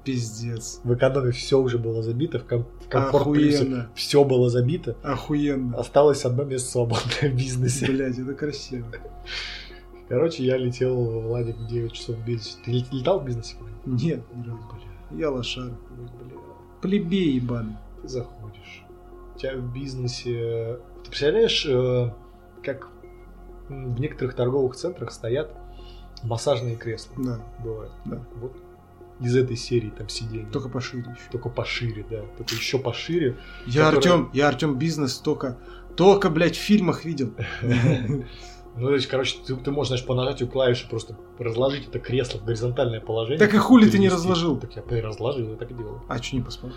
Пиздец. 0.04 0.80
В 0.84 0.94
экономе 0.94 1.32
все 1.32 1.58
уже 1.58 1.78
было 1.78 2.02
забито, 2.02 2.38
в, 2.38 2.44
ком- 2.46 2.66
в 2.84 2.88
комфорт 2.88 3.22
Охуенно. 3.26 3.90
все 3.94 4.24
было 4.24 4.48
забито. 4.48 4.96
Охуенно. 5.02 5.76
Осталось 5.76 6.24
одно 6.24 6.44
место 6.44 6.70
свободное 6.70 7.30
в 7.30 7.34
бизнесе. 7.34 7.86
Блядь, 7.86 8.18
это 8.18 8.34
красиво. 8.34 8.86
Короче, 10.08 10.44
я 10.44 10.56
летел 10.56 10.94
в 10.96 11.22
Владик 11.26 11.56
в 11.58 11.66
9 11.66 11.92
часов 11.92 12.16
в 12.16 12.24
бизнесе. 12.24 12.56
Ты 12.64 12.70
лет- 12.72 12.92
летал 12.92 13.20
в 13.20 13.24
бизнесе? 13.24 13.56
Нет, 13.84 14.20
ни 14.34 14.42
разу. 14.46 14.58
Бля, 15.10 15.18
Я 15.20 15.30
лошар. 15.30 15.70
бля, 15.90 16.38
Плебей 16.80 17.32
ебаный. 17.32 17.76
ты 18.02 18.08
заходишь. 18.08 18.84
У 19.34 19.38
тебя 19.38 19.56
в 19.56 19.72
бизнесе... 19.74 20.78
Ты 21.04 21.10
представляешь, 21.10 21.66
э, 21.68 22.10
как 22.74 22.88
в 23.68 24.00
некоторых 24.00 24.34
торговых 24.34 24.74
центрах 24.76 25.12
стоят 25.12 25.54
массажные 26.22 26.76
кресла? 26.76 27.12
Да, 27.18 27.40
Бывает. 27.62 27.92
да. 28.04 28.20
Вот 28.36 28.56
из 29.20 29.34
этой 29.36 29.56
серии 29.56 29.90
там 29.90 30.08
сиденья. 30.08 30.46
Только 30.46 30.68
пошире 30.68 31.02
еще. 31.10 31.30
Только 31.32 31.48
пошире, 31.48 32.06
да. 32.08 32.22
Только 32.36 32.54
еще 32.54 32.78
пошире. 32.78 33.36
Я 33.66 33.90
Которая- 33.90 33.96
Артем, 34.18 34.30
я 34.32 34.48
Артем 34.48 34.78
бизнес 34.78 35.18
только, 35.18 35.58
только, 35.96 36.30
блядь, 36.30 36.56
в 36.56 36.60
фильмах 36.60 37.04
видел. 37.04 37.32
Ну, 38.78 38.86
то 38.88 38.94
есть, 38.94 39.06
короче, 39.08 39.36
ты, 39.44 39.56
ты 39.56 39.70
можешь, 39.70 39.88
знаешь, 39.88 40.06
по 40.06 40.14
нажатию 40.14 40.48
клавиши 40.48 40.88
просто 40.88 41.16
разложить 41.38 41.88
это 41.88 41.98
кресло 41.98 42.38
в 42.38 42.44
горизонтальное 42.44 43.00
положение. 43.00 43.38
Так 43.38 43.52
и 43.54 43.58
хули 43.58 43.84
ты 43.84 43.98
не 43.98 44.06
перенести. 44.06 44.14
разложил? 44.14 44.56
Так 44.58 44.70
я 44.76 44.82
разложил, 45.02 45.50
я 45.50 45.56
так 45.56 45.70
и 45.70 45.74
делал. 45.74 46.00
А 46.08 46.22
что 46.22 46.36
не 46.36 46.42
поспал? 46.42 46.70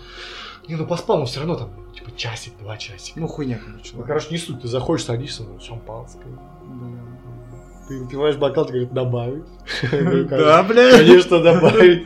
Не, 0.68 0.76
ну 0.76 0.86
поспал, 0.86 1.18
но 1.18 1.26
все 1.26 1.40
равно 1.40 1.56
там, 1.56 1.70
типа, 1.94 2.10
часик, 2.16 2.54
два 2.58 2.76
часика. 2.76 3.20
Ну 3.20 3.26
хуйня, 3.28 3.60
короче. 3.64 3.92
Ну, 3.94 4.02
короче, 4.02 4.28
не 4.30 4.38
суть, 4.38 4.60
ты 4.62 4.68
заходишь, 4.68 5.04
садишься, 5.04 5.44
ну, 5.44 5.60
шампанское. 5.60 6.24
Да. 6.24 7.88
Ты 7.88 7.98
выпиваешь 8.00 8.36
бокал, 8.36 8.64
ты 8.64 8.72
говоришь, 8.72 8.90
добавить. 8.92 9.44
Говорю, 9.90 10.28
Да, 10.28 10.62
блядь. 10.62 10.96
Конечно, 10.96 11.40
добавить. 11.40 12.04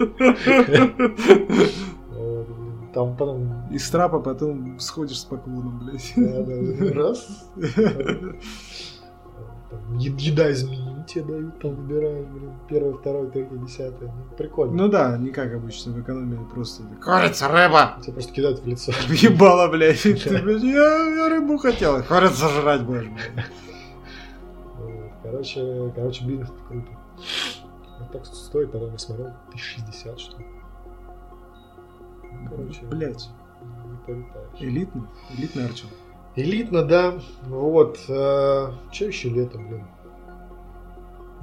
Там 2.94 3.14
потом... 3.14 3.68
Из 3.70 3.90
трапа 3.90 4.20
потом 4.20 4.80
сходишь 4.80 5.20
с 5.20 5.24
поклоном, 5.24 5.80
блядь. 5.80 6.14
Раз. 6.94 7.50
Там 9.76 9.98
Еда 9.98 10.50
из 10.50 10.64
меню 10.64 11.04
тебе 11.04 11.24
дают, 11.24 11.60
там 11.60 11.74
выбираешь, 11.74 12.26
блин, 12.26 12.52
первое, 12.68 12.94
второе, 12.94 13.30
третье, 13.30 13.56
десятое. 13.56 14.12
Ну, 14.12 14.36
Прикольно. 14.36 14.74
Ну 14.74 14.88
да, 14.88 15.16
не 15.16 15.30
как 15.30 15.52
обычно 15.54 15.92
в 15.92 16.00
экономии, 16.00 16.38
просто 16.52 16.82
курица, 17.02 17.48
рыба. 17.48 17.98
Тебе 18.02 18.12
просто 18.14 18.32
кидают 18.32 18.60
в 18.60 18.66
лицо. 18.66 18.92
Ебало, 19.08 19.68
блядь. 19.68 20.02
Ты, 20.02 20.14
блядь, 20.42 20.62
я, 20.62 21.14
я 21.14 21.28
рыбу 21.28 21.58
хотел. 21.58 22.02
Курицу 22.02 22.48
жрать 22.48 22.82
будешь, 22.82 23.06
блядь. 23.06 23.46
Короче, 25.22 25.92
короче, 25.94 26.24
бизнес 26.24 26.48
круто. 26.68 26.88
Вот 27.98 28.12
так 28.12 28.26
стоит, 28.26 28.70
тогда 28.72 28.92
я 28.92 28.98
смотрел, 28.98 29.26
1060 29.48 30.20
что 30.20 30.38
ли. 30.38 30.46
Короче, 32.48 32.84
Блядь. 32.86 33.28
не 33.62 33.96
полетаешь. 34.06 34.60
Элитный, 34.60 35.02
элитный 35.36 35.64
Артем. 35.64 35.88
Элитно, 36.36 36.84
да. 36.84 37.14
Вот. 37.44 37.98
Э, 38.08 38.70
че 38.92 39.06
еще 39.06 39.30
летом, 39.30 39.68
блин? 39.68 39.86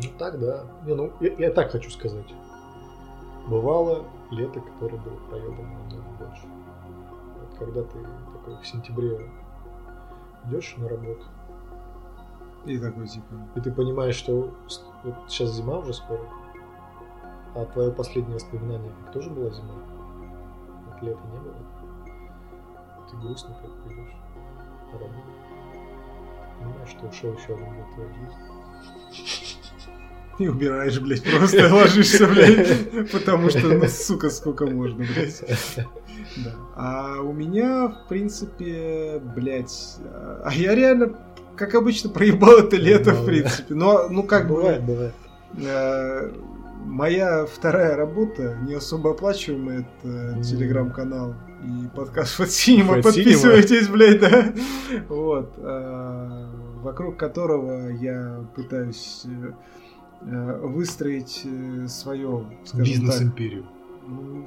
Ну 0.04 0.10
так, 0.20 0.40
да. 0.40 0.66
Не, 0.86 0.94
ну, 0.94 1.12
я, 1.20 1.34
я 1.34 1.52
так 1.52 1.72
хочу 1.72 1.90
сказать. 1.90 2.32
Бывало 3.48 4.06
лето, 4.30 4.62
которое 4.62 4.98
было 4.98 5.16
проебано 5.30 5.64
намного 5.64 6.10
больше. 6.20 6.48
Вот 7.40 7.58
когда 7.58 7.82
ты 7.82 7.98
такой 8.34 8.62
в 8.62 8.68
сентябре 8.68 9.32
идешь 10.46 10.76
на 10.78 10.88
работу, 10.88 11.24
И 12.66 12.78
такой, 12.78 13.08
типа, 13.08 13.34
и 13.56 13.62
ты 13.62 13.72
понимаешь, 13.72 14.16
что 14.16 14.54
вот 15.04 15.16
сейчас 15.28 15.54
зима 15.54 15.80
уже 15.80 15.94
скоро, 15.94 16.22
а 17.56 17.66
твое 17.66 17.92
последнее 17.92 18.36
воспоминание 18.36 18.92
тоже 19.12 19.32
была 19.32 19.50
зима? 19.50 19.74
Вот 20.86 21.02
лета 21.02 21.22
не 21.32 21.40
было. 21.40 21.56
Ты 23.10 23.18
грустно 23.18 23.56
как 23.62 23.92
идешь 23.92 24.23
на 24.94 25.00
работу. 25.00 25.30
Понимаешь, 26.60 26.90
что 26.90 27.08
ушел 27.08 27.34
еще 27.34 27.54
один 27.54 27.66
год 27.76 27.94
твоей 27.94 28.10
жизни. 28.10 29.54
и 30.40 30.48
убираешь, 30.48 31.00
блядь, 31.00 31.24
просто 31.24 31.74
ложишься, 31.74 32.28
блядь, 32.28 33.12
потому 33.12 33.50
что, 33.50 33.68
ну, 33.68 33.88
сука, 33.88 34.30
сколько 34.30 34.66
можно, 34.66 35.04
блядь. 35.06 35.44
Да. 36.44 36.52
А 36.76 37.22
у 37.22 37.32
меня, 37.34 37.88
в 37.90 38.08
принципе, 38.10 39.20
блядь, 39.36 39.98
а 40.44 40.50
я 40.54 40.74
реально, 40.74 41.14
как 41.56 41.76
обычно, 41.76 42.10
проебал 42.10 42.58
это 42.60 42.76
лето, 42.78 43.12
в 43.14 43.20
Ну, 43.20 43.26
принципе. 43.26 43.74
Но, 43.76 44.08
ну, 44.10 44.24
как 44.24 44.48
бы, 44.48 44.56
бывает, 44.56 44.84
бывает. 44.84 45.14
э, 45.58 46.32
моя 46.86 47.46
вторая 47.46 47.96
работа, 47.96 48.58
не 48.64 48.74
особо 48.74 49.12
оплачиваемая, 49.12 49.82
это 50.02 50.42
телеграм-канал 50.42 51.36
и 51.64 51.88
подкаст 51.96 52.40
Cinema. 52.42 52.98
Fat 52.98 53.04
Подписывайтесь, 53.04 53.88
блядь, 53.88 54.20
да. 54.20 54.54
Вот. 55.10 55.54
э, 55.58 56.48
Вокруг 56.82 57.18
которого 57.18 57.90
я 57.90 58.46
пытаюсь 58.56 59.24
э, 59.26 59.52
э, 60.22 60.60
выстроить 60.64 61.46
свое, 61.90 62.46
скажем 62.66 62.86
так, 62.86 62.86
Бизнес-империю. 62.86 63.66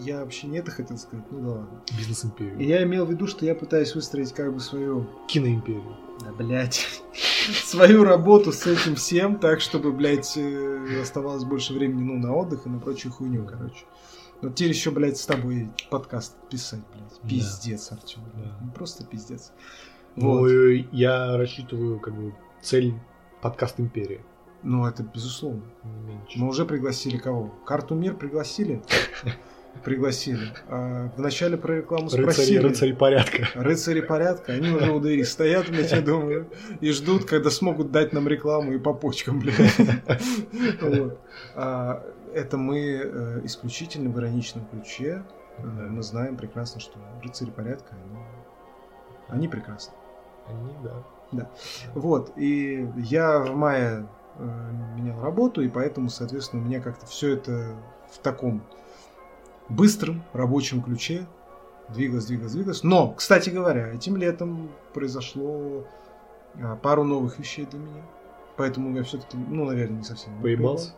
Я 0.01 0.20
вообще 0.20 0.48
не 0.48 0.59
это 0.59 0.70
хотел 0.70 0.98
сказать, 0.98 1.24
ну 1.30 1.40
да 1.40 1.48
ладно. 1.48 1.82
И 1.90 1.97
Бизнес-империю. 1.98 2.60
я 2.60 2.82
имел 2.82 3.06
в 3.06 3.10
виду, 3.10 3.26
что 3.26 3.47
я 3.47 3.55
пытаюсь 3.55 3.94
выстроить 3.94 4.34
как 4.34 4.52
бы 4.52 4.60
свою, 4.60 5.06
Киноимперию. 5.28 5.97
да, 6.20 6.32
блядь, 6.32 6.86
свою 7.64 8.05
работу 8.05 8.52
с 8.52 8.66
этим 8.66 8.97
всем, 8.97 9.38
так, 9.38 9.62
чтобы, 9.62 9.93
блядь, 9.93 10.36
э, 10.36 11.01
оставалось 11.01 11.44
больше 11.44 11.72
времени, 11.72 12.02
ну, 12.02 12.18
на 12.18 12.34
отдых 12.34 12.66
и 12.66 12.68
на 12.68 12.78
прочую 12.78 13.12
хуйню, 13.12 13.47
короче. 13.47 13.86
Но 14.43 14.51
теперь 14.51 14.71
еще, 14.73 14.91
блядь, 14.91 15.17
с 15.17 15.27
тобой 15.27 15.71
подкаст 15.91 16.37
писать, 16.51 16.81
блядь. 16.93 17.21
Да. 17.23 17.29
Пиздец, 17.29 17.91
Артем. 17.93 18.23
Да. 18.35 18.57
Ну, 18.61 18.71
просто 18.73 19.05
пиздец. 19.05 19.53
Ну, 20.15 20.39
Вот. 20.41 20.49
и 20.51 20.89
я 20.93 21.37
рассчитываю, 21.37 21.99
как 22.01 22.15
бы, 22.15 22.35
цель 22.63 22.95
подкаст 23.41 23.81
империя. 23.81 24.21
Ну, 24.63 24.87
это 24.87 25.03
безусловно. 25.03 25.63
Не 25.85 26.01
меньше. 26.01 26.39
Мы 26.39 26.49
уже 26.49 26.65
пригласили 26.65 27.19
кого? 27.19 27.55
Карту 27.65 27.95
Мир 27.95 28.15
пригласили? 28.15 28.83
Пригласили. 29.85 30.41
А 30.69 31.13
вначале 31.19 31.59
про 31.59 31.77
рекламу 31.77 32.05
Рыцари, 32.07 32.23
спросили. 32.23 32.59
рыцари 32.59 32.93
порядка. 32.93 33.47
Рыцари 33.55 34.01
порядка, 34.01 34.53
они 34.55 34.71
уже 34.71 34.91
у 34.91 35.01
двери 35.01 35.23
стоят, 35.23 35.69
блядь, 35.69 35.93
я 35.93 36.01
думаю, 36.01 36.49
и 36.81 36.91
ждут, 36.93 37.27
когда 37.27 37.51
смогут 37.51 37.91
дать 37.93 38.15
нам 38.15 38.27
рекламу 38.27 38.73
и 38.73 38.79
по 38.79 38.95
почкам, 38.95 39.39
блядь. 39.41 39.57
Вот. 40.81 41.21
А, 41.55 42.03
Это 42.37 42.59
мы 42.59 42.79
э, 42.79 43.41
исключительно 43.45 44.11
в 44.11 44.19
ироничном 44.19 44.67
ключе. 44.67 45.25
Э, 45.57 45.63
Мы 45.63 46.03
знаем 46.03 46.37
прекрасно, 46.37 46.81
что 46.81 46.99
рыцари 47.23 47.49
порядка, 47.49 47.95
они, 47.95 48.19
они 49.29 49.49
прекрасны. 49.49 49.95
Они, 50.47 50.75
да. 51.33 51.51
Вот, 51.95 52.33
и 52.37 52.87
я 52.99 53.39
в 53.39 53.57
мае 53.57 54.07
э, 54.37 54.71
менял 54.97 55.19
работу, 55.23 55.63
и 55.63 55.69
поэтому, 55.69 56.11
соответственно, 56.11 56.63
у 56.63 56.67
меня 56.67 56.83
как-то 56.83 57.07
все 57.07 57.33
это 57.33 57.75
в 58.11 58.19
таком 58.19 58.63
быстром 59.71 60.23
рабочем 60.35 60.83
ключе 60.83 61.27
двигалось, 61.89 62.27
двигалось, 62.27 62.53
двигалось. 62.53 62.83
Но, 62.83 63.13
кстати 63.13 63.49
говоря, 63.49 63.89
этим 63.95 64.19
летом 64.19 64.69
произошло 64.93 65.87
а, 66.63 66.77
пару 66.77 67.03
новых 67.03 67.39
вещей 67.39 67.65
для 67.65 67.81
меня. 67.81 68.03
Поэтому 68.59 68.95
я 68.95 69.05
все-таки, 69.05 69.39
ну, 69.39 69.65
наверное, 69.65 69.99
не 69.99 70.05
совсем. 70.05 70.39
Поебался? 70.43 70.93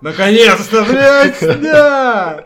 Наконец-то, 0.00 0.84
блядь, 0.84 1.40
да! 1.62 2.44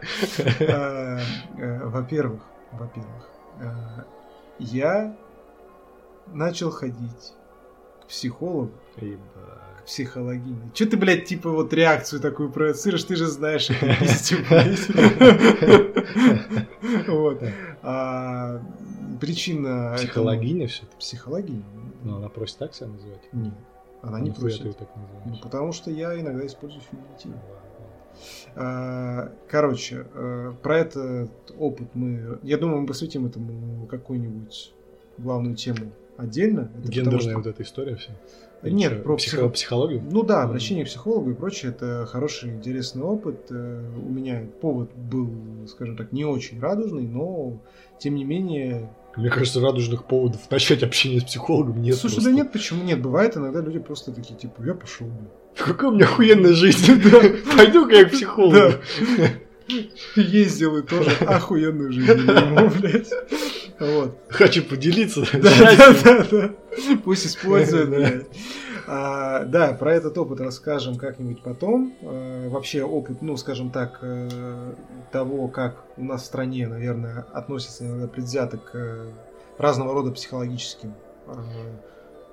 А, 0.61 1.20
э, 1.59 1.85
Во-первых, 1.85 2.43
во-первых, 2.73 3.31
а, 3.61 4.05
я 4.59 5.16
начал 6.27 6.70
ходить 6.70 7.32
к 8.02 8.09
психологу, 8.09 8.73
Психологине. 9.86 10.70
Че 10.73 10.86
ты, 10.86 10.97
блядь, 10.97 11.27
типа 11.27 11.51
вот 11.51 11.73
реакцию 11.73 12.20
такую 12.20 12.51
проецируешь, 12.51 13.05
ты 13.05 13.16
же 13.16 13.27
знаешь. 13.27 13.69
Вот. 17.09 17.43
А, 17.82 18.61
Причина... 19.20 19.94
Психологиня 19.97 20.66
все 20.69 20.82
Психологиня? 20.98 21.62
Ну, 22.02 22.16
она 22.16 22.28
просит 22.28 22.59
так 22.59 22.74
себя 22.74 22.89
называть? 22.89 23.20
Нет. 23.32 23.55
Она 24.02 24.20
не 24.20 24.31
просит. 24.31 24.65
Ну, 25.24 25.39
потому 25.43 25.73
что 25.73 25.90
я 25.90 26.19
иногда 26.20 26.44
использую 26.47 26.82
феминитив. 26.82 27.32
Ладно. 27.32 27.61
А, 28.56 29.32
Короче, 29.48 30.06
э, 30.15 30.52
про 30.62 30.78
этот 30.78 31.31
опыт 31.59 31.89
мы... 31.94 32.39
Я 32.43 32.59
думаю, 32.59 32.82
мы 32.82 32.86
посвятим 32.86 33.27
этому 33.27 33.86
какую-нибудь 33.86 34.73
главную 35.19 35.56
тему 35.56 35.93
отдельно. 36.16 36.61
Это 36.61 36.69
потому 36.70 36.93
Гендерная 36.93 37.20
что- 37.20 37.35
вот 37.36 37.47
эта 37.47 37.62
история 37.62 37.97
вся. 37.97 38.12
Нет, 38.70 38.93
Чё, 38.93 39.03
про 39.03 39.16
психо- 39.16 39.49
психологию? 39.49 40.03
Ну 40.11 40.23
да, 40.23 40.43
обращение 40.43 40.85
к 40.85 40.89
психологу 40.89 41.31
и 41.31 41.35
прочее, 41.35 41.70
это 41.73 42.07
хороший, 42.07 42.51
интересный 42.51 43.03
опыт. 43.03 43.47
Э, 43.51 43.82
У 43.97 44.09
меня 44.12 44.43
повод 44.61 44.91
был, 44.95 45.31
скажем 45.69 45.97
так, 45.97 46.12
не 46.12 46.24
очень 46.24 46.61
радужный, 46.61 47.07
но 47.07 47.61
тем 47.99 48.15
не 48.15 48.24
менее... 48.24 48.91
Мне 49.16 49.31
кажется, 49.31 49.61
радужных 49.61 50.05
поводов 50.05 50.41
начать 50.51 50.82
общение 50.82 51.20
с 51.20 51.24
психологом 51.24 51.81
нет. 51.82 51.97
Слушай, 51.97 52.15
просто. 52.16 52.31
да 52.31 52.36
нет, 52.36 52.53
почему 52.53 52.82
нет? 52.85 53.01
Бывает 53.01 53.36
иногда 53.36 53.61
люди 53.61 53.78
просто 53.78 54.12
такие, 54.12 54.39
типа, 54.39 54.62
я 54.65 54.74
пошел. 54.74 55.07
Какая 55.57 55.91
у 55.91 55.95
меня 55.95 56.05
охуенная 56.07 56.53
жизнь. 56.53 57.01
Пойду-ка 57.57 57.95
я 57.95 58.05
к 58.07 58.11
психологу. 58.11 58.57
Да. 58.57 58.81
Ездил 60.16 60.77
и 60.77 60.82
тоже 60.82 61.11
охуенную 61.24 61.93
жизнь. 61.93 62.20
Вот. 63.79 64.17
Хочу 64.29 64.63
поделиться. 64.63 65.25
Пусть 67.05 67.45
блядь. 67.45 68.27
А, 68.87 69.45
да, 69.45 69.73
про 69.73 69.95
этот 69.95 70.19
опыт 70.19 70.41
расскажем 70.41 70.97
как-нибудь 70.97 71.43
потом. 71.43 71.95
А, 72.03 72.49
вообще 72.49 72.83
опыт, 72.83 73.23
ну, 73.23 73.37
скажем 73.37 73.71
так, 73.71 73.99
э, 74.03 74.75
того, 75.11 75.49
как 75.49 75.85
у 75.97 76.05
нас 76.05 76.23
в 76.23 76.27
стране, 76.27 76.69
наверное, 76.69 77.27
относятся 77.33 77.87
иногда 77.87 78.09
предвзято 78.09 78.59
к 78.59 78.71
э, 78.75 79.11
разного 79.57 79.95
рода 79.95 80.11
психологическим 80.11 80.95
э, 81.27 81.33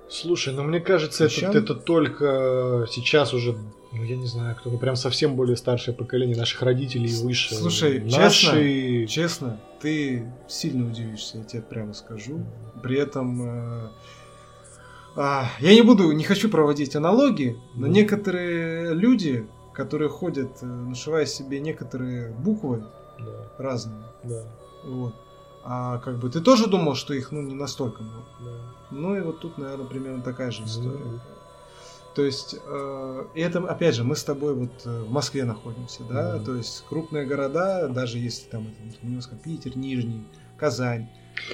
Слушай, 0.09 0.53
ну 0.53 0.63
мне 0.63 0.81
кажется, 0.81 1.25
это, 1.25 1.57
это 1.57 1.73
только 1.73 2.85
сейчас 2.91 3.33
уже, 3.33 3.55
ну 3.93 4.03
я 4.03 4.17
не 4.17 4.27
знаю, 4.27 4.57
кто, 4.57 4.69
ну 4.69 4.77
прям 4.77 4.97
совсем 4.97 5.37
более 5.37 5.55
старшее 5.55 5.95
поколение 5.95 6.35
наших 6.35 6.61
родителей 6.63 7.09
и 7.09 7.23
выше. 7.23 7.55
Слушай, 7.55 8.01
наши... 8.01 9.05
Честно, 9.05 9.61
ты 9.81 10.31
сильно 10.47 10.85
удивишься, 10.87 11.37
я 11.39 11.43
тебе 11.43 11.61
прямо 11.61 11.93
скажу. 11.93 12.43
При 12.83 12.97
этом 12.97 13.41
э, 13.41 13.89
а, 15.15 15.45
я 15.59 15.73
не 15.73 15.81
буду, 15.81 16.11
не 16.11 16.23
хочу 16.23 16.49
проводить 16.49 16.95
аналогии, 16.95 17.57
но 17.75 17.87
Ну. 17.87 17.93
некоторые 17.93 18.93
люди, 18.93 19.47
которые 19.73 20.09
ходят, 20.09 20.51
э, 20.61 20.65
нашивая 20.65 21.25
себе 21.25 21.59
некоторые 21.59 22.31
буквы 22.33 22.83
Да, 23.19 23.51
разные, 23.57 24.03
да, 24.23 24.43
вот. 24.85 25.13
А 25.63 25.99
как 25.99 26.17
бы 26.19 26.29
ты 26.29 26.41
тоже 26.41 26.67
думал, 26.67 26.95
что 26.95 27.13
их 27.13 27.31
ну 27.31 27.41
не 27.41 27.53
настолько 27.53 28.01
много. 28.03 28.25
да. 28.39 28.51
Ну 28.91 29.15
и 29.15 29.21
вот 29.21 29.39
тут, 29.41 29.57
наверное, 29.59 29.85
примерно 29.85 30.23
такая 30.23 30.49
же 30.51 30.63
история. 30.63 30.97
Ну, 31.05 31.19
То 32.15 32.23
есть, 32.25 32.55
э, 32.61 33.25
это, 33.35 33.59
опять 33.59 33.95
же, 33.95 34.03
мы 34.03 34.15
с 34.15 34.23
тобой 34.23 34.53
вот 34.53 34.81
э, 34.85 35.03
в 35.03 35.11
Москве 35.11 35.45
находимся, 35.45 36.03
да, 36.03 36.35
Мгм. 36.35 36.43
то 36.45 36.55
есть 36.55 36.83
крупные 36.89 37.25
города, 37.25 37.87
даже 37.87 38.17
если 38.19 38.49
там 38.49 38.67
немножко 39.01 39.35
Питер, 39.35 39.77
Нижний, 39.77 40.25
Казань. 40.57 41.07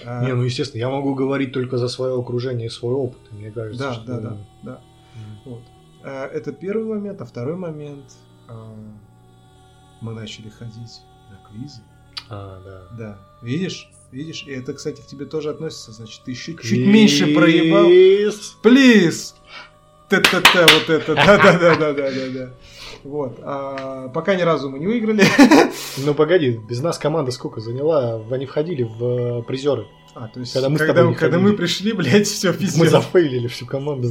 э, 0.03 0.25
Не, 0.25 0.34
ну 0.34 0.41
естественно, 0.43 0.79
я 0.79 0.89
могу 0.89 1.13
говорить 1.13 1.53
только 1.53 1.77
за 1.77 1.88
свое 1.88 2.19
окружение 2.19 2.67
и 2.67 2.69
свой 2.71 2.93
опыт. 2.95 3.31
Мне 3.31 3.51
кажется, 3.51 3.84
да, 3.84 3.93
что... 3.93 4.05
да, 4.05 4.19
да, 4.19 4.38
да. 4.63 4.81
М. 5.15 5.39
Вот. 5.45 5.61
Э, 6.03 6.23
Это 6.25 6.51
первый 6.51 6.85
момент, 6.85 7.21
а 7.21 7.25
второй 7.25 7.55
момент, 7.55 8.13
э, 8.49 8.75
мы 10.01 10.13
начали 10.13 10.49
ходить 10.49 11.01
на 11.29 11.39
квизы. 11.49 11.81
А, 12.29 12.59
да. 12.65 12.97
Да, 12.97 13.19
видишь, 13.43 13.89
видишь, 14.11 14.43
и 14.47 14.51
это, 14.51 14.73
кстати, 14.73 15.01
к 15.01 15.05
тебе 15.05 15.25
тоже 15.25 15.49
относится, 15.51 15.91
значит, 15.91 16.23
ты 16.25 16.31
еще 16.31 16.55
чуть 16.55 16.85
меньше 16.85 17.34
проебал. 17.34 17.85
Плиз! 18.63 19.35
Т-т-т, 20.09 20.61
вот 20.61 20.89
это, 20.89 21.15
да-да-да-да-да-да. 21.15 22.51
Вот. 23.03 23.39
А, 23.43 24.07
пока 24.09 24.35
ни 24.35 24.41
разу 24.41 24.69
мы 24.69 24.79
не 24.79 24.88
выиграли. 24.88 25.23
Ну 25.97 26.13
погоди, 26.13 26.59
без 26.69 26.81
нас 26.81 26.97
команда 26.99 27.31
сколько 27.31 27.59
заняла? 27.59 28.21
Они 28.31 28.45
входили 28.45 28.84
в 28.84 29.03
э, 29.39 29.43
призеры. 29.43 29.88
А, 30.15 30.27
то 30.27 30.39
есть, 30.39 30.53
Когда 30.53 30.69
мы 30.69 30.77
когда, 30.77 31.13
когда 31.13 31.39
мы 31.39 31.53
пришли, 31.53 31.91
блядь, 31.91 32.27
все 32.27 32.51
Мы 32.51 32.57
пиздец. 32.57 32.89
зафейлили 32.91 33.47
всю 33.47 33.65
команду. 33.65 34.07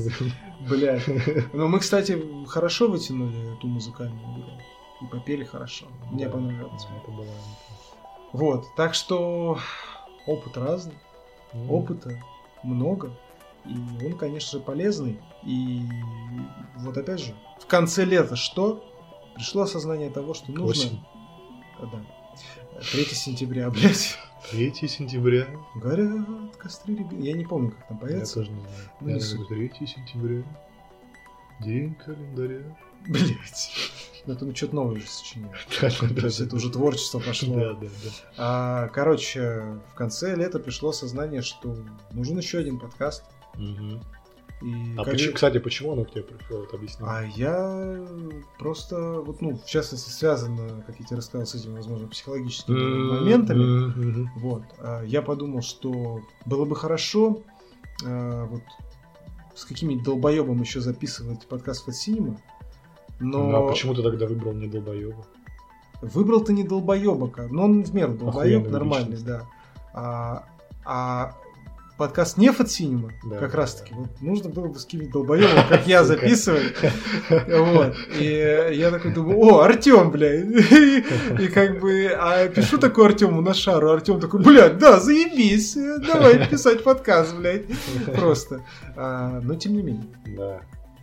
Блядь. 0.68 1.02
Ну, 1.52 1.68
мы, 1.68 1.78
кстати, 1.80 2.20
хорошо 2.48 2.88
вытянули 2.88 3.56
эту 3.56 3.66
музыкальную 3.68 4.20
игру. 4.20 4.50
И 5.02 5.06
попели 5.06 5.44
хорошо. 5.44 5.86
Мне 6.10 6.26
Да. 6.26 6.32
понравилось. 6.32 6.86
Это 7.02 7.10
было... 7.12 7.26
Вот. 8.32 8.66
Так 8.76 8.94
что 8.94 9.58
опыт 10.26 10.56
разный. 10.56 10.94
м, 11.54 11.70
Опыта 11.70 12.10
много. 12.64 13.10
И 13.64 14.04
он, 14.06 14.12
конечно 14.14 14.58
же, 14.58 14.64
полезный. 14.64 15.18
И 15.46 15.82
вот 16.78 16.96
опять 16.98 17.20
же, 17.20 17.34
в 17.60 17.66
конце 17.66 18.04
лета 18.04 18.36
что? 18.36 18.84
Пришло 19.34 19.62
осознание 19.62 20.10
того, 20.10 20.34
что 20.34 20.50
нужно... 20.50 20.66
Осень. 20.66 21.00
А, 21.78 21.86
Да. 21.86 22.02
3 22.92 23.04
сентября, 23.04 23.70
блядь. 23.70 24.18
3 24.50 24.72
сентября. 24.88 25.46
Горят 25.76 26.56
костры 26.58 26.94
рябины. 26.96 27.22
Я 27.22 27.32
не 27.34 27.44
помню, 27.44 27.70
как 27.70 27.88
там 27.88 27.98
Я 28.02 28.06
поется. 28.08 28.34
тоже 28.34 28.50
не 28.50 28.60
знаю. 28.60 28.74
Ну, 29.00 29.08
Я 29.08 29.14
не 29.16 29.20
такой, 29.20 29.68
3 29.68 29.86
сентября. 29.86 30.42
День 31.60 31.94
календаря. 31.94 32.76
Блять. 33.08 33.70
Ну, 34.26 34.32
это 34.34 34.44
ну, 34.44 34.54
что-то 34.54 34.74
новое 34.74 34.96
уже 34.96 35.06
сочиняет. 35.06 35.54
Да, 35.80 35.88
То 35.90 36.06
есть 36.26 36.38
да, 36.38 36.44
это 36.44 36.56
уже 36.56 36.70
творчество 36.70 37.20
пошло. 37.20 37.54
Да, 37.54 37.72
да, 37.74 37.86
да. 37.86 38.10
А, 38.36 38.88
короче, 38.88 39.80
в 39.92 39.94
конце 39.94 40.34
лета 40.34 40.58
пришло 40.58 40.90
осознание, 40.90 41.42
что 41.42 41.76
нужен 42.10 42.36
еще 42.36 42.58
один 42.58 42.78
подкаст. 42.78 43.24
И 44.62 44.94
А 44.96 45.04
как- 45.04 45.12
почему, 45.12 45.34
кстати, 45.34 45.58
почему 45.58 45.92
оно 45.92 46.04
к 46.04 46.12
тебе 46.12 46.22
пришло? 46.22 46.58
Вот 46.60 46.72
объясни. 46.72 47.04
А 47.06 47.22
я 47.22 48.06
просто, 48.58 49.20
вот, 49.20 49.42
ну, 49.42 49.56
в 49.56 49.66
частности, 49.66 50.08
связано, 50.10 50.82
как 50.86 50.98
я 50.98 51.04
тебе 51.04 51.18
рассказал, 51.18 51.46
с 51.46 51.54
этими, 51.54 51.74
возможно, 51.76 52.08
психологическими 52.08 52.74
М, 52.78 53.08
моментами. 53.08 53.64
мгм. 53.88 54.30
Вот. 54.36 54.62
а, 54.78 55.02
Я 55.04 55.20
подумал, 55.22 55.60
что 55.62 56.20
было 56.46 56.64
бы 56.64 56.74
хорошо 56.74 57.42
а, 58.04 58.44
вот 58.46 58.62
с 59.54 59.64
каким-нибудь 59.64 60.04
долбоебом 60.04 60.60
еще 60.60 60.80
записывать 60.80 61.46
подкаст 61.46 61.88
от 61.88 61.94
Cinema. 61.94 62.36
Но 63.20 63.38
Ну, 63.50 63.56
а 63.56 63.68
почему 63.70 63.94
ты 63.94 64.02
тогда 64.02 64.26
выбрал 64.26 64.52
не 64.52 64.66
долбоеба? 64.68 65.24
выбрал 66.02 66.42
ты 66.42 66.52
не 66.52 66.62
долбоеба, 66.62 67.30
но 67.50 67.64
он 67.64 67.82
в 67.82 67.94
меру 67.94 68.12
долбоеб, 68.14 68.58
Охуенная 68.60 68.70
нормальный, 68.70 69.10
личность. 69.12 69.24
да. 69.26 69.46
А, 69.94 70.44
а 70.84 71.34
подкаст 71.96 72.36
не 72.38 72.48
от 72.48 72.60
Cinema, 72.60 73.10
Да, 73.24 73.36
как 73.38 73.52
да, 73.52 73.56
раз 73.58 73.74
таки, 73.76 73.92
да. 73.92 74.00
вот 74.00 74.20
нужно 74.20 74.50
было 74.50 74.68
бы 74.68 74.78
с 74.78 74.84
каким-нибудь 74.84 75.12
долбоебом, 75.12 75.66
как 75.68 75.86
я, 75.86 76.04
записывать. 76.04 76.74
Вот. 77.30 77.94
И 78.20 78.24
я 78.72 78.90
такой 78.90 79.12
думаю, 79.12 79.38
о, 79.38 79.60
Артем, 79.60 80.10
бля. 80.10 80.34
И 81.40 81.48
как 81.48 81.80
бы, 81.80 82.08
а 82.18 82.46
пишу 82.48 82.78
такой 82.78 83.06
Артему 83.06 83.40
на 83.40 83.54
шару. 83.54 83.90
Артем 83.90 84.20
такой, 84.20 84.42
блядь, 84.42 84.78
да, 84.78 85.00
заебись. 85.00 85.74
Давай 85.74 86.46
писать 86.48 86.82
подкаст, 86.84 87.34
блядь. 87.36 87.64
Просто. 88.14 88.62
А, 88.96 89.40
Но 89.42 89.54
тем 89.54 89.74
не 89.74 89.82
менее. 89.82 90.04
Да. 90.36 90.60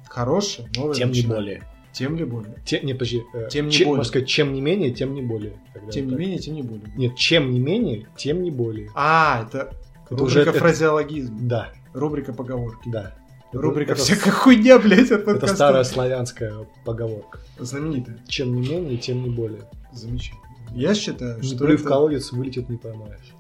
Хороший, 0.10 0.66
новый. 0.76 0.96
Тем 0.96 1.12
не 1.12 1.22
более. 1.24 1.64
Тем 1.92 2.16
не 2.16 2.24
более. 2.24 2.56
Те- 2.66 2.80
не, 2.82 2.94
подожди. 2.94 3.24
э, 3.36 3.48
Тем 3.52 3.66
не 3.68 3.72
чем, 3.72 3.86
более. 3.86 3.98
можно 3.98 4.10
сказать, 4.10 4.28
чем 4.28 4.54
не 4.54 4.62
менее, 4.62 4.92
тем 4.92 5.14
не 5.14 5.22
более. 5.22 5.54
Тогда 5.74 5.92
Тем 5.92 6.06
не 6.06 6.12
так. 6.12 6.20
менее, 6.20 6.40
тем 6.40 6.56
не 6.56 6.62
более. 6.64 6.92
Нет, 6.96 7.16
чем 7.16 7.52
не 7.52 7.60
менее, 7.60 8.08
тем 8.18 8.42
не 8.42 8.50
более. 8.52 8.90
А, 8.96 9.46
Это 9.48 9.72
рубрика 10.10 10.24
уже- 10.24 10.42
это- 10.42 10.54
фразеологизм. 10.54 11.48
Да, 11.48 11.70
Рубрика 11.94 12.34
поговорки. 12.34 12.90
да. 12.90 13.14
Это- 13.52 13.62
Рубрика 13.62 13.92
это, 13.94 14.02
всякая 14.02 14.32
хуйня, 14.32 14.80
блядь, 14.80 15.12
от 15.12 15.28
Это 15.28 15.48
старая 15.48 15.84
славянская 15.84 16.66
поговорка. 16.86 17.40
Знаменитая. 17.60 18.18
Чем 18.28 18.56
не 18.56 18.68
менее, 18.68 18.98
тем 18.98 19.22
не 19.24 19.30
более. 19.30 19.70
Замечательно. 19.92 20.42
Я 20.72 20.96
считаю, 20.96 21.40
Не 21.40 21.48
что 21.50 21.58
плюй 21.66 21.78
в 21.78 21.82
это 21.82 21.90
колодец, 21.90 22.32
вылетит, 22.32 22.68
не 22.70 22.78
поймаешь. 22.78 23.34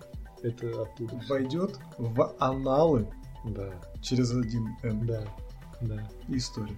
Это 0.44 0.82
оттуда. 0.84 1.20
войдет 1.30 1.80
в 1.98 2.34
аналы 2.40 3.08
Да, 3.46 3.70
через 4.02 4.32
один 4.32 4.68
Н. 4.84 5.06
да, 5.08 5.24
да. 5.82 6.10
истории, 6.30 6.78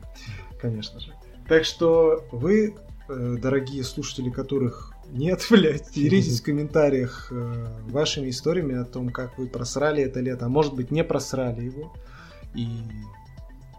конечно 0.62 1.00
же. 1.00 1.12
Так 1.48 1.64
что 1.66 2.24
вы, 2.32 2.76
э, 3.10 3.36
дорогие 3.40 3.84
слушатели, 3.84 4.30
которых 4.32 4.94
нет, 5.12 5.46
блядь, 5.52 5.92
делитесь 5.94 6.42
в 6.42 6.44
комментариях 6.44 7.30
э, 7.32 7.66
вашими 7.88 8.30
историями 8.30 8.76
о 8.76 8.86
том, 8.86 9.10
как 9.10 9.38
вы 9.38 9.48
просрали 9.48 10.04
это 10.04 10.20
лето, 10.20 10.46
а 10.46 10.50
может 10.50 10.74
быть 10.74 10.92
не 10.92 11.04
просрали 11.04 11.66
его. 11.66 11.94
И 12.54 12.68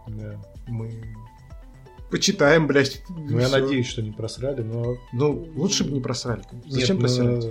да. 0.07 0.39
мы 0.67 0.91
почитаем, 2.09 2.67
блядь. 2.67 3.01
Ну, 3.09 3.39
я 3.39 3.49
надеюсь, 3.49 3.87
что 3.87 4.01
не 4.01 4.11
просрали, 4.11 4.61
но... 4.61 4.97
Ну, 5.13 5.47
лучше 5.55 5.83
бы 5.83 5.91
не 5.91 5.99
просрали. 5.99 6.43
Зачем 6.67 6.97
Нет, 6.97 7.05
просрать? 7.05 7.45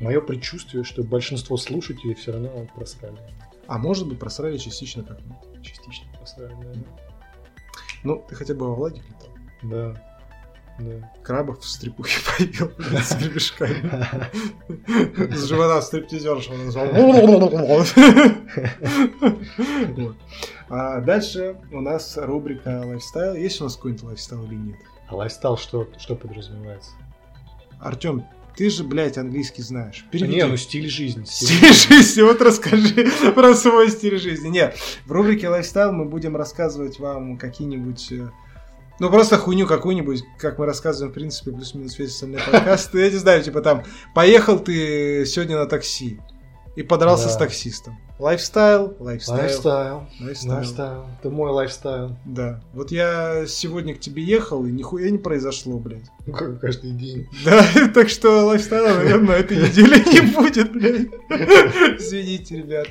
Мое 0.00 0.20
предчувствие, 0.20 0.84
что 0.84 1.02
большинство 1.02 1.56
слушателей 1.56 2.14
все 2.14 2.32
равно 2.32 2.68
просрали. 2.74 3.18
А 3.66 3.78
может 3.78 4.06
быть, 4.06 4.18
просрали 4.18 4.58
частично 4.58 5.02
как 5.02 5.18
мы. 5.24 5.62
Частично 5.62 6.06
просрали, 6.16 6.54
Ну, 8.04 8.24
ты 8.28 8.34
хотя 8.34 8.54
бы 8.54 8.68
во 8.68 8.74
Владик 8.74 9.02
летал. 9.08 9.28
да. 9.62 10.15
Да. 10.78 11.12
Крабов 11.22 11.60
в 11.60 11.68
стрипухе 11.68 12.20
поел 12.38 12.70
с 13.02 13.14
гребешками. 13.14 13.90
С 15.34 15.44
живота 15.44 15.82
стриптизерша 15.82 16.52
он 16.52 16.66
назвал. 16.66 16.86
А 20.68 21.00
дальше 21.00 21.56
у 21.70 21.80
нас 21.80 22.18
рубрика 22.20 22.82
лайфстайл. 22.84 23.34
Есть 23.34 23.60
у 23.60 23.64
нас 23.64 23.76
какой-нибудь 23.76 24.02
лайфстайл 24.02 24.44
или 24.46 24.56
нет? 24.56 24.76
А 25.06 25.14
лайфстайл 25.14 25.56
что, 25.56 25.88
что 25.96 26.16
подразумевается? 26.16 26.90
Артем, 27.78 28.24
ты 28.56 28.70
же, 28.70 28.84
блядь, 28.84 29.18
английский 29.18 29.62
знаешь. 29.62 30.06
Переведи. 30.10 30.36
Не, 30.36 30.46
ну 30.46 30.56
стиль 30.56 30.88
жизни. 30.88 31.24
Стиль 31.24 31.72
жизни, 31.72 32.22
вот 32.22 32.40
расскажи 32.40 33.06
про 33.34 33.54
свой 33.54 33.90
стиль 33.90 34.18
жизни. 34.18 34.48
Нет, 34.48 34.76
в 35.04 35.12
рубрике 35.12 35.48
лайфстайл 35.48 35.92
мы 35.92 36.06
будем 36.06 36.36
рассказывать 36.36 36.98
вам 36.98 37.36
какие-нибудь 37.36 38.12
э, 38.12 38.30
ну, 38.98 39.10
просто 39.10 39.36
хуйню 39.38 39.66
какую-нибудь, 39.66 40.24
как 40.38 40.58
мы 40.58 40.66
рассказываем, 40.66 41.12
в 41.12 41.14
принципе, 41.14 41.50
плюс-минус 41.52 41.98
весь 41.98 42.10
остальной 42.10 42.40
подкаст. 42.40 42.94
Я 42.94 43.10
не 43.10 43.16
знаю, 43.16 43.42
типа 43.42 43.60
там, 43.60 43.84
поехал 44.14 44.58
ты 44.58 45.24
сегодня 45.26 45.56
на 45.58 45.66
такси 45.66 46.20
и 46.76 46.82
подрался 46.82 47.24
Да. 47.26 47.30
с 47.30 47.36
таксистом. 47.36 47.98
Лайфстайл, 48.18 48.96
лайфстайл, 48.98 50.06
Лайфстайл. 50.20 50.54
лайфстайл. 50.54 51.06
Это 51.20 51.30
мой 51.30 51.50
лайфстайл. 51.50 52.16
Да. 52.24 52.62
Вот 52.72 52.90
я 52.90 53.44
сегодня 53.46 53.94
к 53.94 54.00
тебе 54.00 54.22
ехал, 54.22 54.64
и 54.64 54.70
нихуя 54.70 55.10
не 55.10 55.18
произошло, 55.18 55.78
блядь. 55.78 56.10
Ну, 56.26 56.32
как 56.32 56.58
каждый 56.60 56.92
день. 56.92 57.28
Да, 57.44 57.62
так 57.94 58.08
что 58.08 58.46
лайфстайла, 58.46 58.94
наверное, 58.96 59.28
на 59.28 59.32
этой 59.32 59.58
неделе 59.58 59.98
не 59.98 60.34
будет, 60.34 60.72
блядь. 60.72 61.08
Извините, 62.00 62.56
ребят. 62.56 62.86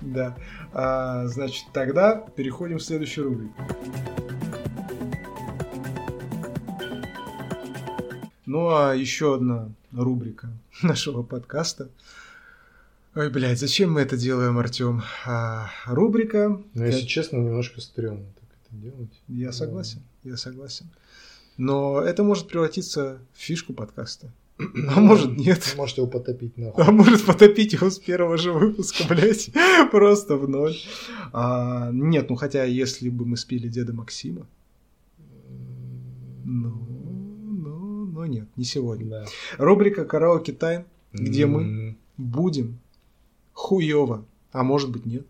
Да. 0.00 0.36
А, 0.72 1.26
значит, 1.26 1.64
тогда 1.72 2.14
переходим 2.14 2.78
в 2.78 2.82
следующую 2.82 3.26
рубрику. 3.28 3.54
Ну, 8.50 8.70
а 8.70 8.96
еще 8.96 9.36
одна 9.36 9.68
рубрика 9.92 10.48
нашего 10.82 11.22
подкаста. 11.22 11.88
Ой, 13.14 13.30
блядь, 13.30 13.60
зачем 13.60 13.92
мы 13.92 14.00
это 14.00 14.16
делаем, 14.16 14.58
Артем? 14.58 15.04
А, 15.24 15.70
рубрика... 15.86 16.60
Но, 16.74 16.84
если 16.84 17.06
честно, 17.06 17.36
немножко 17.36 17.80
стрёмно 17.80 18.26
так 18.40 18.48
это 18.64 18.76
делать. 18.82 19.20
Я 19.28 19.52
согласен, 19.52 20.02
я 20.24 20.36
согласен. 20.36 20.86
Но 21.58 22.00
это 22.00 22.24
может 22.24 22.48
превратиться 22.48 23.20
в 23.34 23.40
фишку 23.40 23.72
подкаста. 23.72 24.32
А 24.88 24.98
может 24.98 25.36
нет. 25.38 25.74
Может 25.76 25.98
его 25.98 26.08
потопить 26.08 26.56
нахуй. 26.58 26.82
А 26.82 26.90
может 26.90 27.24
потопить 27.24 27.74
его 27.74 27.88
с 27.88 28.00
первого 28.00 28.36
же 28.36 28.50
выпуска, 28.50 29.04
блядь, 29.08 29.50
просто 29.92 30.36
в 30.36 30.48
ноль. 30.48 30.76
А, 31.32 31.90
нет, 31.92 32.28
ну 32.28 32.34
хотя 32.34 32.64
если 32.64 33.10
бы 33.10 33.26
мы 33.26 33.36
спели 33.36 33.68
Деда 33.68 33.92
Максима, 33.92 34.44
ну, 36.44 36.89
ну 38.20 38.26
нет, 38.26 38.48
не 38.56 38.64
сегодня. 38.64 39.08
Да. 39.08 39.26
Рубрика 39.56 40.04
«Караоке 40.04 40.52
Тайм», 40.52 40.84
где 41.12 41.46
мы 41.46 41.62
М, 41.62 41.98
будем 42.18 42.78
хуево, 43.54 44.26
а 44.52 44.62
может 44.62 44.90
быть 44.90 45.06
нет, 45.06 45.26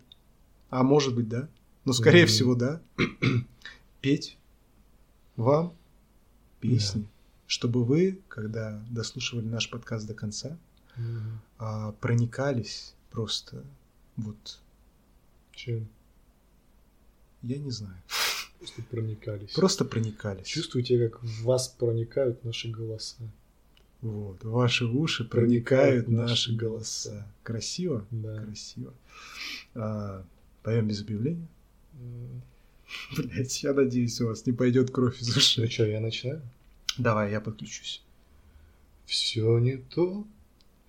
а 0.69 0.83
может 0.83 1.15
быть 1.15 1.29
да, 1.29 1.47
но 1.85 1.93
скорее 1.93 2.23
Мгм. 2.23 2.27
всего 2.27 2.55
да, 2.55 2.81
петь 4.01 4.37
вам 5.37 5.73
песни, 6.59 7.07
чтобы 7.47 7.85
вы, 7.85 8.19
когда 8.27 8.83
дослушивали 8.89 9.45
наш 9.45 9.69
подкаст 9.69 10.05
до 10.05 10.13
конца, 10.13 10.57
а, 11.57 11.93
проникались 11.93 12.93
просто 13.09 13.63
вот, 14.17 14.59
Чем? 15.53 15.87
я 17.41 17.57
не 17.57 17.71
знаю, 17.71 17.95
Просто 18.61 18.83
проникались. 18.83 19.53
просто 19.53 19.85
проникались. 19.85 20.45
Чувствуете, 20.45 21.09
как 21.09 21.23
в 21.23 21.43
вас 21.43 21.67
проникают 21.67 22.43
наши 22.45 22.69
голоса. 22.69 23.23
Вот, 24.01 24.43
ваши 24.43 24.85
уши 24.85 25.23
Проникают 25.23 26.05
проникают 26.05 26.07
наши 26.09 26.51
наши 26.51 26.55
голоса. 26.55 27.27
Красиво? 27.41 28.05
Да. 28.11 28.43
Красиво. 28.43 28.93
А, 29.73 30.23
поем 30.61 30.87
без 30.87 31.01
объявления? 31.01 31.47
Блять, 33.17 33.63
я 33.63 33.73
надеюсь, 33.73 34.21
у 34.21 34.27
вас 34.27 34.45
не 34.45 34.53
пойдет 34.53 34.91
кровь 34.91 35.19
из 35.19 35.29
Ну 35.29 35.37
ушей. 35.37 35.67
что, 35.67 35.85
я 35.87 35.99
начинаю? 35.99 36.41
Давай, 36.99 37.31
я 37.31 37.41
подключусь. 37.41 38.03
Все 39.05 39.57
не 39.57 39.77
то, 39.77 40.27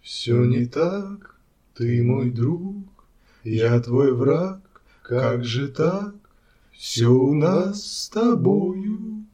все 0.02 0.44
не 0.44 0.66
так, 0.66 1.36
ты 1.74 2.02
мой 2.02 2.30
друг, 2.30 2.84
я 3.44 3.80
твой 3.80 4.12
враг, 4.12 4.60
как 5.02 5.44
же 5.44 5.68
так, 5.68 6.14
все 6.82 7.06
у 7.06 7.32
нас 7.32 7.80
с 7.80 8.08
тобою. 8.08 9.24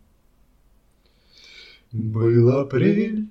Был 1.92 2.50
апрель, 2.50 3.26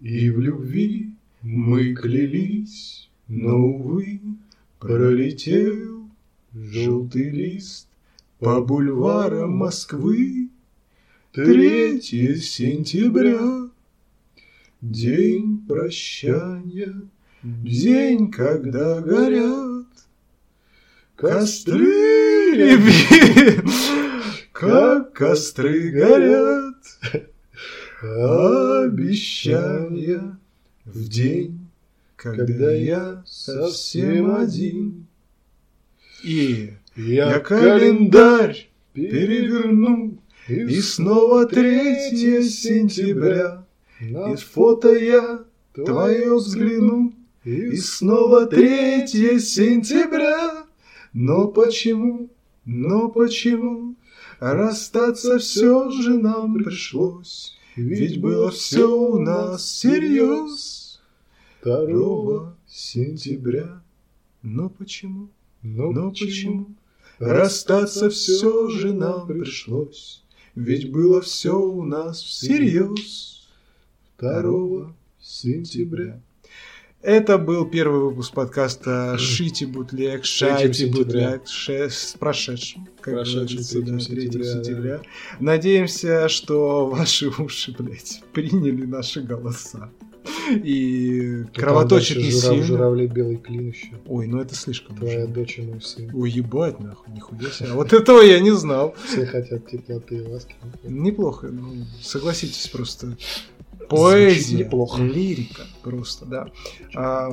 и 0.00 0.28
в 0.28 0.40
любви 0.40 1.14
мы 1.42 1.94
клялись, 1.94 3.08
но, 3.28 3.56
увы, 3.56 4.20
пролетел 4.80 6.10
желтый 6.52 7.30
лист 7.30 7.86
по 8.40 8.60
бульварам 8.60 9.56
Москвы. 9.56 10.48
Третье 11.30 12.34
сентября, 12.34 13.70
день 14.80 15.64
прощания, 15.68 17.02
день, 17.44 18.32
когда 18.32 19.00
горят 19.00 19.86
костры, 21.14 22.19
как 24.52 25.12
костры 25.12 25.90
горят. 25.90 26.76
Обещания 28.82 30.38
в 30.84 31.08
день, 31.08 31.66
когда 32.16 32.72
я 32.72 33.22
совсем 33.26 34.34
один. 34.34 35.06
И 36.22 36.72
Я 36.96 37.40
календарь 37.40 38.68
переверну, 38.92 40.18
и 40.48 40.80
снова 40.80 41.46
3 41.46 42.48
сентября, 42.48 43.64
и 44.00 44.36
фото 44.36 44.94
я 44.94 45.44
твое 45.74 46.36
взгляну, 46.36 47.14
и 47.44 47.76
снова 47.76 48.46
3 48.46 49.06
сентября. 49.38 50.64
Но 51.12 51.48
почему, 51.48 52.30
но 52.64 53.08
почему 53.08 53.96
расстаться 54.38 55.38
все 55.38 55.90
же 55.90 56.18
нам 56.18 56.54
пришлось? 56.54 57.56
Ведь 57.76 58.20
было 58.20 58.50
все 58.50 58.86
у 58.90 59.18
нас 59.18 59.62
всерьез. 59.62 61.00
2 61.62 62.56
сентября. 62.66 63.82
Но 64.42 64.68
почему, 64.70 65.28
Но 65.62 65.92
но 65.92 66.10
почему? 66.10 66.26
почему 66.26 66.66
расстаться 67.18 68.08
все 68.08 68.68
же 68.70 68.92
нам 68.92 69.26
пришлось? 69.26 70.22
Ведь 70.54 70.90
было 70.90 71.20
все 71.20 71.58
у 71.58 71.84
нас 71.84 72.22
всерьез. 72.22 73.48
2 74.18 74.94
сентября. 75.20 76.20
Это 77.02 77.38
был 77.38 77.64
первый 77.64 78.02
выпуск 78.02 78.34
подкаста 78.34 79.16
«Шите 79.16 79.66
бутлег», 79.66 80.26
«Шайте 80.26 80.86
бутлег», 80.86 81.48
с 81.48 82.14
прошедшим, 82.18 82.88
как 83.00 83.14
Прошедшим 83.14 83.86
да, 83.86 83.96
3 83.96 83.98
3 83.98 84.00
сентября, 84.00 84.44
сентября. 84.44 85.02
Надеемся, 85.40 86.28
что 86.28 86.86
ваши 86.86 87.28
уши, 87.38 87.74
блядь, 87.78 88.20
приняли 88.34 88.84
наши 88.84 89.22
голоса. 89.22 89.88
И 90.62 91.44
кровоточит 91.54 92.18
не 92.18 92.30
Журав, 92.30 92.42
сильно. 92.42 92.64
журавлей 92.64 93.06
белый 93.06 93.36
клин 93.38 93.68
еще. 93.70 93.92
Ой, 94.06 94.26
ну 94.26 94.38
это 94.38 94.54
слишком. 94.54 94.94
Твоя 94.96 95.24
уже. 95.24 95.32
дочь 95.32 95.58
и 95.58 95.62
мой 95.62 95.80
сын. 95.80 96.10
Ой, 96.12 96.30
ебать, 96.30 96.80
нахуй, 96.80 97.14
нихуя 97.14 97.50
себе. 97.50 97.70
А 97.70 97.74
вот 97.76 97.94
этого 97.94 98.20
я 98.20 98.40
не 98.40 98.50
знал. 98.50 98.94
Все 99.06 99.24
хотят 99.24 99.66
теплоты 99.70 100.16
и 100.16 100.20
ласки. 100.20 100.54
Неплохо, 100.82 101.48
ну, 101.48 101.86
согласитесь 102.02 102.68
просто. 102.68 103.16
Поэзия, 103.90 104.64
неплохо. 104.64 105.02
лирика 105.02 105.62
просто, 105.82 106.24
да. 106.26 106.48
А, 106.94 107.30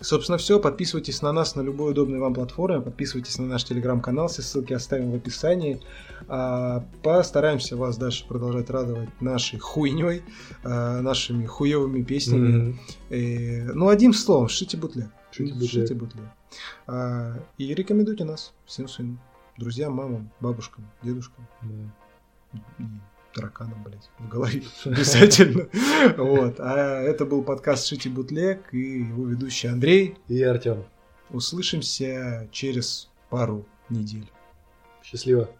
собственно, 0.00 0.38
все. 0.38 0.58
Подписывайтесь 0.58 1.22
на 1.22 1.32
нас 1.32 1.54
на 1.54 1.60
любой 1.60 1.92
удобной 1.92 2.18
вам 2.18 2.34
платформе. 2.34 2.80
Подписывайтесь 2.80 3.38
на 3.38 3.46
наш 3.46 3.64
телеграм-канал. 3.64 4.28
Все 4.28 4.42
ссылки 4.42 4.72
оставим 4.72 5.12
в 5.12 5.14
описании. 5.14 5.80
А, 6.28 6.84
постараемся 7.02 7.76
вас 7.76 7.96
дальше 7.96 8.26
продолжать 8.26 8.70
радовать 8.70 9.20
нашей 9.20 9.58
хуйней, 9.58 10.22
а, 10.62 11.00
нашими 11.00 11.46
хуевыми 11.46 12.02
песнями. 12.02 12.48
Мгм. 12.48 12.80
Э, 13.10 13.72
ну, 13.72 13.88
одним 13.88 14.12
словом, 14.12 14.48
шите 14.48 14.76
бутле. 14.76 15.10
Шите 15.30 15.52
бутле. 15.52 15.68
Шите 15.68 15.94
бутле. 15.94 16.22
А, 16.86 17.38
и 17.58 17.74
рекомендуйте 17.74 18.24
нас 18.24 18.52
всем 18.66 18.88
своим 18.88 19.18
друзьям, 19.58 19.94
мамам, 19.94 20.30
бабушкам, 20.40 20.88
дедушкам 21.02 21.46
Да. 21.62 22.86
И 23.34 23.40
тараканам, 23.40 23.82
блядь, 23.82 24.10
в 24.18 24.28
голове 24.28 24.62
обязательно. 24.84 25.68
Вот. 26.16 26.56
А 26.58 27.00
это 27.00 27.24
был 27.24 27.42
подкаст 27.42 27.86
Шити 27.86 28.08
Бутлег 28.08 28.72
и 28.72 29.00
его 29.00 29.26
ведущий 29.26 29.68
Андрей. 29.68 30.16
И 30.28 30.42
Артем. 30.42 30.84
Услышимся 31.30 32.48
через 32.52 33.10
пару 33.30 33.66
недель. 33.88 34.30
Счастливо. 35.02 35.50